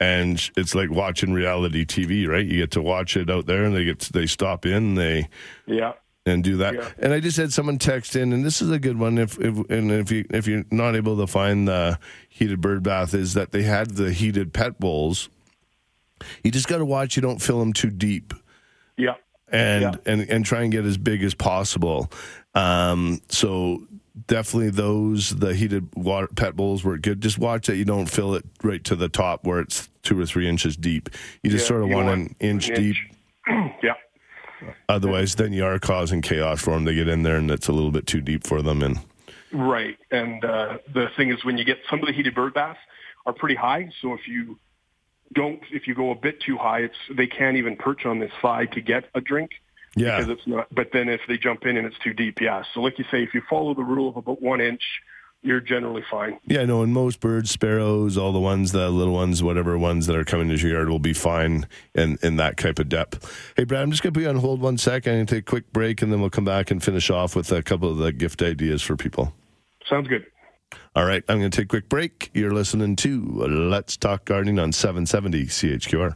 and 0.00 0.50
it's 0.56 0.74
like 0.74 0.90
watching 0.90 1.32
reality 1.32 1.84
TV, 1.84 2.26
right? 2.28 2.44
You 2.46 2.58
get 2.58 2.70
to 2.72 2.82
watch 2.82 3.16
it 3.16 3.30
out 3.30 3.46
there, 3.46 3.64
and 3.64 3.74
they 3.74 3.84
get 3.84 4.00
to, 4.00 4.12
they 4.12 4.26
stop 4.26 4.64
in, 4.66 4.94
they 4.94 5.28
Yeah. 5.66 5.92
and 6.26 6.42
do 6.42 6.56
that. 6.58 6.74
Yeah. 6.74 6.88
And 6.98 7.12
I 7.12 7.20
just 7.20 7.36
had 7.36 7.52
someone 7.52 7.78
text 7.78 8.16
in, 8.16 8.32
and 8.32 8.44
this 8.44 8.62
is 8.62 8.70
a 8.70 8.78
good 8.78 8.98
one. 8.98 9.18
If, 9.18 9.38
if 9.38 9.70
and 9.70 9.90
if 9.92 10.10
you 10.10 10.24
if 10.30 10.46
you're 10.46 10.64
not 10.70 10.96
able 10.96 11.16
to 11.18 11.26
find 11.26 11.68
the 11.68 11.98
heated 12.28 12.60
bird 12.60 12.82
bath, 12.82 13.12
is 13.14 13.34
that 13.34 13.52
they 13.52 13.62
had 13.62 13.90
the 13.92 14.12
heated 14.12 14.52
pet 14.52 14.78
bowls. 14.80 15.28
You 16.44 16.50
just 16.52 16.68
got 16.68 16.78
to 16.78 16.84
watch 16.84 17.16
you 17.16 17.22
don't 17.22 17.40
fill 17.42 17.58
them 17.58 17.72
too 17.72 17.90
deep, 17.90 18.32
Yeah. 18.96 19.14
and 19.50 19.82
Yeah. 19.82 19.94
and 20.06 20.20
and 20.30 20.44
try 20.44 20.62
and 20.62 20.70
get 20.72 20.84
as 20.84 20.96
big 20.96 21.22
as 21.24 21.34
possible. 21.34 22.10
Um, 22.54 23.20
so 23.28 23.86
definitely 24.26 24.70
those 24.70 25.30
the 25.30 25.54
heated 25.54 25.88
water 25.94 26.28
pet 26.28 26.56
bowls 26.56 26.84
were 26.84 26.98
good. 26.98 27.20
Just 27.20 27.38
watch 27.38 27.66
that 27.66 27.76
you 27.76 27.84
don't 27.84 28.06
fill 28.06 28.34
it 28.34 28.44
right 28.62 28.82
to 28.84 28.96
the 28.96 29.08
top 29.08 29.44
where 29.44 29.60
it's 29.60 29.88
two 30.02 30.20
or 30.20 30.26
three 30.26 30.48
inches 30.48 30.76
deep. 30.76 31.08
You 31.42 31.50
just 31.50 31.64
Yeah, 31.64 31.68
sort 31.68 31.82
of 31.82 31.88
want 31.88 32.06
want 32.06 32.20
an 32.20 32.36
inch 32.40 32.68
an 32.68 32.74
deep. 32.74 32.96
yeah. 33.82 33.94
Otherwise, 34.88 35.34
then 35.34 35.52
you 35.52 35.64
are 35.64 35.78
causing 35.78 36.22
chaos 36.22 36.60
for 36.60 36.74
them. 36.74 36.84
They 36.84 36.94
get 36.94 37.08
in 37.08 37.22
there 37.22 37.36
and 37.36 37.50
it's 37.50 37.68
a 37.68 37.72
little 37.72 37.90
bit 37.90 38.06
too 38.06 38.20
deep 38.20 38.46
for 38.46 38.62
them. 38.62 38.82
And 38.82 39.00
Right. 39.52 39.98
And 40.10 40.44
uh, 40.44 40.78
the 40.92 41.08
thing 41.16 41.30
is, 41.30 41.44
when 41.44 41.58
you 41.58 41.64
get 41.64 41.78
some 41.90 42.00
of 42.00 42.06
the 42.06 42.12
heated 42.12 42.34
bird 42.34 42.54
baths 42.54 42.78
are 43.26 43.32
pretty 43.32 43.54
high. 43.54 43.90
So 44.00 44.14
if 44.14 44.26
you 44.26 44.58
don't, 45.34 45.60
if 45.70 45.86
you 45.86 45.94
go 45.94 46.10
a 46.10 46.14
bit 46.14 46.40
too 46.40 46.56
high, 46.56 46.80
it's 46.80 46.96
they 47.10 47.26
can't 47.26 47.56
even 47.56 47.76
perch 47.76 48.06
on 48.06 48.18
this 48.18 48.32
side 48.40 48.72
to 48.72 48.80
get 48.80 49.04
a 49.14 49.20
drink 49.20 49.50
yeah, 49.96 50.18
because 50.18 50.32
it's 50.38 50.46
not. 50.46 50.68
But 50.74 50.90
then 50.92 51.08
if 51.08 51.20
they 51.28 51.36
jump 51.36 51.66
in 51.66 51.76
and 51.76 51.86
it's 51.86 51.98
too 51.98 52.12
deep, 52.12 52.40
yeah. 52.40 52.62
So 52.74 52.80
like 52.80 52.98
you 52.98 53.04
say, 53.10 53.22
if 53.22 53.34
you 53.34 53.42
follow 53.48 53.74
the 53.74 53.82
rule 53.82 54.08
of 54.08 54.16
about 54.16 54.40
one 54.40 54.60
inch, 54.60 54.82
you're 55.42 55.60
generally 55.60 56.04
fine. 56.08 56.38
Yeah, 56.46 56.64
no, 56.64 56.82
and 56.82 56.92
most 56.92 57.20
birds, 57.20 57.50
sparrows, 57.50 58.16
all 58.16 58.32
the 58.32 58.40
ones, 58.40 58.72
the 58.72 58.88
little 58.90 59.12
ones, 59.12 59.42
whatever 59.42 59.76
ones 59.76 60.06
that 60.06 60.16
are 60.16 60.24
coming 60.24 60.48
into 60.48 60.66
your 60.68 60.78
yard 60.78 60.88
will 60.88 61.00
be 61.00 61.12
fine 61.12 61.66
in, 61.94 62.16
in 62.22 62.36
that 62.36 62.56
type 62.56 62.78
of 62.78 62.88
depth. 62.88 63.52
Hey, 63.56 63.64
Brad, 63.64 63.82
I'm 63.82 63.90
just 63.90 64.02
going 64.02 64.14
to 64.14 64.18
put 64.18 64.22
you 64.22 64.30
on 64.30 64.36
hold 64.36 64.60
one 64.60 64.78
second 64.78 65.14
and 65.14 65.28
take 65.28 65.40
a 65.40 65.50
quick 65.50 65.72
break, 65.72 66.00
and 66.00 66.12
then 66.12 66.20
we'll 66.20 66.30
come 66.30 66.44
back 66.44 66.70
and 66.70 66.82
finish 66.82 67.10
off 67.10 67.34
with 67.34 67.50
a 67.50 67.62
couple 67.62 67.90
of 67.90 67.98
the 67.98 68.12
gift 68.12 68.40
ideas 68.40 68.82
for 68.82 68.96
people. 68.96 69.34
Sounds 69.88 70.06
good. 70.06 70.24
All 70.94 71.04
right, 71.04 71.24
I'm 71.28 71.40
going 71.40 71.50
to 71.50 71.56
take 71.56 71.66
a 71.66 71.68
quick 71.68 71.88
break. 71.88 72.30
You're 72.34 72.52
listening 72.52 72.96
to 72.96 73.24
Let's 73.26 73.96
Talk 73.96 74.24
Gardening 74.24 74.58
on 74.58 74.72
770 74.72 75.46
CHQR. 75.46 76.14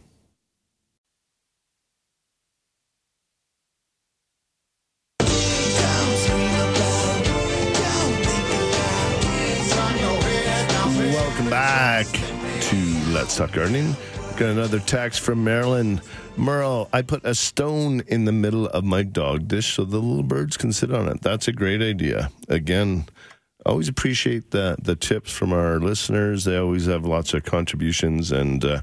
Back 11.70 12.06
to 12.60 12.76
Let's 13.12 13.36
Talk 13.36 13.50
Gardening. 13.50 13.96
Got 14.36 14.50
another 14.50 14.78
text 14.78 15.20
from 15.20 15.42
Marilyn. 15.42 16.00
Merle, 16.36 16.88
I 16.92 17.02
put 17.02 17.24
a 17.24 17.34
stone 17.34 18.02
in 18.06 18.24
the 18.24 18.30
middle 18.30 18.68
of 18.68 18.84
my 18.84 19.02
dog 19.02 19.48
dish 19.48 19.74
so 19.74 19.84
the 19.84 19.98
little 19.98 20.22
birds 20.22 20.56
can 20.56 20.72
sit 20.72 20.94
on 20.94 21.08
it. 21.08 21.22
That's 21.22 21.48
a 21.48 21.52
great 21.52 21.82
idea. 21.82 22.30
Again, 22.48 23.06
always 23.64 23.88
appreciate 23.88 24.52
the 24.52 24.76
the 24.80 24.94
tips 24.94 25.32
from 25.32 25.52
our 25.52 25.80
listeners. 25.80 26.44
They 26.44 26.56
always 26.56 26.86
have 26.86 27.04
lots 27.04 27.34
of 27.34 27.42
contributions 27.42 28.30
and 28.30 28.64
uh, 28.64 28.82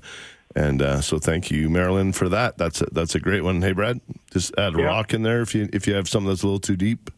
and 0.53 0.81
uh, 0.81 0.99
so 0.99 1.19
thank 1.19 1.49
you, 1.49 1.69
Marilyn, 1.69 2.11
for 2.11 2.27
that. 2.27 2.57
That's 2.57 2.81
a, 2.81 2.87
that's 2.91 3.15
a 3.15 3.19
great 3.21 3.45
one. 3.45 3.61
Hey, 3.61 3.71
Brad, 3.71 4.01
just 4.31 4.53
add 4.57 4.75
a 4.75 4.79
Yeah. 4.79 4.85
rock 4.87 5.13
in 5.13 5.23
there 5.23 5.39
if 5.41 5.55
you 5.55 5.69
if 5.71 5.87
you 5.87 5.93
have 5.93 6.09
something 6.09 6.27
that's 6.27 6.43
a 6.43 6.47
little 6.47 6.59
too 6.59 6.75
deep. 6.75 7.09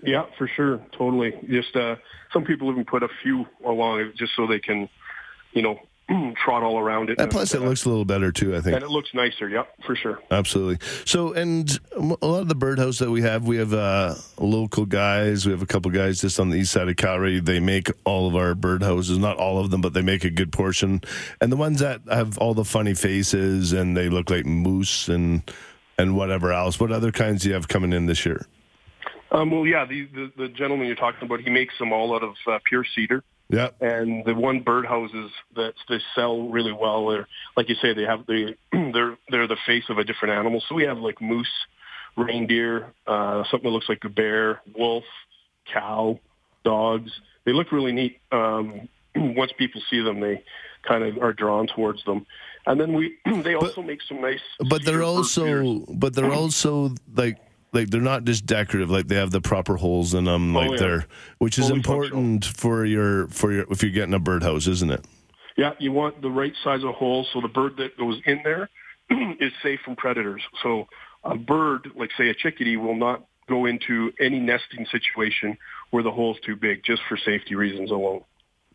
Yeah, 0.00 0.26
for 0.38 0.46
sure, 0.46 0.80
totally. 0.96 1.34
Just 1.50 1.74
uh, 1.74 1.96
some 2.32 2.44
people 2.44 2.70
even 2.70 2.84
put 2.84 3.02
a 3.02 3.08
few 3.20 3.46
along 3.66 4.12
just 4.16 4.36
so 4.36 4.46
they 4.46 4.60
can, 4.60 4.88
you 5.52 5.62
know, 5.62 5.78
trot 6.42 6.62
all 6.62 6.78
around 6.78 7.10
it. 7.10 7.20
And 7.20 7.30
plus, 7.30 7.54
it 7.54 7.60
uh, 7.60 7.64
looks 7.64 7.84
a 7.84 7.88
little 7.88 8.04
better 8.04 8.32
too. 8.32 8.56
I 8.56 8.60
think. 8.60 8.74
and 8.74 8.82
it 8.82 8.90
looks 8.90 9.10
nicer. 9.12 9.48
Yep, 9.48 9.74
for 9.84 9.94
sure. 9.94 10.20
Absolutely. 10.30 10.78
So, 11.04 11.32
and 11.34 11.78
a 11.92 12.26
lot 12.26 12.40
of 12.40 12.48
the 12.48 12.54
birdhouse 12.54 12.98
that 12.98 13.10
we 13.10 13.22
have, 13.22 13.46
we 13.46 13.58
have 13.58 13.74
uh, 13.74 14.14
local 14.38 14.86
guys. 14.86 15.44
We 15.44 15.52
have 15.52 15.60
a 15.60 15.66
couple 15.66 15.90
guys 15.90 16.20
just 16.20 16.40
on 16.40 16.48
the 16.50 16.56
east 16.56 16.72
side 16.72 16.88
of 16.88 16.96
Calgary. 16.96 17.40
They 17.40 17.60
make 17.60 17.90
all 18.04 18.26
of 18.26 18.36
our 18.36 18.54
birdhouses, 18.54 19.18
not 19.18 19.36
all 19.36 19.58
of 19.58 19.70
them, 19.70 19.80
but 19.82 19.92
they 19.92 20.02
make 20.02 20.24
a 20.24 20.30
good 20.30 20.50
portion. 20.50 21.02
And 21.40 21.52
the 21.52 21.56
ones 21.56 21.80
that 21.80 22.00
have 22.10 22.38
all 22.38 22.54
the 22.54 22.64
funny 22.64 22.94
faces 22.94 23.72
and 23.72 23.96
they 23.96 24.08
look 24.08 24.30
like 24.30 24.46
moose 24.46 25.08
and 25.08 25.42
and 25.98 26.16
whatever 26.16 26.52
else. 26.52 26.80
What 26.80 26.92
other 26.92 27.12
kinds 27.12 27.42
do 27.42 27.48
you 27.48 27.54
have 27.54 27.68
coming 27.68 27.92
in 27.92 28.06
this 28.06 28.24
year? 28.24 28.46
Um, 29.30 29.50
well, 29.50 29.66
yeah, 29.66 29.84
the, 29.84 30.06
the 30.06 30.32
the 30.38 30.48
gentleman 30.48 30.86
you're 30.86 30.96
talking 30.96 31.24
about, 31.24 31.40
he 31.40 31.50
makes 31.50 31.76
them 31.78 31.92
all 31.92 32.14
out 32.14 32.22
of 32.22 32.34
uh, 32.46 32.58
pure 32.64 32.86
cedar. 32.94 33.22
Yeah. 33.50 33.70
and 33.80 34.24
the 34.26 34.34
one 34.34 34.62
birdhouses 34.62 35.30
that 35.56 35.74
they 35.88 36.00
sell 36.14 36.48
really 36.48 36.72
well 36.72 37.06
they're 37.06 37.26
like 37.56 37.68
you 37.68 37.76
say 37.76 37.94
they 37.94 38.02
have 38.02 38.26
the 38.26 38.54
they're 38.72 39.16
they're 39.30 39.46
the 39.46 39.56
face 39.66 39.84
of 39.88 39.98
a 39.98 40.04
different 40.04 40.34
animal 40.34 40.62
so 40.68 40.74
we 40.74 40.84
have 40.84 40.98
like 40.98 41.20
moose 41.20 41.48
reindeer 42.16 42.92
uh 43.06 43.44
something 43.50 43.70
that 43.70 43.74
looks 43.74 43.88
like 43.88 44.04
a 44.04 44.08
bear 44.08 44.60
wolf 44.76 45.04
cow 45.72 46.18
dogs 46.64 47.10
they 47.44 47.52
look 47.52 47.72
really 47.72 47.92
neat 47.92 48.20
um 48.32 48.88
once 49.16 49.52
people 49.56 49.80
see 49.88 50.02
them 50.02 50.20
they 50.20 50.42
kind 50.82 51.02
of 51.02 51.18
are 51.22 51.32
drawn 51.32 51.66
towards 51.66 52.04
them 52.04 52.26
and 52.68 52.78
then 52.78 52.92
we 52.92 53.16
they 53.42 53.54
also 53.54 53.82
make 53.82 54.00
some 54.02 54.20
nice 54.20 54.40
But 54.68 54.84
they're 54.84 55.02
also, 55.02 55.84
but 55.88 56.14
they're 56.14 56.32
also 56.32 56.94
like. 57.14 57.38
Like 57.72 57.90
they're 57.90 58.00
not 58.00 58.24
just 58.24 58.46
decorative; 58.46 58.90
like 58.90 59.08
they 59.08 59.16
have 59.16 59.30
the 59.30 59.40
proper 59.40 59.76
holes 59.76 60.14
in 60.14 60.24
them, 60.24 60.56
Oh, 60.56 60.60
like 60.60 60.70
yeah. 60.72 60.76
they're, 60.78 61.06
which 61.38 61.58
is 61.58 61.66
Fully 61.66 61.78
important 61.78 62.44
for 62.44 62.84
your 62.84 63.28
for 63.28 63.52
your 63.52 63.66
if 63.70 63.82
you're 63.82 63.92
getting 63.92 64.14
a 64.14 64.18
birdhouse, 64.18 64.66
isn't 64.66 64.90
it? 64.90 65.04
Yeah, 65.56 65.72
you 65.78 65.92
want 65.92 66.22
the 66.22 66.30
right 66.30 66.54
size 66.62 66.84
of 66.84 66.94
hole 66.94 67.26
so 67.32 67.40
the 67.40 67.48
bird 67.48 67.76
that 67.78 67.96
goes 67.98 68.20
in 68.24 68.40
there 68.44 68.70
is 69.40 69.52
safe 69.62 69.80
from 69.84 69.96
predators. 69.96 70.42
So 70.62 70.86
a 71.24 71.36
bird, 71.36 71.88
like 71.96 72.10
say 72.16 72.28
a 72.28 72.34
chickadee, 72.34 72.76
will 72.76 72.96
not 72.96 73.26
go 73.48 73.66
into 73.66 74.12
any 74.20 74.38
nesting 74.38 74.86
situation 74.90 75.58
where 75.90 76.02
the 76.02 76.10
hole's 76.10 76.36
too 76.44 76.54
big, 76.54 76.84
just 76.84 77.02
for 77.08 77.16
safety 77.16 77.54
reasons 77.54 77.90
alone. 77.90 78.22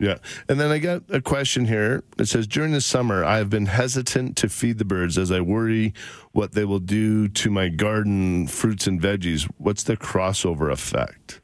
Yeah. 0.03 0.17
And 0.49 0.59
then 0.59 0.69
I 0.69 0.79
got 0.79 1.03
a 1.07 1.21
question 1.21 1.63
here. 1.63 2.03
It 2.19 2.25
says 2.25 2.45
During 2.45 2.73
the 2.73 2.81
summer, 2.81 3.23
I 3.23 3.37
have 3.37 3.49
been 3.49 3.67
hesitant 3.67 4.35
to 4.35 4.49
feed 4.49 4.77
the 4.77 4.83
birds 4.83 5.17
as 5.17 5.31
I 5.31 5.39
worry 5.39 5.93
what 6.33 6.51
they 6.51 6.65
will 6.65 6.81
do 6.81 7.29
to 7.29 7.49
my 7.49 7.69
garden 7.69 8.47
fruits 8.47 8.85
and 8.85 9.01
veggies. 9.01 9.49
What's 9.57 9.83
the 9.83 9.95
crossover 9.95 10.69
effect? 10.69 11.39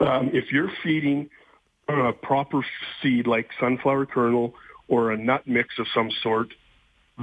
Um, 0.00 0.30
if 0.32 0.50
you're 0.50 0.72
feeding 0.82 1.30
a 1.86 2.12
proper 2.12 2.66
seed 3.00 3.28
like 3.28 3.48
sunflower 3.60 4.06
kernel 4.06 4.56
or 4.88 5.12
a 5.12 5.16
nut 5.16 5.46
mix 5.46 5.78
of 5.78 5.86
some 5.94 6.10
sort, 6.20 6.48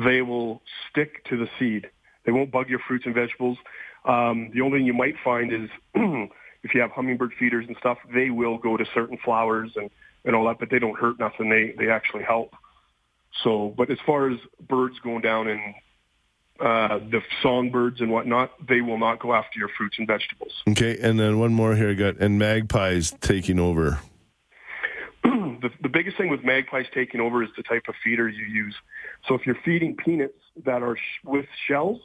they 0.05 0.21
will 0.21 0.61
stick 0.89 1.25
to 1.25 1.35
the 1.35 1.49
seed. 1.59 1.89
They 2.25 2.31
won't 2.31 2.49
bug 2.49 2.69
your 2.69 2.79
fruits 2.87 3.05
and 3.05 3.13
vegetables. 3.13 3.57
Um, 4.05 4.51
the 4.53 4.61
only 4.61 4.79
thing 4.79 4.87
you 4.87 4.93
might 4.93 5.15
find 5.21 5.51
is 5.51 5.69
if 6.63 6.73
you 6.73 6.81
have 6.81 6.91
hummingbird 6.91 7.33
feeders 7.39 7.65
and 7.67 7.75
stuff, 7.77 7.97
they 8.13 8.29
will 8.29 8.57
go 8.57 8.77
to 8.77 8.85
certain 8.93 9.17
flowers 9.23 9.71
and, 9.75 9.89
and 10.25 10.35
all 10.35 10.45
that, 10.45 10.59
but 10.59 10.69
they 10.69 10.79
don't 10.79 10.97
hurt 10.97 11.19
nothing. 11.19 11.49
They 11.49 11.73
they 11.77 11.89
actually 11.89 12.23
help. 12.23 12.53
So, 13.43 13.73
but 13.75 13.89
as 13.89 13.97
far 14.05 14.29
as 14.29 14.37
birds 14.67 14.99
going 14.99 15.21
down 15.21 15.47
and 15.47 15.73
uh, 16.59 16.99
the 17.09 17.21
songbirds 17.41 18.01
and 18.01 18.11
whatnot, 18.11 18.51
they 18.67 18.81
will 18.81 18.99
not 18.99 19.19
go 19.19 19.33
after 19.33 19.57
your 19.57 19.69
fruits 19.77 19.97
and 19.97 20.07
vegetables. 20.07 20.51
Okay. 20.69 20.97
And 21.01 21.19
then 21.19 21.39
one 21.39 21.53
more 21.53 21.75
here 21.75 21.89
I 21.89 21.93
got, 21.93 22.17
and 22.17 22.37
magpies 22.37 23.15
taking 23.21 23.57
over. 23.57 23.99
the, 25.23 25.71
the 25.81 25.89
biggest 25.89 26.17
thing 26.17 26.29
with 26.29 26.43
magpies 26.43 26.85
taking 26.93 27.19
over 27.19 27.41
is 27.41 27.49
the 27.57 27.63
type 27.63 27.83
of 27.87 27.95
feeder 28.03 28.27
you 28.27 28.45
use. 28.45 28.75
So 29.27 29.33
if 29.33 29.45
you're 29.45 29.57
feeding 29.65 29.95
peanuts 29.95 30.37
that 30.65 30.83
are 30.83 30.97
sh- 30.97 31.25
with 31.25 31.45
shells, 31.67 32.01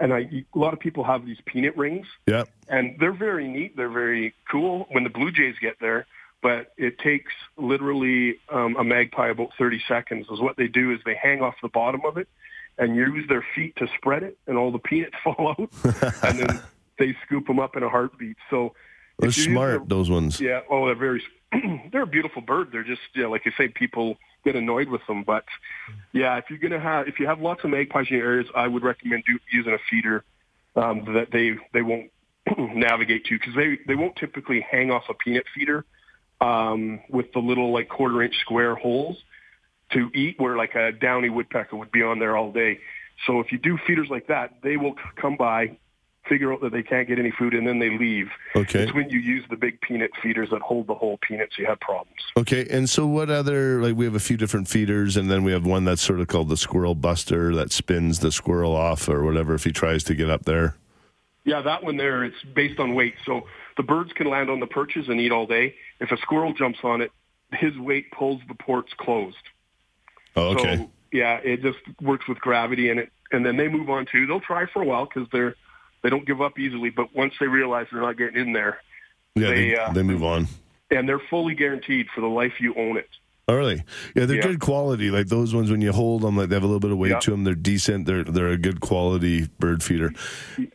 and 0.00 0.12
I, 0.12 0.20
a 0.54 0.58
lot 0.58 0.72
of 0.72 0.80
people 0.80 1.04
have 1.04 1.24
these 1.26 1.38
peanut 1.46 1.76
rings, 1.76 2.06
Yeah. 2.26 2.44
and 2.68 2.96
they're 2.98 3.12
very 3.12 3.48
neat. 3.48 3.76
They're 3.76 3.88
very 3.88 4.34
cool 4.50 4.86
when 4.90 5.04
the 5.04 5.10
blue 5.10 5.30
jays 5.30 5.54
get 5.60 5.78
there. 5.80 6.06
But 6.42 6.72
it 6.76 6.98
takes 6.98 7.32
literally 7.56 8.36
um, 8.50 8.76
a 8.76 8.84
magpie 8.84 9.28
about 9.28 9.50
30 9.58 9.80
seconds. 9.88 10.26
Is 10.30 10.40
what 10.40 10.56
they 10.58 10.68
do 10.68 10.92
is 10.92 11.00
they 11.06 11.14
hang 11.14 11.40
off 11.40 11.54
the 11.62 11.68
bottom 11.68 12.02
of 12.04 12.18
it 12.18 12.28
and 12.76 12.94
use 12.96 13.26
their 13.28 13.44
feet 13.54 13.74
to 13.76 13.86
spread 13.96 14.22
it, 14.22 14.36
and 14.46 14.58
all 14.58 14.70
the 14.70 14.78
peanuts 14.78 15.14
fall 15.24 15.54
out, 15.58 15.70
and 16.22 16.38
then 16.40 16.60
they 16.98 17.16
scoop 17.24 17.46
them 17.46 17.58
up 17.60 17.76
in 17.76 17.82
a 17.82 17.88
heartbeat. 17.88 18.36
So 18.50 18.74
They're 19.18 19.30
if 19.30 19.38
you 19.38 19.44
use 19.44 19.52
smart, 19.52 19.88
the- 19.88 19.94
those 19.94 20.10
ones. 20.10 20.40
yeah. 20.40 20.60
Oh, 20.70 20.84
they're 20.86 20.94
very. 20.94 21.22
they're 21.92 22.02
a 22.02 22.06
beautiful 22.06 22.42
bird. 22.42 22.68
They're 22.72 22.82
just 22.84 23.00
yeah, 23.14 23.26
like 23.28 23.46
you 23.46 23.52
say, 23.56 23.68
people 23.68 24.16
get 24.44 24.56
annoyed 24.56 24.88
with 24.88 25.00
them. 25.06 25.24
But 25.24 25.44
yeah, 26.12 26.36
if 26.36 26.44
you're 26.50 26.58
gonna 26.58 26.80
have 26.80 27.08
if 27.08 27.18
you 27.18 27.26
have 27.26 27.40
lots 27.40 27.64
of 27.64 27.70
magpies 27.70 28.06
in 28.10 28.16
your 28.16 28.26
areas, 28.26 28.46
I 28.54 28.68
would 28.68 28.82
recommend 28.82 29.24
do, 29.26 29.38
using 29.52 29.72
a 29.72 29.78
feeder 29.90 30.24
um, 30.76 31.04
that 31.14 31.28
they 31.32 31.52
they 31.72 31.82
won't 31.82 32.10
navigate 32.58 33.24
to 33.26 33.38
because 33.38 33.54
they 33.54 33.78
they 33.86 33.94
won't 33.94 34.16
typically 34.16 34.64
hang 34.68 34.90
off 34.90 35.04
a 35.08 35.14
peanut 35.14 35.44
feeder 35.54 35.84
um, 36.40 37.00
with 37.08 37.32
the 37.32 37.38
little 37.38 37.72
like 37.72 37.88
quarter 37.88 38.22
inch 38.22 38.34
square 38.40 38.74
holes 38.74 39.16
to 39.92 40.10
eat 40.14 40.38
where 40.38 40.56
like 40.56 40.74
a 40.74 40.92
downy 40.92 41.30
woodpecker 41.30 41.76
would 41.76 41.92
be 41.92 42.02
on 42.02 42.18
there 42.18 42.36
all 42.36 42.52
day. 42.52 42.78
So 43.26 43.40
if 43.40 43.52
you 43.52 43.58
do 43.58 43.78
feeders 43.86 44.08
like 44.10 44.26
that, 44.26 44.54
they 44.62 44.76
will 44.76 44.94
come 45.20 45.36
by, 45.36 45.78
figure 46.28 46.52
out 46.52 46.60
that 46.62 46.72
they 46.72 46.82
can't 46.82 47.06
get 47.06 47.18
any 47.18 47.30
food, 47.30 47.54
and 47.54 47.66
then 47.66 47.78
they 47.78 47.96
leave. 47.96 48.28
Okay. 48.56 48.84
It's 48.84 48.94
when 48.94 49.10
you 49.10 49.18
use 49.18 49.44
the 49.50 49.56
big 49.56 49.80
peanut 49.80 50.10
feeders 50.22 50.50
that 50.50 50.62
hold 50.62 50.86
the 50.86 50.94
whole 50.94 51.18
peanuts 51.18 51.58
you 51.58 51.66
have 51.66 51.80
problems. 51.80 52.20
Okay, 52.36 52.66
and 52.70 52.88
so 52.88 53.06
what 53.06 53.30
other 53.30 53.82
like 53.82 53.96
we 53.96 54.04
have 54.04 54.14
a 54.14 54.20
few 54.20 54.36
different 54.36 54.68
feeders, 54.68 55.16
and 55.16 55.30
then 55.30 55.44
we 55.44 55.52
have 55.52 55.66
one 55.66 55.84
that's 55.84 56.02
sort 56.02 56.20
of 56.20 56.28
called 56.28 56.48
the 56.48 56.56
squirrel 56.56 56.94
buster 56.94 57.54
that 57.54 57.72
spins 57.72 58.20
the 58.20 58.32
squirrel 58.32 58.74
off 58.74 59.08
or 59.08 59.22
whatever 59.22 59.54
if 59.54 59.64
he 59.64 59.72
tries 59.72 60.04
to 60.04 60.14
get 60.14 60.30
up 60.30 60.44
there. 60.44 60.76
Yeah, 61.44 61.60
that 61.60 61.84
one 61.84 61.96
there, 61.96 62.24
it's 62.24 62.42
based 62.54 62.80
on 62.80 62.94
weight. 62.94 63.14
So 63.26 63.46
the 63.76 63.82
birds 63.82 64.12
can 64.14 64.28
land 64.28 64.48
on 64.48 64.60
the 64.60 64.66
perches 64.66 65.08
and 65.08 65.20
eat 65.20 65.30
all 65.30 65.46
day. 65.46 65.74
If 66.00 66.10
a 66.10 66.16
squirrel 66.16 66.54
jumps 66.54 66.78
on 66.82 67.02
it, 67.02 67.12
his 67.52 67.76
weight 67.78 68.10
pulls 68.10 68.40
the 68.48 68.54
ports 68.54 68.92
closed. 68.96 69.36
Oh, 70.36 70.54
okay. 70.54 70.76
So 70.76 70.90
yeah, 71.12 71.36
it 71.44 71.62
just 71.62 71.78
works 72.00 72.26
with 72.26 72.38
gravity 72.40 72.90
and 72.90 73.00
it, 73.00 73.12
and 73.30 73.44
then 73.44 73.56
they 73.56 73.68
move 73.68 73.90
on 73.90 74.06
too. 74.10 74.26
They'll 74.26 74.40
try 74.40 74.66
for 74.66 74.82
a 74.82 74.84
while 74.84 75.06
because 75.06 75.28
they're 75.32 75.54
they 76.04 76.10
don't 76.10 76.24
give 76.24 76.40
up 76.40 76.56
easily. 76.60 76.90
But 76.90 77.12
once 77.16 77.34
they 77.40 77.48
realize 77.48 77.88
they're 77.90 78.00
not 78.02 78.16
getting 78.16 78.40
in 78.40 78.52
there, 78.52 78.78
yeah, 79.34 79.48
they, 79.48 79.70
they, 79.70 79.76
uh, 79.76 79.92
they 79.92 80.02
move 80.04 80.22
on. 80.22 80.46
and 80.92 81.08
they're 81.08 81.18
fully 81.18 81.54
guaranteed 81.56 82.06
for 82.14 82.20
the 82.20 82.28
life 82.28 82.52
you 82.60 82.72
own 82.76 82.96
it. 82.98 83.08
Oh, 83.48 83.56
really? 83.56 83.82
Yeah, 84.14 84.24
they're 84.26 84.36
Yeah. 84.36 84.42
good 84.42 84.60
quality. 84.60 85.10
Like 85.10 85.26
those 85.26 85.54
ones, 85.54 85.70
when 85.70 85.80
you 85.82 85.92
hold 85.92 86.22
them, 86.22 86.36
like 86.36 86.48
they 86.50 86.54
have 86.56 86.62
a 86.62 86.66
little 86.66 86.80
bit 86.80 86.92
of 86.92 86.98
weight 86.98 87.10
Yeah. 87.10 87.18
to 87.20 87.30
them. 87.32 87.42
They're 87.44 87.54
decent. 87.56 88.06
They're 88.06 88.22
they're 88.24 88.48
a 88.48 88.56
good 88.56 88.80
quality 88.80 89.48
bird 89.58 89.82
feeder. 89.82 90.12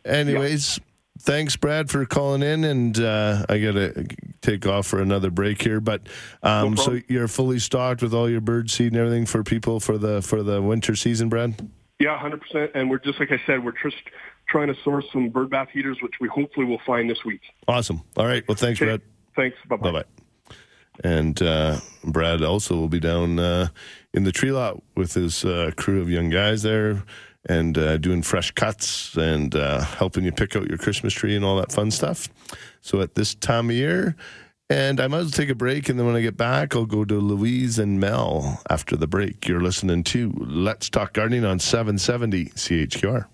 Anyways, 0.04 0.78
thanks, 1.18 1.56
Brad, 1.56 1.90
for 1.90 2.04
calling 2.06 2.42
in. 2.42 2.64
And 2.64 2.98
uh, 3.00 3.44
I 3.48 3.58
gotta 3.58 4.06
take 4.40 4.66
off 4.66 4.86
for 4.86 5.00
another 5.00 5.30
break 5.30 5.62
here. 5.62 5.80
But 5.80 6.02
um, 6.42 6.76
so 6.76 7.00
you're 7.08 7.28
fully 7.28 7.58
stocked 7.58 8.02
with 8.02 8.14
all 8.14 8.28
your 8.30 8.40
bird 8.40 8.70
seed 8.70 8.92
and 8.92 8.96
everything 9.00 9.26
for 9.26 9.42
people 9.42 9.80
for 9.80 9.98
the 9.98 10.22
for 10.22 10.42
the 10.42 10.62
winter 10.62 10.94
season, 10.96 11.28
Brad. 11.28 11.68
Yeah, 11.98 12.18
hundred 12.18 12.40
percent. 12.40 12.70
And 12.74 12.88
we're 12.88 12.98
just 12.98 13.18
like 13.20 13.32
I 13.32 13.40
said, 13.46 13.64
we're 13.64 13.72
just 13.82 13.96
trying 14.50 14.68
to 14.68 14.74
source 14.82 15.04
some 15.12 15.28
bird 15.28 15.50
bath 15.50 15.68
heaters, 15.72 15.98
which 16.02 16.14
we 16.20 16.28
hopefully 16.28 16.66
will 16.66 16.80
find 16.86 17.08
this 17.08 17.24
week. 17.24 17.40
Awesome. 17.68 18.02
All 18.16 18.26
right. 18.26 18.46
Well, 18.48 18.56
thanks, 18.56 18.78
Brad. 18.78 19.00
Thanks. 19.36 19.56
Bye 19.68 19.76
Bye 19.76 19.90
bye. 19.92 20.02
bye. 20.02 20.54
And 21.02 21.40
uh, 21.40 21.78
Brad 22.04 22.42
also 22.42 22.76
will 22.76 22.88
be 22.88 23.00
down 23.00 23.38
uh, 23.38 23.68
in 24.12 24.24
the 24.24 24.32
tree 24.32 24.52
lot 24.52 24.82
with 24.96 25.14
his 25.14 25.44
uh, 25.44 25.70
crew 25.76 26.00
of 26.02 26.10
young 26.10 26.28
guys 26.28 26.62
there 26.62 27.04
and 27.48 27.78
uh, 27.78 27.96
doing 27.96 28.20
fresh 28.22 28.50
cuts 28.50 29.16
and 29.16 29.54
uh, 29.54 29.80
helping 29.80 30.24
you 30.24 30.32
pick 30.32 30.56
out 30.56 30.68
your 30.68 30.76
Christmas 30.76 31.14
tree 31.14 31.34
and 31.34 31.44
all 31.44 31.56
that 31.56 31.72
fun 31.72 31.90
stuff. 31.90 32.28
So 32.82 33.00
at 33.00 33.14
this 33.14 33.34
time 33.34 33.70
of 33.70 33.76
year, 33.76 34.14
and 34.68 35.00
I 35.00 35.08
might 35.08 35.18
as 35.18 35.24
well 35.26 35.30
take 35.32 35.48
a 35.48 35.54
break. 35.54 35.88
And 35.88 35.98
then 35.98 36.06
when 36.06 36.16
I 36.16 36.20
get 36.20 36.36
back, 36.36 36.76
I'll 36.76 36.84
go 36.86 37.04
to 37.04 37.14
Louise 37.18 37.78
and 37.78 37.98
Mel 37.98 38.62
after 38.68 38.94
the 38.96 39.06
break. 39.06 39.48
You're 39.48 39.62
listening 39.62 40.04
to 40.04 40.32
Let's 40.36 40.90
Talk 40.90 41.14
Gardening 41.14 41.44
on 41.44 41.58
770 41.58 42.46
CHQR. 42.50 43.26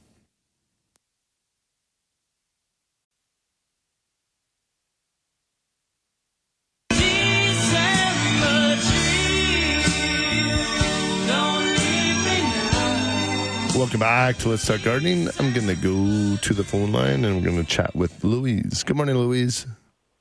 Welcome 13.86 14.00
back 14.00 14.36
to 14.38 14.48
Let's 14.48 14.66
Talk 14.66 14.82
Gardening. 14.82 15.28
I'm 15.38 15.52
going 15.52 15.68
to 15.68 15.76
go 15.76 16.34
to 16.42 16.54
the 16.54 16.64
phone 16.64 16.90
line 16.90 17.24
and 17.24 17.36
we're 17.36 17.48
going 17.52 17.56
to 17.56 17.70
chat 17.70 17.94
with 17.94 18.24
Louise. 18.24 18.82
Good 18.82 18.96
morning, 18.96 19.14
Louise. 19.14 19.64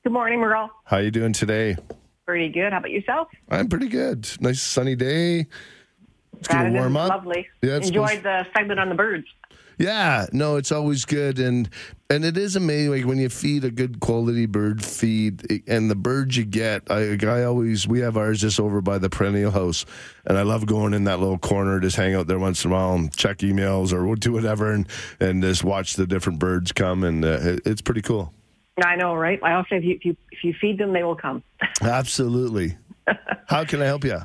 Good 0.04 0.12
morning, 0.12 0.38
Merle. 0.38 0.70
How 0.84 0.98
are 0.98 1.02
you 1.02 1.10
doing 1.10 1.32
today? 1.32 1.74
Pretty 2.24 2.48
good. 2.48 2.72
How 2.72 2.78
about 2.78 2.92
yourself? 2.92 3.26
I'm 3.50 3.66
pretty 3.68 3.88
good. 3.88 4.28
Nice 4.40 4.62
sunny 4.62 4.94
day. 4.94 5.46
It's 6.38 6.46
going 6.46 6.72
to 6.74 6.78
warm 6.78 6.96
up. 6.96 7.08
Lovely. 7.10 7.48
Yeah, 7.60 7.78
Enjoyed 7.78 7.90
supposed- 8.10 8.22
the 8.22 8.46
segment 8.56 8.78
on 8.78 8.88
the 8.88 8.94
birds. 8.94 9.26
Yeah, 9.78 10.26
no, 10.32 10.56
it's 10.56 10.72
always 10.72 11.04
good, 11.04 11.38
and 11.38 11.68
and 12.08 12.24
it 12.24 12.38
is 12.38 12.56
amazing 12.56 12.92
like 12.92 13.04
when 13.04 13.18
you 13.18 13.28
feed 13.28 13.64
a 13.64 13.70
good 13.70 14.00
quality 14.00 14.46
bird 14.46 14.82
feed, 14.82 15.62
and 15.66 15.90
the 15.90 15.94
birds 15.94 16.36
you 16.36 16.44
get. 16.44 16.90
I, 16.90 17.18
I 17.22 17.44
always 17.44 17.86
we 17.86 18.00
have 18.00 18.16
ours 18.16 18.40
just 18.40 18.58
over 18.58 18.80
by 18.80 18.96
the 18.96 19.10
perennial 19.10 19.50
house, 19.50 19.84
and 20.24 20.38
I 20.38 20.42
love 20.42 20.64
going 20.66 20.94
in 20.94 21.04
that 21.04 21.20
little 21.20 21.38
corner, 21.38 21.78
just 21.78 21.96
hang 21.96 22.14
out 22.14 22.26
there 22.26 22.38
once 22.38 22.64
in 22.64 22.70
a 22.70 22.74
while 22.74 22.94
and 22.94 23.14
check 23.14 23.38
emails 23.38 23.92
or 23.92 24.06
we'll 24.06 24.16
do 24.16 24.32
whatever, 24.32 24.72
and 24.72 24.88
and 25.20 25.42
just 25.42 25.62
watch 25.62 25.94
the 25.94 26.06
different 26.06 26.38
birds 26.38 26.72
come, 26.72 27.04
and 27.04 27.24
uh, 27.24 27.38
it, 27.40 27.60
it's 27.66 27.82
pretty 27.82 28.02
cool. 28.02 28.32
I 28.82 28.96
know, 28.96 29.14
right? 29.14 29.38
I 29.42 29.60
say 29.70 29.76
if 29.76 29.84
you, 29.84 29.94
if 29.94 30.04
you 30.04 30.16
if 30.30 30.44
you 30.44 30.54
feed 30.58 30.78
them, 30.78 30.94
they 30.94 31.02
will 31.02 31.16
come. 31.16 31.42
Absolutely. 31.82 32.76
How 33.46 33.64
can 33.64 33.82
I 33.82 33.86
help 33.86 34.04
you? 34.04 34.18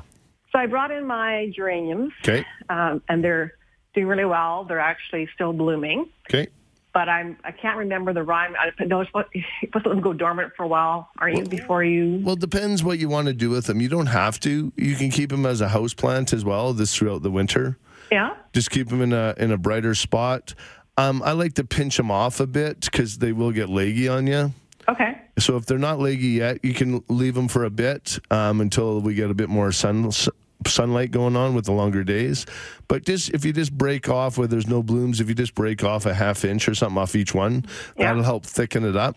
So 0.50 0.58
I 0.58 0.66
brought 0.66 0.90
in 0.90 1.06
my 1.06 1.50
geraniums, 1.54 2.12
Okay, 2.22 2.44
um, 2.68 3.02
and 3.08 3.22
they're 3.22 3.54
doing 3.94 4.06
really 4.06 4.24
well. 4.24 4.64
They're 4.64 4.80
actually 4.80 5.28
still 5.34 5.52
blooming, 5.52 6.08
okay. 6.28 6.48
but 6.94 7.08
I'm 7.08 7.36
I 7.44 7.52
can't 7.52 7.78
remember 7.78 8.12
the 8.12 8.22
rhyme. 8.22 8.54
I 8.58 8.70
no, 8.84 9.00
it's 9.00 9.10
supposed 9.10 9.32
to 9.32 9.42
let 9.74 9.84
them 9.84 10.00
go 10.00 10.12
dormant 10.12 10.52
for 10.56 10.64
a 10.64 10.68
while, 10.68 11.08
aren't 11.18 11.38
you? 11.38 11.44
Before 11.44 11.84
you. 11.84 12.20
Well, 12.22 12.34
it 12.34 12.40
depends 12.40 12.82
what 12.82 12.98
you 12.98 13.08
want 13.08 13.28
to 13.28 13.32
do 13.34 13.50
with 13.50 13.66
them. 13.66 13.80
You 13.80 13.88
don't 13.88 14.06
have 14.06 14.40
to. 14.40 14.72
You 14.76 14.96
can 14.96 15.10
keep 15.10 15.30
them 15.30 15.46
as 15.46 15.60
a 15.60 15.68
house 15.68 15.94
plant 15.94 16.32
as 16.32 16.44
well. 16.44 16.72
This 16.72 16.94
throughout 16.94 17.22
the 17.22 17.30
winter. 17.30 17.78
Yeah. 18.10 18.34
just 18.52 18.70
keep 18.70 18.88
them 18.88 19.00
in 19.00 19.14
a 19.14 19.34
in 19.38 19.52
a 19.52 19.56
brighter 19.56 19.94
spot. 19.94 20.54
Um, 20.98 21.22
I 21.24 21.32
like 21.32 21.54
to 21.54 21.64
pinch 21.64 21.96
them 21.96 22.10
off 22.10 22.40
a 22.40 22.46
bit 22.46 22.82
because 22.82 23.18
they 23.18 23.32
will 23.32 23.52
get 23.52 23.70
leggy 23.70 24.08
on 24.08 24.26
you. 24.26 24.52
Okay. 24.88 25.18
So 25.38 25.56
if 25.56 25.64
they're 25.64 25.78
not 25.78 25.98
leggy 25.98 26.28
yet, 26.28 26.62
you 26.62 26.74
can 26.74 27.02
leave 27.08 27.34
them 27.34 27.48
for 27.48 27.64
a 27.64 27.70
bit 27.70 28.18
um, 28.30 28.60
until 28.60 29.00
we 29.00 29.14
get 29.14 29.30
a 29.30 29.34
bit 29.34 29.48
more 29.48 29.72
sun 29.72 30.10
sunlight 30.66 31.10
going 31.10 31.36
on 31.36 31.54
with 31.54 31.64
the 31.66 31.72
longer 31.72 32.04
days. 32.04 32.46
But 32.88 33.04
just 33.04 33.30
if 33.30 33.44
you 33.44 33.52
just 33.52 33.72
break 33.76 34.08
off 34.08 34.38
where 34.38 34.46
there's 34.48 34.68
no 34.68 34.82
blooms, 34.82 35.20
if 35.20 35.28
you 35.28 35.34
just 35.34 35.54
break 35.54 35.82
off 35.84 36.06
a 36.06 36.14
half 36.14 36.44
inch 36.44 36.68
or 36.68 36.74
something 36.74 36.98
off 36.98 37.14
each 37.14 37.34
one, 37.34 37.64
Yeah. 37.96 38.08
that'll 38.08 38.22
help 38.22 38.44
thicken 38.46 38.84
it 38.84 38.96
up. 38.96 39.16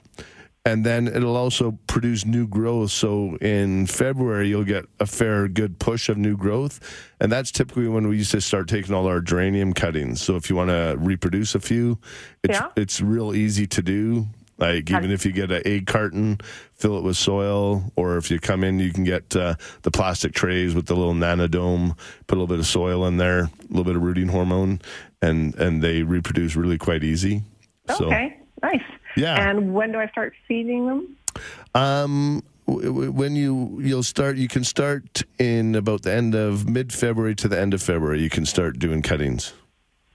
And 0.68 0.84
then 0.84 1.08
it'll 1.08 1.36
also 1.38 1.78
produce 1.86 2.26
new 2.26 2.48
growth. 2.48 2.90
So 2.90 3.36
in 3.40 3.86
February, 3.86 4.50
you'll 4.50 4.64
get 4.64 4.86
a 5.00 5.06
fair 5.06 5.48
good 5.48 5.78
push 5.78 6.10
of 6.10 6.18
new 6.18 6.36
growth. 6.36 6.80
And 7.22 7.32
that's 7.32 7.52
typically 7.52 7.88
when 7.88 8.08
we 8.08 8.18
used 8.18 8.32
to 8.32 8.42
start 8.42 8.68
taking 8.68 8.96
all 8.96 9.06
our 9.06 9.22
geranium 9.22 9.74
cuttings. 9.74 10.22
So 10.24 10.36
if 10.38 10.50
you 10.50 10.56
want 10.56 10.72
to 10.72 10.96
reproduce 10.98 11.54
a 11.54 11.60
few, 11.60 12.00
it's, 12.44 12.60
Yeah. 12.60 12.70
it's 12.76 13.00
real 13.00 13.36
easy 13.36 13.68
to 13.68 13.82
do. 13.84 14.26
Like 14.58 14.90
even 14.90 15.12
if 15.12 15.26
you 15.26 15.34
get 15.34 15.52
an 15.52 15.62
egg 15.66 15.86
carton, 15.86 16.40
fill 16.76 16.98
it 16.98 17.04
with 17.04 17.18
soil, 17.18 17.92
or 17.98 18.16
if 18.18 18.32
you 18.32 18.40
come 18.40 18.64
in, 18.64 18.80
you 18.80 18.94
can 18.94 19.04
get 19.04 19.36
uh, 19.36 19.56
the 19.82 19.92
plastic 19.92 20.34
trays 20.34 20.74
with 20.74 20.86
the 20.86 20.96
little 20.96 21.14
nanodome. 21.14 21.98
Put 22.28 22.38
a 22.38 22.40
little 22.40 22.48
bit 22.48 22.60
of 22.60 22.66
soil 22.66 23.06
in 23.06 23.18
there, 23.18 23.40
a 23.42 23.50
little 23.70 23.84
bit 23.84 23.98
of 23.98 24.02
rooting 24.02 24.30
hormone, 24.30 24.80
and 25.22 25.54
and 25.56 25.82
they 25.84 26.04
reproduce 26.04 26.56
really 26.56 26.78
quite 26.78 27.04
easy. 27.04 27.44
So, 27.98 28.06
Okay. 28.06 28.40
Nice. 28.64 28.82
Yeah. 29.18 29.50
And 29.50 29.74
when 29.74 29.92
do 29.92 30.00
I 30.00 30.08
start 30.08 30.34
feeding 30.48 30.88
them? 30.88 31.18
Um, 31.76 32.42
w- 32.68 32.88
w- 32.88 33.12
when 33.12 33.36
you 33.36 33.78
you'll 33.82 34.04
start, 34.04 34.38
you 34.38 34.48
can 34.48 34.64
start 34.64 35.22
in 35.38 35.76
about 35.76 36.04
the 36.04 36.14
end 36.14 36.34
of 36.34 36.68
mid 36.70 36.94
February 36.94 37.36
to 37.36 37.48
the 37.50 37.60
end 37.60 37.74
of 37.74 37.82
February. 37.84 38.22
You 38.22 38.30
can 38.30 38.46
start 38.46 38.80
doing 38.80 39.02
cuttings. 39.02 39.54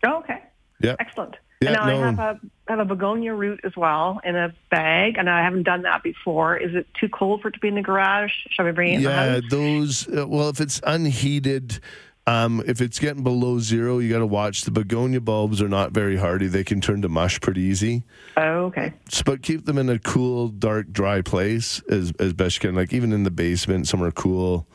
Oh, 0.04 0.18
okay. 0.20 0.42
Yeah. 0.80 0.96
Excellent. 0.98 1.36
Yeah, 1.60 1.68
and 1.68 1.76
now 1.76 1.86
no. 1.86 2.02
I 2.02 2.06
have 2.06 2.18
a 2.18 2.40
I 2.68 2.72
have 2.72 2.78
a 2.78 2.84
begonia 2.86 3.34
root 3.34 3.60
as 3.64 3.76
well 3.76 4.20
in 4.24 4.34
a 4.34 4.54
bag, 4.70 5.18
and 5.18 5.28
I 5.28 5.42
haven't 5.42 5.64
done 5.64 5.82
that 5.82 6.02
before. 6.02 6.56
Is 6.56 6.74
it 6.74 6.86
too 6.98 7.08
cold 7.08 7.42
for 7.42 7.48
it 7.48 7.52
to 7.52 7.60
be 7.60 7.68
in 7.68 7.74
the 7.74 7.82
garage? 7.82 8.32
Shall 8.50 8.64
we 8.64 8.72
bring 8.72 8.92
it 8.92 8.96
in 8.96 9.02
Yeah, 9.02 9.40
those. 9.50 10.08
Uh, 10.08 10.26
well, 10.26 10.48
if 10.48 10.58
it's 10.58 10.80
unheated, 10.86 11.80
um, 12.26 12.62
if 12.66 12.80
it's 12.80 12.98
getting 12.98 13.22
below 13.22 13.58
zero, 13.58 13.98
you 13.98 14.10
got 14.10 14.20
to 14.20 14.26
watch. 14.26 14.62
The 14.62 14.70
begonia 14.70 15.20
bulbs 15.20 15.60
are 15.60 15.68
not 15.68 15.92
very 15.92 16.16
hardy; 16.16 16.46
they 16.46 16.64
can 16.64 16.80
turn 16.80 17.02
to 17.02 17.10
mush 17.10 17.40
pretty 17.42 17.60
easy. 17.60 18.04
Oh, 18.38 18.66
okay. 18.66 18.94
But 19.26 19.42
keep 19.42 19.66
them 19.66 19.76
in 19.76 19.90
a 19.90 19.98
cool, 19.98 20.48
dark, 20.48 20.90
dry 20.92 21.20
place 21.20 21.82
as 21.90 22.12
as 22.18 22.32
best 22.32 22.56
you 22.56 22.70
can. 22.70 22.74
Like 22.74 22.94
even 22.94 23.12
in 23.12 23.24
the 23.24 23.30
basement, 23.30 23.86
somewhere 23.86 24.12
cool, 24.12 24.66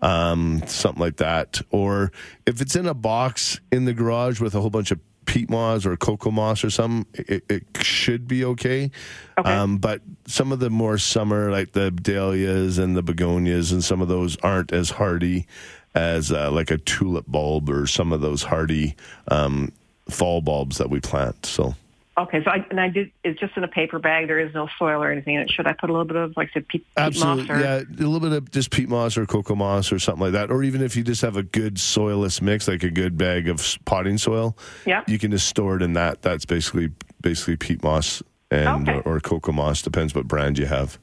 um, 0.00 0.62
something 0.66 1.00
like 1.00 1.16
that. 1.16 1.60
Or 1.70 2.12
if 2.46 2.62
it's 2.62 2.76
in 2.76 2.86
a 2.86 2.94
box 2.94 3.60
in 3.70 3.84
the 3.84 3.92
garage 3.92 4.40
with 4.40 4.54
a 4.54 4.60
whole 4.62 4.70
bunch 4.70 4.90
of 4.90 5.00
peat 5.26 5.50
moss 5.50 5.86
or 5.86 5.96
cocoa 5.96 6.30
moss 6.30 6.64
or 6.64 6.70
something, 6.70 7.06
it, 7.14 7.44
it 7.48 7.64
should 7.80 8.26
be 8.26 8.44
okay. 8.44 8.90
Okay. 9.38 9.52
Um, 9.52 9.78
but 9.78 10.00
some 10.26 10.52
of 10.52 10.58
the 10.58 10.70
more 10.70 10.98
summer, 10.98 11.50
like 11.50 11.72
the 11.72 11.90
dahlias 11.90 12.78
and 12.78 12.96
the 12.96 13.02
begonias, 13.02 13.72
and 13.72 13.82
some 13.82 14.00
of 14.00 14.08
those 14.08 14.36
aren't 14.38 14.72
as 14.72 14.90
hardy 14.90 15.46
as 15.94 16.30
uh, 16.30 16.50
like 16.50 16.70
a 16.70 16.78
tulip 16.78 17.26
bulb 17.26 17.68
or 17.68 17.86
some 17.86 18.12
of 18.12 18.20
those 18.20 18.42
hardy 18.42 18.96
um, 19.28 19.72
fall 20.08 20.40
bulbs 20.40 20.78
that 20.78 20.90
we 20.90 21.00
plant. 21.00 21.46
So. 21.46 21.74
Okay. 22.20 22.42
So 22.44 22.50
I 22.50 22.64
and 22.70 22.80
I 22.80 22.88
did. 22.88 23.10
It's 23.24 23.38
just 23.40 23.56
in 23.56 23.64
a 23.64 23.68
paper 23.68 23.98
bag. 23.98 24.26
There 24.28 24.38
is 24.38 24.52
no 24.54 24.68
soil 24.78 25.02
or 25.02 25.10
anything 25.10 25.34
in 25.34 25.42
it. 25.42 25.50
Should 25.50 25.66
I 25.66 25.72
put 25.72 25.90
a 25.90 25.92
little 25.92 26.06
bit 26.06 26.16
of 26.16 26.36
like 26.36 26.48
I 26.50 26.54
said 26.54 26.68
peat, 26.68 26.80
peat 26.82 26.86
Absolutely, 26.96 27.44
moss 27.44 27.50
or? 27.50 27.60
yeah, 27.60 27.76
a 27.80 28.06
little 28.08 28.20
bit 28.20 28.32
of 28.32 28.50
just 28.50 28.70
peat 28.70 28.88
moss 28.88 29.16
or 29.16 29.26
cocoa 29.26 29.54
moss 29.54 29.90
or 29.92 29.98
something 29.98 30.22
like 30.24 30.32
that. 30.32 30.50
Or 30.50 30.62
even 30.62 30.82
if 30.82 30.96
you 30.96 31.02
just 31.02 31.22
have 31.22 31.36
a 31.36 31.42
good 31.42 31.74
soilless 31.76 32.40
mix, 32.42 32.68
like 32.68 32.82
a 32.82 32.90
good 32.90 33.16
bag 33.18 33.48
of 33.48 33.78
potting 33.84 34.18
soil, 34.18 34.56
Yeah. 34.86 35.02
you 35.06 35.18
can 35.18 35.30
just 35.30 35.46
store 35.48 35.76
it 35.76 35.82
in 35.82 35.94
that. 35.94 36.22
That's 36.22 36.44
basically 36.44 36.90
basically 37.20 37.56
peat 37.56 37.82
moss 37.82 38.22
and 38.50 38.88
Okay. 38.88 39.00
or, 39.04 39.16
or 39.16 39.20
cocoa 39.20 39.52
moss, 39.52 39.82
depends 39.82 40.14
what 40.14 40.26
brand 40.28 40.58
you 40.58 40.66
have. 40.66 40.98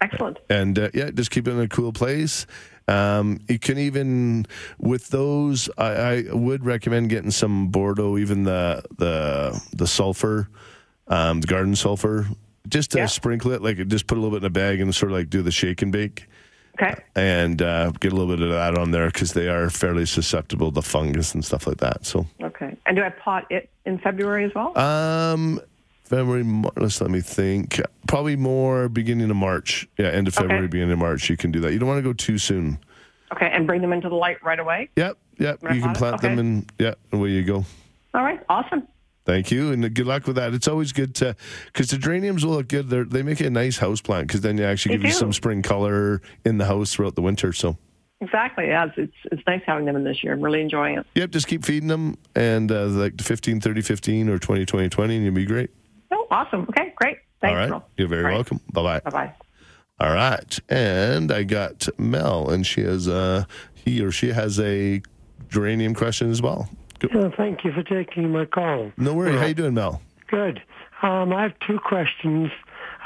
Excellent. 0.00 0.38
And 0.48 0.78
uh, 0.78 0.90
yeah, 0.94 1.10
just 1.10 1.30
keep 1.30 1.48
it 1.48 1.52
in 1.52 1.60
a 1.60 1.68
cool 1.68 1.92
place. 1.92 2.46
Um, 2.88 3.40
you 3.48 3.58
can 3.58 3.78
even 3.78 4.46
with 4.78 5.08
those, 5.08 5.68
I, 5.78 5.90
I 5.90 6.24
would 6.32 6.64
recommend 6.64 7.10
getting 7.10 7.30
some 7.30 7.68
Bordeaux, 7.68 8.16
even 8.18 8.44
the 8.44 8.82
the 8.96 9.60
the 9.76 9.86
sulfur, 9.86 10.48
um, 11.08 11.40
the 11.42 11.46
garden 11.46 11.76
sulfur, 11.76 12.26
just 12.68 12.90
to 12.92 12.98
Yeah. 12.98 13.06
sprinkle 13.06 13.52
it. 13.52 13.62
Like 13.62 13.86
just 13.88 14.06
put 14.06 14.16
a 14.16 14.20
little 14.20 14.34
bit 14.36 14.42
in 14.42 14.46
a 14.46 14.50
bag 14.50 14.80
and 14.80 14.94
sort 14.94 15.12
of 15.12 15.18
like 15.18 15.28
do 15.30 15.42
the 15.42 15.50
shake 15.52 15.82
and 15.82 15.92
bake, 15.92 16.26
Okay. 16.80 16.94
and 17.14 17.60
uh, 17.60 17.90
get 18.00 18.12
a 18.12 18.16
little 18.16 18.34
bit 18.34 18.42
of 18.42 18.50
that 18.50 18.78
on 18.78 18.90
there 18.90 19.06
because 19.08 19.32
they 19.34 19.48
are 19.48 19.68
fairly 19.68 20.06
susceptible 20.06 20.72
to 20.72 20.80
fungus 20.82 21.34
and 21.34 21.44
stuff 21.44 21.66
like 21.66 21.78
that. 21.78 22.06
So, 22.06 22.26
Okay. 22.42 22.74
And 22.86 22.96
do 22.96 23.02
I 23.02 23.10
pot 23.10 23.46
it 23.50 23.68
in 23.84 23.98
February 23.98 24.44
as 24.46 24.52
well? 24.54 24.76
um, 24.78 25.60
February, 26.08 26.44
let's 26.76 27.00
let 27.00 27.10
me 27.10 27.20
think. 27.20 27.80
Probably 28.06 28.34
more 28.36 28.88
beginning 28.88 29.30
of 29.30 29.36
March. 29.36 29.86
Yeah, 29.98 30.06
end 30.06 30.26
of 30.28 30.34
February, 30.34 30.60
Okay. 30.64 30.66
beginning 30.68 30.92
of 30.92 30.98
March. 30.98 31.28
You 31.28 31.36
can 31.36 31.50
do 31.52 31.60
that. 31.60 31.72
You 31.72 31.78
don't 31.78 31.88
want 31.88 31.98
to 31.98 32.02
go 32.02 32.12
too 32.14 32.38
soon. 32.38 32.78
okay. 33.34 33.50
And 33.52 33.66
bring 33.66 33.82
them 33.82 33.92
into 33.92 34.08
the 34.08 34.14
light 34.14 34.42
right 34.42 34.58
away. 34.58 34.88
Yep, 34.96 35.18
yep. 35.38 35.62
Right 35.62 35.74
You 35.76 35.82
can 35.82 35.92
plant 35.94 36.20
them 36.22 36.38
and 36.38 36.72
yeah, 36.78 36.94
away 37.12 37.30
you 37.30 37.44
go. 37.44 37.64
All 38.14 38.22
right. 38.22 38.40
Awesome. 38.48 38.88
Thank 39.26 39.50
you, 39.50 39.72
and 39.72 39.94
good 39.94 40.06
luck 40.06 40.26
with 40.26 40.36
that. 40.36 40.54
It's 40.54 40.66
always 40.66 40.92
good 40.92 41.14
to 41.16 41.36
because 41.66 41.88
the 41.88 41.98
geraniums 41.98 42.46
will 42.46 42.54
look 42.54 42.68
good. 42.68 42.88
They're, 42.88 43.04
they 43.04 43.22
make 43.22 43.40
a 43.40 43.50
nice 43.50 43.76
house 43.76 44.00
plant 44.00 44.26
because 44.28 44.40
then 44.40 44.56
you 44.56 44.64
actually 44.64 44.96
They 44.96 45.02
give 45.02 45.10
you 45.10 45.14
some 45.14 45.34
spring 45.34 45.60
color 45.60 46.22
in 46.46 46.56
the 46.56 46.64
house 46.64 46.94
throughout 46.94 47.14
the 47.14 47.20
winter. 47.20 47.52
So, 47.52 47.76
Exactly. 48.22 48.68
Yeah. 48.68 48.86
It's, 48.86 48.94
it's 48.96 49.12
it's 49.30 49.42
nice 49.46 49.60
having 49.66 49.84
them 49.84 49.96
in 49.96 50.04
this 50.04 50.24
year. 50.24 50.32
I'm 50.32 50.40
really 50.40 50.62
enjoying 50.62 50.96
it. 50.96 51.04
yep, 51.14 51.30
just 51.30 51.46
keep 51.46 51.62
feeding 51.66 51.88
them 51.88 52.16
and 52.34 52.72
uh, 52.72 52.86
like 52.86 53.20
15, 53.20 53.60
30, 53.60 53.82
15 53.82 54.28
or 54.30 54.38
20, 54.38 54.64
20, 54.64 54.88
20, 54.88 55.16
and 55.16 55.24
you'll 55.26 55.34
be 55.34 55.44
great. 55.44 55.68
Awesome. 56.30 56.66
Okay. 56.70 56.92
Great. 56.96 57.18
Thanks. 57.40 57.70
All 57.70 57.78
right, 57.78 57.82
you're 57.96 58.08
very 58.08 58.32
welcome. 58.34 58.60
Bye 58.72 58.82
bye. 58.82 59.00
Bye 59.00 59.10
bye. 59.10 59.32
All 60.00 60.12
right, 60.12 60.58
and 60.68 61.32
I 61.32 61.42
got 61.44 61.88
Mel, 61.98 62.50
and 62.50 62.66
she 62.66 62.82
has 62.82 63.08
uh 63.08 63.44
he 63.74 64.00
or 64.02 64.10
she 64.12 64.28
has 64.32 64.58
a 64.60 65.02
geranium 65.48 65.94
question 65.94 66.30
as 66.30 66.42
well. 66.42 66.68
Good. 66.98 67.14
Uh, 67.16 67.30
thank 67.36 67.64
you 67.64 67.72
for 67.72 67.82
taking 67.84 68.30
my 68.32 68.44
call. 68.44 68.90
No 68.96 69.14
worry. 69.14 69.36
How 69.36 69.46
you 69.46 69.54
doing, 69.54 69.74
Mel? 69.74 70.02
Good. 70.28 70.60
Um, 71.02 71.32
I 71.32 71.42
have 71.42 71.52
two 71.66 71.78
questions. 71.78 72.50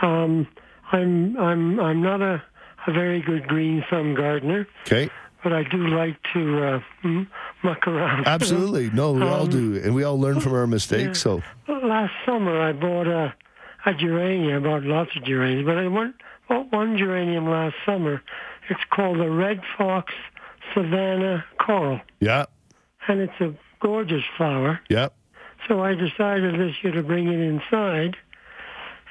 Um, 0.01 0.49
I'm 0.93 1.37
I'm 1.39 1.79
I'm 1.79 2.03
not 2.03 2.21
a, 2.23 2.43
a 2.87 2.93
very 2.93 3.21
good 3.21 3.47
green 3.49 3.85
thumb 3.91 4.15
gardener, 4.15 4.67
Okay. 4.87 5.11
but 5.45 5.53
I 5.53 5.63
do 5.65 5.89
like 5.89 6.17
to 6.33 6.65
uh, 6.65 6.81
m- 7.05 7.29
muck 7.63 7.87
around. 7.87 8.27
Absolutely. 8.27 8.91
No, 8.91 9.13
we 9.13 9.23
all 9.23 9.43
Um, 9.43 9.51
do, 9.51 9.81
and 9.83 9.95
we 9.95 10.05
all 10.05 10.19
learn 10.21 10.41
from 10.41 10.55
our 10.55 10.67
mistakes. 10.67 11.21
So, 11.21 11.43
Last 11.69 12.13
summer 12.27 12.61
I 12.61 12.73
bought 12.73 13.07
a 13.07 13.35
a 13.85 13.93
geranium. 13.95 14.65
I 14.65 14.69
bought 14.69 14.85
lots 14.85 15.15
of 15.17 15.25
geraniums, 15.25 15.67
but 15.67 15.77
I 15.77 15.89
went, 15.89 16.15
bought 16.49 16.71
one 16.73 16.97
geranium 16.97 17.49
last 17.51 17.75
summer. 17.85 18.23
It's 18.71 18.81
called 18.91 19.19
the 19.19 19.29
Red 19.29 19.61
Fox 19.77 20.13
Savannah 20.73 21.45
Coral, 21.59 22.01
yeah, 22.21 22.47
and 23.09 23.21
it's 23.21 23.41
a 23.41 23.53
gorgeous 23.81 24.23
flower. 24.37 24.81
yeah. 24.89 25.09
So 25.69 25.81
I 25.83 25.95
decided 25.95 26.59
this 26.59 26.75
year 26.83 26.93
to 26.93 27.03
bring 27.03 27.29
it 27.29 27.39
inside, 27.41 28.17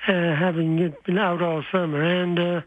uh, 0.08 0.36
having 0.36 0.80
it 0.80 1.02
been 1.06 1.18
out 1.18 1.41
all 1.41 1.64
summer, 1.72 2.02
and 2.04 2.39
uh, 2.39 2.62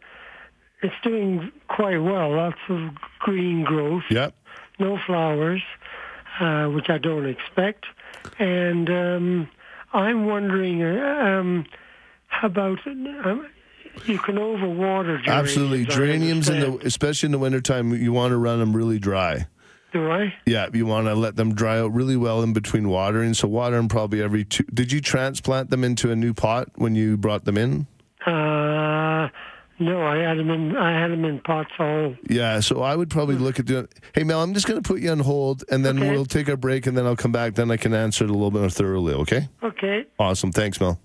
it's 0.83 0.95
doing 1.03 1.51
quite 1.69 1.99
well. 1.99 2.35
Lots 2.35 2.59
of 2.69 2.91
green 3.21 3.65
growth, 3.65 4.05
Yep. 4.11 4.35
No 4.79 4.99
flowers, 5.07 5.63
uh, 6.41 6.67
which 6.67 6.89
I 6.89 6.99
don't 6.99 7.27
expect. 7.27 7.87
and 8.39 8.89
um, 8.91 9.49
I'm 9.93 10.27
wondering, 10.27 10.83
uh, 10.83 11.39
um, 11.41 11.67
how 12.29 12.49
about 12.49 12.85
um, 12.87 13.47
you 14.07 14.19
can 14.19 14.37
overwater 14.37 15.23
geraniums? 15.23 15.29
Absolutely, 15.29 15.85
geraniums 15.85 16.49
in 16.49 16.61
the 16.61 16.79
especially 16.87 17.29
in 17.29 17.33
the 17.33 17.39
wintertime, 17.39 17.95
you 17.95 18.13
want 18.13 18.33
to 18.33 18.37
run 18.37 18.59
them 18.59 18.75
really 18.75 18.99
dry. 18.99 19.47
Do 19.93 20.11
I? 20.11 20.35
Yeah, 20.45 20.67
you 20.73 20.87
want 20.87 21.07
to 21.07 21.15
let 21.15 21.37
them 21.37 21.55
dry 21.55 21.79
out 21.79 21.93
really 21.93 22.17
well 22.17 22.43
in 22.43 22.53
between 22.53 22.89
watering. 22.89 23.33
So 23.33 23.47
water 23.47 23.77
them 23.77 23.87
probably 23.87 24.21
every 24.21 24.45
two. 24.45 24.65
Did 24.65 24.91
you 24.91 25.01
transplant 25.01 25.71
them 25.71 25.85
into 25.85 26.11
a 26.11 26.17
new 26.17 26.35
pot 26.35 26.69
when 26.75 26.97
you 26.97 27.17
brought 27.17 27.45
them 27.45 27.57
in? 27.57 27.87
No, 29.85 30.03
I 30.07 30.17
had 30.19 30.39
them 30.39 30.51
in. 30.51 30.77
I 30.77 30.99
had 30.99 31.11
them 31.11 31.25
in 31.25 31.41
pots 31.41 31.71
all. 31.79 32.15
Yeah, 32.29 32.61
so 32.61 32.83
I 32.83 32.97
would 32.97 33.11
probably 33.11 33.37
look 33.37 33.59
at 33.59 33.67
doing. 33.67 33.89
Hey 34.15 34.25
Mel, 34.25 34.43
I'm 34.43 34.55
just 34.55 34.67
going 34.67 34.83
to 34.83 34.87
put 34.87 35.01
you 35.01 35.11
on 35.11 35.19
hold, 35.21 35.63
and 35.71 35.85
then 35.85 35.99
Okay. 35.99 36.11
we'll 36.11 36.25
take 36.25 36.49
a 36.49 36.57
break, 36.57 36.87
and 36.87 36.97
then 36.97 37.05
I'll 37.07 37.17
come 37.17 37.33
back. 37.33 37.55
Then 37.55 37.71
I 37.71 37.77
can 37.77 37.93
answer 37.93 38.25
it 38.25 38.31
a 38.31 38.33
little 38.33 38.51
bit 38.51 38.61
more 38.61 38.71
thoroughly. 38.71 39.15
Okay. 39.15 39.49
Okay. 39.63 40.05
Awesome. 40.19 40.53
Thanks, 40.53 40.81
Mel. 40.81 40.99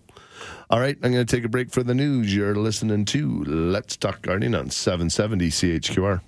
All 0.70 0.80
right, 0.80 0.96
I'm 1.04 1.12
going 1.12 1.26
to 1.26 1.36
take 1.36 1.44
a 1.44 1.50
break 1.50 1.72
for 1.72 1.82
the 1.84 1.96
news. 1.96 2.34
You're 2.34 2.56
listening 2.56 3.04
to 3.06 3.44
Let's 3.46 3.98
Talk 3.98 4.22
Gardening 4.22 4.54
on 4.56 4.70
770 4.70 5.50
CHQR. 5.50 6.22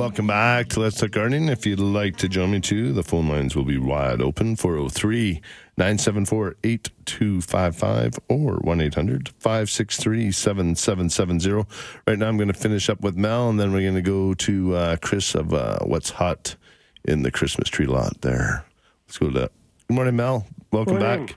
Welcome 0.00 0.28
back 0.28 0.68
to 0.70 0.80
Let's 0.80 0.98
Talk 0.98 1.10
Gardening. 1.10 1.50
If 1.50 1.66
you'd 1.66 1.78
like 1.78 2.16
to 2.16 2.28
join 2.28 2.52
me 2.52 2.60
too, 2.60 2.94
the 2.94 3.02
phone 3.02 3.28
lines 3.28 3.54
will 3.54 3.66
be 3.66 3.76
wide 3.76 4.22
open 4.22 4.56
403 4.56 5.42
974 5.76 6.56
8255 6.64 8.18
or 8.30 8.54
1 8.54 8.80
800 8.80 9.28
563 9.28 10.32
7770. 10.32 11.66
Right 12.06 12.18
now, 12.18 12.28
I'm 12.28 12.38
going 12.38 12.48
to 12.48 12.54
finish 12.54 12.88
up 12.88 13.02
with 13.02 13.14
Mel 13.14 13.50
and 13.50 13.60
then 13.60 13.72
we're 13.72 13.82
going 13.82 13.94
to 13.94 14.00
go 14.00 14.32
to 14.32 14.74
uh, 14.74 14.96
Chris 15.02 15.34
of 15.34 15.52
uh, 15.52 15.80
What's 15.80 16.08
Hot 16.08 16.56
in 17.04 17.20
the 17.20 17.30
Christmas 17.30 17.68
tree 17.68 17.84
lot 17.84 18.22
there. 18.22 18.64
Let's 19.06 19.18
go 19.18 19.26
to 19.26 19.38
that. 19.38 19.52
Good 19.88 19.94
morning, 19.96 20.16
Mel. 20.16 20.46
Welcome 20.72 20.98
Morning. 20.98 21.26
back. 21.26 21.36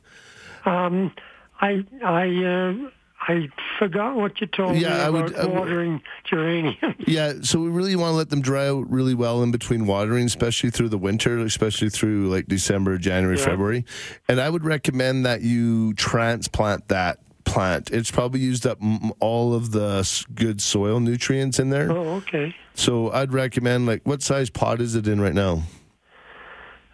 Um, 0.66 1.12
I 1.60 1.84
I 2.02 2.28
uh, 2.46 2.90
I 3.28 3.48
forgot 3.80 4.16
what 4.16 4.42
you 4.42 4.48
told 4.48 4.76
Yeah, 4.78 4.90
me 4.90 4.94
I 4.96 5.08
about 5.08 5.24
would- 5.24 5.36
I 5.36 5.46
watering 5.46 6.02
geraniums. 6.26 6.78
Yeah, 7.08 7.34
so 7.42 7.60
we 7.60 7.70
really 7.70 7.96
want 7.96 8.12
to 8.12 8.16
let 8.18 8.30
them 8.30 8.42
dry 8.42 8.68
out 8.68 8.90
really 8.90 9.14
well 9.14 9.42
in 9.44 9.52
between 9.52 9.86
watering, 9.86 10.26
especially 10.26 10.72
through 10.72 10.90
the 10.90 10.98
winter, 10.98 11.40
especially 11.40 11.90
through 11.90 12.30
like 12.30 12.48
December, 12.48 12.98
January, 12.98 13.38
Yeah. 13.38 13.46
February. 13.46 13.86
And 14.28 14.42
I 14.42 14.50
would 14.50 14.66
recommend 14.66 15.26
that 15.26 15.42
you 15.42 15.94
transplant 15.94 16.88
that 16.90 17.20
plant. 17.46 17.92
It's 17.92 18.12
probably 18.12 18.40
used 18.42 18.66
up 18.66 18.80
all 19.20 19.54
of 19.54 19.72
the 19.72 20.26
good 20.34 20.62
soil 20.62 21.00
nutrients 21.00 21.60
in 21.60 21.70
there. 21.70 21.92
Oh, 21.92 22.16
okay. 22.16 22.56
So 22.74 23.12
I'd 23.12 23.32
recommend 23.34 23.86
like 23.86 24.02
what 24.06 24.22
size 24.22 24.50
pot 24.50 24.82
is 24.82 24.96
it 24.96 25.08
in 25.08 25.22
right 25.22 25.34
now? 25.34 25.64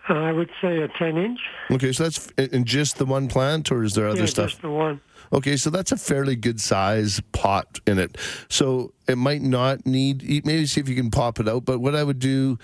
Uh, 0.09 0.13
I 0.15 0.31
would 0.31 0.49
say 0.59 0.81
a 0.81 0.87
ten 0.87 1.17
inch. 1.17 1.39
Okay, 1.69 1.91
so 1.91 2.03
that's 2.03 2.27
in 2.37 2.65
just 2.65 2.97
the 2.97 3.05
one 3.05 3.27
plant, 3.27 3.71
or 3.71 3.83
is 3.83 3.93
there 3.93 4.07
other 4.07 4.21
yeah, 4.21 4.25
stuff? 4.25 4.49
just 4.49 4.61
the 4.63 4.69
one. 4.71 4.99
Okay, 5.31 5.57
so 5.57 5.69
that's 5.69 5.91
a 5.91 5.97
fairly 5.97 6.35
good 6.35 6.59
size 6.59 7.21
pot 7.31 7.79
in 7.85 7.99
it. 7.99 8.17
So 8.49 8.93
it 9.07 9.17
might 9.17 9.41
not 9.41 9.85
need 9.85 10.23
maybe 10.45 10.65
see 10.65 10.81
if 10.81 10.89
you 10.89 10.95
can 10.95 11.11
pop 11.11 11.39
it 11.39 11.47
out. 11.47 11.65
But 11.65 11.79
what 11.79 11.95
I 11.95 12.03
would 12.03 12.19
do 12.19 12.57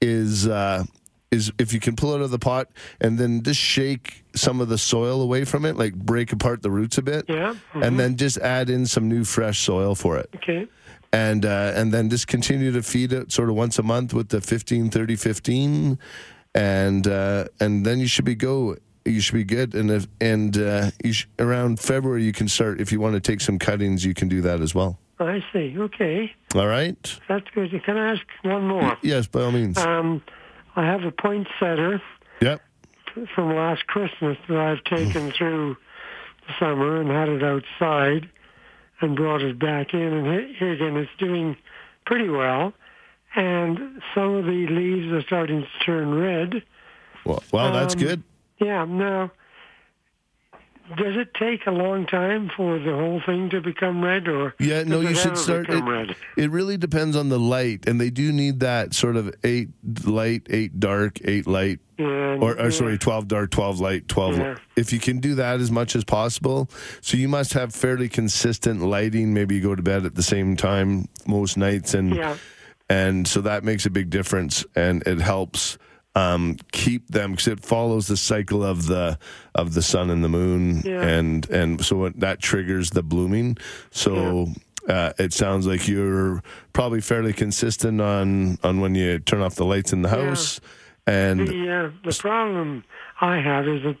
is 0.00 0.46
uh, 0.46 0.84
is 1.30 1.50
if 1.58 1.72
you 1.72 1.80
can 1.80 1.96
pull 1.96 2.12
it 2.12 2.16
out 2.16 2.22
of 2.22 2.30
the 2.30 2.38
pot 2.38 2.68
and 3.00 3.18
then 3.18 3.42
just 3.42 3.58
shake 3.60 4.24
some 4.36 4.60
of 4.60 4.68
the 4.68 4.78
soil 4.78 5.20
away 5.22 5.44
from 5.44 5.64
it, 5.64 5.76
like 5.76 5.94
break 5.94 6.32
apart 6.32 6.62
the 6.62 6.70
roots 6.70 6.98
a 6.98 7.02
bit, 7.02 7.24
Yeah. 7.28 7.54
mhm. 7.72 7.86
and 7.86 7.98
then 7.98 8.16
just 8.16 8.36
add 8.38 8.68
in 8.70 8.86
some 8.86 9.08
new 9.08 9.24
fresh 9.24 9.58
soil 9.60 9.94
for 9.94 10.18
it. 10.18 10.28
Okay. 10.36 10.68
And 11.14 11.44
uh, 11.44 11.72
and 11.74 11.92
then 11.92 12.08
just 12.08 12.26
continue 12.28 12.70
to 12.72 12.82
feed 12.82 13.12
it 13.12 13.32
sort 13.32 13.48
of 13.50 13.54
once 13.56 13.78
a 13.78 13.82
month 13.82 14.14
with 14.14 14.28
the 14.30 14.40
15 14.40 14.90
30 14.90 15.16
15 15.16 15.98
and 16.54 17.06
uh, 17.06 17.44
and 17.60 17.84
then 17.84 17.98
you 17.98 18.06
should 18.06 18.24
be 18.24 18.34
go 18.34 18.76
you 19.04 19.20
should 19.20 19.34
be 19.34 19.44
good 19.44 19.74
and 19.74 19.90
if, 19.90 20.06
and 20.20 20.56
uh, 20.58 20.90
you 21.04 21.12
sh- 21.12 21.26
around 21.38 21.80
February 21.80 22.24
you 22.24 22.32
can 22.32 22.48
start 22.48 22.80
if 22.80 22.92
you 22.92 23.00
want 23.00 23.14
to 23.14 23.20
take 23.20 23.40
some 23.40 23.58
cuttings 23.58 24.04
you 24.04 24.14
can 24.14 24.28
do 24.28 24.40
that 24.42 24.60
as 24.60 24.74
well. 24.74 24.98
I 25.18 25.44
see. 25.52 25.76
Okay, 25.78 26.32
All 26.54 26.66
right? 26.66 27.18
that's 27.28 27.46
good. 27.54 27.70
Can 27.84 27.96
I 27.96 28.12
ask 28.12 28.22
one 28.42 28.66
more? 28.66 28.96
Yes, 29.02 29.26
by 29.28 29.42
all 29.42 29.52
means. 29.52 29.78
Um, 29.78 30.22
I 30.74 30.84
have 30.84 31.04
a 31.04 31.12
poinsettia 31.12 32.02
Yep. 32.40 32.60
from 33.34 33.54
last 33.54 33.86
Christmas 33.86 34.36
that 34.48 34.56
I've 34.58 34.82
taken 34.84 35.30
through 35.30 35.76
the 36.48 36.54
summer 36.58 37.00
and 37.00 37.08
had 37.08 37.28
it 37.28 37.42
outside 37.44 38.28
and 39.00 39.14
brought 39.14 39.42
it 39.42 39.58
back 39.60 39.94
in. 39.94 40.00
And 40.00 40.56
here 40.56 40.72
again, 40.72 40.96
it's 40.96 41.10
doing 41.18 41.56
pretty 42.04 42.28
well. 42.28 42.72
And 43.36 44.02
some 44.14 44.34
of 44.34 44.44
the 44.46 44.66
leaves 44.66 45.12
are 45.12 45.22
starting 45.22 45.62
to 45.62 45.84
turn 45.84 46.14
red. 46.14 46.62
Well, 47.24 47.42
well 47.52 47.72
that's 47.72 47.94
Um, 47.94 48.00
good. 48.00 48.22
Yeah, 48.62 48.84
now, 48.84 49.30
does 50.96 51.16
it 51.16 51.32
take 51.34 51.66
a 51.66 51.70
long 51.70 52.06
time 52.06 52.50
for 52.56 52.78
the 52.78 52.92
whole 52.92 53.20
thing 53.24 53.48
to 53.50 53.60
become 53.60 54.02
red, 54.04 54.28
or 54.28 54.54
Yeah, 54.58 54.82
no, 54.82 55.00
you 55.00 55.14
should 55.14 55.38
start. 55.38 55.68
It, 55.70 55.82
red? 55.82 56.14
it 56.36 56.50
really 56.50 56.76
depends 56.76 57.16
on 57.16 57.28
the 57.28 57.38
light, 57.38 57.86
and 57.86 58.00
they 58.00 58.10
do 58.10 58.30
need 58.32 58.60
that 58.60 58.92
sort 58.94 59.16
of 59.16 59.32
eight 59.44 59.70
light, 60.04 60.42
eight 60.50 60.78
dark, 60.80 61.18
eight 61.24 61.46
light, 61.46 61.78
And, 61.98 62.42
or, 62.42 62.58
or 62.58 62.64
yeah, 62.64 62.70
sorry, 62.70 62.98
twelve 62.98 63.28
dark, 63.28 63.50
twelve 63.50 63.80
light, 63.80 64.06
twelve. 64.08 64.36
Yeah. 64.36 64.56
If 64.76 64.92
you 64.92 64.98
can 64.98 65.20
do 65.20 65.36
that 65.36 65.60
as 65.60 65.70
much 65.70 65.94
as 65.96 66.04
possible, 66.04 66.68
so 67.00 67.16
you 67.16 67.28
must 67.28 67.54
have 67.54 67.72
fairly 67.74 68.08
consistent 68.08 68.82
lighting. 68.82 69.32
Maybe 69.32 69.54
you 69.54 69.62
go 69.62 69.74
to 69.74 69.82
bed 69.82 70.04
at 70.04 70.14
the 70.16 70.22
same 70.22 70.56
time 70.56 71.08
most 71.26 71.56
nights, 71.56 71.94
and 71.94 72.14
Yeah. 72.14 72.36
and 72.90 73.26
so 73.26 73.40
that 73.42 73.64
makes 73.64 73.86
a 73.86 73.90
big 73.90 74.10
difference, 74.10 74.66
and 74.74 75.02
it 75.06 75.20
helps 75.20 75.78
um, 76.14 76.56
keep 76.72 77.08
them 77.08 77.32
because 77.32 77.48
it 77.48 77.60
follows 77.60 78.06
the 78.06 78.16
cycle 78.16 78.62
of 78.64 78.86
the 78.86 79.18
of 79.54 79.74
the 79.74 79.82
sun 79.82 80.10
and 80.10 80.22
the 80.22 80.28
moon, 80.28 80.82
Yeah. 80.84 81.02
and 81.02 81.48
and 81.50 81.84
so 81.84 82.04
it, 82.06 82.20
that 82.20 82.40
triggers 82.40 82.90
the 82.90 83.02
blooming. 83.02 83.56
So. 83.90 84.48
Uh, 84.88 85.12
it 85.16 85.32
sounds 85.32 85.64
like 85.64 85.86
you're 85.86 86.42
probably 86.72 87.00
fairly 87.00 87.32
consistent 87.32 88.00
on, 88.00 88.58
on 88.64 88.80
when 88.80 88.96
you 88.96 89.20
turn 89.20 89.40
off 89.40 89.54
the 89.54 89.64
lights 89.64 89.92
in 89.92 90.02
the 90.02 90.08
Yeah. 90.08 90.24
house, 90.30 90.60
and 91.06 91.46
The 91.46 91.70
uh, 91.70 91.90
the 92.02 92.12
problem 92.18 92.82
I 93.20 93.36
have 93.38 93.68
is 93.68 93.84
that 93.84 93.96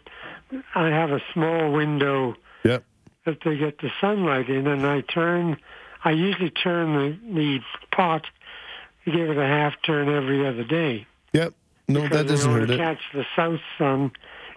I 0.74 0.88
have 0.88 1.12
a 1.12 1.20
small 1.32 1.70
window 1.70 2.34
yep, 2.64 2.82
that 3.26 3.38
they 3.44 3.56
get 3.58 3.78
the 3.78 3.92
sunlight 4.00 4.48
in, 4.48 4.66
and 4.66 4.84
I 4.84 5.02
turn. 5.02 5.56
I 6.02 6.10
usually 6.10 6.50
turn 6.50 6.94
the 6.96 7.32
the 7.32 7.60
pot, 7.92 8.26
give 9.04 9.30
it 9.30 9.38
a 9.38 9.46
half 9.46 9.74
turn 9.82 10.08
every 10.08 10.44
other 10.44 10.64
day. 10.64 11.06
yep. 11.32 11.54
No, 11.88 12.08
that 12.08 12.26
doesn't 12.26 12.50
hurt 12.50 12.70
it. 12.70 12.78
catch 12.78 13.00
the 13.12 13.24
south 13.36 13.60
sun 13.78 14.12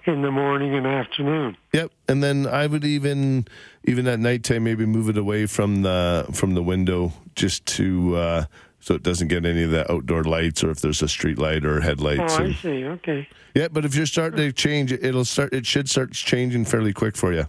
in 0.05 0.21
the 0.21 0.31
morning 0.31 0.75
and 0.75 0.85
afternoon. 0.85 1.57
Yep, 1.73 1.91
and 2.07 2.23
then 2.23 2.47
I 2.47 2.67
would 2.67 2.85
even 2.85 3.47
even 3.85 4.07
at 4.07 4.19
nighttime 4.19 4.63
maybe 4.63 4.85
move 4.85 5.09
it 5.09 5.17
away 5.17 5.45
from 5.45 5.81
the 5.81 6.27
from 6.31 6.53
the 6.53 6.63
window 6.63 7.13
just 7.35 7.65
to 7.67 8.15
uh, 8.15 8.45
so 8.79 8.93
it 8.93 9.03
doesn't 9.03 9.29
get 9.29 9.45
any 9.45 9.63
of 9.63 9.71
the 9.71 9.91
outdoor 9.91 10.23
lights 10.23 10.63
or 10.63 10.69
if 10.69 10.81
there's 10.81 11.01
a 11.01 11.07
street 11.07 11.39
light 11.39 11.65
or 11.65 11.81
headlights. 11.81 12.35
Oh, 12.37 12.43
I 12.43 12.53
see. 12.53 12.85
Okay. 12.85 13.27
yeah, 13.55 13.67
but 13.67 13.83
if 13.83 13.95
you're 13.95 14.05
starting 14.05 14.37
to 14.37 14.51
change, 14.51 14.91
it'll 14.91 15.25
start. 15.25 15.53
It 15.53 15.65
should 15.65 15.89
start 15.89 16.13
changing 16.13 16.65
fairly 16.65 16.93
quick 16.93 17.17
for 17.17 17.33
you. 17.33 17.47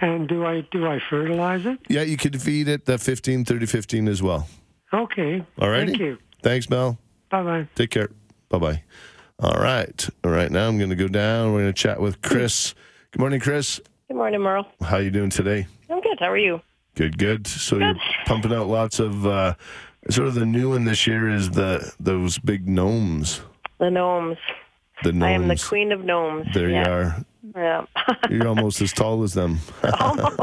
And 0.00 0.28
do 0.28 0.46
I 0.46 0.62
do 0.72 0.86
I 0.86 1.00
fertilize 1.10 1.66
it? 1.66 1.78
Yeah, 1.88 2.02
you 2.02 2.16
could 2.16 2.40
feed 2.40 2.68
it 2.68 2.86
the 2.86 2.98
15, 2.98 3.44
30, 3.44 3.66
15 3.66 4.08
as 4.08 4.22
well. 4.22 4.48
Okay. 4.92 5.44
All 5.58 5.68
right. 5.68 5.86
Thank 5.86 6.00
you. 6.00 6.18
Thanks, 6.42 6.68
Mel. 6.68 6.98
Bye 7.30 7.42
bye. 7.42 7.68
Take 7.74 7.90
care. 7.90 8.08
Bye 8.50 8.58
bye. 8.58 8.82
All 9.38 9.62
right. 9.62 10.08
All 10.24 10.32
right. 10.32 10.50
Now 10.50 10.66
I'm 10.66 10.76
going 10.76 10.90
to 10.90 10.96
go 10.96 11.06
down. 11.06 11.52
We're 11.52 11.60
going 11.60 11.72
to 11.72 11.82
chat 11.82 12.00
with 12.00 12.20
Chris. 12.20 12.74
Good 13.12 13.20
morning, 13.20 13.38
Chris. 13.38 13.80
Good 14.08 14.16
morning, 14.16 14.40
Merle. 14.40 14.66
How 14.82 14.96
are 14.96 15.02
you 15.02 15.12
doing 15.12 15.30
today? 15.30 15.68
I'm 15.88 16.00
good. 16.00 16.18
How 16.18 16.30
are 16.30 16.36
you? 16.36 16.60
Good, 16.96 17.16
good. 17.16 17.46
So 17.46 17.78
you're 17.78 17.94
pumping 18.26 18.52
out 18.52 18.66
lots 18.66 18.98
of 18.98 19.24
uh, 19.24 19.54
sort 20.10 20.26
of 20.26 20.34
the 20.34 20.44
new 20.44 20.70
one 20.70 20.84
this 20.84 21.06
year 21.06 21.28
is 21.28 21.50
the 21.50 21.94
those 22.00 22.38
big 22.38 22.68
gnomes. 22.68 23.40
The 23.78 23.90
gnomes. 23.90 24.38
The 25.04 25.12
gnomes. 25.12 25.24
I 25.24 25.30
am 25.30 25.46
the 25.46 25.56
queen 25.56 25.92
of 25.92 26.04
gnomes. 26.04 26.48
There 26.52 26.68
yeah. 26.68 26.84
you 26.84 26.92
are. 26.92 27.24
Yeah. 27.54 27.84
You're 28.30 28.48
almost 28.48 28.80
as 28.80 28.92
tall 28.92 29.22
as 29.22 29.34
them. 29.34 29.58
almost. 30.00 30.38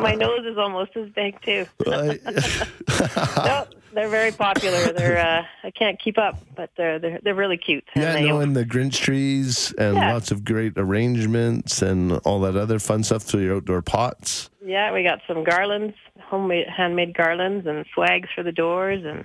My 0.00 0.14
nose 0.14 0.44
is 0.44 0.58
almost 0.58 0.96
as 0.96 1.08
big 1.10 1.40
too. 1.42 1.66
no, 1.86 3.66
they're 3.92 4.08
very 4.08 4.32
popular. 4.32 4.92
They're 4.92 5.18
uh, 5.18 5.44
I 5.66 5.70
can't 5.70 5.98
keep 5.98 6.18
up, 6.18 6.38
but 6.54 6.70
they're 6.76 6.98
they're, 6.98 7.18
they're 7.22 7.34
really 7.34 7.56
cute. 7.56 7.84
And 7.94 8.04
yeah, 8.04 8.12
they- 8.14 8.24
no, 8.28 8.40
and 8.40 8.54
the 8.54 8.64
Grinch 8.64 9.00
trees 9.00 9.72
and 9.78 9.96
Yeah. 9.96 10.12
lots 10.12 10.30
of 10.30 10.44
great 10.44 10.74
arrangements 10.76 11.82
and 11.82 12.12
all 12.24 12.40
that 12.40 12.56
other 12.56 12.78
fun 12.78 13.02
stuff 13.04 13.22
through 13.22 13.42
your 13.42 13.56
outdoor 13.56 13.82
pots. 13.82 14.50
Yeah, 14.64 14.92
we 14.92 15.02
got 15.02 15.20
some 15.28 15.44
garlands, 15.44 15.94
homemade, 16.28 16.66
handmade 16.68 17.16
garlands, 17.16 17.66
and 17.66 17.84
swags 17.94 18.28
for 18.34 18.42
the 18.42 18.52
doors, 18.52 19.04
and 19.04 19.24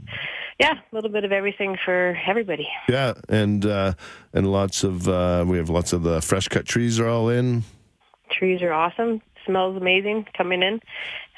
yeah, 0.60 0.74
a 0.74 0.95
little 0.95 1.10
bit 1.10 1.24
of 1.24 1.32
everything 1.32 1.78
for 1.84 2.18
everybody. 2.28 2.68
Yeah, 2.88 3.14
and 3.30 3.66
uh, 3.66 3.93
and 4.34 4.52
lots 4.52 4.84
of 4.84 5.08
uh, 5.08 5.43
we 5.47 5.58
have 5.58 5.70
lots 5.70 5.93
of 5.93 6.04
the 6.04 6.22
fresh 6.22 6.47
cut 6.47 6.66
trees 6.66 6.99
are 6.99 7.08
all 7.08 7.30
in. 7.30 7.64
Trees 8.30 8.62
are 8.62 8.72
awesome. 8.74 9.22
smells 9.45 9.76
amazing 9.76 10.26
coming 10.38 10.62
in, 10.64 10.80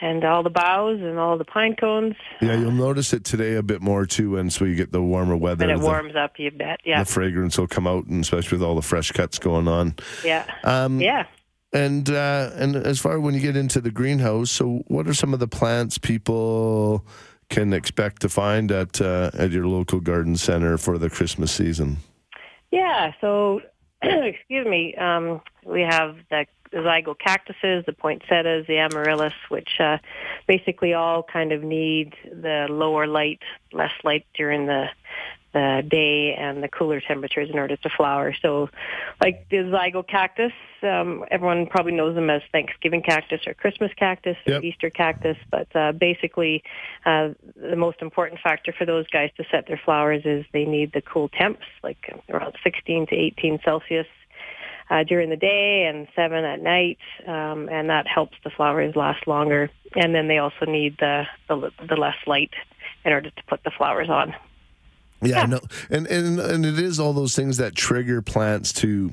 and 0.01 0.24
all 0.26 0.43
the 0.43 0.49
boughs 0.49 0.99
and 0.99 1.18
all 1.18 1.38
the 1.38 1.45
pine 1.45 1.76
cones. 1.76 2.16
Yeah, 2.41 2.55
you'll 2.55 2.72
notice 2.72 3.14
it 3.14 3.24
today 3.24 3.55
a 3.55 3.64
bit 3.64 3.82
more 3.82 4.05
too, 4.05 4.32
once 4.36 4.59
we 4.59 4.76
get 4.76 4.91
the 4.91 5.01
warmer 5.01 5.36
weather. 5.38 5.64
And 5.64 5.72
it 5.72 5.80
the, 5.80 5.86
warms 5.86 6.16
up, 6.16 6.38
you 6.38 6.51
bet. 6.51 6.82
Yeah, 6.86 6.99
the 7.03 7.09
fragrance 7.09 7.57
will 7.57 7.68
come 7.68 7.88
out, 7.88 8.05
and 8.05 8.22
especially 8.22 8.57
with 8.57 8.64
all 8.68 8.76
the 8.76 8.82
fresh 8.82 9.11
cuts 9.11 9.39
going 9.39 9.68
on. 9.68 9.95
yeah, 10.24 10.45
Um, 10.64 10.99
yeah. 10.99 11.26
And 11.74 12.09
uh, 12.09 12.51
and 12.53 12.76
as 12.76 12.99
far 12.99 13.19
when 13.19 13.34
you 13.34 13.39
get 13.39 13.55
into 13.55 13.82
the 13.82 13.89
greenhouse, 13.89 14.51
so 14.51 14.84
what 14.88 15.07
are 15.07 15.13
some 15.13 15.34
of 15.34 15.39
the 15.39 15.47
plants 15.47 15.97
people 15.97 17.03
can 17.49 17.74
expect 17.74 18.21
to 18.21 18.30
find 18.30 18.71
at 18.71 19.01
uh, 19.01 19.32
at 19.34 19.51
your 19.51 19.65
local 19.65 19.99
garden 19.99 20.38
center 20.38 20.78
for 20.78 20.99
the 20.99 21.09
Christmas 21.09 21.51
season? 21.51 21.97
Yeah, 22.71 23.13
so 23.21 23.61
excuse 24.01 24.67
me, 24.67 24.95
um, 24.95 25.41
we 25.65 25.82
have 25.82 26.17
the, 26.30 26.45
the 26.71 27.15
cactuses, 27.19 27.86
the 27.86 27.93
poinsettias, 27.93 28.65
the 28.67 28.78
amaryllis, 28.78 29.34
which 29.49 29.80
uh, 29.80 29.97
basically 30.47 30.93
all 30.93 31.24
kind 31.24 31.51
of 31.51 31.63
need 31.63 32.15
the 32.26 32.67
lower 32.69 33.07
light, 33.07 33.41
less 33.71 33.93
light 34.03 34.26
during 34.36 34.65
the 34.65 34.88
the 35.54 35.84
day 35.88 36.36
and 36.38 36.64
the 36.64 36.68
cooler 36.68 36.99
temperatures 36.99 37.49
in 37.49 37.58
order 37.58 37.78
to 37.78 37.89
flower. 37.89 38.36
So, 38.41 38.70
like 39.22 39.47
the 39.49 39.58
zygo 39.58 40.06
cactus, 40.06 40.51
um, 40.82 41.24
everyone 41.32 41.68
probably 41.68 41.93
knows 41.93 42.16
them 42.16 42.30
as 42.30 42.41
Thanksgiving 42.51 43.01
cactus 43.01 43.41
or 43.47 43.54
Christmas 43.54 43.91
cactus 43.95 44.36
or 44.47 44.62
Easter 44.64 44.89
cactus. 44.89 45.38
But 45.49 45.74
uh, 45.76 45.91
basically, 45.91 46.64
uh, 47.06 47.30
the 47.56 47.76
most 47.76 48.01
important 48.01 48.41
factor 48.41 48.74
for 48.78 48.86
those 48.86 49.08
guys 49.08 49.30
to 49.38 49.43
set 49.51 49.68
their 49.68 49.80
flowers 49.84 50.24
is 50.26 50.45
they 50.51 50.66
need 50.66 50.91
the 50.93 51.01
cool 51.01 51.30
temps, 51.30 51.62
like 51.84 52.14
around 52.30 52.56
16 52.64 53.08
to 53.08 53.16
18 53.16 53.60
Celsius. 53.64 54.08
Uh, 54.89 55.01
during 55.01 55.30
the 55.30 55.38
day 55.38 55.86
and 55.86 56.10
seven 56.14 56.43
at 56.43 56.62
night, 56.62 56.97
um, 57.26 57.70
and 57.70 57.89
that 57.89 58.06
helps 58.06 58.36
the 58.43 58.49
flowers 58.49 58.95
last 58.97 59.26
longer. 59.28 59.70
And 59.95 60.14
then 60.14 60.28
they 60.28 60.39
also 60.39 60.66
need 60.68 60.97
the, 60.99 61.24
the 61.47 61.72
the 61.88 61.95
less 61.95 62.18
light 62.28 62.51
in 63.06 63.14
order 63.14 63.30
to 63.30 63.43
put 63.47 63.64
the 63.64 63.72
flowers 63.72 64.10
on. 64.10 64.36
Yeah, 65.24 65.41
I 65.43 65.45
know, 65.45 65.59
and 65.89 66.07
and 66.07 66.39
and 66.39 66.65
it 66.65 66.80
is 66.80 66.99
all 66.99 67.13
those 67.13 67.36
things 67.36 67.57
that 67.57 67.76
trigger 67.76 68.21
plants 68.21 68.74
to 68.74 69.11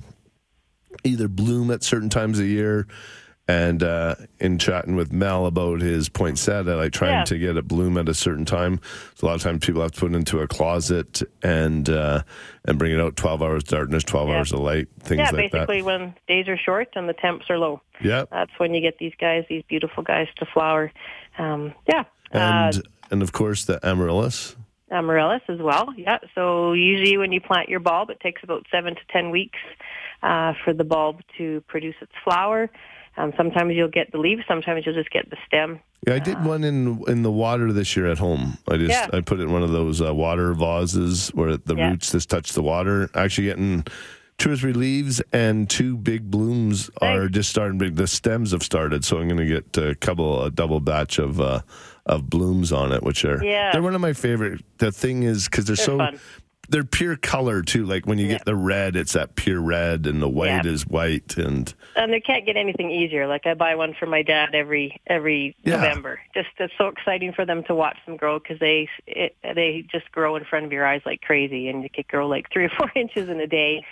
either 1.05 1.29
bloom 1.29 1.71
at 1.71 1.83
certain 1.83 2.09
times 2.11 2.39
of 2.39 2.47
year. 2.47 2.87
And 3.49 3.83
uh, 3.83 4.15
in 4.39 4.59
chatting 4.59 4.95
with 4.95 5.13
Mel 5.13 5.45
about 5.45 5.81
his 5.81 6.09
poinsettia, 6.09 6.77
like 6.77 6.93
trying 6.93 7.11
Yeah. 7.19 7.25
to 7.25 7.37
get 7.39 7.57
it 7.57 7.67
bloom 7.67 7.99
at 7.99 8.09
a 8.09 8.15
certain 8.15 8.45
time. 8.45 8.79
So 9.17 9.27
a 9.27 9.29
lot 9.29 9.35
of 9.35 9.43
times 9.43 9.67
people 9.67 9.83
have 9.83 9.91
to 9.91 9.99
put 10.01 10.13
it 10.13 10.15
into 10.15 10.39
a 10.39 10.47
closet 10.47 11.21
and 11.43 11.89
uh, 11.91 12.23
and 12.65 12.79
bring 12.79 12.93
it 12.93 13.01
out 13.01 13.17
twelve 13.17 13.43
hours 13.43 13.65
darkness, 13.65 14.05
twelve 14.05 14.29
Yeah. 14.29 14.37
hours 14.37 14.53
of 14.53 14.61
light, 14.61 14.87
things 15.01 15.19
yeah, 15.19 15.31
like 15.33 15.51
basically 15.51 15.83
when 15.83 16.15
days 16.29 16.47
are 16.47 16.57
short 16.59 16.91
and 16.95 17.09
the 17.09 17.13
temps 17.15 17.47
are 17.51 17.59
low. 17.59 17.81
Yeah, 18.01 18.27
That's 18.31 18.53
when 18.59 18.73
you 18.73 18.81
get 18.81 18.99
these 18.99 19.15
guys, 19.21 19.45
these 19.49 19.65
beautiful 19.69 20.05
guys, 20.05 20.29
to 20.37 20.47
flower. 20.47 20.93
Um, 21.37 21.75
yeah. 21.89 22.05
and 22.31 22.77
uh, 22.77 22.81
and 23.11 23.21
of 23.21 23.33
course 23.33 23.65
the 23.65 23.85
amaryllis. 23.85 24.55
Amaryllis 24.91 25.43
as 25.49 25.59
well. 25.61 25.89
Yeah. 25.97 26.19
So 26.35 26.73
usually 26.73 27.17
when 27.19 27.33
you 27.33 27.41
plant 27.41 27.69
your 27.69 27.81
bulb, 27.81 28.11
it 28.11 28.21
takes 28.21 28.43
about 28.43 28.67
seven 28.71 28.95
to 28.95 29.01
ten 29.11 29.31
weeks 29.31 29.59
uh, 30.23 30.53
for 30.65 30.73
the 30.73 30.85
bulb 30.85 31.21
to 31.39 31.63
produce 31.69 31.95
its 32.01 32.13
flower. 32.25 32.71
Um, 33.17 33.33
sometimes 33.37 33.75
you'll 33.75 33.89
get 33.89 34.13
the 34.13 34.19
leaves. 34.19 34.43
Sometimes 34.47 34.87
you'll 34.87 34.95
just 34.95 35.11
get 35.11 35.29
the 35.31 35.37
stem. 35.47 35.81
Yeah, 36.07 36.15
I 36.15 36.19
did 36.21 36.43
one 36.45 36.65
in 36.65 37.03
in 37.09 37.23
the 37.23 37.31
water 37.31 37.73
this 37.73 37.97
year 37.97 38.07
at 38.07 38.19
home. 38.19 38.57
I 38.71 38.77
just 38.77 38.91
Yeah. 38.91 39.09
I 39.13 39.21
put 39.21 39.41
it 39.41 39.45
in 39.45 39.53
one 39.53 39.63
of 39.63 39.73
those 39.73 40.01
uh, 40.01 40.15
water 40.15 40.55
vases 40.55 41.29
where 41.31 41.57
the 41.57 41.75
Yeah. 41.77 41.91
roots 41.91 42.13
just 42.13 42.31
touch 42.31 42.53
the 42.53 42.63
water. 42.63 43.11
Actually, 43.15 43.49
getting 43.49 43.85
two 44.39 44.53
or 44.53 44.57
three 44.57 44.73
leaves 44.73 45.21
and 45.35 45.69
two 45.69 45.99
big 45.99 46.31
blooms 46.31 46.89
are 47.03 47.29
just 47.29 47.51
starting. 47.51 47.77
big- 47.77 47.97
The 47.97 48.07
stems 48.07 48.53
have 48.53 48.63
started, 48.63 49.05
so 49.05 49.19
I'm 49.19 49.29
going 49.29 49.37
to 49.37 49.61
get 49.61 49.77
a 49.77 49.95
couple 49.97 50.43
a 50.43 50.51
double 50.51 50.81
batch 50.81 51.19
of 51.19 51.39
uh, 51.41 51.61
of 52.07 52.29
blooms 52.31 52.73
on 52.73 52.93
it, 52.93 53.03
which 53.03 53.25
are 53.25 53.43
Yeah. 53.45 53.73
they're 53.73 53.83
one 53.83 53.95
of 53.95 54.01
my 54.01 54.13
favorite. 54.13 54.63
The 54.79 54.91
thing 54.93 55.23
is 55.23 55.45
because 55.49 55.67
they're, 55.67 55.77
They're 55.77 55.85
so. 55.87 55.99
fun. 55.99 56.21
They're 56.71 56.85
pure 56.85 57.17
color 57.17 57.63
too. 57.63 57.85
Like 57.85 58.07
when 58.07 58.19
you 58.19 58.27
Yeah. 58.27 58.33
get 58.39 58.45
the 58.45 58.55
red, 58.55 58.97
it's 58.97 59.13
that 59.15 59.35
pure 59.37 59.61
red, 59.61 60.07
and 60.07 60.23
the 60.23 60.29
white 60.29 60.65
Yeah. 60.65 60.71
is 60.73 60.87
white. 60.87 61.37
And 61.37 61.73
And 61.97 62.13
they 62.13 62.21
can't 62.21 62.47
get 62.47 62.57
anything 62.57 62.91
easier. 62.91 63.27
Like 63.27 63.47
I 63.47 63.55
buy 63.55 63.75
one 63.75 63.93
for 63.99 64.07
my 64.07 64.23
dad 64.23 64.55
every 64.55 65.01
every 65.09 65.57
Yeah. 65.65 65.77
November. 65.77 66.21
Just 66.35 66.49
it's 66.59 66.73
so 66.79 66.87
exciting 66.87 67.33
for 67.33 67.45
them 67.45 67.65
to 67.65 67.75
watch 67.75 67.99
them 68.07 68.17
grow 68.17 68.39
because 68.39 68.59
they 68.61 68.89
it, 69.07 69.37
they 69.43 69.85
just 69.91 70.11
grow 70.13 70.37
in 70.37 70.45
front 70.45 70.65
of 70.65 70.73
your 70.73 70.87
eyes 70.87 71.03
like 71.05 71.21
crazy, 71.23 71.69
and 71.69 71.83
you 71.83 71.91
could 71.91 72.09
grow 72.09 72.27
like 72.29 72.49
three 72.53 72.65
or 72.67 72.71
four 72.71 72.91
inches 72.95 73.29
in 73.29 73.41
a 73.41 73.47
day, 73.49 73.85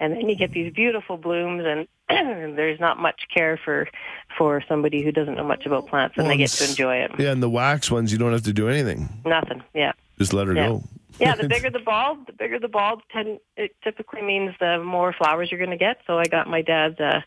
and 0.00 0.12
then 0.14 0.28
you 0.28 0.34
get 0.36 0.50
these 0.52 0.72
beautiful 0.72 1.16
blooms, 1.16 1.64
and 1.64 1.86
there's 2.56 2.80
not 2.80 2.98
much 2.98 3.22
care 3.32 3.56
for 3.64 3.88
for 4.36 4.62
somebody 4.68 5.02
who 5.02 5.12
doesn't 5.12 5.36
know 5.36 5.44
much 5.44 5.64
about 5.64 5.86
plants, 5.86 6.14
and 6.16 6.26
Well, 6.26 6.34
they 6.34 6.38
get 6.38 6.50
to 6.50 6.68
enjoy 6.68 6.96
it. 6.96 7.12
yeah, 7.18 7.30
and 7.30 7.42
the 7.42 7.48
wax 7.50 7.90
ones, 7.90 8.10
you 8.12 8.18
don't 8.18 8.32
have 8.32 8.42
to 8.42 8.52
do 8.52 8.68
anything. 8.68 9.08
Nothing. 9.24 9.62
Yeah. 9.74 9.92
Just 10.18 10.32
let 10.32 10.46
her 10.48 10.54
go. 10.54 10.82
Yeah, 11.18 11.34
the 11.34 11.48
bigger 11.48 11.70
the 11.70 11.78
bulb, 11.80 12.26
the 12.26 12.32
bigger 12.32 12.58
the 12.58 12.68
bulb. 12.68 13.00
Ten, 13.12 13.38
it 13.56 13.74
typically 13.82 14.22
means 14.22 14.54
the 14.60 14.82
more 14.82 15.12
flowers 15.12 15.50
you're 15.50 15.58
going 15.58 15.70
to 15.70 15.76
get. 15.76 15.98
So 16.06 16.18
I 16.18 16.24
got 16.26 16.48
my 16.48 16.62
dad's. 16.62 17.00
Uh, 17.00 17.20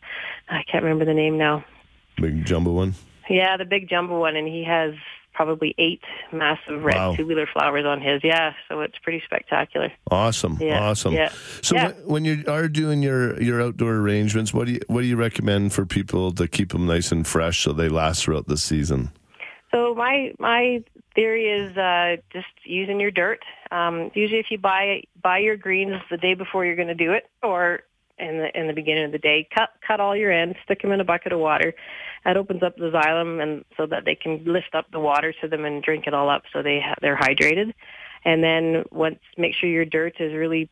I 0.50 0.64
can't 0.72 0.84
remember 0.84 1.06
the 1.06 1.14
name 1.14 1.38
now. 1.38 1.64
Big 2.18 2.46
jumbo 2.46 2.72
one. 2.74 2.94
Yeah, 3.30 3.58
the 3.58 3.66
big 3.66 3.90
jumbo 3.90 4.20
one, 4.20 4.36
and 4.36 4.48
he 4.48 4.64
has 4.64 4.94
probably 5.34 5.74
eight 5.78 6.02
massive 6.34 6.84
red 6.84 6.96
Wow. 6.98 7.16
tubular 7.16 7.48
flowers 7.52 7.86
on 7.86 8.02
his. 8.02 8.22
Yeah, 8.24 8.54
so 8.68 8.82
it's 8.82 8.98
pretty 9.02 9.22
spectacular. 9.26 9.92
Awesome, 10.12 10.58
Yeah, 10.60 10.84
awesome. 10.84 11.14
yeah, 11.14 11.30
So 11.62 11.76
yeah. 11.76 11.86
when- 11.88 11.96
when 12.08 12.26
you 12.26 12.44
are 12.48 12.68
doing 12.68 13.02
your 13.02 13.42
your 13.42 13.62
outdoor 13.62 13.94
arrangements, 13.96 14.54
what 14.54 14.66
do 14.68 14.74
you 14.74 14.80
what 14.88 15.02
do 15.02 15.08
you 15.08 15.16
recommend 15.16 15.72
for 15.74 15.86
people 15.86 16.32
to 16.34 16.48
keep 16.48 16.70
them 16.74 16.86
nice 16.86 17.12
and 17.12 17.26
fresh 17.26 17.60
so 17.64 17.72
they 17.72 17.88
last 17.90 18.24
throughout 18.26 18.48
the 18.48 18.58
season? 18.58 19.12
So 19.72 19.94
my 19.96 20.34
my 20.40 20.84
theory 21.16 21.48
is 21.48 21.76
uh, 21.78 22.18
just 22.32 22.48
using 22.64 23.00
your 23.00 23.12
dirt. 23.12 23.40
Um, 23.72 24.12
usually, 24.14 24.40
if 24.40 24.52
you 24.52 24.58
buy 24.58 25.04
buy 25.22 25.40
your 25.40 25.58
greens 25.58 26.02
the 26.10 26.18
day 26.18 26.34
before 26.34 26.66
you're 26.66 26.76
going 26.76 26.88
to 26.88 26.96
do 26.96 27.12
it, 27.14 27.30
or 27.44 27.82
in 28.18 28.38
the 28.38 28.60
in 28.60 28.68
the 28.68 28.74
beginning 28.74 29.06
of 29.06 29.12
the 29.12 29.18
day, 29.18 29.48
cut 29.56 29.70
cut 29.86 30.00
all 30.00 30.16
your 30.16 30.32
ends, 30.32 30.58
stick 30.64 30.82
them 30.82 30.92
in 30.92 31.00
a 31.00 31.06
bucket 31.06 31.32
of 31.32 31.40
water. 31.40 31.74
That 32.26 32.38
opens 32.38 32.64
up 32.64 32.76
the 32.76 32.92
xylem, 32.92 33.42
and 33.42 33.66
so 33.78 33.86
that 33.88 34.06
they 34.06 34.16
can 34.16 34.44
lift 34.46 34.74
up 34.74 34.92
the 34.92 35.00
water 35.00 35.34
to 35.42 35.48
them 35.48 35.66
and 35.66 35.82
drink 35.82 36.06
it 36.08 36.14
all 36.14 36.30
up, 36.30 36.44
so 36.52 36.62
they 36.62 36.82
ha- 36.82 36.96
they're 37.02 37.18
hydrated. 37.18 37.74
And 38.26 38.44
then 38.44 38.84
once, 38.92 39.20
make 39.38 39.54
sure 39.56 39.70
your 39.70 39.86
dirt 39.86 40.16
is 40.20 40.34
really 40.34 40.70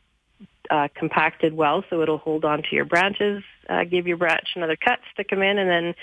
uh, 0.70 0.90
compacted 0.94 1.54
well, 1.54 1.84
so 1.90 2.02
it'll 2.02 2.18
hold 2.18 2.44
on 2.44 2.62
to 2.64 2.76
your 2.76 2.86
branches. 2.86 3.44
Uh, 3.70 3.84
give 3.84 4.08
your 4.08 4.18
branch 4.18 4.48
another 4.56 4.78
cut, 4.78 5.00
stick 5.14 5.30
them 5.30 5.42
in, 5.42 5.58
and 5.58 5.70
then 5.70 5.94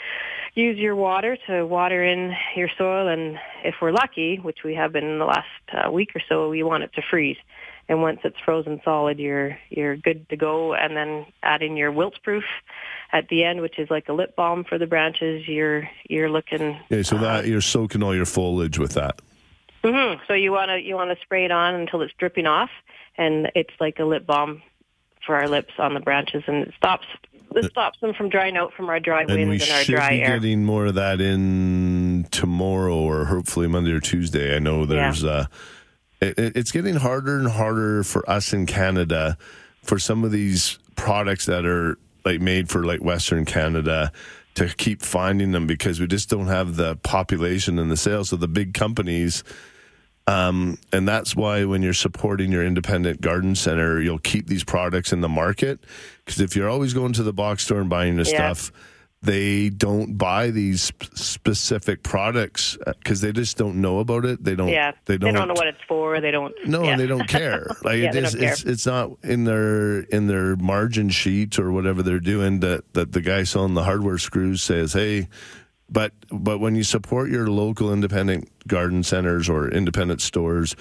use 0.54 0.78
your 0.78 0.94
water 0.94 1.36
to 1.46 1.64
water 1.66 2.04
in 2.04 2.34
your 2.56 2.68
soil. 2.76 3.08
And 3.08 3.38
if 3.64 3.76
we're 3.80 3.92
lucky, 3.92 4.36
which 4.36 4.58
we 4.64 4.74
have 4.74 4.92
been 4.92 5.04
in 5.04 5.18
the 5.18 5.24
last 5.24 5.46
uh, 5.72 5.90
week 5.90 6.10
or 6.14 6.20
so, 6.28 6.50
we 6.50 6.62
want 6.62 6.82
it 6.82 6.92
to 6.94 7.02
freeze. 7.10 7.38
And 7.88 8.00
once 8.00 8.20
it's 8.24 8.36
frozen 8.44 8.80
solid, 8.84 9.18
you're 9.18 9.58
you're 9.68 9.96
good 9.96 10.28
to 10.30 10.36
go. 10.36 10.74
And 10.74 10.96
then 10.96 11.26
add 11.42 11.62
in 11.62 11.76
your 11.76 11.92
Wilt-Pruf 11.92 12.44
at 13.12 13.28
the 13.28 13.44
end, 13.44 13.60
which 13.60 13.78
is 13.78 13.90
like 13.90 14.08
a 14.08 14.12
lip 14.12 14.34
balm 14.36 14.64
for 14.64 14.78
the 14.78 14.86
branches. 14.86 15.46
You're 15.46 15.88
you're 16.08 16.30
looking. 16.30 16.78
Yeah, 16.88 17.02
so 17.02 17.18
that 17.18 17.46
you're 17.46 17.60
soaking 17.60 18.02
all 18.02 18.14
your 18.14 18.24
foliage 18.26 18.78
with 18.78 18.92
that. 18.94 19.20
hmm 19.84 20.14
So 20.26 20.32
you 20.32 20.50
want 20.50 20.70
to 20.70 20.80
you 20.80 20.94
want 20.94 21.16
to 21.16 21.22
spray 21.22 21.44
it 21.44 21.50
on 21.50 21.74
until 21.74 22.00
it's 22.00 22.14
dripping 22.18 22.46
off, 22.46 22.70
and 23.18 23.50
it's 23.54 23.74
like 23.80 23.98
a 23.98 24.04
lip 24.04 24.26
balm 24.26 24.62
for 25.26 25.36
our 25.36 25.48
lips 25.48 25.74
on 25.78 25.94
the 25.94 26.00
branches, 26.00 26.42
and 26.46 26.66
it 26.66 26.74
stops 26.76 27.06
it 27.56 27.70
stops 27.70 27.98
them 28.00 28.14
from 28.14 28.28
drying 28.28 28.56
out 28.56 28.72
from 28.74 28.88
our 28.88 29.00
dry 29.00 29.22
And 29.22 29.32
we 29.32 29.44
winds 29.46 29.64
and 29.64 29.72
our 29.72 29.82
should 29.84 29.94
dry 29.96 30.10
be 30.10 30.22
air. 30.22 30.38
getting 30.38 30.64
more 30.64 30.86
of 30.86 30.94
that 30.94 31.20
in 31.20 32.26
tomorrow 32.30 32.96
or 32.96 33.24
hopefully 33.26 33.66
Monday 33.68 33.92
or 33.92 34.00
Tuesday. 34.00 34.54
I 34.56 34.58
know 34.58 34.86
there's 34.86 35.24
uh 35.24 35.46
it, 36.20 36.38
it- 36.38 36.56
it's 36.56 36.72
getting 36.72 36.96
harder 36.96 37.38
and 37.38 37.48
harder 37.48 38.02
for 38.04 38.28
us 38.28 38.52
in 38.52 38.66
Canada 38.66 39.36
for 39.82 39.98
some 39.98 40.24
of 40.24 40.30
these 40.32 40.78
products 40.96 41.46
that 41.46 41.66
are 41.66 41.98
like 42.24 42.40
made 42.40 42.68
for 42.70 42.84
like 42.84 43.02
Western 43.02 43.44
Canada 43.44 44.10
to 44.54 44.68
keep 44.68 45.02
finding 45.02 45.50
them 45.52 45.66
because 45.66 45.98
we 46.00 46.06
just 46.06 46.30
don't 46.30 46.46
have 46.46 46.76
the 46.76 46.96
population 46.96 47.78
and 47.78 47.90
the 47.90 47.96
sales. 47.96 48.28
So 48.30 48.36
the 48.36 48.48
big 48.48 48.72
companies 48.72 49.42
um, 50.26 50.78
and 50.92 51.06
that's 51.06 51.36
why 51.36 51.64
when 51.64 51.82
you're 51.82 51.92
supporting 51.92 52.50
your 52.50 52.64
independent 52.64 53.20
garden 53.20 53.54
center, 53.54 54.00
you'll 54.00 54.18
keep 54.18 54.46
these 54.46 54.64
products 54.64 55.12
in 55.12 55.20
the 55.20 55.28
market. 55.28 55.80
Because 56.24 56.40
if 56.40 56.56
you're 56.56 56.68
always 56.68 56.94
going 56.94 57.12
to 57.14 57.22
the 57.22 57.32
box 57.32 57.64
store 57.64 57.80
and 57.80 57.90
buying 57.90 58.16
the 58.16 58.22
Yeah. 58.24 58.52
stuff, 58.52 58.72
they 59.22 59.70
don't 59.70 60.18
buy 60.18 60.50
these 60.50 60.92
specific 61.14 62.02
products 62.02 62.76
because 62.86 63.22
they 63.22 63.32
just 63.32 63.56
don't 63.56 63.80
know 63.80 63.98
about 64.00 64.24
it. 64.26 64.44
They 64.44 64.54
don't. 64.54 64.68
yeah, 64.68 64.92
They 65.06 65.16
don't. 65.16 65.32
they 65.32 65.38
don't 65.38 65.48
know 65.48 65.54
what 65.54 65.66
it's 65.66 65.80
for. 65.88 66.20
They 66.20 66.30
don't. 66.30 66.54
no, 66.66 66.82
yeah. 66.84 66.90
and 66.92 67.00
they 67.00 67.06
don't 67.06 67.26
care. 67.26 67.66
Like 67.82 67.98
Yeah, 68.00 68.10
it 68.10 68.12
don't 68.20 68.38
care. 68.38 68.52
it's 68.52 68.64
it's 68.64 68.86
not 68.86 69.12
in 69.22 69.44
their 69.44 70.00
in 70.00 70.26
their 70.26 70.56
margin 70.56 71.08
sheet 71.08 71.58
or 71.58 71.72
whatever 71.72 72.02
they're 72.02 72.20
doing 72.20 72.60
that 72.60 72.92
that 72.92 73.12
the 73.12 73.22
guy 73.22 73.44
selling 73.44 73.72
the 73.74 73.84
hardware 73.84 74.18
screws 74.18 74.62
says, 74.62 74.92
hey. 74.92 75.28
But 75.88 76.12
but 76.30 76.58
when 76.58 76.74
you 76.74 76.82
support 76.84 77.30
your 77.30 77.46
local 77.48 77.92
independent 77.92 78.48
garden 78.66 79.02
centers 79.02 79.48
or 79.48 79.68
independent 79.68 80.20
stores, 80.22 80.74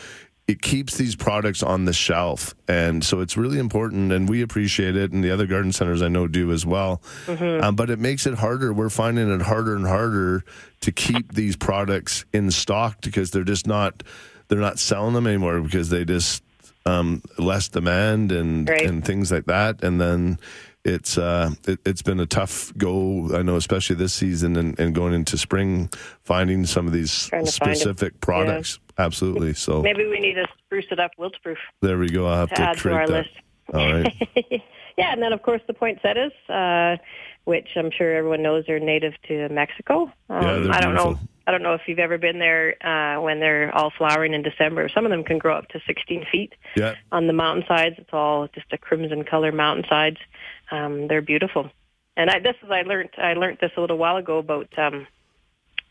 it 0.48 0.62
keeps 0.62 0.98
these 0.98 1.16
products 1.16 1.62
on 1.64 1.86
the 1.86 1.94
shelf. 1.94 2.54
And 2.68 3.04
so 3.04 3.20
it's 3.22 3.38
really 3.38 3.60
important, 3.60 4.12
and 4.12 4.28
we 4.28 4.42
appreciate 4.42 4.96
it, 4.96 5.12
and 5.12 5.24
the 5.24 5.32
other 5.32 5.46
garden 5.48 5.72
centers 5.72 6.02
I 6.02 6.08
know 6.08 6.28
do 6.28 6.52
as 6.52 6.66
well. 6.66 7.02
Mm-hmm. 7.28 7.64
Um, 7.64 7.76
but 7.76 7.90
it 7.90 8.00
makes 8.00 8.26
it 8.26 8.36
harder. 8.36 8.74
We're 8.74 8.90
finding 8.90 9.32
it 9.34 9.42
harder 9.42 9.76
and 9.76 9.86
harder 9.88 10.44
to 10.82 10.92
keep 10.92 11.34
these 11.34 11.56
products 11.56 12.26
in 12.34 12.52
stock 12.52 13.02
because 13.02 13.32
they're 13.32 13.44
just 13.44 13.68
not 13.68 14.04
they're 14.50 14.60
not 14.60 14.80
selling 14.80 15.14
them 15.14 15.28
anymore 15.28 15.62
because 15.62 15.90
they 15.90 16.04
just 16.06 16.44
um, 16.86 17.22
less 17.38 17.70
demand 17.70 18.32
and 18.32 18.68
Right. 18.70 18.86
and 18.86 19.04
things 19.06 19.32
like 19.32 19.46
that. 19.46 19.84
And 19.84 20.00
then 20.02 20.38
it's 20.86 21.18
uh, 21.18 21.52
it, 21.68 21.80
it's 21.86 22.02
been 22.02 22.20
a 22.20 22.26
tough 22.26 22.74
go. 22.78 23.36
I 23.36 23.42
know, 23.42 23.56
especially 23.56 23.96
this 23.96 24.14
season 24.14 24.56
and, 24.58 24.78
and 24.80 24.94
going 24.94 25.14
into 25.14 25.38
spring, 25.38 25.90
finding 26.24 26.66
some 26.66 26.88
of 26.88 26.94
these 26.94 27.28
Trying 27.28 27.46
to 27.46 27.52
find 27.52 27.70
'em. 27.72 27.76
specific 27.76 28.20
products. 28.22 28.80
Absolutely. 28.98 29.54
So 29.54 29.82
Maybe 29.82 30.06
we 30.06 30.20
need 30.20 30.34
to 30.36 30.46
spruce 30.66 30.86
it 30.92 31.00
up 31.00 31.12
wilts 31.18 31.38
proof 31.40 31.58
there 31.82 31.98
we 31.98 32.10
go. 32.10 32.28
I'll 32.28 32.38
have 32.38 32.50
to 32.50 32.56
to, 32.56 32.62
add 32.62 32.78
to 32.80 32.92
our 32.94 33.08
that. 33.08 33.14
list. 33.14 33.30
All 33.74 33.94
right. 33.94 34.14
yeah, 34.98 35.14
and 35.14 35.22
then 35.22 35.34
of 35.34 35.42
course 35.42 35.62
the 35.68 35.74
poinsettias, 35.74 36.34
uh, 36.50 36.98
which 37.46 37.70
I'm 37.76 37.90
sure 37.92 38.14
everyone 38.16 38.44
knows 38.44 38.68
are 38.70 38.80
native 38.80 39.14
to 39.30 39.50
Mexico. 39.50 40.12
Um, 40.30 40.42
Yeah, 40.44 40.60
they're 40.60 40.72
I 40.74 40.80
don't 40.82 40.96
know. 40.96 41.18
I 41.46 41.52
don't 41.52 41.62
know 41.64 41.74
if 41.74 41.82
you've 41.88 42.00
ever 42.00 42.18
been 42.18 42.40
there 42.40 42.76
uh, 42.86 43.20
when 43.22 43.40
they're 43.42 43.74
all 43.76 43.92
flowering 43.98 44.34
in 44.34 44.44
December. 44.44 44.88
Some 44.88 45.06
of 45.06 45.12
them 45.12 45.24
can 45.26 45.40
grow 45.40 45.58
up 45.58 45.68
to 45.70 45.82
16 45.86 46.26
feet 46.32 46.54
Yeah. 46.78 46.94
on 47.12 47.28
the 47.28 47.34
mountainsides. 47.34 47.96
It's 47.98 48.14
all 48.14 48.48
just 48.56 48.68
a 48.72 48.78
crimson 48.78 49.24
color 49.26 49.52
mountainsides. 49.52 50.20
Um, 50.74 51.08
they're 51.08 51.22
beautiful. 51.22 51.70
And 52.18 52.30
I, 52.30 52.40
this 52.40 52.56
is 52.64 52.70
I 52.72 52.82
learned 52.82 53.10
I 53.18 53.34
learned 53.34 53.60
this 53.62 53.72
a 53.78 53.82
little 53.82 53.98
while 53.98 54.18
ago 54.18 54.38
about 54.40 54.68
um, 54.78 55.08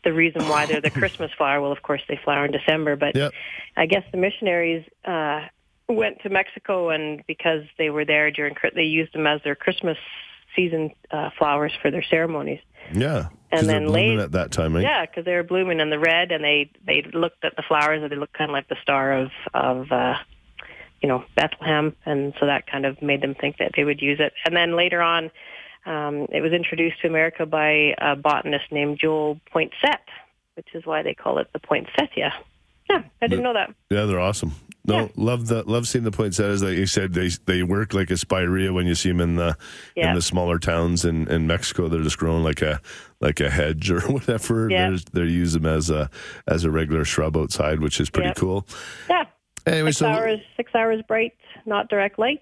the 0.03 0.13
reason 0.13 0.47
why 0.47 0.65
they're 0.65 0.81
the 0.81 0.89
Christmas 1.01 1.31
flower. 1.37 1.61
Well, 1.61 1.71
of 1.71 1.81
course 1.81 2.01
they 2.07 2.19
flower 2.23 2.45
in 2.45 2.51
December, 2.51 2.95
but 2.95 3.15
Yep. 3.15 3.31
I 3.77 3.85
guess 3.85 4.03
the 4.11 4.17
missionaries 4.17 4.85
uh, 5.05 5.41
went 5.89 6.21
to 6.23 6.29
Mexico, 6.29 6.89
and 6.89 7.23
because 7.27 7.63
they 7.77 7.89
were 7.89 8.05
there 8.05 8.31
during, 8.31 8.55
they 8.75 8.83
used 8.83 9.13
them 9.13 9.27
as 9.27 9.41
their 9.43 9.55
Christmas 9.55 9.97
season 10.55 10.91
uh, 11.11 11.29
flowers 11.37 11.71
for 11.81 11.89
their 11.91 12.03
ceremonies. 12.03 12.59
Yeah, 12.93 13.29
And 13.51 13.67
then 13.67 13.85
blooming 13.85 14.17
late- 14.17 14.23
at 14.23 14.31
that 14.33 14.51
time, 14.51 14.75
right? 14.75 14.83
Yeah, 14.83 15.05
because 15.05 15.25
they 15.25 15.33
were 15.35 15.43
blooming 15.43 15.79
in 15.79 15.89
the 15.89 15.99
red, 15.99 16.31
and 16.31 16.43
they 16.43 16.71
they 16.85 17.03
looked 17.13 17.43
at 17.43 17.55
the 17.55 17.63
flowers, 17.67 18.01
and 18.03 18.11
they 18.11 18.15
looked 18.17 18.37
kind 18.37 18.49
of 18.51 18.53
like 18.53 18.67
the 18.67 18.77
star 18.81 19.13
of 19.13 19.31
of 19.53 19.91
uh, 19.91 20.15
you 21.03 21.09
know 21.09 21.23
Bethlehem, 21.35 21.95
and 22.05 22.33
so 22.39 22.45
that 22.47 22.65
kind 22.65 22.85
of 22.85 22.99
made 23.01 23.21
them 23.21 23.35
think 23.35 23.57
that 23.57 23.73
they 23.75 23.83
would 23.83 24.01
use 24.01 24.19
it. 24.19 24.33
And 24.45 24.55
then 24.55 24.75
later 24.75 25.01
on, 25.01 25.25
um, 25.85 26.27
it 26.31 26.41
was 26.41 26.53
introduced 26.53 27.01
to 27.01 27.07
America 27.07 27.45
by 27.45 27.93
a 27.99 28.15
botanist 28.15 28.71
named 28.71 28.97
Joel 28.99 29.39
Poinsett, 29.53 29.99
which 30.55 30.69
is 30.73 30.85
why 30.85 31.03
they 31.03 31.13
call 31.13 31.37
it 31.39 31.47
the 31.53 31.59
poinsettia. 31.59 32.33
Yeah, 32.89 33.03
I 33.21 33.27
didn't 33.27 33.43
know 33.43 33.53
that. 33.53 33.73
Yeah, 33.89 34.05
they're 34.05 34.19
awesome. 34.19 34.53
No, 34.85 34.99
Yeah. 35.03 35.07
love 35.15 35.47
the 35.47 35.63
love 35.63 35.87
seeing 35.87 36.03
the 36.03 36.11
poinsettias. 36.11 36.61
Like 36.61 36.73
you 36.77 36.85
said, 36.85 37.13
they 37.13 37.29
they 37.45 37.63
work 37.63 37.93
like 37.93 38.11
a 38.11 38.17
spirea 38.17 38.73
when 38.73 38.85
you 38.85 38.95
see 38.95 39.09
them 39.09 39.21
in 39.21 39.35
the 39.37 39.55
in 39.95 40.13
the 40.15 40.21
smaller 40.21 40.59
towns 40.59 41.05
in, 41.05 41.29
in 41.29 41.47
Mexico. 41.47 41.87
They're 41.87 42.01
just 42.03 42.17
growing 42.17 42.43
like 42.43 42.61
a 42.61 42.81
like 43.21 43.39
a 43.39 43.49
hedge 43.49 43.89
or 43.91 44.01
whatever. 44.01 44.69
Yeah. 44.69 44.89
They're, 45.13 45.25
they 45.25 45.31
use 45.31 45.53
them 45.53 45.65
as 45.65 45.89
a 45.89 46.09
as 46.47 46.65
a 46.65 46.69
regular 46.71 47.05
shrub 47.05 47.37
outside, 47.37 47.79
which 47.79 48.01
is 48.01 48.09
pretty 48.09 48.29
Yep. 48.29 48.35
cool. 48.37 48.67
Yeah, 49.09 49.23
Anyway, 49.65 49.89
six 49.89 49.97
so 49.97 50.07
hours 50.07 50.39
six 50.57 50.73
hours 50.75 51.01
bright, 51.07 51.33
not 51.65 51.89
direct 51.89 52.19
light. 52.19 52.41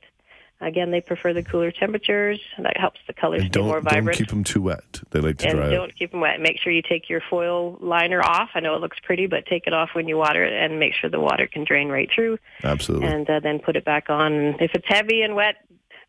Again, 0.62 0.92
they 0.92 1.02
prefer 1.02 1.34
the 1.34 1.42
cooler 1.42 1.72
temperatures. 1.72 2.40
and 2.56 2.66
That 2.66 2.78
helps 2.78 3.00
the 3.08 3.14
colors 3.14 3.42
and 3.42 3.52
stay 3.52 3.62
more 3.62 3.82
don't 3.82 4.06
don't 4.06 4.14
keep 4.14 4.28
them 4.28 4.44
too 4.44 4.62
wet. 4.62 5.02
They 5.10 5.20
like 5.20 5.40
to 5.40 5.48
and 5.48 5.58
dry 5.58 5.68
out. 5.68 5.72
don't 5.72 5.96
keep 5.96 6.12
them 6.12 6.22
wet. 6.22 6.40
Make 6.40 6.60
sure 6.60 6.72
you 6.72 6.84
take 6.84 7.10
your 7.10 7.22
foil 7.32 7.78
liner 7.82 8.22
off. 8.22 8.52
I 8.54 8.60
know 8.60 8.76
it 8.76 8.82
looks 8.82 8.98
pretty, 9.00 9.26
but 9.26 9.48
take 9.48 9.66
it 9.66 9.74
off 9.74 9.90
when 9.94 10.08
you 10.08 10.18
water 10.18 10.44
it, 10.44 10.54
and 10.54 10.80
make 10.80 10.94
sure 10.94 11.10
the 11.10 11.20
water 11.20 11.48
can 11.48 11.64
drain 11.64 11.90
right 11.90 12.10
through. 12.14 12.38
Absolutely. 12.64 13.08
And 13.08 13.28
uh, 13.28 13.40
then 13.40 13.58
put 13.58 13.76
it 13.76 13.84
back 13.84 14.12
on. 14.12 14.56
If 14.60 14.76
it's 14.76 14.88
heavy 14.88 15.24
and 15.24 15.36
wet, 15.36 15.56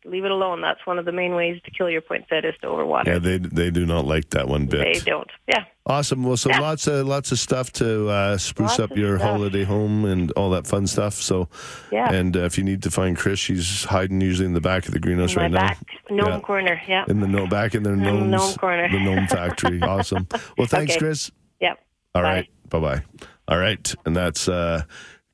leave 0.05 0.25
it 0.25 0.31
alone. 0.31 0.61
That's 0.61 0.85
one 0.85 0.99
of 0.99 1.05
the 1.05 1.11
main 1.11 1.35
ways 1.35 1.61
to 1.65 1.71
kill 1.71 1.89
your 1.89 2.01
poinsettias 2.01 2.55
to 2.61 2.67
overwater. 2.67 3.07
yeah, 3.07 3.19
they 3.19 3.37
they 3.37 3.71
do 3.71 3.85
not 3.85 4.05
like 4.05 4.29
that 4.31 4.47
one 4.47 4.65
bit. 4.65 4.93
they 4.93 4.99
don't. 4.99 5.29
Yeah. 5.47 5.65
Awesome. 5.85 6.23
Well, 6.23 6.37
so 6.37 6.49
Yeah. 6.49 6.59
lots 6.59 6.87
of 6.87 7.05
lots 7.07 7.31
of 7.31 7.39
stuff 7.39 7.71
to 7.73 8.07
uh, 8.09 8.37
spruce 8.37 8.79
Lots 8.79 8.79
up 8.91 8.97
your 8.97 9.17
stuff. 9.17 9.31
holiday 9.31 9.63
home 9.65 10.05
and 10.05 10.31
all 10.31 10.49
that 10.51 10.65
fun 10.65 10.87
stuff. 10.87 11.13
So, 11.15 11.49
Yeah. 11.91 12.11
and 12.11 12.37
uh, 12.37 12.41
if 12.41 12.57
you 12.57 12.63
need 12.63 12.81
to 12.83 12.91
find 12.91 13.17
Chris, 13.17 13.39
she's 13.39 13.83
hiding 13.83 14.21
usually 14.21 14.45
in 14.45 14.53
the 14.53 14.61
back 14.61 14.85
of 14.87 14.93
the 14.93 14.99
greenhouse 14.99 15.35
right 15.35 15.51
back 15.51 15.77
now. 16.09 16.15
gnome 16.23 16.33
Yeah. 16.33 16.39
corner. 16.39 16.81
Yeah. 16.87 17.05
In 17.09 17.19
the 17.19 17.27
no 17.27 17.47
back 17.47 17.75
in 17.75 17.83
the 17.83 17.95
gnomes, 17.95 18.29
gnome 18.31 18.53
corner. 18.55 18.89
the 18.89 18.99
gnome 18.99 19.27
factory. 19.27 19.81
awesome. 19.83 20.27
Well, 20.57 20.67
thanks, 20.67 20.93
Okay. 20.93 20.99
Chris. 20.99 21.31
Yep. 21.59 21.79
All 22.15 22.21
Bye. 22.21 22.29
right. 22.33 22.49
Bye 22.69 22.79
bye. 22.79 23.01
All 23.49 23.57
right. 23.57 23.93
And 24.05 24.15
that's 24.15 24.47
uh, 24.47 24.83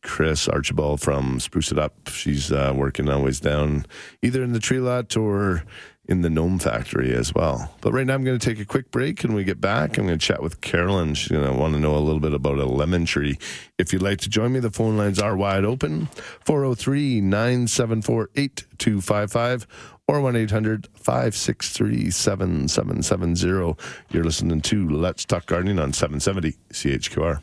Chris 0.02 0.47
Archibald 0.47 1.02
from 1.02 1.39
Spruce 1.39 1.72
It 1.72 1.80
Up. 1.80 2.08
She's 2.08 2.52
uh, 2.52 2.74
working 2.76 3.10
always 3.10 3.39
down 3.39 3.86
either 4.22 4.43
in 4.43 4.54
the 4.54 4.60
tree 4.60 4.80
lot 4.80 5.16
or 5.18 5.64
in 6.10 6.22
the 6.22 6.30
gnome 6.30 6.58
factory 6.58 7.14
as 7.14 7.36
well. 7.36 7.72
But 7.82 7.93
right 7.93 8.06
now, 8.06 8.16
I'm 8.16 8.24
going 8.24 8.38
to 8.38 8.45
take 8.45 8.60
a 8.60 8.66
quick 8.66 8.89
break. 8.89 9.24
And 9.24 9.36
we 9.36 9.43
get 9.43 9.62
back, 9.62 9.97
I'm 9.97 10.08
going 10.08 10.18
to 10.18 10.26
chat 10.26 10.41
with 10.41 10.60
Carolyn. 10.60 11.14
She's 11.14 11.32
going 11.32 11.45
to 11.45 11.54
want 11.54 11.76
to 11.76 11.80
know 11.80 11.95
a 11.95 12.00
little 12.00 12.20
bit 12.20 12.34
about 12.34 12.58
a 12.58 12.66
lemon 12.66 13.06
tree. 13.06 13.38
If 13.78 13.93
you'd 13.93 14.02
like 14.02 14.20
to 14.22 14.30
join 14.30 14.54
me, 14.54 14.60
the 14.60 14.72
phone 14.72 14.97
lines 14.97 15.20
are 15.20 15.38
wide 15.38 15.66
open 15.66 16.08
403 16.45 17.22
974 17.22 18.30
8255 18.36 19.68
or 20.08 20.22
1 20.22 20.36
800 20.36 20.88
563 20.95 22.10
7770. 22.10 23.76
You're 24.10 24.24
listening 24.24 24.62
to 24.62 24.89
Let's 24.89 25.26
Talk 25.26 25.45
Gardening 25.45 25.78
on 25.78 25.93
770 25.93 26.58
CHQR. 26.74 27.41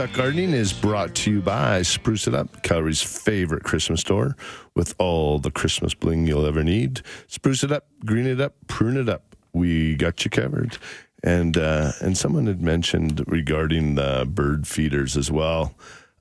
Let's 0.00 0.16
Gardening 0.16 0.54
is 0.54 0.72
brought 0.72 1.14
to 1.16 1.30
you 1.30 1.42
by 1.42 1.82
Spruce 1.82 2.26
It 2.26 2.34
Up, 2.34 2.62
Calgary's 2.62 3.02
favorite 3.02 3.64
Christmas 3.64 4.00
store 4.00 4.34
with 4.74 4.94
all 4.98 5.38
the 5.38 5.50
Christmas 5.50 5.92
bling 5.92 6.26
you'll 6.26 6.46
ever 6.46 6.64
need. 6.64 7.02
Spruce 7.26 7.62
it 7.64 7.70
up, 7.70 7.84
green 8.06 8.26
it 8.26 8.40
up, 8.40 8.54
prune 8.66 8.96
it 8.96 9.10
up. 9.10 9.36
We 9.52 9.96
got 9.96 10.24
you 10.24 10.30
covered. 10.30 10.78
And 11.22 11.58
uh, 11.58 11.92
and 12.00 12.16
someone 12.16 12.46
had 12.46 12.62
mentioned 12.62 13.22
regarding 13.26 13.96
the 13.96 14.26
bird 14.26 14.66
feeders 14.66 15.18
as 15.18 15.30
well 15.30 15.74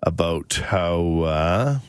about 0.04 0.56
how 0.56 1.22
uh, 1.22 1.80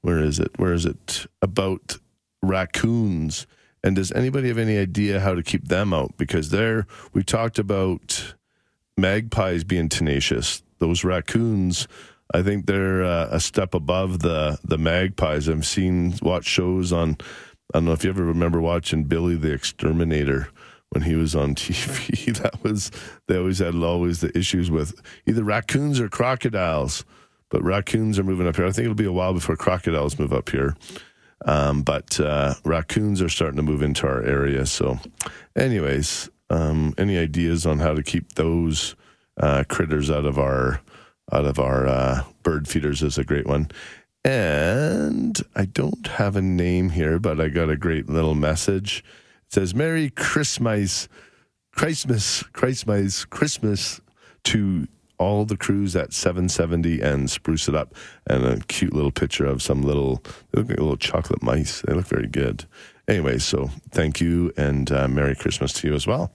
where 0.00 0.18
is 0.18 0.40
it? 0.40 0.50
Where 0.56 0.72
is 0.72 0.84
it? 0.84 1.26
About 1.40 1.98
raccoons. 2.42 3.46
And 3.84 3.94
does 3.94 4.10
anybody 4.10 4.48
have 4.48 4.58
any 4.58 4.76
idea 4.76 5.20
how 5.20 5.36
to 5.36 5.44
keep 5.44 5.68
them 5.68 5.94
out? 5.94 6.16
Because 6.16 6.50
there, 6.50 6.88
we 7.12 7.22
talked 7.22 7.60
about 7.60 8.34
magpies 8.96 9.62
being 9.62 9.88
tenacious. 9.88 10.60
Those 10.78 11.04
raccoons, 11.04 11.88
I 12.32 12.42
think 12.42 12.66
they're 12.66 13.02
uh, 13.02 13.28
a 13.30 13.40
step 13.40 13.74
above 13.74 14.20
the 14.20 14.58
the 14.64 14.78
magpies. 14.78 15.48
I've 15.48 15.66
seen 15.66 16.14
watch 16.22 16.44
shows 16.44 16.92
on. 16.92 17.16
I 17.74 17.78
don't 17.78 17.84
know 17.84 17.92
if 17.92 18.04
you 18.04 18.10
ever 18.10 18.24
remember 18.24 18.60
watching 18.60 19.04
Billy 19.04 19.36
the 19.36 19.52
Exterminator 19.52 20.48
when 20.90 21.02
he 21.02 21.14
was 21.14 21.34
on 21.34 21.54
TV. 21.54 22.36
That 22.38 22.62
was 22.62 22.90
they 23.26 23.36
always 23.36 23.58
had 23.58 23.74
always 23.74 24.20
the 24.20 24.36
issues 24.36 24.70
with 24.70 25.00
either 25.26 25.44
raccoons 25.44 26.00
or 26.00 26.08
crocodiles. 26.08 27.04
But 27.50 27.64
raccoons 27.64 28.18
are 28.18 28.24
moving 28.24 28.46
up 28.46 28.56
here. 28.56 28.66
I 28.66 28.72
think 28.72 28.84
it'll 28.84 28.94
be 28.94 29.06
a 29.06 29.12
while 29.12 29.32
before 29.32 29.56
crocodiles 29.56 30.18
move 30.18 30.34
up 30.34 30.50
here. 30.50 30.76
Um, 31.46 31.82
but 31.82 32.20
uh, 32.20 32.54
raccoons 32.64 33.22
are 33.22 33.28
starting 33.28 33.56
to 33.56 33.62
move 33.62 33.80
into 33.80 34.06
our 34.06 34.22
area. 34.22 34.66
So, 34.66 34.98
anyways, 35.56 36.28
um, 36.50 36.94
any 36.98 37.16
ideas 37.16 37.64
on 37.64 37.78
how 37.78 37.94
to 37.94 38.02
keep 38.02 38.34
those 38.34 38.96
uh, 39.38 39.64
critters 39.68 40.10
out 40.10 40.24
of 40.24 40.38
our 40.38 40.80
out 41.32 41.44
of 41.44 41.58
our 41.58 41.86
uh, 41.86 42.24
bird 42.42 42.66
feeders 42.66 43.02
is 43.02 43.18
a 43.18 43.24
great 43.24 43.46
one. 43.46 43.70
And 44.24 45.38
I 45.54 45.66
don't 45.66 46.06
have 46.06 46.36
a 46.36 46.42
name 46.42 46.90
here, 46.90 47.18
but 47.18 47.40
I 47.40 47.48
got 47.48 47.70
a 47.70 47.76
great 47.76 48.08
little 48.08 48.34
message. 48.34 49.04
It 49.46 49.52
says, 49.54 49.74
"Merry 49.74 50.10
Christmas, 50.10 51.08
Christmas, 51.72 52.42
Christmas, 52.52 53.24
Christmas 53.24 54.00
to." 54.44 54.86
All 55.20 55.44
the 55.44 55.56
crews 55.56 55.96
at 55.96 56.12
770 56.12 57.00
and 57.00 57.28
spruce 57.28 57.66
it 57.66 57.74
up, 57.74 57.92
and 58.28 58.44
a 58.44 58.60
cute 58.68 58.92
little 58.92 59.10
picture 59.10 59.46
of 59.46 59.60
some 59.60 59.82
little, 59.82 60.22
they 60.52 60.60
look 60.60 60.68
like 60.68 60.78
little 60.78 60.96
chocolate 60.96 61.42
mice. 61.42 61.82
They 61.82 61.92
look 61.92 62.06
very 62.06 62.28
good. 62.28 62.66
Anyway, 63.08 63.38
so 63.38 63.68
thank 63.90 64.20
you 64.20 64.52
and 64.56 64.92
uh, 64.92 65.08
Merry 65.08 65.34
Christmas 65.34 65.72
to 65.72 65.88
you 65.88 65.94
as 65.94 66.06
well. 66.06 66.30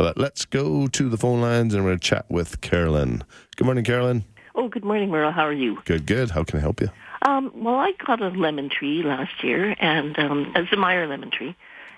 Let's 0.00 0.46
go 0.46 0.86
to 0.86 1.08
the 1.08 1.18
phone 1.18 1.40
lines 1.40 1.74
and 1.74 1.84
we're 1.84 1.90
going 1.90 1.98
to 1.98 2.08
chat 2.08 2.26
with 2.30 2.60
Carolyn. 2.60 3.22
Good 3.56 3.64
morning, 3.64 3.84
Carolyn. 3.84 4.24
Oh, 4.54 4.68
good 4.68 4.84
morning, 4.84 5.10
Merle. 5.10 5.30
How 5.30 5.46
are 5.46 5.52
you? 5.52 5.78
Good, 5.84 6.06
good. 6.06 6.30
How 6.30 6.42
can 6.42 6.58
I 6.58 6.60
help 6.60 6.80
you? 6.80 6.88
Um, 7.22 7.52
well, 7.54 7.74
I 7.74 7.92
got 8.06 8.22
a 8.22 8.28
lemon 8.28 8.70
tree 8.70 9.02
last 9.02 9.44
year, 9.44 9.76
and 9.78 10.18
um, 10.18 10.52
it's 10.56 10.72
a 10.72 10.76
Meyer 10.76 11.06
lemon 11.06 11.30
tree, 11.30 11.54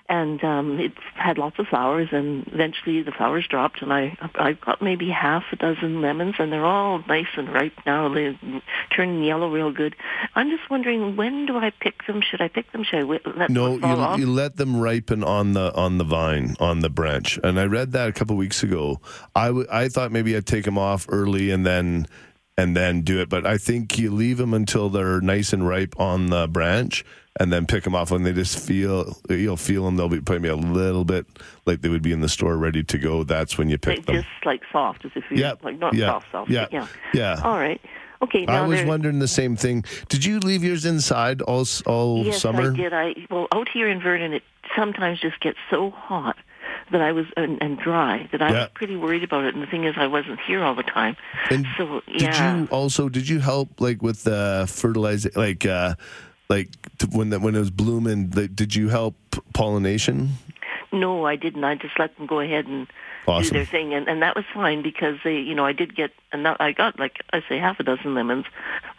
and 0.09 0.43
um, 0.43 0.79
it 0.79 0.91
had 1.15 1.37
lots 1.37 1.57
of 1.59 1.67
flowers. 1.67 2.09
And 2.11 2.45
eventually, 2.47 3.01
the 3.01 3.11
flowers 3.11 3.47
dropped, 3.47 3.81
and 3.81 3.93
I 3.93 4.17
I 4.35 4.53
got 4.53 4.81
maybe 4.81 5.09
half 5.09 5.43
a 5.51 5.55
dozen 5.55 6.01
lemons, 6.01 6.35
and 6.39 6.51
they're 6.51 6.65
all 6.65 7.03
nice 7.07 7.27
and 7.37 7.51
ripe 7.53 7.73
now. 7.85 8.13
They're 8.13 8.37
turning 8.95 9.23
yellow 9.23 9.49
real 9.49 9.71
good. 9.71 9.95
I'm 10.35 10.49
just 10.49 10.69
wondering, 10.69 11.15
when 11.15 11.45
do 11.45 11.57
I 11.57 11.71
pick 11.71 12.05
them? 12.05 12.21
Should 12.21 12.41
I 12.41 12.47
pick 12.47 12.71
them? 12.71 12.83
Should 12.83 12.99
I 12.99 13.03
wait, 13.03 13.21
let 13.37 13.49
No, 13.49 13.77
them 13.77 14.19
you, 14.19 14.25
you 14.25 14.31
let 14.31 14.57
them 14.57 14.79
ripen 14.79 15.23
on 15.23 15.53
the 15.53 15.73
on 15.73 15.97
the 15.97 16.03
vine 16.03 16.55
on 16.59 16.79
the 16.79 16.89
branch, 16.89 17.39
and 17.43 17.59
I 17.59 17.65
read 17.65 17.91
that 17.93 18.09
a 18.09 18.13
couple 18.13 18.35
weeks 18.35 18.63
ago. 18.63 18.99
I 19.35 19.47
w- 19.47 19.67
I 19.71 19.87
thought 19.89 20.11
maybe 20.11 20.35
I'd 20.35 20.45
take 20.45 20.65
them 20.65 20.77
off 20.77 21.05
early 21.09 21.49
and 21.49 21.65
then 21.65 22.07
and 22.57 22.75
then 22.77 23.01
do 23.01 23.19
it, 23.19 23.29
but 23.29 23.45
I 23.47 23.57
think 23.57 23.97
you 23.97 24.11
leave 24.11 24.37
them 24.37 24.53
until 24.53 24.89
they're 24.89 25.21
nice 25.21 25.53
and 25.53 25.67
ripe 25.67 25.99
on 25.99 26.27
the 26.27 26.47
branch, 26.47 27.03
and 27.39 27.51
then 27.51 27.65
pick 27.65 27.83
them 27.83 27.95
off 27.95 28.11
when 28.11 28.23
they 28.23 28.33
just 28.33 28.59
feel 28.59 29.17
you'll 29.29 29.57
feel 29.57 29.85
them. 29.85 29.95
They'll 29.95 30.09
be 30.09 30.21
maybe 30.29 30.47
a 30.49 30.55
little 30.55 31.05
bit 31.05 31.25
like 31.65 31.81
they 31.81 31.89
would 31.89 32.03
be 32.03 32.11
in 32.11 32.21
the 32.21 32.29
store, 32.29 32.57
ready 32.57 32.83
to 32.83 32.97
go. 32.97 33.23
That's 33.23 33.57
when 33.57 33.69
you 33.69 33.77
pick 33.77 33.97
Like, 33.97 34.05
them. 34.05 34.15
just 34.15 34.45
like 34.45 34.61
soft, 34.71 35.05
as 35.05 35.11
if 35.15 35.23
you 35.31 35.37
Yeah, 35.37 35.53
like 35.63 35.79
not 35.79 35.93
yeah, 35.93 36.07
soft, 36.07 36.27
soft. 36.31 36.49
yeah, 36.51 36.67
yeah. 36.71 36.87
yeah. 37.13 37.41
All 37.43 37.57
right. 37.57 37.81
Okay. 38.21 38.45
I 38.47 38.65
was 38.65 38.83
wondering 38.83 39.19
the 39.19 39.27
same 39.27 39.55
thing. 39.57 39.83
Did 40.07 40.23
you 40.23 40.39
leave 40.39 40.63
yours 40.63 40.85
inside 40.85 41.41
all 41.41 41.65
all 41.85 42.23
yes, 42.23 42.39
summer? 42.41 42.71
I 42.71 42.75
did. 42.75 42.93
I 42.93 43.15
well 43.29 43.47
out 43.53 43.67
here 43.67 43.89
in 43.89 43.99
Vernon, 43.99 44.31
it 44.33 44.43
sometimes 44.75 45.19
just 45.19 45.39
gets 45.41 45.57
so 45.69 45.89
hot 45.89 46.37
that 46.91 47.01
I 47.01 47.11
was 47.11 47.25
and, 47.35 47.61
and 47.61 47.77
dry 47.79 48.29
that 48.31 48.41
I 48.41 48.49
Yeah. 48.51 48.59
was 48.61 48.69
pretty 48.75 48.95
worried 48.95 49.23
about 49.23 49.43
it. 49.45 49.55
And 49.55 49.63
the 49.63 49.67
thing 49.67 49.83
is, 49.83 49.95
I 49.97 50.07
wasn't 50.07 50.39
here 50.39 50.63
all 50.63 50.73
the 50.75 50.83
time. 50.83 51.17
And 51.49 51.65
so 51.77 52.01
Did 52.17 52.37
you 52.37 52.67
also 52.71 53.09
did 53.09 53.27
you 53.27 53.39
help 53.39 53.81
like 53.81 54.01
with 54.01 54.23
the 54.23 54.65
fertilizer 54.69 55.31
like 55.35 55.65
uh 55.65 55.95
like 56.53 56.69
when 57.11 57.29
the, 57.31 57.39
when 57.39 57.55
it 57.55 57.59
was 57.59 57.71
blooming 57.71 58.29
like, 58.31 58.55
did 58.55 58.75
you 58.75 58.89
help 58.89 59.15
pollination? 59.53 60.33
No, 60.91 61.25
I 61.25 61.35
didn't. 61.35 61.63
I 61.63 61.75
just 61.75 61.97
let 61.97 62.15
them 62.17 62.27
go 62.27 62.39
ahead 62.39 62.67
and 62.67 62.87
Awesome. 63.25 63.53
do 63.53 63.59
their 63.59 63.65
thing, 63.65 63.93
and 63.93 64.07
and 64.09 64.21
that 64.21 64.35
was 64.35 64.43
fine 64.53 64.81
because 64.83 65.15
they, 65.23 65.37
you 65.39 65.55
know, 65.55 65.65
I 65.65 65.71
did 65.71 65.95
get 65.95 66.11
enough. 66.33 66.57
I 66.59 66.73
got 66.73 66.99
like 66.99 67.23
I 67.31 67.41
say 67.47 67.57
half 67.57 67.79
a 67.79 67.83
dozen 67.83 68.13
lemons. 68.13 68.45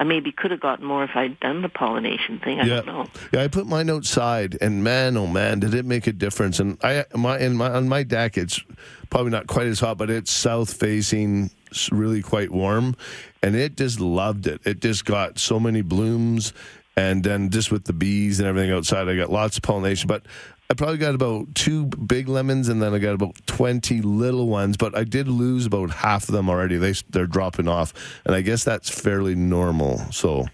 I 0.00 0.04
maybe 0.04 0.32
could 0.32 0.50
have 0.50 0.60
gotten 0.60 0.86
more 0.86 1.04
if 1.04 1.10
I'd 1.14 1.38
done 1.40 1.60
the 1.60 1.68
pollination 1.68 2.40
thing. 2.40 2.58
I 2.58 2.64
yeah. 2.64 2.76
don't 2.76 2.86
know. 2.86 3.06
Yeah, 3.32 3.42
I 3.42 3.48
put 3.48 3.66
mine 3.66 3.90
outside 3.90 4.56
and 4.62 4.82
man 4.82 5.18
oh 5.18 5.26
man 5.26 5.60
did 5.60 5.74
it 5.74 5.84
make 5.84 6.06
a 6.06 6.12
difference 6.12 6.58
and 6.58 6.78
I 6.82 7.04
my 7.14 7.38
in 7.38 7.54
my 7.54 7.70
on 7.70 7.86
my 7.86 8.02
deck 8.02 8.38
it's 8.38 8.60
probably 9.10 9.30
not 9.30 9.46
quite 9.46 9.66
as 9.66 9.80
hot 9.80 9.98
but 9.98 10.08
it's 10.08 10.32
south 10.32 10.72
facing 10.72 11.50
really 11.92 12.22
quite 12.22 12.50
warm 12.50 12.96
and 13.42 13.54
it 13.54 13.76
just 13.76 14.00
loved 14.00 14.46
it. 14.46 14.62
It 14.64 14.80
just 14.80 15.04
got 15.04 15.38
so 15.38 15.60
many 15.60 15.82
blooms 15.82 16.54
and 16.96 17.24
then 17.24 17.50
just 17.50 17.72
with 17.72 17.84
the 17.84 17.92
bees 17.92 18.40
and 18.40 18.48
everything 18.48 18.70
outside 18.70 19.08
I 19.08 19.16
got 19.16 19.30
lots 19.30 19.56
of 19.56 19.62
pollination 19.62 20.08
but 20.08 20.24
I 20.70 20.74
probably 20.74 20.96
got 20.96 21.14
about 21.14 21.54
two 21.54 21.84
big 21.86 22.26
lemons 22.26 22.68
and 22.68 22.82
then 22.82 22.94
I 22.94 22.98
got 22.98 23.14
about 23.14 23.36
20 23.46 24.00
little 24.00 24.48
ones, 24.48 24.78
but 24.78 24.96
I 24.96 25.04
did 25.04 25.28
lose 25.28 25.66
about 25.66 25.90
half 25.90 26.26
of 26.28 26.34
them 26.34 26.48
already. 26.48 26.78
They, 26.78 26.94
they're 27.10 27.26
dropping 27.26 27.68
off. 27.68 27.92
And 28.24 28.34
I 28.34 28.40
guess 28.40 28.64
that's 28.64 28.88
fairly 28.88 29.34
normal. 29.34 29.98
So, 30.10 30.46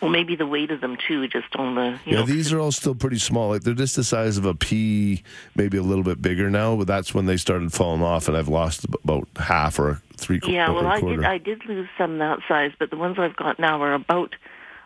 Well, 0.00 0.10
maybe 0.10 0.34
the 0.34 0.46
weight 0.46 0.70
of 0.70 0.80
them 0.80 0.96
too, 1.06 1.28
just 1.28 1.54
on 1.56 1.74
the. 1.74 2.00
You 2.06 2.12
yeah, 2.14 2.20
know, 2.20 2.26
these 2.26 2.52
are 2.54 2.58
all 2.58 2.72
still 2.72 2.94
pretty 2.94 3.18
small. 3.18 3.50
Like 3.50 3.62
they're 3.62 3.74
just 3.74 3.96
the 3.96 4.04
size 4.04 4.38
of 4.38 4.46
a 4.46 4.54
pea, 4.54 5.22
maybe 5.54 5.76
a 5.76 5.82
little 5.82 6.04
bit 6.04 6.22
bigger 6.22 6.48
now, 6.48 6.74
but 6.76 6.86
that's 6.86 7.14
when 7.14 7.26
they 7.26 7.36
started 7.36 7.70
falling 7.70 8.02
off, 8.02 8.28
and 8.28 8.36
I've 8.36 8.48
lost 8.48 8.86
about 9.04 9.28
half 9.36 9.78
or 9.78 10.00
three 10.16 10.40
Yeah, 10.46 10.70
well, 10.70 10.86
I 10.86 11.00
did. 11.00 11.22
I 11.24 11.36
did 11.38 11.66
lose 11.66 11.88
some 11.98 12.18
that 12.18 12.40
size, 12.48 12.72
but 12.78 12.90
the 12.90 12.96
ones 12.96 13.18
I've 13.18 13.36
got 13.36 13.58
now 13.58 13.82
are 13.82 13.92
about, 13.92 14.34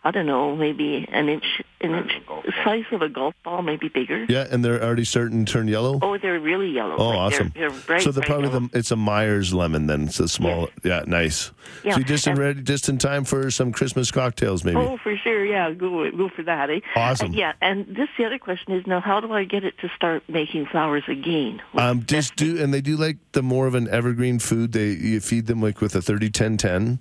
I 0.06 0.10
don't 0.10 0.26
know, 0.26 0.54
maybe 0.54 1.08
an 1.10 1.30
inch, 1.30 1.62
an 1.80 1.94
inch, 1.94 2.12
the 2.28 2.52
size 2.62 2.84
of 2.92 3.00
a 3.00 3.08
golf 3.08 3.34
ball, 3.42 3.62
maybe 3.62 3.88
bigger. 3.88 4.26
yeah, 4.28 4.46
and 4.50 4.62
they're 4.62 4.82
already 4.84 5.04
starting 5.06 5.46
to 5.46 5.50
turn 5.52 5.66
yellow. 5.66 5.98
Oh, 6.02 6.18
they're 6.18 6.38
really 6.38 6.68
yellow. 6.70 6.96
Oh, 6.96 7.08
Like, 7.08 7.14
they're- 7.14 7.20
awesome! 7.40 7.52
They're, 7.54 7.70
bright, 7.70 8.02
so 8.02 8.12
they're 8.12 8.22
probably 8.22 8.48
yellow. 8.48 8.68
the 8.68 8.78
it's 8.78 8.90
a 8.90 8.96
Myers 8.96 9.54
lemon 9.54 9.86
then. 9.86 10.02
It's 10.04 10.20
a 10.20 10.28
small, 10.28 10.68
yeah, 10.82 11.04
nice. 11.06 11.52
Yeah, 11.82 11.92
So 11.94 11.98
you 12.00 12.04
just 12.04 12.26
in 12.26 12.34
ready, 12.36 12.62
just 12.62 12.88
in 12.90 12.98
time 12.98 13.24
for 13.24 13.50
some 13.50 13.72
Christmas 13.72 14.10
cocktails, 14.10 14.62
maybe. 14.62 14.76
Oh, 14.76 14.98
for 14.98 15.16
sure. 15.16 15.42
Yeah, 15.44 15.70
go 15.72 16.10
go 16.10 16.28
for 16.28 16.42
that. 16.42 16.68
Eh? 16.68 16.80
Awesome. 16.96 17.30
Uh, 17.32 17.34
yeah, 17.34 17.52
and 17.62 17.86
this 17.86 18.08
the 18.18 18.26
other 18.26 18.38
question 18.38 18.74
is 18.74 18.86
now, 18.86 19.00
how 19.00 19.20
do 19.20 19.32
I 19.32 19.44
get 19.44 19.64
it 19.64 19.78
to 19.78 19.88
start 19.96 20.22
making 20.28 20.66
flowers 20.66 21.04
again? 21.08 21.62
Um, 21.78 22.04
just 22.04 22.36
do, 22.36 22.62
and 22.62 22.74
they 22.74 22.82
do 22.82 22.96
like 22.98 23.16
the 23.32 23.42
more 23.42 23.66
of 23.66 23.74
an 23.74 23.88
evergreen 23.88 24.38
food. 24.38 24.72
They 24.72 24.90
you 24.90 25.20
feed 25.20 25.46
them 25.46 25.62
like 25.62 25.80
with 25.80 25.94
a 25.96 26.02
30 26.02 26.28
10 26.28 26.56
10. 26.58 27.00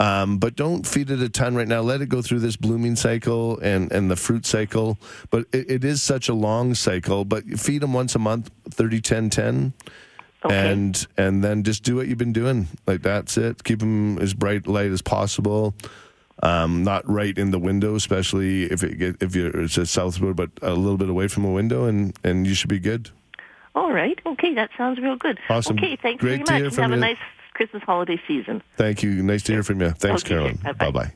Um, 0.00 0.38
but 0.38 0.56
don't 0.56 0.86
feed 0.86 1.10
it 1.10 1.20
a 1.20 1.28
ton 1.28 1.54
right 1.54 1.68
now. 1.68 1.82
Let 1.82 2.00
it 2.00 2.08
go 2.08 2.22
through 2.22 2.38
this 2.40 2.56
blooming 2.56 2.96
cycle 2.96 3.58
and, 3.58 3.92
and 3.92 4.10
the 4.10 4.16
fruit 4.16 4.46
cycle. 4.46 4.98
But 5.30 5.44
it, 5.52 5.70
it 5.70 5.84
is 5.84 6.02
such 6.02 6.30
a 6.30 6.34
long 6.34 6.74
cycle. 6.74 7.26
But 7.26 7.44
feed 7.44 7.82
them 7.82 7.92
once 7.92 8.14
a 8.14 8.18
month, 8.18 8.50
30 8.70 9.02
10 9.02 9.30
10. 9.30 9.72
And 10.48 11.06
and 11.18 11.44
then 11.44 11.64
just 11.64 11.82
do 11.82 11.96
what 11.96 12.08
you've 12.08 12.16
been 12.16 12.32
doing. 12.32 12.68
Like 12.86 13.02
that's 13.02 13.36
it. 13.36 13.62
Keep 13.62 13.80
them 13.80 14.18
as 14.18 14.32
bright 14.32 14.66
light 14.66 14.90
as 14.90 15.02
possible. 15.02 15.74
Um, 16.42 16.82
not 16.82 17.06
right 17.06 17.36
in 17.36 17.50
the 17.50 17.58
window, 17.58 17.94
especially 17.94 18.62
if 18.62 18.82
it 18.82 18.96
get, 18.96 19.22
if 19.22 19.36
you're 19.36 19.54
it's 19.60 19.76
a 19.76 19.84
southward, 19.84 20.36
but 20.36 20.48
a 20.62 20.72
little 20.72 20.96
bit 20.96 21.10
away 21.10 21.28
from 21.28 21.44
a 21.44 21.50
window, 21.50 21.84
and 21.84 22.16
and 22.24 22.46
you 22.46 22.54
should 22.54 22.70
be 22.70 22.78
good. 22.78 23.10
All 23.74 23.92
right. 23.92 24.18
Okay, 24.24 24.54
that 24.54 24.70
sounds 24.78 24.98
real 24.98 25.16
good. 25.16 25.38
Awesome. 25.50 25.76
Okay, 25.76 25.96
thanks 26.00 26.22
Great 26.22 26.46
very 26.48 26.62
much. 26.62 26.76
have 26.76 26.90
a 26.90 26.94
you. 26.94 27.00
nice 27.00 27.18
Christmas 27.60 27.82
holiday 27.82 28.18
season. 28.26 28.62
Thank 28.78 29.02
you. 29.02 29.22
Nice 29.22 29.42
to 29.42 29.52
hear 29.52 29.62
from 29.62 29.82
you. 29.82 29.90
Thanks, 29.90 30.22
Okay, 30.22 30.30
Carolyn. 30.30 30.58
sure. 30.64 30.72
Bye 30.72 30.90
bye. 30.90 31.12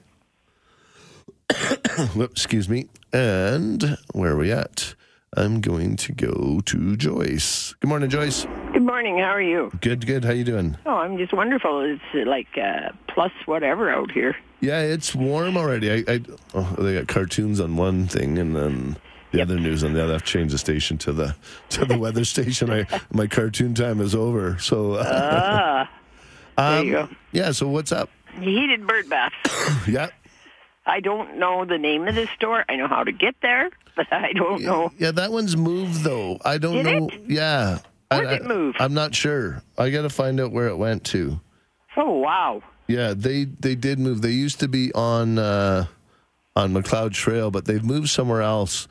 Excuse 2.22 2.68
me. 2.68 2.88
And 3.14 3.96
where 4.12 4.32
are 4.32 4.36
we 4.36 4.52
at? 4.52 4.94
I'm 5.34 5.62
going 5.62 5.96
to 5.96 6.12
go 6.12 6.60
to 6.66 6.96
Joyce. 6.96 7.74
Good 7.80 7.88
morning, 7.88 8.10
Joyce. 8.10 8.44
Good 8.74 8.82
morning. 8.82 9.20
How 9.20 9.30
are 9.30 9.40
you? 9.40 9.70
Good, 9.80 10.06
good. 10.06 10.22
How 10.26 10.32
you 10.32 10.44
doing? 10.44 10.76
Oh, 10.84 10.96
I'm 10.96 11.16
just 11.16 11.32
wonderful. 11.32 11.80
It's 11.80 12.02
uh, 12.14 12.28
like 12.28 12.58
uh, 12.58 12.90
plus 13.08 13.32
whatever 13.46 13.88
out 13.88 14.10
here. 14.10 14.36
Yeah, 14.60 14.82
it's 14.82 15.14
warm 15.14 15.56
already. 15.56 15.90
I, 15.90 16.12
I 16.12 16.20
oh, 16.52 16.74
they 16.78 16.92
got 16.92 17.08
cartoons 17.08 17.58
on 17.58 17.76
one 17.78 18.06
thing, 18.06 18.36
and 18.38 18.54
then 18.54 18.96
the 19.32 19.40
other 19.40 19.58
news 19.58 19.82
on 19.82 19.94
the 19.94 20.04
other. 20.04 20.14
I've 20.14 20.24
changed 20.24 20.52
the 20.52 20.58
station 20.58 20.98
to 20.98 21.12
the 21.12 21.34
to 21.70 21.86
the 21.86 21.96
weather 21.98 22.24
station. 22.26 22.70
I 22.70 22.86
my 23.10 23.26
cartoon 23.28 23.72
time 23.74 24.02
is 24.02 24.14
over. 24.14 24.58
So, 24.58 24.94
Ah, 26.56 26.70
there 26.70 26.80
um, 26.80 26.86
you 26.86 26.92
go. 26.92 27.08
yeah. 27.32 27.52
So 27.52 27.68
what's 27.68 27.92
up? 27.92 28.10
Heated 28.40 28.86
bird 28.86 29.08
baths. 29.08 29.34
Yeah, 29.88 30.08
I 30.86 31.00
don't 31.00 31.38
know 31.38 31.64
the 31.64 31.78
name 31.78 32.06
of 32.08 32.14
the 32.14 32.26
store. 32.36 32.64
I 32.68 32.76
know 32.76 32.88
how 32.88 33.04
to 33.04 33.12
get 33.12 33.34
there, 33.42 33.70
but 33.96 34.06
I 34.12 34.32
don't 34.32 34.62
know. 34.62 34.90
yeah. 34.98 35.10
That 35.12 35.32
one's 35.32 35.56
moved 35.56 36.02
though. 36.04 36.38
I 36.44 36.58
don't 36.58 36.82
Did 36.82 36.84
know. 36.84 37.08
it? 37.08 37.20
Yeah. 37.28 37.78
Where'd 38.10 38.26
I, 38.26 38.34
it 38.34 38.44
move? 38.44 38.76
I'm 38.78 38.94
not 38.94 39.14
sure. 39.14 39.62
I 39.78 39.90
got 39.90 40.02
to 40.02 40.10
find 40.10 40.40
out 40.40 40.52
where 40.52 40.68
it 40.68 40.76
went 40.76 41.04
to. 41.06 41.40
Oh 41.96 42.18
wow. 42.18 42.62
Yeah, 42.86 43.14
they 43.16 43.44
they 43.44 43.74
did 43.74 43.98
move. 43.98 44.20
They 44.22 44.32
used 44.32 44.60
to 44.60 44.68
be 44.68 44.92
on 44.94 45.38
uh, 45.38 45.86
on 46.56 46.72
Macleod 46.72 47.12
Trail, 47.12 47.50
but 47.50 47.64
they've 47.64 47.84
moved 47.84 48.08
somewhere 48.10 48.42
else. 48.42 48.88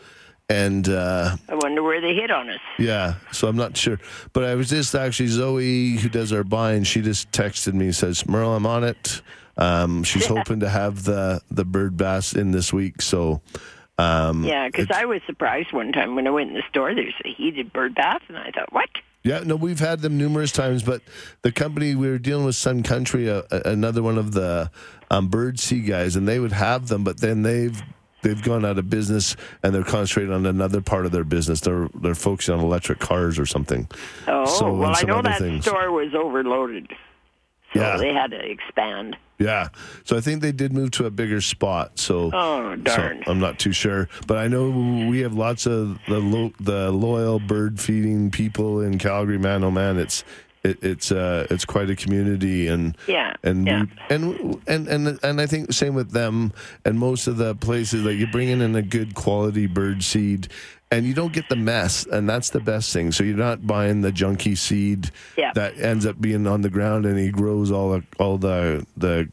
And 0.53 0.87
uh, 0.87 1.35
I 1.49 1.55
wonder 1.55 1.81
where 1.81 1.99
they 1.99 2.13
hit 2.13 2.29
on 2.29 2.49
us. 2.49 2.59
yeah, 2.77 3.15
so 3.31 3.47
I'm 3.47 3.55
not 3.55 3.75
sure. 3.75 3.99
But 4.33 4.43
I 4.43 4.55
was 4.55 4.69
just 4.69 4.93
actually 4.93 5.29
Zoe, 5.29 5.97
who 5.97 6.09
does 6.09 6.31
our 6.31 6.43
buying. 6.43 6.83
She 6.83 7.01
just 7.01 7.31
texted 7.31 7.73
me 7.73 7.91
says, 7.91 8.27
"Merle, 8.27 8.55
I'm 8.55 8.65
on 8.65 8.83
it." 8.83 9.21
Um, 9.57 10.03
she's 10.03 10.25
hoping 10.35 10.59
to 10.59 10.69
have 10.69 11.03
the 11.03 11.41
the 11.49 11.65
bird 11.65 11.97
bass 11.97 12.33
in 12.33 12.51
this 12.51 12.71
week. 12.71 13.01
So 13.01 13.41
um, 13.97 14.43
Yeah, 14.43 14.67
because 14.67 14.91
I 14.91 15.05
was 15.05 15.21
surprised 15.25 15.71
one 15.71 15.91
time 15.91 16.15
when 16.15 16.27
I 16.27 16.31
went 16.31 16.49
in 16.49 16.55
the 16.55 16.63
store. 16.69 16.93
There's 16.93 17.13
a 17.25 17.33
heated 17.33 17.71
bird 17.73 17.95
bath, 17.95 18.21
and 18.27 18.37
I 18.37 18.51
thought, 18.51 18.71
what? 18.71 18.89
Yeah, 19.23 19.39
no, 19.45 19.55
we've 19.55 19.79
had 19.79 20.01
them 20.01 20.17
numerous 20.17 20.51
times, 20.51 20.83
but 20.83 21.01
the 21.43 21.51
company 21.51 21.95
we 21.95 22.09
were 22.09 22.17
dealing 22.17 22.45
with, 22.45 22.55
Sun 22.55 22.83
Country, 22.83 23.29
uh, 23.29 23.43
uh, 23.51 23.61
another 23.65 24.03
one 24.03 24.17
of 24.17 24.33
the 24.33 24.69
um, 25.09 25.29
bird 25.29 25.59
sea 25.59 25.79
guys, 25.79 26.17
and 26.17 26.27
they 26.27 26.39
would 26.39 26.51
have 26.51 26.89
them, 26.89 27.05
but 27.05 27.21
then 27.21 27.43
they've 27.43 27.81
they've 28.23 28.41
gone 28.41 28.65
out 28.65 28.79
of 28.79 28.89
business 28.89 29.35
and 29.61 29.73
they're 29.75 29.83
concentrating 29.83 30.33
on 30.33 30.45
another 30.47 30.81
part 30.81 31.05
of 31.05 31.11
their 31.11 31.23
business. 31.23 31.61
They're 31.61 31.87
they're 31.93 32.15
focusing 32.15 32.55
on 32.55 32.61
electric 32.61 32.99
cars 32.99 33.37
or 33.37 33.45
something. 33.45 33.87
Oh, 34.27 34.45
So, 34.45 34.73
well, 34.73 34.93
I 34.95 35.03
know 35.03 35.21
that 35.21 35.37
things. 35.39 35.65
store 35.65 35.91
was 35.91 36.15
overloaded, 36.15 36.87
so 37.73 37.79
Yeah. 37.79 37.97
they 37.97 38.11
had 38.13 38.31
to 38.31 38.39
expand. 38.39 39.15
Yeah, 39.39 39.69
so 40.05 40.15
I 40.15 40.21
think 40.21 40.41
they 40.41 40.51
did 40.53 40.71
move 40.71 40.91
to 40.91 41.05
a 41.05 41.09
bigger 41.09 41.41
spot. 41.41 41.99
So, 41.99 42.29
Oh, 42.33 42.75
darn. 42.77 43.23
so 43.25 43.31
I'm 43.31 43.39
not 43.39 43.59
too 43.59 43.73
sure, 43.73 44.07
but 44.27 44.37
I 44.37 44.47
know 44.47 44.69
we 45.09 45.19
have 45.21 45.33
lots 45.33 45.65
of 45.65 45.99
the 46.07 46.19
lo- 46.19 46.53
the 46.61 46.91
loyal 46.91 47.39
bird 47.39 47.79
feeding 47.79 48.31
people 48.31 48.79
in 48.79 48.99
Calgary. 48.99 49.37
Man, 49.39 49.63
oh 49.63 49.71
man, 49.71 49.97
it's 49.97 50.23
it, 50.63 50.83
it's 50.83 51.11
uh 51.11 51.45
it's 51.49 51.65
quite 51.65 51.89
a 51.89 51.95
community 51.95 52.67
and 52.67 52.97
Yeah, 53.07 53.33
and 53.43 53.67
yeah. 53.67 53.83
we, 53.83 53.87
and 54.09 54.57
and 54.67 54.87
and 54.87 55.19
and 55.23 55.41
I 55.41 55.45
think 55.45 55.73
same 55.73 55.93
with 55.95 56.11
them 56.11 56.53
and 56.85 56.97
most 56.99 57.27
of 57.27 57.37
the 57.37 57.55
places 57.55 58.03
like 58.03 58.15
you 58.17 58.27
bring 58.27 58.49
in 58.49 58.61
a 58.75 58.81
good 58.81 59.15
quality 59.15 59.67
bird 59.67 60.03
seed. 60.03 60.47
And 60.91 61.07
you 61.07 61.15
don't 61.15 61.33
get 61.33 61.49
the 61.49 61.55
mess, 61.55 62.05
and 62.05 62.29
that's 62.29 62.51
the 62.51 62.59
best 62.59 62.93
thing. 62.93 63.11
So 63.11 63.23
you're 63.23 63.35
not 63.35 63.65
buying 63.65 64.01
the 64.01 64.11
junky 64.11 64.55
seed 64.55 65.09
Yeah. 65.35 65.51
that 65.55 65.79
ends 65.79 66.05
up 66.05 66.21
being 66.21 66.45
on 66.45 66.61
the 66.61 66.69
ground, 66.69 67.07
and 67.07 67.17
he 67.17 67.31
grows 67.31 67.71
all 67.71 67.89
the 67.93 68.03
all 68.19 68.37
the 68.37 68.85
the 68.95 69.27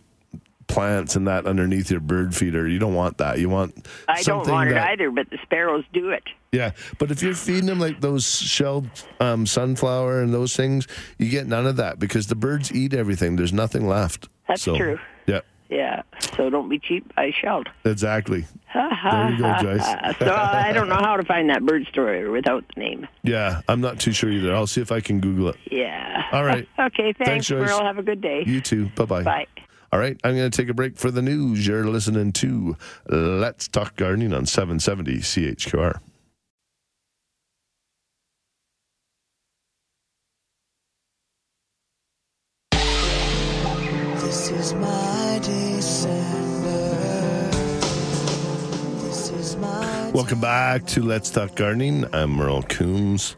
plants 0.71 1.17
and 1.17 1.27
that 1.29 1.47
underneath 1.47 1.91
your 1.91 2.01
bird 2.01 2.35
feeder. 2.35 2.67
You 2.67 2.79
don't 2.79 2.95
want 2.95 3.19
that. 3.19 3.39
You 3.39 3.49
want 3.49 3.87
I 4.09 4.23
don't 4.23 4.47
want 4.49 4.71
it 4.71 4.75
that- 4.75 4.91
either, 4.93 5.11
but 5.11 5.29
the 5.31 5.39
sparrows 5.43 5.85
do 5.93 6.11
it. 6.11 6.23
Yeah, 6.53 6.73
but 6.99 7.11
if 7.13 7.23
you're 7.23 7.35
feeding 7.35 7.67
them 7.67 7.79
like 7.79 8.01
those 8.01 8.27
shelled 8.27 8.89
um, 9.21 9.47
sunflower 9.47 10.21
and 10.23 10.35
those 10.35 10.57
things, 10.57 10.89
you 11.19 11.31
get 11.31 11.47
none 11.47 11.65
of 11.67 11.77
that 11.77 11.99
because 12.01 12.27
the 12.27 12.35
birds 12.35 12.73
eat 12.75 12.93
everything. 12.93 13.37
There's 13.37 13.53
nothing 13.53 13.87
left. 13.87 14.29
That's 14.49 14.63
So, 14.63 14.77
true. 14.77 14.99
Yeah, 15.27 15.41
Yeah. 15.69 16.03
So 16.37 16.51
don't 16.51 16.69
be 16.69 16.81
cheap. 16.81 17.13
I 17.17 17.31
shelled. 17.41 17.69
exactly. 17.85 18.47
There 18.75 19.31
you 19.31 19.39
go, 19.39 19.55
Joyce. 19.63 19.85
so 20.19 20.33
I 20.35 20.71
don't 20.73 20.89
know 20.89 20.95
how 20.97 21.17
to 21.17 21.25
find 21.25 21.51
that 21.51 21.65
bird 21.65 21.87
story 21.89 22.29
without 22.29 22.65
the 22.75 22.81
name. 22.81 23.07
Yeah, 23.25 23.61
I'm 23.69 23.81
not 23.81 23.99
too 24.01 24.13
sure 24.13 24.31
either. 24.31 24.55
I'll 24.55 24.67
see 24.69 24.81
if 24.81 24.91
I 24.93 25.01
can 25.01 25.21
Google 25.21 25.49
it. 25.51 25.57
Yeah. 25.71 26.23
All 26.33 26.45
right. 26.45 26.69
okay. 26.79 27.13
Thanks, 27.13 27.19
Thanks, 27.25 27.47
Joyce. 27.49 27.69
Merle. 27.69 27.83
Have 27.83 27.99
a 27.99 28.03
good 28.03 28.21
day. 28.21 28.43
You 28.47 28.61
too. 28.61 28.89
Bye 28.97 29.05
bye 29.07 29.23
bye. 29.23 29.47
All 29.93 29.99
right, 29.99 30.17
I'm 30.23 30.37
going 30.37 30.49
to 30.49 30.57
take 30.57 30.69
a 30.69 30.75
break 30.75 30.97
for 30.97 31.11
the 31.11 31.21
news. 31.21 31.67
You're 31.67 31.85
listening 31.85 32.31
to 32.35 32.77
Let's 33.09 33.67
Talk 33.67 33.97
Gardening 33.97 34.33
on 34.33 34.47
770 34.47 35.17
CHQR. 35.17 35.99
This 44.21 44.53
is 44.53 44.75
my 44.75 45.41
December. 45.43 46.69
This 49.03 49.31
is 49.31 49.57
my 49.57 50.11
Welcome 50.13 50.41
back 50.41 50.87
to 50.87 51.03
Let's 51.03 51.31
Talk 51.31 51.57
Gardening. 51.57 52.05
I'm 52.15 52.31
Merle 52.31 52.63
Coombs, 52.63 53.35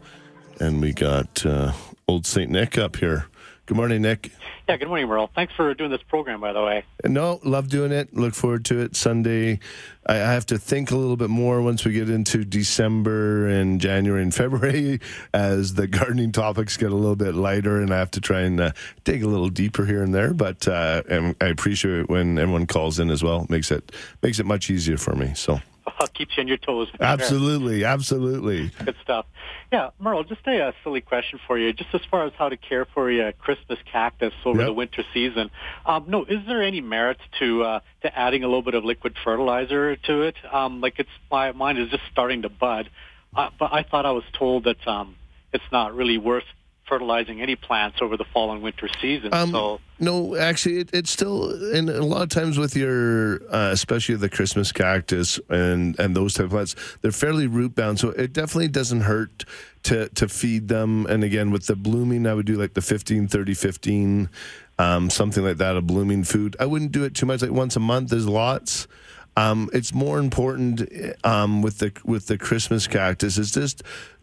and 0.61 0.82
we 0.82 0.92
got 0.92 1.46
uh, 1.46 1.72
old 2.07 2.26
St. 2.26 2.50
Nick 2.50 2.76
up 2.76 2.96
here. 2.96 3.24
Good 3.66 3.76
morning, 3.76 4.02
Nick. 4.02 4.32
Yeah, 4.68 4.76
good 4.76 4.88
morning, 4.88 5.06
Merle. 5.06 5.30
Thanks 5.36 5.54
for 5.54 5.72
doing 5.72 5.90
this 5.90 6.02
program, 6.08 6.40
by 6.40 6.52
the 6.52 6.62
way. 6.62 6.84
No, 7.04 7.38
love 7.44 7.68
doing 7.68 7.92
it. 7.92 8.12
Look 8.12 8.34
forward 8.34 8.64
to 8.66 8.80
it. 8.80 8.96
Sunday. 8.96 9.60
I 10.04 10.14
have 10.14 10.46
to 10.46 10.58
think 10.58 10.90
a 10.90 10.96
little 10.96 11.16
bit 11.16 11.30
more 11.30 11.62
once 11.62 11.84
we 11.84 11.92
get 11.92 12.10
into 12.10 12.44
December 12.44 13.46
and 13.46 13.80
January 13.80 14.22
and 14.22 14.34
February 14.34 15.00
as 15.34 15.74
the 15.74 15.86
gardening 15.86 16.32
topics 16.32 16.76
get 16.76 16.90
a 16.90 16.96
little 16.96 17.14
bit 17.14 17.36
lighter 17.36 17.80
and 17.80 17.94
I 17.94 17.98
have 17.98 18.10
to 18.12 18.20
try 18.20 18.40
and 18.40 18.60
uh, 18.60 18.72
dig 19.04 19.22
a 19.22 19.28
little 19.28 19.48
deeper 19.48 19.86
here 19.86 20.02
and 20.02 20.12
there. 20.12 20.34
But 20.34 20.66
uh, 20.66 21.04
and 21.08 21.36
I 21.40 21.46
appreciate 21.46 22.00
it 22.00 22.08
when 22.08 22.38
everyone 22.38 22.66
calls 22.66 22.98
in 22.98 23.10
as 23.10 23.22
well. 23.22 23.46
makes 23.48 23.70
it 23.70 23.92
makes 24.22 24.40
it 24.40 24.46
much 24.46 24.70
easier 24.70 24.96
for 24.96 25.14
me. 25.14 25.34
So 25.34 25.60
Keeps 26.14 26.36
you 26.36 26.42
on 26.42 26.48
your 26.48 26.56
toes. 26.58 26.88
absolutely, 27.00 27.84
absolutely. 27.84 28.70
Good 28.84 28.96
stuff. 29.02 29.26
Yeah, 29.72 29.90
Merle, 29.98 30.24
just 30.24 30.46
a, 30.46 30.60
uh 30.68 30.72
silly 30.84 31.00
question 31.00 31.38
for 31.46 31.58
you. 31.58 31.72
Just 31.72 31.94
as 31.94 32.02
far 32.10 32.26
as 32.26 32.32
how 32.36 32.48
to 32.48 32.56
care 32.56 32.84
for 32.84 33.10
your 33.10 33.32
Christmas 33.32 33.78
cactus 33.90 34.32
over 34.44 34.58
Yep. 34.60 34.66
the 34.66 34.72
winter 34.72 35.04
season. 35.14 35.50
Um, 35.86 36.04
no, 36.08 36.24
is 36.24 36.40
there 36.46 36.62
any 36.62 36.80
merit 36.80 37.18
to 37.38 37.62
uh, 37.64 37.80
to 38.02 38.18
adding 38.18 38.42
a 38.44 38.46
little 38.46 38.62
bit 38.62 38.74
of 38.74 38.84
liquid 38.84 39.16
fertilizer 39.24 39.96
to 39.96 40.22
it? 40.22 40.34
Um, 40.52 40.80
like 40.80 40.94
it's 40.98 41.10
my 41.30 41.52
mine 41.52 41.78
is 41.78 41.88
just 41.90 42.02
starting 42.12 42.42
to 42.42 42.48
bud, 42.50 42.90
uh, 43.34 43.50
but 43.58 43.72
I 43.72 43.82
thought 43.82 44.04
I 44.06 44.12
was 44.12 44.24
told 44.38 44.64
that 44.64 44.86
um, 44.86 45.16
it's 45.52 45.64
not 45.72 45.94
really 45.94 46.18
worth 46.18 46.44
fertilizing 46.88 47.40
any 47.40 47.56
plants 47.56 47.98
over 48.00 48.16
the 48.16 48.24
fall 48.24 48.52
and 48.52 48.62
winter 48.62 48.88
season. 49.00 49.32
Um, 49.32 49.50
so 49.50 49.80
No, 49.98 50.36
actually, 50.36 50.78
it, 50.78 50.90
it's 50.92 51.10
still, 51.10 51.50
and 51.74 51.88
a 51.88 52.04
lot 52.04 52.22
of 52.22 52.28
times 52.28 52.58
with 52.58 52.76
your, 52.76 53.42
uh, 53.52 53.70
especially 53.70 54.16
the 54.16 54.28
Christmas 54.28 54.72
cactus 54.72 55.38
and 55.48 55.98
and 55.98 56.16
those 56.16 56.34
type 56.34 56.46
of 56.46 56.50
plants, 56.50 56.74
they're 57.00 57.12
fairly 57.12 57.46
root 57.46 57.74
bound, 57.74 57.98
so 58.00 58.10
it 58.10 58.32
definitely 58.32 58.68
doesn't 58.68 59.02
hurt 59.02 59.44
to 59.84 60.08
to 60.10 60.28
feed 60.28 60.68
them. 60.68 61.06
And 61.06 61.24
again, 61.24 61.50
with 61.50 61.66
the 61.66 61.76
blooming, 61.76 62.26
I 62.26 62.34
would 62.34 62.46
do 62.46 62.56
like 62.56 62.74
the 62.74 62.82
15, 62.82 63.28
30, 63.28 63.54
15, 63.54 64.28
um, 64.78 65.10
something 65.10 65.44
like 65.44 65.58
that, 65.58 65.76
a 65.76 65.82
blooming 65.82 66.24
food. 66.24 66.56
I 66.58 66.66
wouldn't 66.66 66.92
do 66.92 67.04
it 67.04 67.14
too 67.14 67.26
much, 67.26 67.42
like 67.42 67.52
once 67.52 67.76
a 67.76 67.80
month. 67.80 68.10
There's 68.10 68.28
lots. 68.28 68.88
Um, 69.36 69.70
it's 69.72 69.94
more 69.94 70.18
important 70.18 70.82
um, 71.24 71.62
with 71.62 71.78
the 71.78 71.92
with 72.04 72.26
the 72.26 72.36
Christmas 72.36 72.86
cactus. 72.86 73.38
It's 73.38 73.52
just 73.52 73.82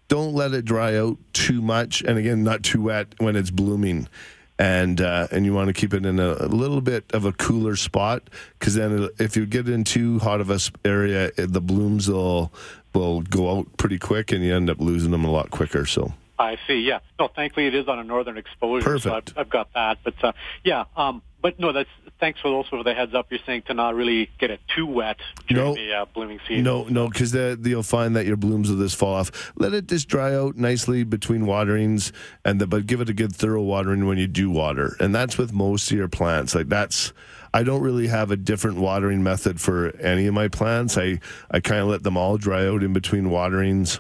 don't 0.09 0.33
let 0.33 0.53
it 0.53 0.65
dry 0.65 0.97
out 0.97 1.17
too 1.31 1.61
much, 1.61 2.01
and 2.01 2.17
again, 2.17 2.43
not 2.43 2.63
too 2.63 2.81
wet 2.81 3.15
when 3.19 3.37
it's 3.37 3.51
blooming. 3.51 4.09
And 4.57 4.99
uh, 4.99 5.29
and 5.31 5.45
you 5.45 5.53
want 5.53 5.67
to 5.67 5.73
keep 5.73 5.93
it 5.93 6.05
in 6.05 6.19
a, 6.19 6.33
a 6.33 6.49
little 6.49 6.81
bit 6.81 7.05
of 7.13 7.23
a 7.23 7.31
cooler 7.31 7.77
spot 7.77 8.29
because 8.59 8.75
then 8.75 9.07
if 9.17 9.37
you 9.37 9.45
get 9.45 9.69
in 9.69 9.85
too 9.85 10.19
hot 10.19 10.41
of 10.41 10.49
a 10.49 10.59
area, 10.83 11.31
the 11.37 11.61
blooms 11.61 12.09
will 12.09 12.51
will 12.93 13.21
go 13.21 13.57
out 13.57 13.77
pretty 13.77 13.97
quick, 13.97 14.33
and 14.33 14.43
you 14.43 14.53
end 14.53 14.69
up 14.69 14.81
losing 14.81 15.11
them 15.11 15.23
a 15.23 15.31
lot 15.31 15.49
quicker. 15.49 15.85
So 15.85 16.11
I 16.39 16.57
see. 16.67 16.79
Yeah. 16.79 16.99
No, 17.19 17.27
thankfully 17.27 17.67
it 17.67 17.75
is 17.75 17.87
on 17.89 17.99
a 17.99 18.03
northern 18.03 18.37
exposure, 18.37 18.97
so 18.97 19.13
I've, 19.13 19.25
Perfect. 19.25 19.37
I've 19.37 19.49
got 19.49 19.73
that. 19.73 19.97
But 20.03 20.23
uh, 20.23 20.31
yeah, 20.63 20.85
um, 20.95 21.21
but 21.41 21.59
no, 21.59 21.73
that's 21.73 21.89
thanks 22.19 22.39
for 22.39 22.47
also 22.47 22.69
for 22.77 22.83
the 22.83 22.93
heads 22.93 23.13
up. 23.13 23.27
You're 23.29 23.41
saying 23.45 23.63
to 23.67 23.73
not 23.73 23.93
really 23.95 24.29
get 24.39 24.49
it 24.49 24.61
too 24.75 24.85
wet 24.85 25.17
during 25.47 25.65
No. 25.65 25.75
the 25.75 25.93
uh, 25.93 26.05
blooming 26.13 26.39
season. 26.47 26.63
No, 26.63 26.85
no, 26.85 27.09
because 27.09 27.33
you'll 27.33 27.83
find 27.83 28.15
that 28.15 28.25
your 28.25 28.37
blooms 28.37 28.69
will 28.69 28.77
just 28.77 28.95
fall 28.95 29.15
off. 29.15 29.51
Let 29.57 29.73
it 29.73 29.87
just 29.87 30.07
dry 30.07 30.33
out 30.33 30.55
nicely 30.55 31.03
between 31.03 31.45
waterings, 31.45 32.13
and 32.45 32.59
the, 32.61 32.67
but 32.67 32.87
give 32.87 33.01
it 33.01 33.09
a 33.09 33.13
good 33.13 33.35
thorough 33.35 33.61
watering 33.61 34.05
when 34.05 34.17
you 34.17 34.27
do 34.27 34.49
water, 34.49 34.95
and 35.01 35.13
that's 35.13 35.37
with 35.37 35.51
most 35.53 35.91
of 35.91 35.97
your 35.97 36.07
plants. 36.09 36.55
Like 36.55 36.69
that's, 36.69 37.11
I 37.53 37.63
don't 37.63 37.81
really 37.81 38.07
have 38.07 38.31
a 38.31 38.37
different 38.37 38.77
watering 38.77 39.23
method 39.23 39.59
for 39.59 39.93
any 39.97 40.25
of 40.27 40.33
my 40.33 40.47
plants. 40.47 40.97
I 40.97 41.19
I 41.51 41.59
kind 41.59 41.81
of 41.81 41.87
let 41.87 42.03
them 42.03 42.15
all 42.15 42.37
dry 42.37 42.65
out 42.65 42.81
in 42.81 42.93
between 42.93 43.29
waterings. 43.29 43.99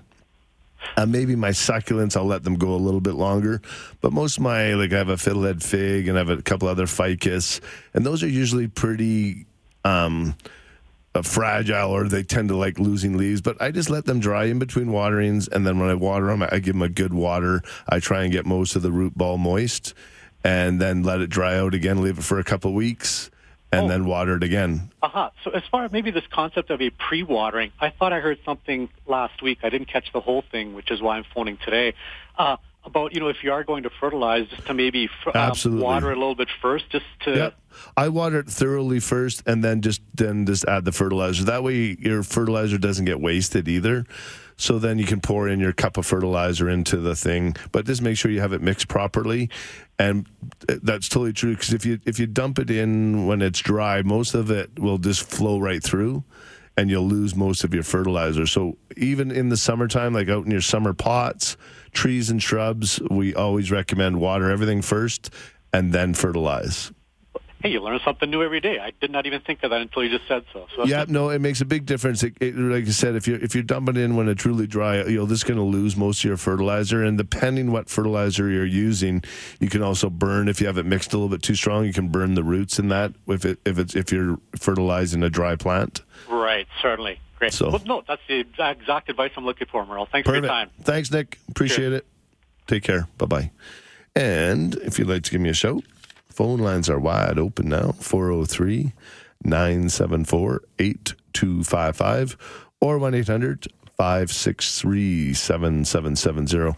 Uh, 0.95 1.05
maybe 1.05 1.35
my 1.35 1.49
succulents, 1.49 2.15
I'll 2.15 2.25
let 2.25 2.43
them 2.43 2.55
go 2.55 2.73
a 2.73 2.77
little 2.77 3.01
bit 3.01 3.13
longer. 3.15 3.61
But 4.01 4.13
most 4.13 4.37
of 4.37 4.43
my, 4.43 4.73
like, 4.73 4.93
I 4.93 4.97
have 4.97 5.09
a 5.09 5.15
fiddlehead 5.15 5.61
fig 5.63 6.07
and 6.07 6.17
I 6.17 6.21
have 6.21 6.29
a 6.29 6.41
couple 6.41 6.67
other 6.67 6.87
ficus, 6.87 7.61
and 7.93 8.05
those 8.05 8.23
are 8.23 8.27
usually 8.27 8.67
pretty 8.67 9.45
um, 9.83 10.35
uh, 11.15 11.21
fragile 11.21 11.91
or 11.91 12.07
they 12.07 12.23
tend 12.23 12.49
to 12.49 12.55
like 12.55 12.79
losing 12.79 13.17
leaves. 13.17 13.41
But 13.41 13.61
I 13.61 13.71
just 13.71 13.89
let 13.89 14.05
them 14.05 14.19
dry 14.19 14.45
in 14.45 14.59
between 14.59 14.91
waterings, 14.91 15.47
and 15.47 15.65
then 15.65 15.79
when 15.79 15.89
I 15.89 15.95
water 15.95 16.27
them, 16.27 16.43
I 16.43 16.59
give 16.59 16.75
them 16.75 16.81
a 16.81 16.89
good 16.89 17.13
water. 17.13 17.61
I 17.87 17.99
try 17.99 18.23
and 18.23 18.31
get 18.31 18.45
most 18.45 18.75
of 18.75 18.81
the 18.81 18.91
root 18.91 19.17
ball 19.17 19.37
moist, 19.37 19.93
and 20.43 20.79
then 20.79 21.03
let 21.03 21.21
it 21.21 21.29
dry 21.29 21.57
out 21.57 21.73
again. 21.73 22.01
Leave 22.01 22.19
it 22.19 22.23
for 22.23 22.39
a 22.39 22.43
couple 22.43 22.73
weeks, 22.73 23.29
and 23.71 23.89
then 23.89 24.05
water 24.05 24.35
it 24.35 24.43
again. 24.43 24.89
Uh-huh. 25.01 25.29
So 25.43 25.51
as 25.51 25.63
far 25.71 25.85
as 25.85 25.91
maybe 25.91 26.11
this 26.11 26.25
concept 26.31 26.69
of 26.69 26.81
a 26.81 26.89
pre-watering, 26.89 27.71
I 27.79 27.89
thought 27.89 28.13
I 28.13 28.19
heard 28.19 28.39
something 28.45 28.89
last 29.07 29.41
week. 29.41 29.59
I 29.63 29.69
didn't 29.69 29.87
catch 29.87 30.11
the 30.11 30.21
whole 30.21 30.43
thing, 30.51 30.73
which 30.73 30.91
is 30.91 31.01
why 31.01 31.17
I'm 31.17 31.25
phoning 31.33 31.57
today. 31.63 31.93
Uh, 32.37 32.57
about 32.85 33.13
you 33.13 33.19
know 33.19 33.27
if 33.27 33.43
you 33.43 33.51
are 33.51 33.63
going 33.63 33.83
to 33.83 33.89
fertilize, 33.89 34.47
just 34.47 34.65
to 34.67 34.73
maybe 34.73 35.09
um, 35.33 35.53
water 35.79 36.11
it 36.11 36.17
a 36.17 36.19
little 36.19 36.35
bit 36.35 36.47
first, 36.61 36.89
just 36.89 37.05
to 37.21 37.35
Yeah. 37.35 37.49
I 37.95 38.09
water 38.09 38.39
it 38.39 38.47
thoroughly 38.47 38.99
first, 38.99 39.43
and 39.45 39.63
then 39.63 39.81
just 39.81 40.01
then 40.15 40.45
just 40.45 40.65
add 40.65 40.85
the 40.85 40.91
fertilizer. 40.91 41.43
That 41.43 41.63
way, 41.63 41.97
your 41.99 42.23
fertilizer 42.23 42.77
doesn't 42.77 43.05
get 43.05 43.19
wasted 43.19 43.67
either. 43.67 44.05
So 44.57 44.77
then 44.77 44.99
you 44.99 45.05
can 45.05 45.21
pour 45.21 45.47
in 45.47 45.61
your 45.61 45.71
cup 45.71 45.95
of 45.95 46.05
fertilizer 46.05 46.69
into 46.69 46.97
the 46.97 47.15
thing, 47.15 47.55
but 47.71 47.85
just 47.85 48.01
make 48.01 48.17
sure 48.17 48.29
you 48.29 48.41
have 48.41 48.51
it 48.51 48.61
mixed 48.61 48.89
properly. 48.89 49.49
And 49.99 50.27
that's 50.65 51.09
totally 51.09 51.33
true 51.33 51.53
because 51.53 51.73
if 51.73 51.85
you 51.85 51.99
if 52.05 52.19
you 52.19 52.25
dump 52.25 52.57
it 52.57 52.71
in 52.71 53.27
when 53.27 53.41
it's 53.41 53.59
dry, 53.59 54.01
most 54.01 54.33
of 54.33 54.49
it 54.49 54.79
will 54.79 54.97
just 54.97 55.29
flow 55.29 55.59
right 55.59 55.83
through, 55.83 56.23
and 56.77 56.89
you'll 56.89 57.07
lose 57.07 57.35
most 57.35 57.65
of 57.65 57.73
your 57.73 57.83
fertilizer. 57.83 58.47
So 58.47 58.77
even 58.95 59.29
in 59.29 59.49
the 59.49 59.57
summertime, 59.57 60.13
like 60.13 60.29
out 60.29 60.45
in 60.45 60.51
your 60.51 60.61
summer 60.61 60.93
pots, 60.93 61.57
trees 61.91 62.29
and 62.29 62.41
shrubs, 62.41 63.01
we 63.11 63.35
always 63.35 63.71
recommend 63.71 64.21
water 64.21 64.49
everything 64.49 64.81
first 64.81 65.33
and 65.73 65.91
then 65.91 66.13
fertilize. 66.13 66.93
Hey, 67.61 67.69
you 67.69 67.81
learn 67.81 67.99
something 68.05 68.29
new 68.29 68.41
every 68.43 68.59
day. 68.61 68.79
I 68.79 68.91
did 69.01 69.11
not 69.11 69.25
even 69.25 69.41
think 69.41 69.63
of 69.63 69.71
that 69.71 69.81
until 69.81 70.03
you 70.03 70.09
just 70.17 70.27
said 70.27 70.45
so. 70.53 70.67
so 70.75 70.85
Yeah, 70.85 71.05
no, 71.07 71.29
it 71.29 71.39
makes 71.39 71.61
a 71.61 71.65
big 71.65 71.85
difference. 71.85 72.23
It, 72.23 72.35
it, 72.39 72.55
like 72.55 72.85
I 72.85 72.89
said, 72.91 73.15
if 73.15 73.27
you're 73.27 73.39
if 73.39 73.53
you're 73.53 73.63
dumping 73.63 73.97
in 73.97 74.15
when 74.15 74.27
it's 74.29 74.41
truly 74.41 74.67
dry, 74.67 75.03
you 75.03 75.17
know 75.17 75.25
this 75.25 75.39
is 75.39 75.43
going 75.43 75.57
to 75.59 75.63
lose 75.63 75.95
most 75.97 76.19
of 76.19 76.25
your 76.25 76.37
fertilizer. 76.37 77.03
And 77.03 77.17
depending 77.17 77.71
what 77.71 77.89
fertilizer 77.89 78.49
you're 78.49 78.65
using, 78.65 79.23
you 79.59 79.69
can 79.69 79.81
also 79.83 80.09
burn 80.09 80.47
if 80.47 80.61
you 80.61 80.67
have 80.67 80.77
it 80.77 80.85
mixed 80.85 81.13
a 81.13 81.17
little 81.17 81.29
bit 81.29 81.43
too 81.43 81.55
strong. 81.55 81.85
You 81.85 81.93
can 81.93 82.09
burn 82.09 82.35
the 82.35 82.43
roots 82.43 82.79
in 82.79 82.87
that 82.89 83.13
if 83.27 83.45
it 83.45 83.59
if 83.65 83.77
it's 83.77 83.95
if 83.95 84.11
you're 84.11 84.37
fertilizing 84.57 85.23
a 85.23 85.29
dry 85.29 85.55
plant. 85.55 86.01
Right, 86.29 86.67
certainly. 86.81 87.19
Great. 87.37 87.53
So- 87.53 87.69
Well, 87.69 87.81
no, 87.85 88.03
that's 88.07 88.21
the 88.27 88.39
exact 88.39 88.81
exact 88.81 89.09
advice 89.09 89.31
I'm 89.37 89.45
looking 89.45 89.67
for, 89.71 89.85
Merle. 89.85 90.07
Thanks 90.11 90.27
for 90.27 90.35
your 90.35 90.45
time. 90.45 90.69
Thanks, 90.81 91.09
Nick. 91.11 91.39
Appreciate 91.49 91.93
it. 91.93 92.05
Take 92.67 92.83
care. 92.83 93.07
Bye 93.17 93.25
bye. 93.25 93.51
And 94.15 94.75
if 94.75 94.99
you'd 94.99 95.07
like 95.07 95.23
to 95.23 95.31
give 95.31 95.39
me 95.41 95.49
a 95.49 95.53
shout, 95.53 95.83
phone 96.39 96.59
lines 96.59 96.89
are 96.89 96.97
wide 96.97 97.37
open 97.37 97.67
now 97.67 97.91
403 97.91 98.93
974 99.43 100.61
8255 100.79 102.37
or 102.79 102.97
1 102.97 103.13
800 103.13 103.67
563 103.97 105.33
7770. 105.33 106.77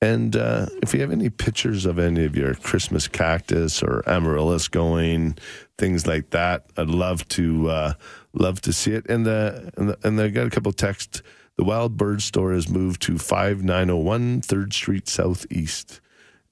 And 0.00 0.34
uh, 0.34 0.68
if 0.80 0.94
you 0.94 1.02
have 1.02 1.12
any 1.12 1.28
pictures 1.28 1.84
of 1.84 1.98
any 1.98 2.24
of 2.24 2.34
your 2.34 2.54
Christmas 2.54 3.06
cactus 3.06 3.82
or 3.82 4.02
amaryllis 4.08 4.68
going, 4.68 5.36
things 5.76 6.06
like 6.06 6.30
that, 6.30 6.64
I'd 6.78 6.88
love 6.88 7.28
to 7.28 7.68
uh, 7.68 7.92
love 8.32 8.62
to 8.62 8.72
see 8.72 8.92
it. 8.92 9.04
And 9.10 9.28
uh, 9.28 9.60
and, 9.76 9.90
the, 9.90 9.98
and 10.04 10.18
I 10.18 10.28
got 10.28 10.46
a 10.46 10.50
couple 10.50 10.72
texts. 10.72 11.20
The 11.58 11.64
Wild 11.64 11.98
Bird 11.98 12.22
Store 12.22 12.54
has 12.54 12.70
moved 12.70 13.02
to 13.02 13.18
5901 13.18 14.40
3rd 14.40 14.72
Street 14.72 15.06
Southeast. 15.06 16.00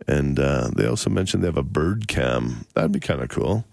And 0.06 0.38
uh, 0.38 0.70
they 0.74 0.86
also 0.86 1.10
mentioned 1.10 1.42
they 1.42 1.48
have 1.48 1.56
a 1.56 1.62
bird 1.62 2.08
cam. 2.08 2.66
That'd 2.74 2.92
be 2.92 3.00
kind 3.00 3.22
of 3.22 3.28
cool. 3.28 3.64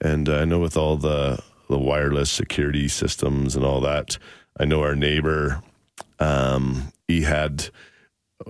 And 0.00 0.28
uh, 0.28 0.38
I 0.38 0.44
know 0.44 0.58
with 0.58 0.76
all 0.76 0.96
the 0.96 1.42
the 1.68 1.78
wireless 1.78 2.32
security 2.32 2.88
systems 2.88 3.54
and 3.54 3.64
all 3.64 3.80
that, 3.80 4.18
I 4.58 4.64
know 4.64 4.82
our 4.82 4.96
neighbor, 4.96 5.62
um, 6.18 6.92
he 7.06 7.22
had 7.22 7.70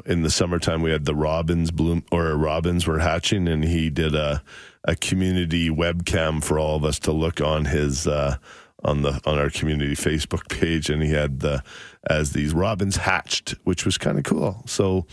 in 0.07 0.23
the 0.23 0.31
summertime 0.31 0.81
we 0.81 0.91
had 0.91 1.05
the 1.05 1.15
robins 1.15 1.71
bloom 1.71 2.05
or 2.11 2.35
robins 2.37 2.87
were 2.87 3.01
hatching, 3.01 3.49
and 3.49 3.65
he 3.65 3.91
did 3.91 4.15
a 4.15 4.43
a 4.85 4.97
community 4.97 5.69
webcam 5.69 6.43
for 6.43 6.59
all 6.59 6.77
of 6.77 6.85
us 6.85 6.99
to 7.01 7.13
look 7.13 7.41
on 7.41 7.67
his. 7.67 8.07
Uh, 8.07 8.37
on 8.83 9.03
the 9.03 9.21
on 9.27 9.39
our 9.39 9.51
community 9.51 9.95
Facebook 9.95 10.49
page, 10.61 10.89
and 10.89 11.03
he 11.03 11.11
had 11.11 11.41
the 11.41 11.63
as 12.09 12.33
these 12.33 12.55
robins 12.55 12.97
hatched, 12.97 13.51
which 13.65 13.85
was 13.85 13.99
kind 13.99 14.17
of 14.17 14.25
cool. 14.25 14.63
So 14.67 15.07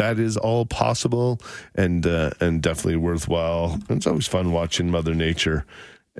that 0.00 0.18
is 0.18 0.38
all 0.38 0.64
possible 0.64 1.38
and 1.74 2.06
uh, 2.06 2.30
and 2.40 2.62
definitely 2.62 2.96
worthwhile. 2.96 3.72
And 3.88 3.98
it's 3.98 4.06
always 4.06 4.26
fun 4.26 4.50
watching 4.50 4.90
Mother 4.90 5.14
Nature 5.14 5.66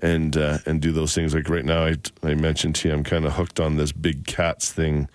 and 0.03 0.37
uh, 0.37 0.59
and 0.67 0.83
do 0.83 0.93
those 0.93 1.15
things. 1.15 1.35
Like 1.35 1.49
right 1.49 1.65
now, 1.65 1.87
I 1.87 1.97
I 2.23 2.35
mentioned 2.35 2.75
to 2.77 2.89
you, 2.89 2.95
I'm 2.95 3.05
kind 3.05 3.25
of 3.25 3.33
hooked 3.33 3.59
on 3.59 3.79
this 3.79 3.93
big 3.93 4.27
cats 4.27 4.71
thing 4.71 5.09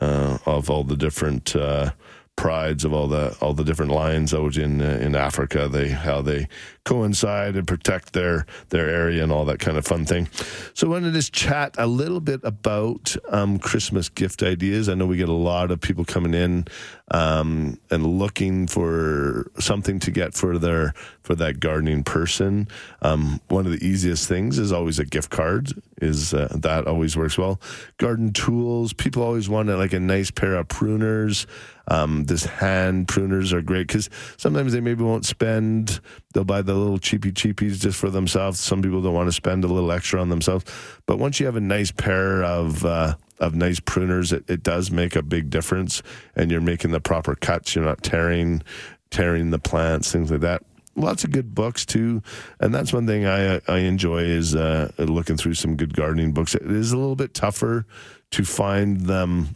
uh, 0.00 0.38
of 0.46 0.68
all 0.68 0.84
the 0.84 0.96
different. 0.96 1.54
Uh, 1.54 1.92
prides 2.36 2.84
of 2.84 2.92
all 2.92 3.08
the 3.08 3.36
all 3.40 3.52
the 3.52 3.64
different 3.64 3.90
lions 3.90 4.32
out 4.32 4.56
in 4.56 4.80
uh, 4.80 4.96
in 5.02 5.16
Africa 5.16 5.66
they 5.66 5.88
how 5.88 6.22
they 6.22 6.46
coincide 6.88 7.54
and 7.54 7.66
protect 7.66 8.14
their 8.14 8.46
their 8.70 8.88
area 8.88 9.22
and 9.22 9.30
all 9.30 9.44
that 9.44 9.58
kind 9.58 9.76
of 9.76 9.84
fun 9.86 10.06
thing. 10.06 10.26
So 10.72 10.86
I 10.86 10.90
wanted 10.90 11.12
to 11.12 11.30
chat 11.30 11.74
a 11.76 11.86
little 11.86 12.20
bit 12.20 12.40
about 12.44 13.14
um, 13.28 13.58
Christmas 13.58 14.08
gift 14.08 14.42
ideas. 14.42 14.88
I 14.88 14.94
know 14.94 15.04
we 15.04 15.18
get 15.18 15.28
a 15.28 15.32
lot 15.52 15.70
of 15.70 15.82
people 15.82 16.06
coming 16.06 16.32
in 16.32 16.66
um, 17.10 17.78
and 17.90 18.18
looking 18.18 18.66
for 18.66 19.50
something 19.58 19.98
to 20.00 20.10
get 20.10 20.32
for 20.32 20.58
their 20.58 20.94
for 21.22 21.34
that 21.34 21.60
gardening 21.60 22.04
person. 22.04 22.68
Um, 23.02 23.40
one 23.48 23.66
of 23.66 23.72
the 23.72 23.86
easiest 23.86 24.26
things 24.26 24.58
is 24.58 24.72
always 24.72 24.98
a 24.98 25.04
gift 25.04 25.28
card 25.28 25.72
is 26.00 26.32
uh, 26.32 26.48
that 26.56 26.86
always 26.86 27.16
works 27.16 27.36
well. 27.36 27.60
Garden 27.98 28.32
tools 28.32 28.94
people 28.94 29.22
always 29.22 29.48
want 29.48 29.68
like 29.68 29.92
a 29.92 30.00
nice 30.00 30.30
pair 30.30 30.54
of 30.54 30.68
pruners. 30.68 31.46
Um, 31.90 32.24
this 32.24 32.44
hand 32.44 33.08
pruners 33.08 33.52
are 33.52 33.62
great 33.62 33.86
because 33.86 34.10
sometimes 34.36 34.72
they 34.72 34.80
maybe 34.80 35.02
won't 35.02 35.24
spend. 35.24 36.00
They'll 36.32 36.44
buy 36.44 36.62
the 36.62 36.74
little 36.78 36.98
cheapy 36.98 37.32
cheapies 37.32 37.80
just 37.80 37.98
for 37.98 38.10
themselves. 38.10 38.60
Some 38.60 38.82
people 38.82 39.02
don't 39.02 39.14
want 39.14 39.28
to 39.28 39.32
spend 39.32 39.64
a 39.64 39.68
little 39.68 39.92
extra 39.92 40.20
on 40.20 40.28
themselves. 40.28 40.64
But 41.06 41.18
once 41.18 41.40
you 41.40 41.46
have 41.46 41.56
a 41.56 41.60
nice 41.60 41.90
pair 41.90 42.42
of 42.42 42.84
uh, 42.84 43.16
of 43.38 43.54
nice 43.54 43.80
pruners, 43.80 44.32
it, 44.32 44.44
it 44.48 44.62
does 44.62 44.90
make 44.90 45.16
a 45.16 45.22
big 45.22 45.50
difference, 45.50 46.02
and 46.34 46.50
you're 46.50 46.60
making 46.60 46.90
the 46.90 47.00
proper 47.00 47.34
cuts. 47.34 47.74
You're 47.74 47.84
not 47.84 48.02
tearing 48.02 48.62
tearing 49.10 49.50
the 49.50 49.58
plants, 49.58 50.12
things 50.12 50.30
like 50.30 50.40
that 50.40 50.62
lots 50.98 51.22
of 51.24 51.30
good 51.30 51.54
books 51.54 51.86
too, 51.86 52.22
and 52.60 52.74
that's 52.74 52.92
one 52.92 53.06
thing 53.06 53.24
I 53.24 53.60
I 53.68 53.78
enjoy 53.78 54.22
is 54.24 54.54
uh, 54.54 54.90
looking 54.98 55.36
through 55.36 55.54
some 55.54 55.76
good 55.76 55.94
gardening 55.94 56.32
books. 56.32 56.54
It 56.54 56.62
is 56.62 56.92
a 56.92 56.98
little 56.98 57.16
bit 57.16 57.34
tougher 57.34 57.86
to 58.32 58.44
find 58.44 59.02
them 59.02 59.54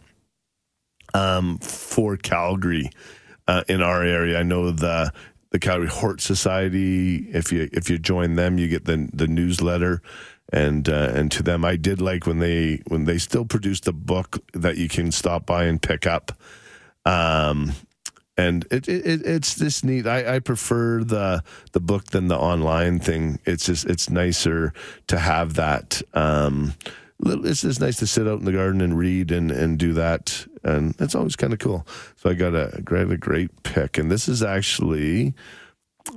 um, 1.13 1.57
for 1.59 2.17
Calgary 2.17 2.89
uh, 3.47 3.63
in 3.67 3.81
our 3.81 4.03
area. 4.03 4.39
I 4.39 4.43
know 4.43 4.71
the 4.71 5.13
the 5.53 5.59
Calgary 5.59 5.87
Hort 5.87 6.19
Society. 6.19 7.27
If 7.31 7.53
you 7.53 7.69
if 7.71 7.89
you 7.89 7.97
join 7.97 8.35
them, 8.35 8.57
you 8.57 8.67
get 8.67 8.85
the 8.85 9.09
the 9.13 9.27
newsletter. 9.27 10.01
And 10.51 10.89
uh, 10.89 11.11
and 11.13 11.31
to 11.31 11.41
them, 11.41 11.63
I 11.63 11.77
did 11.77 12.01
like 12.01 12.27
when 12.27 12.39
they 12.39 12.81
when 12.87 13.05
they 13.05 13.17
still 13.17 13.45
produced 13.45 13.87
a 13.87 13.93
book 13.93 14.43
that 14.53 14.77
you 14.77 14.89
can 14.89 15.11
stop 15.11 15.45
by 15.45 15.63
and 15.65 15.81
pick 15.81 16.05
up. 16.05 16.33
Um, 17.05 17.73
and 18.35 18.65
it, 18.71 18.87
it 18.87 19.21
it's 19.25 19.55
this 19.55 19.83
neat. 19.83 20.05
I, 20.07 20.35
I 20.35 20.39
prefer 20.39 21.03
the 21.03 21.43
the 21.71 21.79
book 21.79 22.05
than 22.07 22.27
the 22.27 22.37
online 22.37 22.99
thing. 22.99 23.39
It's 23.45 23.67
just 23.67 23.85
it's 23.85 24.09
nicer 24.09 24.73
to 25.07 25.19
have 25.19 25.53
that. 25.53 26.01
Um, 26.13 26.73
it's 27.25 27.61
just 27.61 27.79
nice 27.79 27.97
to 27.97 28.07
sit 28.07 28.27
out 28.27 28.39
in 28.39 28.45
the 28.45 28.51
garden 28.51 28.81
and 28.81 28.97
read 28.97 29.31
and, 29.31 29.51
and 29.51 29.77
do 29.77 29.93
that. 29.93 30.45
And 30.63 30.95
it's 30.99 31.15
always 31.15 31.35
kind 31.35 31.53
of 31.53 31.59
cool. 31.59 31.85
So 32.15 32.29
I 32.29 32.33
got 32.33 32.55
a 32.55 32.81
great, 32.83 33.11
a 33.11 33.17
great 33.17 33.63
pick. 33.63 33.97
And 33.97 34.11
this 34.11 34.27
is 34.27 34.41
actually 34.41 35.33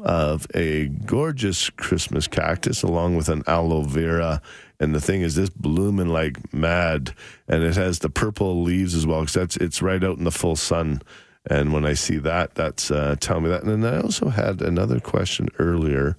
of 0.03 0.47
a 0.55 0.88
gorgeous 0.88 1.70
Christmas 1.70 2.26
cactus 2.26 2.82
along 2.82 3.16
with 3.16 3.28
an 3.28 3.42
aloe 3.47 3.82
vera. 3.82 4.40
And 4.80 4.94
the 4.94 5.01
thing 5.01 5.22
is, 5.22 5.34
this 5.36 5.49
blooming 5.51 6.09
like 6.09 6.53
mad, 6.53 7.14
and 7.49 7.62
it 7.62 7.76
has 7.76 8.01
the 8.01 8.11
purple 8.11 8.62
leaves 8.62 8.94
as 8.94 9.07
well 9.07 9.20
because 9.20 9.34
that's 9.34 9.57
it's 9.57 9.82
right 9.82 10.03
out 10.03 10.18
in 10.18 10.24
the 10.24 10.30
full 10.30 10.57
sun. 10.57 11.03
And 11.49 11.72
when 11.72 11.86
I 11.86 11.94
see 11.94 12.18
that, 12.18 12.55
that's 12.57 12.90
uh, 12.90 13.16
telling 13.20 13.44
me 13.44 13.51
that. 13.51 13.62
And 13.62 13.84
then 13.84 13.94
I 13.94 14.01
also 14.01 14.28
had 14.28 14.61
another 14.61 14.99
question 15.01 15.49
earlier 15.59 16.16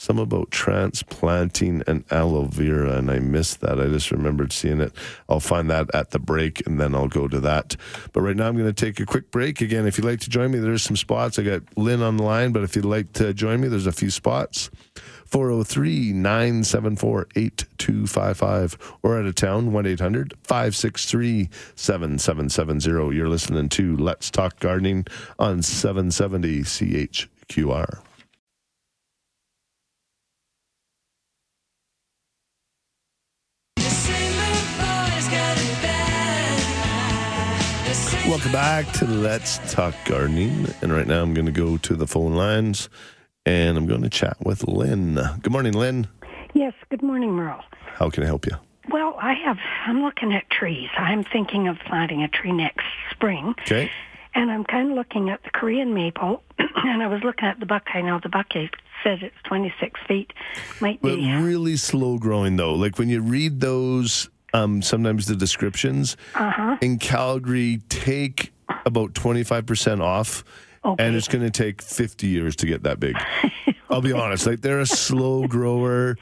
some 0.00 0.18
about 0.18 0.50
transplanting 0.50 1.82
an 1.86 2.02
aloe 2.10 2.46
vera, 2.46 2.96
and 2.96 3.10
I 3.10 3.18
missed 3.18 3.60
that. 3.60 3.78
I 3.78 3.84
just 3.88 4.10
remembered 4.10 4.50
seeing 4.50 4.80
it. 4.80 4.94
I'll 5.28 5.40
find 5.40 5.68
that 5.68 5.94
at 5.94 6.12
the 6.12 6.18
break, 6.18 6.66
and 6.66 6.80
then 6.80 6.94
I'll 6.94 7.06
go 7.06 7.28
to 7.28 7.38
that. 7.40 7.76
But 8.14 8.22
right 8.22 8.34
now, 8.34 8.48
I'm 8.48 8.56
going 8.56 8.66
to 8.66 8.72
take 8.72 8.98
a 8.98 9.04
quick 9.04 9.30
break. 9.30 9.60
Again, 9.60 9.86
if 9.86 9.98
you'd 9.98 10.06
like 10.06 10.20
to 10.20 10.30
join 10.30 10.52
me, 10.52 10.58
there's 10.58 10.82
some 10.82 10.96
spots. 10.96 11.38
I 11.38 11.42
got 11.42 11.64
Lynn 11.76 12.00
on 12.00 12.16
the 12.16 12.22
line, 12.22 12.52
but 12.52 12.62
if 12.62 12.74
you'd 12.74 12.86
like 12.86 13.12
to 13.14 13.34
join 13.34 13.60
me, 13.60 13.68
there's 13.68 13.86
a 13.86 13.92
few 13.92 14.08
spots. 14.08 14.70
403 15.26 16.14
974 16.14 17.28
8255 17.36 18.78
or 19.02 19.18
out 19.18 19.26
of 19.26 19.34
town 19.34 19.70
1 19.70 19.84
800 19.84 20.32
563 20.44 21.50
7770. 21.74 23.14
You're 23.14 23.28
listening 23.28 23.68
to 23.68 23.98
Let's 23.98 24.30
Talk 24.30 24.58
Gardening 24.60 25.06
on 25.38 25.60
770 25.60 26.60
CHQR. 26.60 28.00
Welcome 38.30 38.52
back 38.52 38.86
to 38.92 39.06
Let's 39.06 39.58
Talk 39.72 39.92
Gardening. 40.04 40.68
And 40.82 40.92
right 40.92 41.06
now 41.08 41.20
I'm 41.20 41.34
going 41.34 41.46
to 41.46 41.52
go 41.52 41.76
to 41.78 41.96
the 41.96 42.06
phone 42.06 42.34
lines 42.34 42.88
and 43.44 43.76
I'm 43.76 43.86
going 43.88 44.02
to 44.02 44.08
chat 44.08 44.36
with 44.40 44.68
Lynn. 44.68 45.16
Good 45.42 45.50
morning, 45.50 45.72
Lynn. 45.72 46.06
Yes, 46.54 46.72
good 46.90 47.02
morning, 47.02 47.32
Merle. 47.32 47.64
How 47.94 48.08
can 48.08 48.22
I 48.22 48.26
help 48.26 48.46
you? 48.46 48.52
Well, 48.88 49.16
I 49.20 49.34
have, 49.34 49.58
I'm 49.84 50.02
looking 50.02 50.32
at 50.32 50.48
trees. 50.48 50.88
I'm 50.96 51.24
thinking 51.24 51.66
of 51.66 51.78
planting 51.80 52.22
a 52.22 52.28
tree 52.28 52.52
next 52.52 52.84
spring. 53.10 53.56
Okay. 53.62 53.90
And 54.36 54.48
I'm 54.52 54.62
kind 54.62 54.90
of 54.90 54.96
looking 54.96 55.28
at 55.28 55.42
the 55.42 55.50
Korean 55.50 55.92
maple, 55.92 56.44
and 56.58 57.02
I 57.02 57.08
was 57.08 57.24
looking 57.24 57.48
at 57.48 57.58
the 57.58 57.66
buckeye. 57.66 58.00
Now, 58.00 58.20
the 58.20 58.28
buckeye 58.28 58.68
says 59.02 59.18
it's 59.22 59.34
26 59.48 59.98
feet. 60.06 60.32
Might 60.80 61.02
But 61.02 61.16
be. 61.16 61.32
really 61.34 61.76
slow 61.76 62.16
growing, 62.16 62.54
though. 62.54 62.74
Like 62.74 62.96
when 62.96 63.08
you 63.08 63.22
read 63.22 63.58
those, 63.60 64.30
um, 64.52 64.82
sometimes 64.82 65.26
the 65.26 65.36
descriptions 65.36 66.16
Uh-huh. 66.34 66.76
in 66.80 66.98
Calgary 66.98 67.80
take 67.88 68.52
about 68.86 69.12
25% 69.14 70.00
off. 70.00 70.44
And 70.82 71.14
it's 71.14 71.28
going 71.28 71.44
to 71.44 71.50
take 71.50 71.82
50 71.82 72.26
years 72.26 72.56
to 72.56 72.66
get 72.66 72.84
that 72.84 72.98
big. 72.98 73.14
I'll 73.90 74.00
be 74.00 74.12
honest. 74.14 74.46
Like, 74.46 74.62
they're 74.62 74.80
a 74.80 74.86
slow 74.86 75.46
grower. 75.46 76.16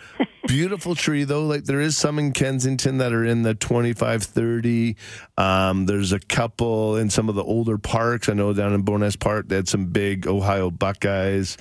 Beautiful 0.48 0.96
tree, 0.96 1.22
though. 1.22 1.46
Like, 1.46 1.62
there 1.64 1.80
is 1.80 1.96
some 1.96 2.18
in 2.18 2.32
Kensington 2.32 2.98
that 2.98 3.12
are 3.12 3.24
in 3.24 3.42
the 3.44 3.54
25, 3.54 4.24
30. 4.24 4.96
Um, 5.36 5.86
there's 5.86 6.10
a 6.10 6.18
couple 6.18 6.96
in 6.96 7.08
some 7.08 7.28
of 7.28 7.36
the 7.36 7.44
older 7.44 7.78
parks. 7.78 8.28
I 8.28 8.32
know 8.32 8.52
down 8.52 8.72
in 8.72 8.82
Bowness 8.82 9.14
Park, 9.14 9.46
they 9.46 9.54
had 9.56 9.68
some 9.68 9.86
big 9.86 10.26
Ohio 10.26 10.72
Buckeyes. 10.72 11.56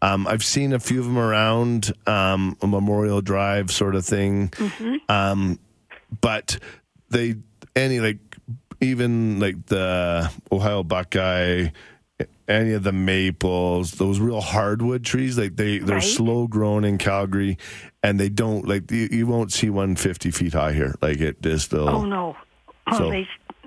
Um, 0.00 0.28
I've 0.28 0.44
seen 0.44 0.72
a 0.72 0.78
few 0.78 1.00
of 1.00 1.06
them 1.06 1.18
around 1.18 1.92
um, 2.06 2.56
a 2.62 2.66
Memorial 2.68 3.22
Drive 3.22 3.72
sort 3.72 3.96
of 3.96 4.04
thing. 4.04 4.52
Um, 5.08 5.58
but 6.20 6.58
they, 7.10 7.36
any, 7.74 8.00
like, 8.00 8.18
even 8.80 9.40
like 9.40 9.66
the 9.66 10.30
Ohio 10.52 10.82
Buckeye, 10.82 11.68
any 12.48 12.72
of 12.72 12.82
the 12.82 12.92
maples, 12.92 13.92
those 13.92 14.20
real 14.20 14.40
hardwood 14.40 15.04
trees, 15.04 15.38
like 15.38 15.56
they 15.56 15.78
they're 15.78 15.96
Right. 15.96 16.02
slow 16.04 16.46
growing 16.46 16.84
in 16.84 16.98
Calgary, 16.98 17.58
and 18.02 18.20
they 18.20 18.28
don't 18.28 18.66
like 18.68 18.90
you, 18.90 19.08
you 19.10 19.26
won't 19.26 19.52
see 19.52 19.68
one 19.70 19.96
50 19.96 20.30
feet 20.30 20.52
high 20.52 20.72
here. 20.72 20.94
Like 21.02 21.18
it 21.20 21.44
is 21.44 21.64
still. 21.64 21.88
Oh, 21.88 22.04
no. 22.04 22.36
Oh, 22.86 22.98
So- 22.98 23.10
they, 23.10 23.26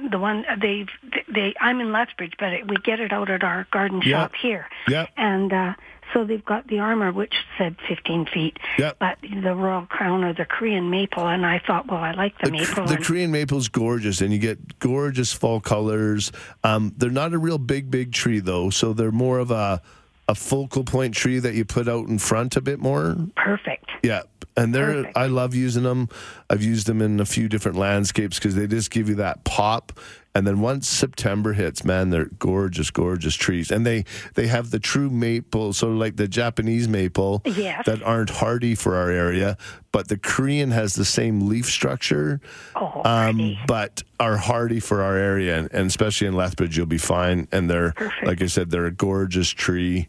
the 0.09 0.17
one, 0.17 0.45
they, 0.61 0.85
they, 1.27 1.53
I'm 1.59 1.81
in 1.81 1.91
Lethbridge, 1.91 2.33
but 2.39 2.53
it, 2.53 2.67
we 2.69 2.77
get 2.77 3.01
it 3.01 3.11
out 3.11 3.29
at 3.29 3.43
our 3.43 3.67
garden 3.71 4.01
Yeah. 4.05 4.21
shop 4.23 4.31
here. 4.41 4.65
Yeah. 4.87 5.07
And, 5.17 5.51
uh, 5.51 5.73
so 6.13 6.23
they've 6.25 6.43
got 6.45 6.67
the 6.67 6.79
Amur, 6.79 7.11
which 7.11 7.33
said 7.57 7.75
15 7.87 8.25
feet, 8.27 8.57
Yeah. 8.77 8.91
but 8.99 9.17
the 9.21 9.53
Royal 9.55 9.85
Crown 9.85 10.23
or 10.23 10.33
the 10.33 10.45
Korean 10.45 10.89
maple, 10.89 11.27
and 11.27 11.45
I 11.45 11.59
thought, 11.59 11.87
well, 11.87 11.99
I 11.99 12.11
like 12.11 12.37
the, 12.39 12.51
maple. 12.51 12.85
The 12.85 12.95
and- 12.95 13.05
Korean 13.05 13.31
maple's 13.31 13.67
gorgeous, 13.67 14.21
and 14.21 14.31
you 14.33 14.39
get 14.39 14.79
gorgeous 14.79 15.33
fall 15.33 15.59
colors. 15.59 16.31
Um, 16.63 16.93
they're 16.97 17.09
not 17.09 17.33
a 17.33 17.37
real 17.37 17.57
big, 17.57 17.89
big 17.91 18.11
tree 18.13 18.39
though, 18.39 18.69
so 18.69 18.93
they're 18.93 19.11
more 19.11 19.39
of 19.39 19.51
a 19.51 19.81
a 20.27 20.35
focal 20.35 20.83
point 20.83 21.15
tree 21.15 21.39
that 21.39 21.55
you 21.55 21.65
put 21.65 21.87
out 21.87 22.07
in 22.07 22.19
front 22.19 22.55
a 22.55 22.61
bit 22.61 22.79
more. 22.79 23.15
Perfect. 23.35 23.89
Yeah, 24.03 24.21
and 24.55 24.75
they're 24.75 25.11
I 25.15 25.25
love 25.25 25.55
using 25.55 25.81
them. 25.81 26.07
I've 26.51 26.61
used 26.61 26.85
them 26.85 27.01
in 27.01 27.19
a 27.19 27.25
few 27.25 27.49
different 27.49 27.79
landscapes 27.79 28.37
because 28.37 28.53
they 28.53 28.67
just 28.67 28.91
give 28.91 29.09
you 29.09 29.15
that 29.15 29.43
pop, 29.43 29.91
And 30.35 30.45
then 30.45 30.59
once 30.61 30.87
September 30.87 31.53
hits, 31.53 31.83
man, 31.83 32.11
they're 32.11 32.25
gorgeous, 32.37 32.91
gorgeous 32.91 33.35
trees. 33.35 33.71
And 33.71 33.85
they 33.85 34.05
they 34.35 34.47
have 34.47 34.69
the 34.71 34.79
true 34.79 35.09
maple, 35.09 35.73
sort 35.73 35.93
of 35.93 35.97
like 35.97 36.17
the 36.17 36.27
Japanese 36.27 36.87
maple 36.87 37.41
Yes. 37.45 37.85
that 37.87 38.03
aren't 38.03 38.29
hardy 38.29 38.75
for 38.75 38.95
our 38.95 39.09
area, 39.09 39.57
but 39.91 40.07
the 40.07 40.17
Korean 40.17 40.69
has 40.71 40.93
the 40.93 41.03
same 41.05 41.47
leaf 41.49 41.65
structure, 41.65 42.39
Oh, 42.75 43.01
um, 43.05 43.57
but 43.67 44.03
are 44.19 44.37
hardy 44.37 44.79
for 44.79 45.01
our 45.01 45.15
area, 45.17 45.57
and, 45.57 45.69
and 45.73 45.87
especially 45.87 46.27
in 46.27 46.35
Lethbridge, 46.35 46.77
you'll 46.77 46.85
be 46.85 46.97
fine. 46.99 47.47
And 47.51 47.69
they're, 47.69 47.93
like 48.23 48.41
I 48.41 48.47
said, 48.47 48.69
they're 48.69 48.85
a 48.85 48.91
gorgeous 48.91 49.49
tree. 49.49 50.07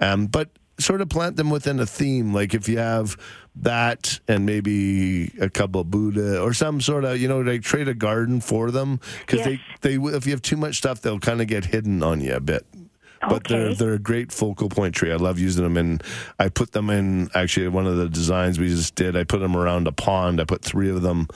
Um, 0.00 0.26
but 0.26 0.48
sort 0.80 1.00
of 1.00 1.08
plant 1.08 1.36
them 1.36 1.50
within 1.50 1.78
a 1.80 1.86
theme, 1.86 2.32
like 2.34 2.54
if 2.54 2.68
you 2.68 2.78
have 2.78 3.16
that 3.56 4.20
and 4.28 4.46
maybe 4.46 5.32
a 5.40 5.48
couple 5.50 5.80
of 5.82 5.90
Buddha 5.90 6.40
or 6.40 6.52
some 6.54 6.80
sort 6.80 7.04
of, 7.04 7.20
you 7.20 7.28
know, 7.28 7.40
like 7.40 7.62
trade 7.62 7.88
a 7.88 7.94
garden 7.94 8.40
for 8.40 8.70
them 8.70 9.00
because 9.20 9.44
they, 9.44 9.60
they, 9.82 9.94
if 9.94 10.26
you 10.26 10.32
have 10.32 10.42
too 10.42 10.56
much 10.56 10.76
stuff, 10.78 11.00
they'll 11.00 11.18
kind 11.20 11.40
of 11.40 11.46
get 11.46 11.66
hidden 11.66 12.02
on 12.02 12.20
you 12.20 12.34
a 12.34 12.40
bit 12.40 12.66
Okay. 13.22 13.34
but 13.34 13.44
they're 13.48 13.74
they're 13.74 13.92
a 13.92 13.98
great 13.98 14.32
focal 14.32 14.70
point 14.70 14.94
tree. 14.94 15.12
I 15.12 15.16
love 15.16 15.38
using 15.38 15.62
them 15.62 15.76
and 15.76 16.02
I 16.38 16.48
put 16.48 16.72
them 16.72 16.88
in 16.88 17.28
actually 17.34 17.68
one 17.68 17.86
of 17.86 17.96
the 17.98 18.08
designs 18.08 18.58
we 18.58 18.68
just 18.68 18.94
did. 18.94 19.14
I 19.14 19.24
put 19.24 19.40
them 19.40 19.54
around 19.54 19.86
a 19.86 19.92
pond. 19.92 20.40
I 20.40 20.44
put 20.44 20.62
three 20.64 20.88
of 20.88 21.02
them, 21.02 21.28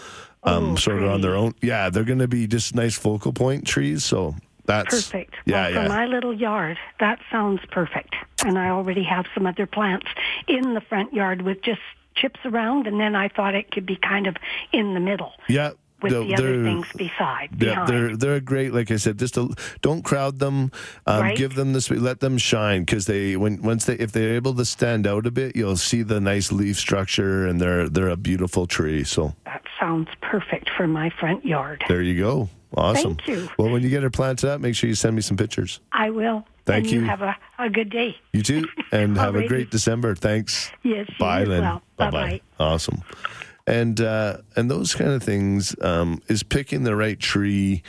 um, 0.44 0.64
Oh, 0.72 0.76
sort 0.76 1.02
of 1.02 1.10
on 1.10 1.20
their 1.20 1.34
own. 1.36 1.54
Yeah, 1.60 1.90
they're 1.90 2.04
going 2.04 2.20
to 2.20 2.28
be 2.28 2.46
just 2.46 2.74
nice 2.74 2.96
focal 2.96 3.34
point 3.34 3.66
trees. 3.66 4.02
So 4.02 4.34
that's 4.66 4.90
Perfect. 4.90 5.34
Yeah, 5.44 5.62
well, 5.62 5.70
yeah. 5.72 5.82
For 5.82 5.88
my 5.88 6.06
little 6.06 6.34
yard, 6.34 6.78
that 7.00 7.18
sounds 7.30 7.60
perfect. 7.70 8.14
And 8.44 8.58
I 8.58 8.70
already 8.70 9.04
have 9.04 9.26
some 9.34 9.46
other 9.46 9.66
plants 9.66 10.06
in 10.48 10.74
the 10.74 10.80
front 10.80 11.12
yard 11.12 11.42
with 11.42 11.62
just 11.62 11.80
chips 12.14 12.40
around, 12.44 12.86
and 12.86 13.00
then 13.00 13.16
I 13.16 13.28
thought 13.28 13.54
it 13.54 13.70
could 13.70 13.86
be 13.86 13.96
kind 13.96 14.26
of 14.26 14.36
in 14.72 14.94
the 14.94 15.00
middle 15.00 15.32
yeah. 15.48 15.72
With 16.02 16.12
they're- 16.12 16.24
the 16.24 16.34
other 16.34 16.62
things 16.64 16.86
beside. 16.96 17.48
Yeah, 17.58 17.84
they're 17.86 18.16
they're 18.16 18.40
great. 18.40 18.72
Like 18.74 18.90
I 18.90 18.96
said, 18.96 19.18
just 19.18 19.36
a, 19.36 19.48
don't 19.82 20.02
crowd 20.02 20.38
them. 20.38 20.70
Um, 21.06 21.20
Right. 21.22 21.36
Give 21.36 21.54
them 21.54 21.72
this. 21.72 21.90
Let 21.90 22.20
them 22.20 22.36
shine 22.38 22.82
because 22.84 23.06
they 23.06 23.36
when 23.36 23.62
once 23.62 23.84
they 23.86 23.94
if 23.94 24.12
they're 24.12 24.34
able 24.34 24.54
to 24.54 24.64
stand 24.64 25.06
out 25.06 25.26
a 25.26 25.30
bit, 25.30 25.56
you'll 25.56 25.76
see 25.76 26.02
the 26.02 26.20
nice 26.20 26.52
leaf 26.52 26.76
structure 26.78 27.46
and 27.46 27.60
they're 27.60 27.88
they're 27.88 28.08
a 28.08 28.16
beautiful 28.16 28.66
tree. 28.66 29.04
So 29.04 29.34
That 29.44 29.62
sounds 29.80 30.08
perfect 30.20 30.70
for 30.76 30.86
my 30.86 31.10
front 31.20 31.44
yard. 31.44 31.84
there 31.88 32.02
you 32.02 32.18
go. 32.20 32.48
Awesome. 32.76 33.14
Thank 33.16 33.28
you. 33.28 33.48
Well, 33.56 33.70
when 33.70 33.82
you 33.84 33.88
get 33.88 34.02
her 34.02 34.10
planted 34.10 34.50
up, 34.50 34.60
make 34.60 34.74
sure 34.74 34.88
you 34.88 34.96
send 34.96 35.14
me 35.14 35.22
some 35.22 35.36
pictures. 35.36 35.78
I 35.92 36.10
will. 36.10 36.44
Thank 36.66 36.90
you. 36.90 37.00
you. 37.00 37.06
have 37.06 37.22
a, 37.22 37.36
a 37.58 37.70
good 37.70 37.88
day. 37.88 38.16
You 38.32 38.42
too, 38.42 38.66
and 38.92 39.16
have 39.16 39.36
a 39.36 39.46
great 39.46 39.70
December. 39.70 40.16
Thanks. 40.16 40.72
Yes, 40.82 41.08
Bye, 41.20 41.44
Lynn. 41.44 41.62
well. 41.62 41.82
Bye-bye. 41.98 42.40
Awesome. 42.58 43.02
And 43.66 44.00
uh, 44.00 44.38
and 44.56 44.70
those 44.70 44.94
kind 44.94 45.10
of 45.10 45.22
things 45.22 45.74
um, 45.80 46.20
is 46.28 46.42
picking 46.42 46.84
the 46.84 46.96
right 46.96 47.18
tree, 47.18 47.82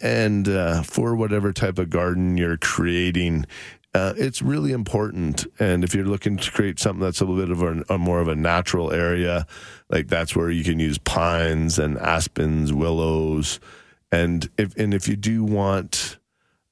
and 0.00 0.46
uh, 0.48 0.82
for 0.82 1.16
whatever 1.16 1.52
type 1.52 1.78
of 1.78 1.90
garden 1.90 2.36
you're 2.36 2.58
creating. 2.58 3.46
Uh, 3.94 4.12
it's 4.18 4.42
really 4.42 4.70
important, 4.70 5.46
and 5.58 5.82
if 5.82 5.94
you're 5.94 6.04
looking 6.04 6.36
to 6.36 6.50
create 6.52 6.78
something 6.78 7.00
that's 7.00 7.20
a 7.20 7.24
little 7.24 7.42
bit 7.42 7.50
of 7.50 7.62
a, 7.62 7.94
a 7.94 7.98
more 7.98 8.20
of 8.20 8.28
a 8.28 8.36
natural 8.36 8.92
area, 8.92 9.46
like 9.88 10.08
that's 10.08 10.36
where 10.36 10.50
you 10.50 10.62
can 10.62 10.78
use 10.78 10.98
pines 10.98 11.78
and 11.78 11.96
aspens, 11.98 12.70
willows, 12.70 13.60
and 14.12 14.50
if 14.58 14.76
and 14.76 14.92
if 14.92 15.08
you 15.08 15.16
do 15.16 15.42
want 15.42 16.18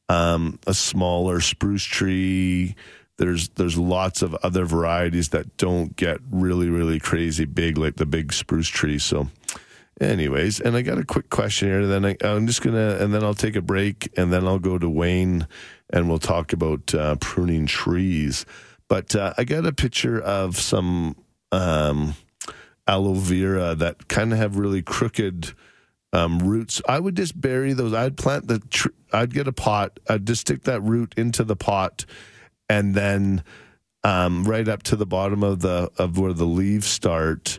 um, 0.08 0.58
a 0.66 0.74
smaller 0.74 1.40
spruce 1.40 1.84
tree. 1.84 2.76
There's 3.18 3.48
there's 3.50 3.78
lots 3.78 4.22
of 4.22 4.34
other 4.36 4.64
varieties 4.64 5.30
that 5.30 5.56
don't 5.56 5.96
get 5.96 6.18
really 6.30 6.68
really 6.68 6.98
crazy 6.98 7.44
big 7.44 7.78
like 7.78 7.96
the 7.96 8.06
big 8.06 8.32
spruce 8.32 8.68
tree. 8.68 8.98
So, 8.98 9.28
anyways, 10.00 10.60
and 10.60 10.76
I 10.76 10.82
got 10.82 10.98
a 10.98 11.04
quick 11.04 11.30
question 11.30 11.68
here. 11.68 11.80
and 11.80 11.90
Then 11.90 12.04
I, 12.04 12.16
I'm 12.26 12.46
just 12.46 12.62
gonna 12.62 12.96
and 13.00 13.14
then 13.14 13.24
I'll 13.24 13.34
take 13.34 13.56
a 13.56 13.62
break 13.62 14.08
and 14.18 14.32
then 14.32 14.46
I'll 14.46 14.58
go 14.58 14.78
to 14.78 14.88
Wayne 14.88 15.46
and 15.90 16.08
we'll 16.08 16.18
talk 16.18 16.52
about 16.52 16.94
uh, 16.94 17.16
pruning 17.16 17.66
trees. 17.66 18.44
But 18.88 19.16
uh, 19.16 19.34
I 19.36 19.44
got 19.44 19.66
a 19.66 19.72
picture 19.72 20.20
of 20.20 20.56
some 20.56 21.16
um, 21.52 22.14
aloe 22.86 23.14
vera 23.14 23.74
that 23.74 24.08
kind 24.08 24.32
of 24.32 24.38
have 24.38 24.56
really 24.56 24.82
crooked 24.82 25.54
um, 26.12 26.38
roots. 26.38 26.80
I 26.88 27.00
would 27.00 27.16
just 27.16 27.40
bury 27.40 27.72
those. 27.72 27.92
I'd 27.92 28.16
plant 28.16 28.48
the. 28.48 28.60
Tr- 28.60 28.88
I'd 29.12 29.32
get 29.34 29.48
a 29.48 29.52
pot. 29.52 29.98
I'd 30.08 30.26
just 30.26 30.42
stick 30.42 30.62
that 30.64 30.80
root 30.82 31.14
into 31.16 31.44
the 31.44 31.56
pot, 31.56 32.04
and 32.68 32.94
then 32.94 33.44
um, 34.04 34.44
right 34.44 34.68
up 34.68 34.82
to 34.84 34.96
the 34.96 35.06
bottom 35.06 35.42
of 35.42 35.60
the 35.60 35.90
of 35.98 36.18
where 36.18 36.32
the 36.32 36.44
leaves 36.44 36.86
start, 36.86 37.58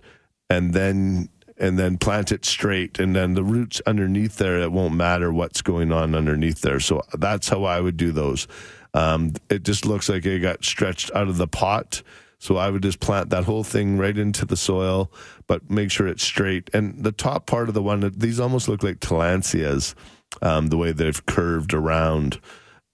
and 0.50 0.74
then 0.74 1.30
and 1.58 1.78
then 1.78 1.98
plant 1.98 2.32
it 2.32 2.46
straight, 2.46 3.00
and 3.00 3.16
then 3.16 3.34
the 3.34 3.44
roots 3.44 3.82
underneath 3.86 4.38
there. 4.38 4.60
It 4.60 4.72
won't 4.72 4.96
matter 4.96 5.32
what's 5.34 5.62
going 5.62 5.92
on 5.92 6.16
underneath 6.16 6.62
there. 6.62 6.80
So 6.80 7.02
that's 7.18 7.50
how 7.50 7.64
I 7.64 7.82
would 7.82 7.98
do 7.98 8.12
those. 8.12 8.48
Um, 8.94 9.34
it 9.50 9.64
just 9.64 9.86
looks 9.86 10.10
like 10.10 10.26
it 10.26 10.40
got 10.40 10.64
stretched 10.64 11.12
out 11.14 11.28
of 11.28 11.38
the 11.38 11.48
pot. 11.48 12.02
So 12.40 12.58
I 12.58 12.70
would 12.70 12.84
just 12.84 13.00
plant 13.00 13.32
that 13.32 13.46
whole 13.46 13.64
thing 13.64 13.98
right 13.98 14.16
into 14.16 14.46
the 14.46 14.58
soil, 14.58 15.12
but 15.48 15.70
make 15.70 15.90
sure 15.90 16.08
it's 16.08 16.24
straight. 16.24 16.70
And 16.74 17.04
the 17.04 17.12
top 17.12 17.48
part 17.48 17.68
of 17.68 17.74
the 17.74 17.82
one, 17.82 18.12
these 18.16 18.40
almost 18.40 18.70
look 18.70 18.84
like 18.84 19.00
tillandsias, 19.00 19.96
um, 20.42 20.68
the 20.68 20.78
way 20.78 20.92
they've 20.92 21.26
curved 21.26 21.74
around. 21.74 22.40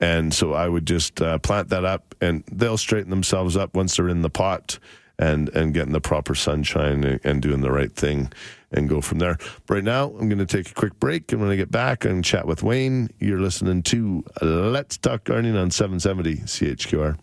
And 0.04 0.34
so 0.34 0.52
I 0.52 0.68
would 0.68 0.86
just 0.86 1.22
uh, 1.22 1.40
plant 1.40 1.70
that 1.70 1.86
up, 1.86 2.14
and 2.20 2.44
they'll 2.52 2.78
straighten 2.78 3.10
themselves 3.10 3.56
up 3.56 3.74
once 3.74 3.96
they're 3.96 4.10
in 4.10 4.22
the 4.22 4.30
pot 4.30 4.78
and 5.18 5.48
and 5.50 5.74
getting 5.74 5.94
the 5.94 6.02
proper 6.02 6.36
sunshine 6.36 7.06
and, 7.06 7.22
and 7.24 7.42
doing 7.42 7.62
the 7.62 7.72
right 7.72 7.96
thing, 7.96 8.30
and 8.70 8.90
go 8.90 9.00
from 9.00 9.20
there. 9.20 9.38
But 9.66 9.76
right 9.76 9.84
now, 9.84 10.08
I'm 10.08 10.28
going 10.28 10.46
to 10.46 10.46
take 10.46 10.70
a 10.70 10.74
quick 10.74 11.00
break, 11.00 11.32
and 11.32 11.40
when 11.40 11.52
I 11.52 11.56
get 11.56 11.72
back 11.72 12.04
and 12.04 12.22
chat 12.22 12.46
with 12.46 12.64
Wayne, 12.64 13.12
you're 13.20 13.40
listening 13.40 13.82
to 13.84 14.26
Let's 14.42 14.98
Talk 14.98 15.24
Gardening 15.24 15.56
on 15.56 15.72
770 15.72 16.36
CHQR. 16.42 17.18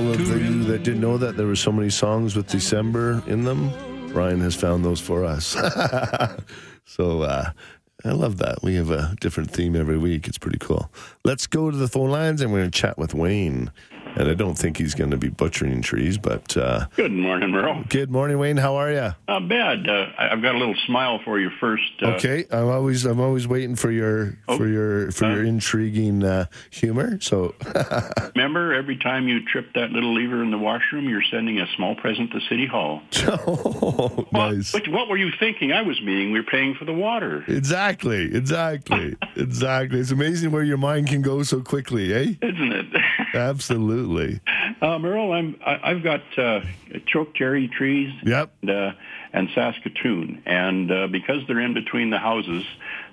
All 0.00 0.12
of 0.14 0.20
you 0.20 0.64
that 0.64 0.82
didn't 0.82 1.02
know 1.02 1.18
that 1.18 1.36
there 1.36 1.46
were 1.46 1.56
so 1.56 1.70
many 1.70 1.90
songs 1.90 2.34
with 2.34 2.46
December 2.46 3.22
in 3.26 3.44
them, 3.44 3.70
Ryan 4.14 4.40
has 4.40 4.54
found 4.54 4.82
those 4.82 4.98
for 4.98 5.26
us. 5.26 5.44
so 6.86 7.20
uh, 7.20 7.50
I 8.02 8.12
love 8.12 8.38
that. 8.38 8.62
We 8.62 8.76
have 8.76 8.90
a 8.90 9.14
different 9.20 9.50
theme 9.50 9.76
every 9.76 9.98
week. 9.98 10.26
It's 10.26 10.38
pretty 10.38 10.56
cool. 10.58 10.90
Let's 11.22 11.46
go 11.46 11.70
to 11.70 11.76
the 11.76 11.86
phone 11.86 12.08
lines 12.08 12.40
and 12.40 12.50
we're 12.50 12.60
going 12.60 12.70
to 12.70 12.78
chat 12.78 12.96
with 12.96 13.12
Wayne. 13.12 13.70
And 14.16 14.28
I 14.28 14.34
don't 14.34 14.56
think 14.56 14.76
he's 14.76 14.94
going 14.94 15.10
to 15.10 15.16
be 15.16 15.28
butchering 15.28 15.82
trees, 15.82 16.18
but 16.18 16.56
uh, 16.56 16.86
Good 16.96 17.12
morning, 17.12 17.50
Merle. 17.50 17.84
good 17.88 18.10
morning, 18.10 18.38
Wayne. 18.38 18.56
How 18.56 18.76
are 18.76 18.90
you? 18.90 19.14
Not 19.28 19.48
bad. 19.48 19.88
Uh, 19.88 20.06
I've 20.18 20.42
got 20.42 20.54
a 20.54 20.58
little 20.58 20.74
smile 20.86 21.20
for 21.24 21.38
you 21.38 21.50
first. 21.60 21.82
Uh, 22.02 22.08
okay, 22.14 22.44
I'm 22.50 22.68
always 22.68 23.04
I'm 23.04 23.20
always 23.20 23.46
waiting 23.48 23.76
for 23.76 23.90
your 23.90 24.38
for 24.56 24.66
your 24.66 25.10
for 25.12 25.30
your 25.30 25.44
intriguing 25.44 26.22
uh, 26.24 26.46
humor. 26.70 27.18
So 27.20 27.54
Remember, 28.34 28.74
every 28.74 28.96
time 28.96 29.28
you 29.28 29.44
trip 29.44 29.72
that 29.74 29.90
little 29.90 30.14
lever 30.14 30.42
in 30.42 30.50
the 30.50 30.58
washroom, 30.58 31.08
you're 31.08 31.22
sending 31.30 31.58
a 31.60 31.66
small 31.76 31.94
present 31.94 32.30
to 32.32 32.40
City 32.48 32.66
Hall. 32.66 33.02
oh, 33.46 34.26
nice. 34.32 34.74
What 34.88 35.08
were 35.08 35.16
you 35.16 35.30
thinking? 35.38 35.72
I 35.72 35.82
was 35.82 36.00
meaning 36.02 36.32
we're 36.32 36.42
paying 36.42 36.74
for 36.74 36.84
the 36.84 36.92
water. 36.92 37.44
Exactly, 37.48 38.34
exactly, 38.34 39.16
exactly. 39.36 40.00
It's 40.00 40.10
amazing 40.10 40.50
where 40.50 40.62
your 40.62 40.78
mind 40.78 41.08
can 41.08 41.22
go 41.22 41.42
so 41.42 41.60
quickly, 41.60 42.12
eh? 42.12 42.34
Isn't 42.42 42.72
it? 42.72 42.86
Absolutely. 43.34 44.40
Uh, 44.80 44.98
Merle, 44.98 45.32
I'm, 45.32 45.56
I, 45.64 45.90
I've 45.90 46.02
got 46.02 46.20
uh, 46.38 46.60
choke 47.06 47.34
cherry 47.34 47.68
trees 47.68 48.12
yep. 48.24 48.52
and, 48.62 48.70
uh, 48.70 48.92
and 49.32 49.48
Saskatoon. 49.54 50.42
And 50.46 50.90
uh, 50.90 51.06
because 51.08 51.38
they're 51.46 51.60
in 51.60 51.74
between 51.74 52.10
the 52.10 52.18
houses, 52.18 52.64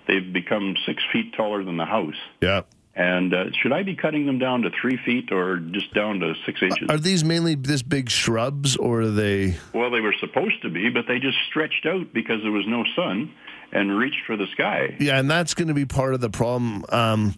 they've 0.07 0.31
become 0.31 0.75
six 0.85 1.03
feet 1.11 1.33
taller 1.35 1.63
than 1.63 1.77
the 1.77 1.85
house. 1.85 2.15
Yep. 2.41 2.67
And 2.97 3.31
uh, 3.31 3.51
should 3.61 3.73
I 3.73 3.83
be 3.83 3.95
cutting 3.95 4.25
them 4.25 4.39
down 4.39 4.63
to 4.63 4.71
three 4.81 4.97
feet 5.05 5.31
or 5.31 5.57
just 5.57 5.93
down 5.93 6.19
to 6.21 6.33
six 6.47 6.59
inches? 6.63 6.89
Are 6.89 6.97
these 6.97 7.23
mainly 7.23 7.53
this 7.53 7.83
big 7.83 8.09
shrubs, 8.09 8.75
or 8.75 9.01
are 9.01 9.11
they? 9.11 9.55
Well, 9.71 9.91
they 9.91 10.01
were 10.01 10.15
supposed 10.19 10.63
to 10.63 10.69
be, 10.69 10.89
but 10.89 11.05
they 11.07 11.19
just 11.19 11.37
stretched 11.47 11.85
out 11.85 12.11
because 12.11 12.41
there 12.41 12.51
was 12.51 12.65
no 12.67 12.83
sun 12.95 13.31
and 13.71 13.95
reached 13.95 14.25
for 14.25 14.35
the 14.35 14.47
sky. 14.53 14.95
Yeah, 14.99 15.19
and 15.19 15.29
that's 15.29 15.53
going 15.53 15.67
to 15.67 15.75
be 15.75 15.85
part 15.85 16.15
of 16.15 16.21
the 16.21 16.31
problem. 16.31 16.85
Um, 16.89 17.35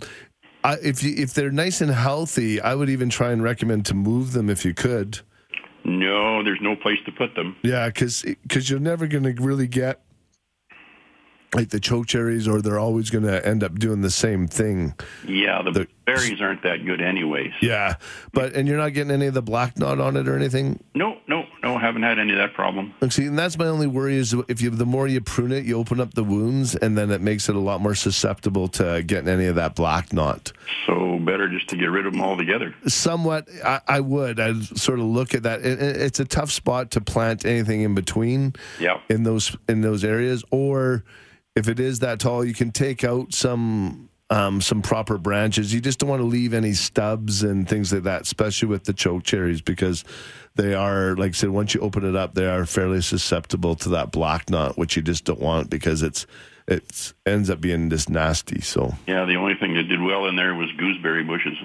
I, 0.64 0.76
if 0.84 1.03
you, 1.03 1.14
if 1.15 1.34
they're 1.34 1.52
nice 1.52 1.81
and 1.81 1.91
healthy, 1.91 2.60
I 2.60 2.76
would 2.76 2.90
even 2.90 3.10
try 3.10 3.31
and 3.31 3.41
recommend 3.41 3.86
to 3.88 3.94
move 3.94 4.34
them 4.34 4.49
if 4.49 4.65
you 4.65 4.73
could. 4.73 5.19
No, 5.86 6.44
there's 6.44 6.60
no 6.61 6.76
place 6.76 6.99
to 7.06 7.11
put 7.11 7.36
them. 7.36 7.56
Yeah, 7.64 7.88
because 7.88 8.69
you're 8.69 8.80
never 8.80 9.07
going 9.07 9.23
to 9.23 9.41
really 9.41 9.68
get 9.68 10.02
like 11.54 11.70
the 11.70 11.80
choke 11.80 12.08
cherries, 12.08 12.48
or 12.48 12.62
they're 12.62 12.80
always 12.80 13.10
going 13.10 13.24
to 13.26 13.46
end 13.46 13.64
up 13.64 13.78
doing 13.80 14.02
the 14.02 14.12
same 14.12 14.48
thing. 14.48 14.94
Yeah, 15.26 15.62
the, 15.64 15.88
berries 16.06 16.42
aren't 16.42 16.64
that 16.64 16.86
good 16.86 17.02
anyways. 17.02 17.52
Yeah, 17.62 17.96
but 18.34 18.54
and 18.54 18.68
you're 18.68 18.78
not 18.78 18.94
getting 18.94 19.12
any 19.12 19.28
of 19.28 19.34
the 19.34 19.42
black 19.42 19.78
knot 19.78 20.00
on 20.00 20.16
it 20.18 20.28
or 20.28 20.36
anything. 20.36 20.84
No, 20.96 21.18
no, 21.28 21.46
no. 21.64 21.78
haven't 21.78 22.04
had 22.04 22.20
any 22.20 22.32
of 22.34 22.38
that 22.38 22.54
problem. 22.54 22.94
Look, 23.02 23.12
see, 23.12 23.26
and 23.26 23.38
that's 23.38 23.58
my 23.58 23.66
only 23.68 23.88
worry 23.88 24.16
is 24.16 24.36
if 24.48 24.62
you 24.62 24.70
the 24.70 24.86
more 24.86 25.08
you 25.08 25.22
prune 25.22 25.52
it, 25.52 25.66
you 25.66 25.78
open 25.78 26.00
up 26.00 26.14
the 26.14 26.24
wounds, 26.24 26.76
and 26.76 26.98
then 26.98 27.12
it 27.12 27.22
makes 27.22 27.50
it 27.50 27.56
a 27.56 27.60
lot 27.60 27.82
more 27.82 27.96
susceptible 27.96 28.68
to 28.70 29.04
getting 29.04 29.30
any 29.30 29.46
of 29.46 29.56
that 29.56 29.76
black 29.76 30.14
knot. 30.14 30.52
So 30.86 31.20
better 31.20 31.50
just 31.50 31.68
to 31.70 31.78
get 31.78 31.88
rid 31.88 32.06
of 32.06 32.14
them 32.14 32.22
altogether. 32.22 32.74
Somewhat, 32.88 33.48
I, 33.64 33.82
I 33.88 34.00
would. 34.00 34.40
I'd 34.40 34.64
sort 34.78 35.00
of 35.00 35.06
look 35.06 35.34
at 35.34 35.44
that. 35.44 35.62
It- 35.62 35.80
it's 35.80 36.20
a 36.20 36.26
tough 36.26 36.52
spot 36.52 36.92
to 36.92 37.02
plant 37.02 37.46
anything 37.46 37.82
in 37.82 37.96
between. 37.96 38.54
Yeah. 38.80 39.00
In 39.10 39.24
those 39.24 39.56
in 39.68 39.82
those 39.82 40.04
areas, 40.04 40.44
or 40.52 41.04
if 41.60 41.68
it 41.68 41.80
is 41.80 41.99
that 41.99 42.19
tall, 42.19 42.44
you 42.44 42.53
can 42.53 42.72
take 42.72 43.03
out 43.03 43.34
some. 43.34 44.07
Um, 44.31 44.61
some 44.61 44.84
proper 44.84 45.18
branches. 45.18 45.73
You 45.73 45.81
just 45.81 45.98
don't 45.98 46.07
want 46.07 46.19
to 46.22 46.27
leave 46.27 46.53
any 46.53 46.73
stubs 46.73 47.41
and 47.41 47.68
things 47.68 47.91
like 47.91 48.03
that, 48.03 48.22
especially 48.22 48.68
with 48.68 48.84
the 48.84 48.94
choke 48.94 49.23
cherries, 49.23 49.60
because 49.60 50.03
they 50.53 50.76
are, 50.76 51.15
like 51.15 51.30
I 51.30 51.34
said, 51.34 51.49
once 51.49 51.73
you 51.73 51.81
open 51.81 52.06
it 52.06 52.15
up, 52.15 52.36
they 52.36 52.45
are 52.45 52.68
fairly 52.68 53.02
susceptible 53.02 53.73
to 53.77 53.90
that 53.90 54.11
black 54.11 54.48
knot, 54.52 54.77
which 54.77 54.95
you 54.95 55.02
just 55.02 55.23
don't 55.26 55.40
want 55.40 55.72
because 55.72 56.03
it's 56.03 56.27
it 56.68 57.11
ends 57.26 57.49
up 57.49 57.60
being 57.60 57.90
just 57.90 58.07
nasty. 58.11 58.61
So 58.61 58.94
Yeah, 59.07 59.26
the 59.26 59.34
only 59.36 59.56
thing 59.56 59.73
that 59.73 59.86
did 59.86 59.99
well 59.99 60.27
in 60.27 60.36
there 60.36 60.53
was 60.53 60.69
gooseberry 60.77 61.23
bushes. 61.23 61.57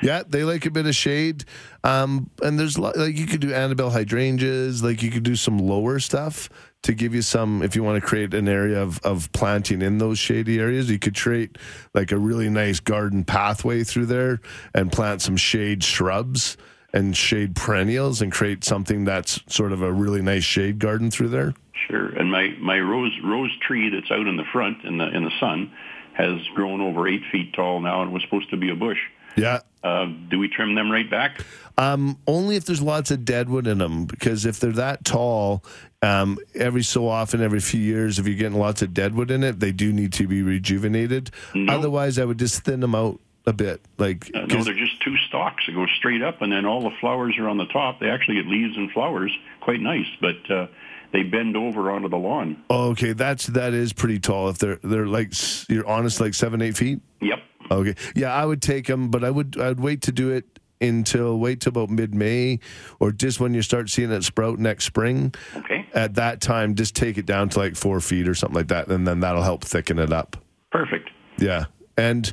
yeah, 0.00 0.22
they 0.24 0.44
like 0.44 0.66
a 0.66 0.70
bit 0.70 0.86
of 0.86 0.94
shade. 0.94 1.44
Um, 1.82 2.30
and 2.44 2.60
there's 2.60 2.78
like 2.78 3.16
you 3.16 3.26
could 3.26 3.40
do 3.40 3.52
Annabelle 3.52 3.90
hydrangeas, 3.90 4.84
like 4.84 5.02
you 5.02 5.10
could 5.10 5.24
do 5.24 5.34
some 5.34 5.58
lower 5.58 5.98
stuff 5.98 6.48
to 6.84 6.92
give 6.92 7.14
you 7.14 7.22
some 7.22 7.62
if 7.62 7.74
you 7.74 7.82
want 7.82 8.00
to 8.00 8.06
create 8.06 8.34
an 8.34 8.46
area 8.46 8.80
of, 8.80 9.00
of 9.00 9.32
planting 9.32 9.82
in 9.82 9.98
those 9.98 10.18
shady 10.18 10.60
areas. 10.60 10.90
You 10.90 10.98
could 10.98 11.16
create 11.16 11.56
like 11.94 12.12
a 12.12 12.18
really 12.18 12.48
nice 12.48 12.78
garden 12.78 13.24
pathway 13.24 13.84
through 13.84 14.06
there 14.06 14.40
and 14.74 14.92
plant 14.92 15.22
some 15.22 15.36
shade 15.36 15.82
shrubs 15.82 16.56
and 16.92 17.16
shade 17.16 17.56
perennials 17.56 18.22
and 18.22 18.30
create 18.30 18.64
something 18.64 19.04
that's 19.04 19.40
sort 19.48 19.72
of 19.72 19.82
a 19.82 19.90
really 19.90 20.22
nice 20.22 20.44
shade 20.44 20.78
garden 20.78 21.10
through 21.10 21.28
there. 21.28 21.54
Sure. 21.88 22.10
And 22.10 22.30
my, 22.30 22.54
my 22.60 22.78
rose 22.78 23.12
rose 23.24 23.50
tree 23.66 23.88
that's 23.88 24.10
out 24.10 24.26
in 24.26 24.36
the 24.36 24.44
front 24.52 24.84
in 24.84 24.98
the 24.98 25.08
in 25.08 25.24
the 25.24 25.32
sun 25.40 25.72
has 26.12 26.38
grown 26.54 26.80
over 26.80 27.08
eight 27.08 27.22
feet 27.32 27.52
tall 27.54 27.80
now 27.80 28.02
and 28.02 28.12
was 28.12 28.22
supposed 28.22 28.48
to 28.50 28.56
be 28.56 28.70
a 28.70 28.76
bush. 28.76 28.98
Yeah. 29.36 29.60
Uh, 29.82 30.06
do 30.30 30.38
we 30.38 30.48
trim 30.48 30.74
them 30.74 30.90
right 30.90 31.10
back? 31.10 31.44
Um, 31.76 32.18
only 32.26 32.56
if 32.56 32.64
there's 32.64 32.80
lots 32.80 33.10
of 33.10 33.24
deadwood 33.24 33.66
in 33.66 33.78
them, 33.78 34.06
because 34.06 34.46
if 34.46 34.60
they're 34.60 34.72
that 34.72 35.04
tall, 35.04 35.64
um, 36.04 36.38
every 36.54 36.82
so 36.82 37.08
often, 37.08 37.40
every 37.42 37.60
few 37.60 37.80
years, 37.80 38.18
if 38.18 38.26
you're 38.26 38.36
getting 38.36 38.58
lots 38.58 38.82
of 38.82 38.92
deadwood 38.92 39.30
in 39.30 39.42
it, 39.42 39.60
they 39.60 39.72
do 39.72 39.92
need 39.92 40.12
to 40.14 40.26
be 40.26 40.42
rejuvenated. 40.42 41.30
Otherwise, 41.68 42.18
I 42.18 42.24
would 42.24 42.38
just 42.38 42.62
thin 42.64 42.80
them 42.80 42.94
out 42.94 43.20
a 43.46 43.52
bit. 43.52 43.80
Like, 43.98 44.30
Uh, 44.34 44.46
no, 44.46 44.62
they're 44.64 44.74
just 44.74 45.00
two 45.02 45.16
stalks 45.28 45.66
that 45.66 45.72
go 45.74 45.86
straight 45.98 46.22
up, 46.22 46.42
and 46.42 46.52
then 46.52 46.64
all 46.66 46.82
the 46.82 46.94
flowers 47.00 47.36
are 47.38 47.48
on 47.48 47.56
the 47.58 47.66
top. 47.66 48.00
They 48.00 48.08
actually 48.10 48.36
get 48.36 48.46
leaves 48.46 48.76
and 48.76 48.90
flowers, 48.90 49.32
quite 49.60 49.80
nice, 49.80 50.06
but 50.20 50.50
uh, 50.50 50.66
they 51.12 51.22
bend 51.22 51.56
over 51.56 51.90
onto 51.90 52.08
the 52.08 52.16
lawn. 52.16 52.62
okay, 52.70 53.12
that's 53.12 53.46
that 53.48 53.72
is 53.74 53.92
pretty 53.92 54.18
tall. 54.18 54.48
If 54.48 54.58
they're 54.58 54.78
they're 54.82 55.06
like 55.06 55.32
you're 55.68 55.86
honest, 55.86 56.20
like 56.20 56.34
seven 56.34 56.60
eight 56.62 56.76
feet. 56.76 57.00
Yep. 57.20 57.38
Okay, 57.70 57.94
yeah, 58.14 58.32
I 58.32 58.44
would 58.44 58.60
take 58.60 58.86
them, 58.86 59.10
but 59.10 59.24
I 59.24 59.30
would 59.30 59.58
I'd 59.58 59.80
wait 59.80 60.02
to 60.02 60.12
do 60.12 60.30
it 60.30 60.53
until 60.80 61.38
wait 61.38 61.60
till 61.60 61.70
about 61.70 61.90
mid 61.90 62.14
May, 62.14 62.60
or 63.00 63.12
just 63.12 63.40
when 63.40 63.54
you 63.54 63.62
start 63.62 63.90
seeing 63.90 64.10
it 64.10 64.24
sprout 64.24 64.58
next 64.58 64.84
spring. 64.84 65.34
Okay. 65.56 65.88
At 65.94 66.14
that 66.14 66.40
time, 66.40 66.74
just 66.74 66.96
take 66.96 67.18
it 67.18 67.26
down 67.26 67.48
to 67.50 67.58
like 67.58 67.76
four 67.76 68.00
feet 68.00 68.28
or 68.28 68.34
something 68.34 68.56
like 68.56 68.68
that, 68.68 68.88
and 68.88 69.06
then 69.06 69.20
that'll 69.20 69.42
help 69.42 69.64
thicken 69.64 69.98
it 69.98 70.12
up. 70.12 70.36
Perfect. 70.70 71.10
Yeah. 71.38 71.66
And 71.96 72.30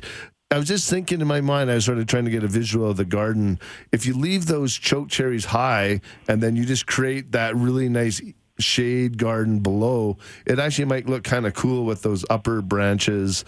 I 0.50 0.58
was 0.58 0.68
just 0.68 0.90
thinking 0.90 1.22
in 1.22 1.26
my 1.26 1.40
mind, 1.40 1.70
I 1.70 1.76
was 1.76 1.84
sort 1.86 1.96
of 1.96 2.06
trying 2.06 2.26
to 2.26 2.30
get 2.30 2.44
a 2.44 2.48
visual 2.48 2.90
of 2.90 2.98
the 2.98 3.06
garden. 3.06 3.58
If 3.90 4.04
you 4.04 4.14
leave 4.14 4.46
those 4.46 4.74
choke 4.74 5.08
cherries 5.08 5.46
high 5.46 6.02
and 6.28 6.42
then 6.42 6.56
you 6.56 6.66
just 6.66 6.86
create 6.86 7.32
that 7.32 7.56
really 7.56 7.88
nice 7.88 8.20
shade 8.58 9.16
garden 9.16 9.60
below, 9.60 10.18
it 10.44 10.58
actually 10.58 10.84
might 10.84 11.08
look 11.08 11.24
kind 11.24 11.46
of 11.46 11.54
cool 11.54 11.86
with 11.86 12.02
those 12.02 12.26
upper 12.28 12.60
branches. 12.60 13.46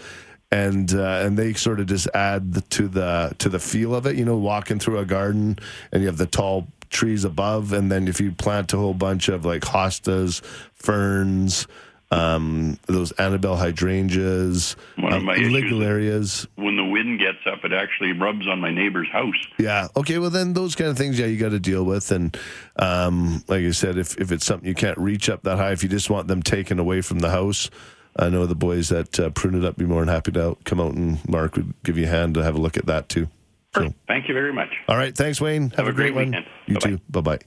And 0.51 0.93
uh, 0.93 1.23
and 1.25 1.37
they 1.37 1.53
sort 1.53 1.79
of 1.79 1.87
just 1.87 2.07
add 2.13 2.53
the, 2.53 2.61
to 2.61 2.87
the 2.87 3.35
to 3.39 3.49
the 3.49 3.59
feel 3.59 3.93
of 3.95 4.05
it, 4.05 4.15
you 4.15 4.23
know, 4.23 4.37
walking 4.37 4.79
through 4.79 4.99
a 4.99 5.05
garden 5.05 5.57
and 5.91 6.01
you 6.01 6.07
have 6.07 6.17
the 6.17 6.27
tall 6.27 6.67
trees 6.89 7.23
above, 7.23 7.73
and 7.73 7.91
then 7.91 8.07
if 8.07 8.21
you 8.21 8.31
plant 8.31 8.73
a 8.73 8.77
whole 8.77 8.93
bunch 8.93 9.27
of 9.27 9.43
like 9.43 9.63
hostas, 9.63 10.41
ferns, 10.73 11.67
um, 12.11 12.77
those 12.85 13.11
Annabelle 13.13 13.57
hydrangeas, 13.57 14.75
One 14.97 15.13
of 15.13 15.19
um, 15.19 15.25
my 15.25 15.33
issues 15.35 15.53
ligularias. 15.53 16.47
When 16.55 16.77
the 16.77 16.85
wind 16.85 17.19
gets 17.19 17.39
up, 17.45 17.65
it 17.65 17.73
actually 17.73 18.13
rubs 18.13 18.47
on 18.47 18.59
my 18.59 18.71
neighbor's 18.71 19.09
house. 19.09 19.47
Yeah. 19.57 19.87
Okay. 19.95 20.19
Well, 20.19 20.29
then 20.29 20.53
those 20.53 20.75
kind 20.75 20.89
of 20.89 20.97
things, 20.97 21.19
yeah, 21.19 21.25
you 21.25 21.37
got 21.37 21.49
to 21.49 21.59
deal 21.59 21.83
with. 21.83 22.11
And 22.11 22.37
um, 22.77 23.43
like 23.47 23.63
I 23.63 23.71
said, 23.71 23.97
if 23.97 24.17
if 24.17 24.31
it's 24.31 24.45
something 24.45 24.67
you 24.67 24.75
can't 24.75 24.97
reach 24.97 25.29
up 25.29 25.43
that 25.43 25.57
high, 25.57 25.71
if 25.71 25.83
you 25.83 25.89
just 25.89 26.09
want 26.09 26.27
them 26.27 26.41
taken 26.41 26.79
away 26.79 27.01
from 27.01 27.19
the 27.19 27.31
house, 27.31 27.69
I 28.17 28.29
know 28.29 28.45
the 28.45 28.55
boys 28.55 28.89
that 28.89 29.19
uh, 29.19 29.29
prune 29.31 29.55
it 29.55 29.65
up 29.65 29.77
be 29.77 29.85
more 29.85 29.99
than 29.99 30.07
happy 30.13 30.31
to 30.33 30.57
come 30.63 30.79
out 30.79 30.93
and 30.93 31.27
Mark 31.27 31.55
would 31.57 31.73
give 31.83 31.97
you 31.97 32.05
a 32.05 32.09
hand 32.09 32.33
to 32.35 32.43
have 32.43 32.55
a 32.55 32.61
look 32.61 32.77
at 32.77 32.85
that 32.85 33.09
too. 33.09 33.27
So, 33.75 33.93
Thank 34.07 34.29
you 34.29 34.33
very 34.33 34.53
much. 34.53 34.69
all 34.87 34.95
right. 34.95 35.13
Thanks, 35.15 35.41
Wayne. 35.41 35.71
Have, 35.71 35.87
a 35.87 35.89
a 35.89 35.93
great, 35.93 36.13
great 36.13 36.15
one. 36.15 36.25
weekend. 36.27 36.45
You 36.67 36.77
too. 36.77 36.99
Bye 37.09 37.21
bye. 37.21 37.39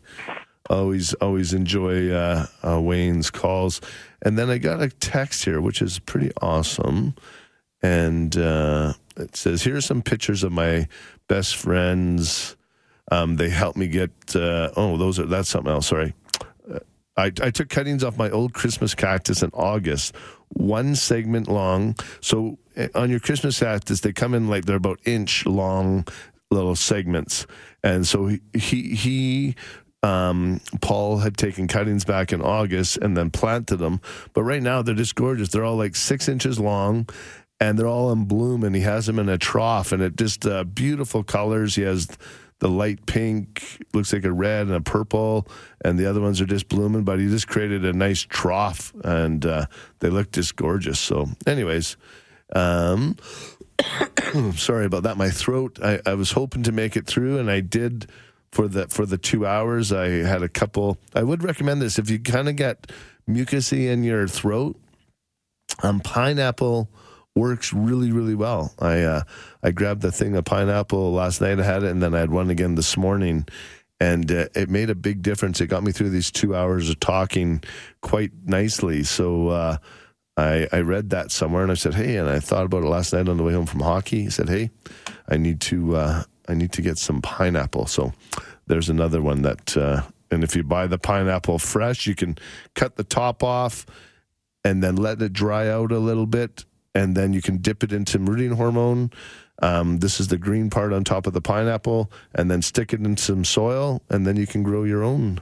Always, 0.69 1.15
always 1.15 1.55
enjoy 1.55 2.11
uh, 2.11 2.47
uh, 2.63 2.79
Wayne's 2.83 3.31
calls. 3.31 3.81
And 4.21 4.39
then 4.39 4.51
I 4.51 4.59
got 4.59 4.83
a 4.83 4.91
text 4.91 5.47
here, 5.47 5.63
which 5.63 5.81
is 5.81 5.99
pretty 5.99 6.31
awesome. 6.43 7.15
And 7.83 8.37
uh, 8.37 8.93
it 9.17 9.37
says, 9.37 9.63
"Here 9.63 9.77
are 9.77 9.81
some 9.81 10.03
pictures 10.03 10.43
of 10.45 10.53
my 10.53 10.87
best 11.29 11.57
friends. 11.57 12.57
Um, 13.11 13.37
they 13.37 13.49
helped 13.49 13.79
me 13.79 13.87
get. 13.89 14.11
Uh, 14.37 14.71
oh, 14.77 14.99
those 14.99 15.19
are 15.19 15.25
that's 15.27 15.49
something 15.49 15.73
else. 15.73 15.87
Sorry." 15.87 16.13
Uh, 16.71 16.81
I, 17.17 17.27
I 17.41 17.51
took 17.51 17.69
cuttings 17.71 18.05
off 18.05 18.19
my 18.19 18.29
old 18.31 18.53
Christmas 18.53 18.95
cactus 18.95 19.43
in 19.43 19.51
August, 19.55 20.15
one 20.51 20.95
segment 20.95 21.49
long. 21.49 21.95
So 22.21 22.59
uh, 22.77 22.89
on 22.95 23.11
your 23.11 23.21
Christmas 23.21 23.59
cactus, 23.61 24.01
they 24.01 24.13
come 24.13 24.35
in 24.35 24.49
like 24.49 24.65
they're 24.65 24.77
about 24.77 25.01
inch 25.05 25.47
long 25.47 26.07
little 26.51 26.77
segments. 26.77 27.47
And 27.83 28.07
so 28.07 28.27
he 28.27 28.41
he, 28.55 28.95
he 28.95 29.55
um, 30.03 30.61
Paul 30.81 31.19
had 31.19 31.37
taken 31.37 31.69
cuttings 31.69 32.05
back 32.05 32.33
in 32.33 32.41
August 32.41 32.99
and 32.99 33.17
then 33.17 33.31
planted 33.31 33.77
them. 33.79 34.01
But 34.33 34.45
right 34.45 34.63
now 34.63 34.83
they're 34.83 34.95
just 34.95 35.15
gorgeous. 35.15 35.49
They're 35.49 35.65
all 35.65 35.77
like 35.77 35.97
six 35.97 36.29
inches 36.29 36.59
long. 36.59 37.09
And 37.61 37.77
they're 37.77 37.89
all 37.89 38.13
in 38.13 38.27
bloom, 38.27 38.63
and 38.63 38.73
he 38.73 38.83
has 38.83 39.07
them 39.07 39.19
in 39.19 39.29
a 39.29 39.37
trough, 39.37 39.91
and 39.91 40.01
it 40.01 40.15
just 40.15 40.47
uh, 40.47 40.63
beautiful 40.63 41.25
colors. 41.25 41.75
He 41.75 41.83
has 41.83 42.07
the 42.61 42.69
light 42.69 43.07
pink, 43.07 43.63
looks 43.95 44.13
like 44.13 44.25
a 44.25 44.33
red 44.33 44.67
and 44.67 44.75
a 44.75 44.81
purple, 44.81 45.47
and 45.85 45.99
the 45.99 46.07
other 46.07 46.21
ones 46.21 46.41
are 46.41 46.47
just 46.47 46.69
blooming. 46.69 47.05
But 47.05 47.21
he 47.21 47.29
just 47.29 47.49
created 47.49 47.85
a 47.85 47.93
nice 47.93 48.23
trough, 48.23 48.93
and 49.05 49.45
uh, 49.47 49.67
they 50.01 50.11
look 50.11 50.33
just 50.33 50.57
gorgeous. 50.57 50.99
So, 50.99 51.27
anyways, 51.47 51.97
um, 52.55 53.17
sorry 54.57 54.87
about 54.87 55.05
that. 55.05 55.17
My 55.17 55.31
throat. 55.31 55.79
I, 55.83 56.01
I 56.05 56.15
was 56.15 56.33
hoping 56.33 56.65
to 56.65 56.73
make 56.73 56.97
it 56.97 57.07
through, 57.07 57.39
and 57.39 57.51
I 57.51 57.61
did 57.61 58.11
for 58.51 58.67
the 58.67 58.89
for 58.89 59.07
the 59.07 59.19
two 59.19 59.47
hours. 59.47 59.93
I 59.93 60.09
had 60.09 60.43
a 60.43 60.49
couple. 60.49 60.99
I 61.15 61.23
would 61.23 61.45
recommend 61.45 61.81
this 61.81 61.99
if 61.99 62.11
you 62.11 62.19
kind 62.19 62.49
of 62.49 62.57
get 62.57 62.91
mucusy 63.29 63.87
in 63.87 64.03
your 64.03 64.27
throat. 64.27 64.77
Um, 65.83 66.01
pineapple 66.01 66.91
works 67.39 67.73
really 67.73 68.13
really 68.13 68.35
well. 68.35 68.75
I 68.79 69.03
uh, 69.03 69.23
I 69.63 69.71
grabbed 69.71 70.03
the 70.03 70.13
thing 70.13 70.37
of 70.37 70.45
pineapple 70.45 71.13
last 71.13 71.41
night. 71.41 71.61
I 71.61 71.65
had 71.65 71.83
it, 71.83 71.91
and 71.91 72.03
then 72.03 72.15
I 72.15 72.21
had 72.21 72.31
one 72.31 72.51
again 72.51 72.75
this 72.75 72.97
morning, 72.97 73.47
and 74.01 74.31
uh, 74.31 74.47
it 74.55 74.69
made 74.69 74.91
a 74.91 74.95
big 74.95 75.23
difference. 75.23 75.61
It 75.61 75.69
got 75.69 75.85
me 75.85 75.93
through 75.93 76.11
these 76.11 76.31
two 76.31 76.55
hours 76.55 76.91
of 76.91 77.01
talking 77.01 77.63
quite 78.01 78.33
nicely. 78.45 79.05
So. 79.05 79.49
Uh, 79.49 79.77
I, 80.41 80.69
I 80.73 80.81
read 80.83 81.11
that 81.11 81.33
somewhere 81.33 81.65
and 81.65 81.73
I 81.73 81.75
said, 81.75 81.95
hey, 81.95 82.17
and 82.17 82.29
I 82.29 82.39
thought 82.39 82.65
about 82.65 82.85
it 82.85 82.87
last 82.89 83.13
night 83.13 83.29
on 83.29 83.39
the 83.39 83.43
way 83.43 83.55
home 83.55 83.67
from 83.67 83.81
hockey. 83.81 84.27
I 84.27 84.29
said, 84.29 84.49
hey, 84.49 84.71
I 85.29 85.37
need 85.37 85.61
to 85.63 85.97
uh, 85.97 86.23
I 86.49 86.55
need 86.55 86.73
to 86.73 86.83
get 86.83 86.97
some 86.97 87.21
pineapple. 87.21 87.87
So 87.87 88.13
there's 88.69 88.89
another 88.89 89.21
one 89.21 89.43
that, 89.43 89.77
uh, 89.77 90.03
and 90.31 90.45
if 90.45 90.55
you 90.55 90.63
buy 90.63 90.87
the 90.87 90.99
pineapple 90.99 91.59
fresh, 91.59 92.07
you 92.07 92.15
can 92.15 92.39
cut 92.75 92.97
the 92.97 93.05
top 93.05 93.43
off 93.43 93.85
and 94.65 94.83
then 94.83 94.97
let 94.97 95.21
it 95.23 95.33
dry 95.33 95.69
out 95.69 95.93
a 95.93 95.99
little 95.99 96.27
bit, 96.27 96.65
and 96.99 97.15
then 97.15 97.33
you 97.33 97.41
can 97.41 97.59
dip 97.59 97.85
it 97.85 97.93
into 97.93 98.19
rooting 98.19 98.51
hormone. 98.51 99.11
Um, 99.63 99.99
this 100.01 100.19
is 100.19 100.29
the 100.29 100.37
green 100.37 100.69
part 100.69 100.93
on 100.93 101.05
top 101.05 101.27
of 101.29 101.33
the 101.33 101.41
pineapple, 101.41 102.11
and 102.35 102.51
then 102.51 102.61
stick 102.61 102.93
it 102.93 103.01
in 103.01 103.17
some 103.17 103.45
soil, 103.45 104.03
and 104.11 104.27
then 104.27 104.37
you 104.37 104.47
can 104.47 104.65
grow 104.65 104.83
your 104.83 105.05
own. 105.05 105.41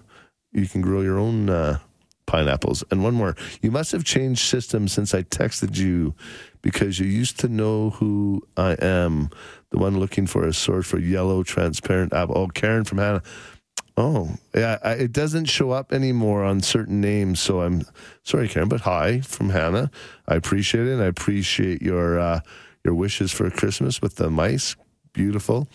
You 0.52 0.66
can 0.68 0.82
grow 0.82 1.00
your 1.00 1.18
own 1.18 1.48
uh, 1.48 1.78
pineapples. 2.26 2.84
And 2.90 3.02
one 3.02 3.14
more, 3.14 3.34
you 3.62 3.70
must 3.70 3.92
have 3.92 4.04
changed 4.04 4.42
systems 4.42 4.92
since 4.92 5.14
I 5.14 5.22
texted 5.22 5.78
you, 5.78 6.14
because 6.60 7.00
you 7.00 7.06
used 7.06 7.38
to 7.40 7.48
know 7.48 7.90
who 7.90 8.42
I 8.56 8.76
am, 8.82 9.30
the 9.70 9.78
one 9.78 9.98
looking 9.98 10.26
for 10.26 10.46
a 10.46 10.52
source 10.52 10.86
for 10.86 10.98
yellow 10.98 11.42
transparent 11.42 12.12
apple. 12.12 12.36
Oh, 12.36 12.48
Karen 12.48 12.84
from 12.84 12.98
Hanna. 12.98 13.22
Oh, 13.96 14.36
yeah. 14.54 14.78
I, 14.82 14.92
it 14.92 15.12
doesn't 15.12 15.46
show 15.46 15.70
up 15.70 15.92
anymore 15.92 16.44
on 16.44 16.60
certain 16.60 17.00
names, 17.00 17.40
so 17.40 17.62
I'm 17.62 17.82
sorry, 18.24 18.48
Karen. 18.48 18.68
But 18.68 18.82
hi 18.82 19.20
from 19.20 19.50
Hanna. 19.50 19.90
I 20.28 20.34
appreciate 20.34 20.86
it. 20.86 20.92
And 20.92 21.02
I 21.02 21.06
appreciate 21.06 21.80
your 21.80 22.18
uh, 22.18 22.40
your 22.84 22.94
wishes 22.94 23.32
for 23.32 23.50
Christmas 23.50 24.02
with 24.02 24.16
the 24.16 24.30
mice. 24.30 24.76
Beautiful. 25.14 25.68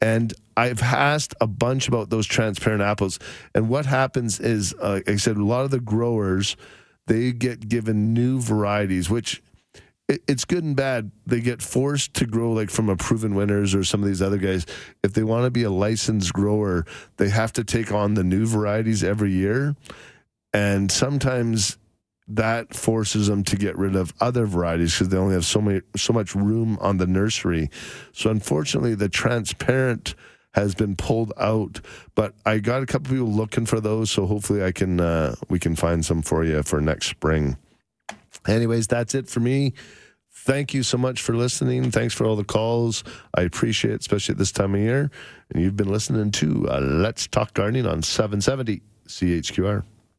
And 0.00 0.34
I've 0.56 0.82
asked 0.82 1.34
a 1.40 1.46
bunch 1.46 1.88
about 1.88 2.10
those 2.10 2.26
transparent 2.26 2.82
apples. 2.82 3.18
And 3.54 3.68
what 3.68 3.86
happens 3.86 4.40
is, 4.40 4.74
uh, 4.82 4.94
like 4.94 5.08
I 5.08 5.16
said, 5.16 5.36
a 5.36 5.44
lot 5.44 5.64
of 5.64 5.70
the 5.70 5.80
growers, 5.80 6.56
they 7.06 7.32
get 7.32 7.68
given 7.68 8.12
new 8.12 8.40
varieties, 8.40 9.08
which 9.08 9.42
it's 10.08 10.44
good 10.44 10.64
and 10.64 10.76
bad. 10.76 11.10
They 11.26 11.40
get 11.40 11.62
forced 11.62 12.14
to 12.14 12.26
grow 12.26 12.52
like 12.52 12.70
from 12.70 12.88
a 12.88 12.96
proven 12.96 13.34
winners 13.34 13.74
or 13.74 13.84
some 13.84 14.02
of 14.02 14.08
these 14.08 14.20
other 14.20 14.38
guys. 14.38 14.66
If 15.02 15.14
they 15.14 15.24
want 15.24 15.44
to 15.44 15.50
be 15.50 15.62
a 15.62 15.70
licensed 15.70 16.32
grower, 16.32 16.84
they 17.16 17.30
have 17.30 17.52
to 17.54 17.64
take 17.64 17.92
on 17.92 18.14
the 18.14 18.24
new 18.24 18.46
varieties 18.46 19.02
every 19.02 19.32
year. 19.32 19.76
And 20.52 20.90
sometimes 20.92 21.78
that 22.28 22.74
forces 22.74 23.26
them 23.26 23.44
to 23.44 23.56
get 23.56 23.76
rid 23.76 23.96
of 23.96 24.14
other 24.20 24.46
varieties 24.46 24.94
because 24.94 25.08
they 25.08 25.16
only 25.16 25.34
have 25.34 25.44
so 25.44 25.60
many 25.60 25.80
so 25.96 26.12
much 26.12 26.34
room 26.34 26.78
on 26.80 26.98
the 26.98 27.06
nursery. 27.06 27.70
So 28.12 28.30
unfortunately, 28.30 28.94
the 28.94 29.08
transparent 29.08 30.14
has 30.52 30.74
been 30.74 30.96
pulled 30.96 31.32
out. 31.36 31.80
But 32.14 32.34
I 32.46 32.58
got 32.58 32.82
a 32.82 32.86
couple 32.86 33.12
people 33.12 33.30
looking 33.30 33.66
for 33.66 33.80
those, 33.80 34.10
so 34.10 34.26
hopefully 34.26 34.64
I 34.64 34.72
can 34.72 35.00
uh, 35.00 35.34
we 35.48 35.58
can 35.58 35.76
find 35.76 36.04
some 36.04 36.22
for 36.22 36.44
you 36.44 36.62
for 36.62 36.80
next 36.80 37.08
spring. 37.08 37.56
Anyways, 38.46 38.86
that's 38.86 39.14
it 39.14 39.28
for 39.28 39.40
me. 39.40 39.74
Thank 40.36 40.74
you 40.74 40.82
so 40.82 40.98
much 40.98 41.22
for 41.22 41.34
listening. 41.34 41.90
Thanks 41.90 42.12
for 42.12 42.26
all 42.26 42.36
the 42.36 42.44
calls. 42.44 43.04
I 43.34 43.42
appreciate 43.42 43.94
it, 43.94 44.00
especially 44.00 44.34
at 44.34 44.38
this 44.38 44.52
time 44.52 44.74
of 44.74 44.80
year. 44.80 45.10
And 45.50 45.62
you've 45.62 45.76
been 45.76 45.90
listening 45.90 46.32
to 46.32 46.68
uh, 46.68 46.80
Let's 46.80 47.26
Talk 47.26 47.54
Gardening 47.54 47.86
on 47.86 48.02
770 48.02 48.82
CHQR. 49.06 49.84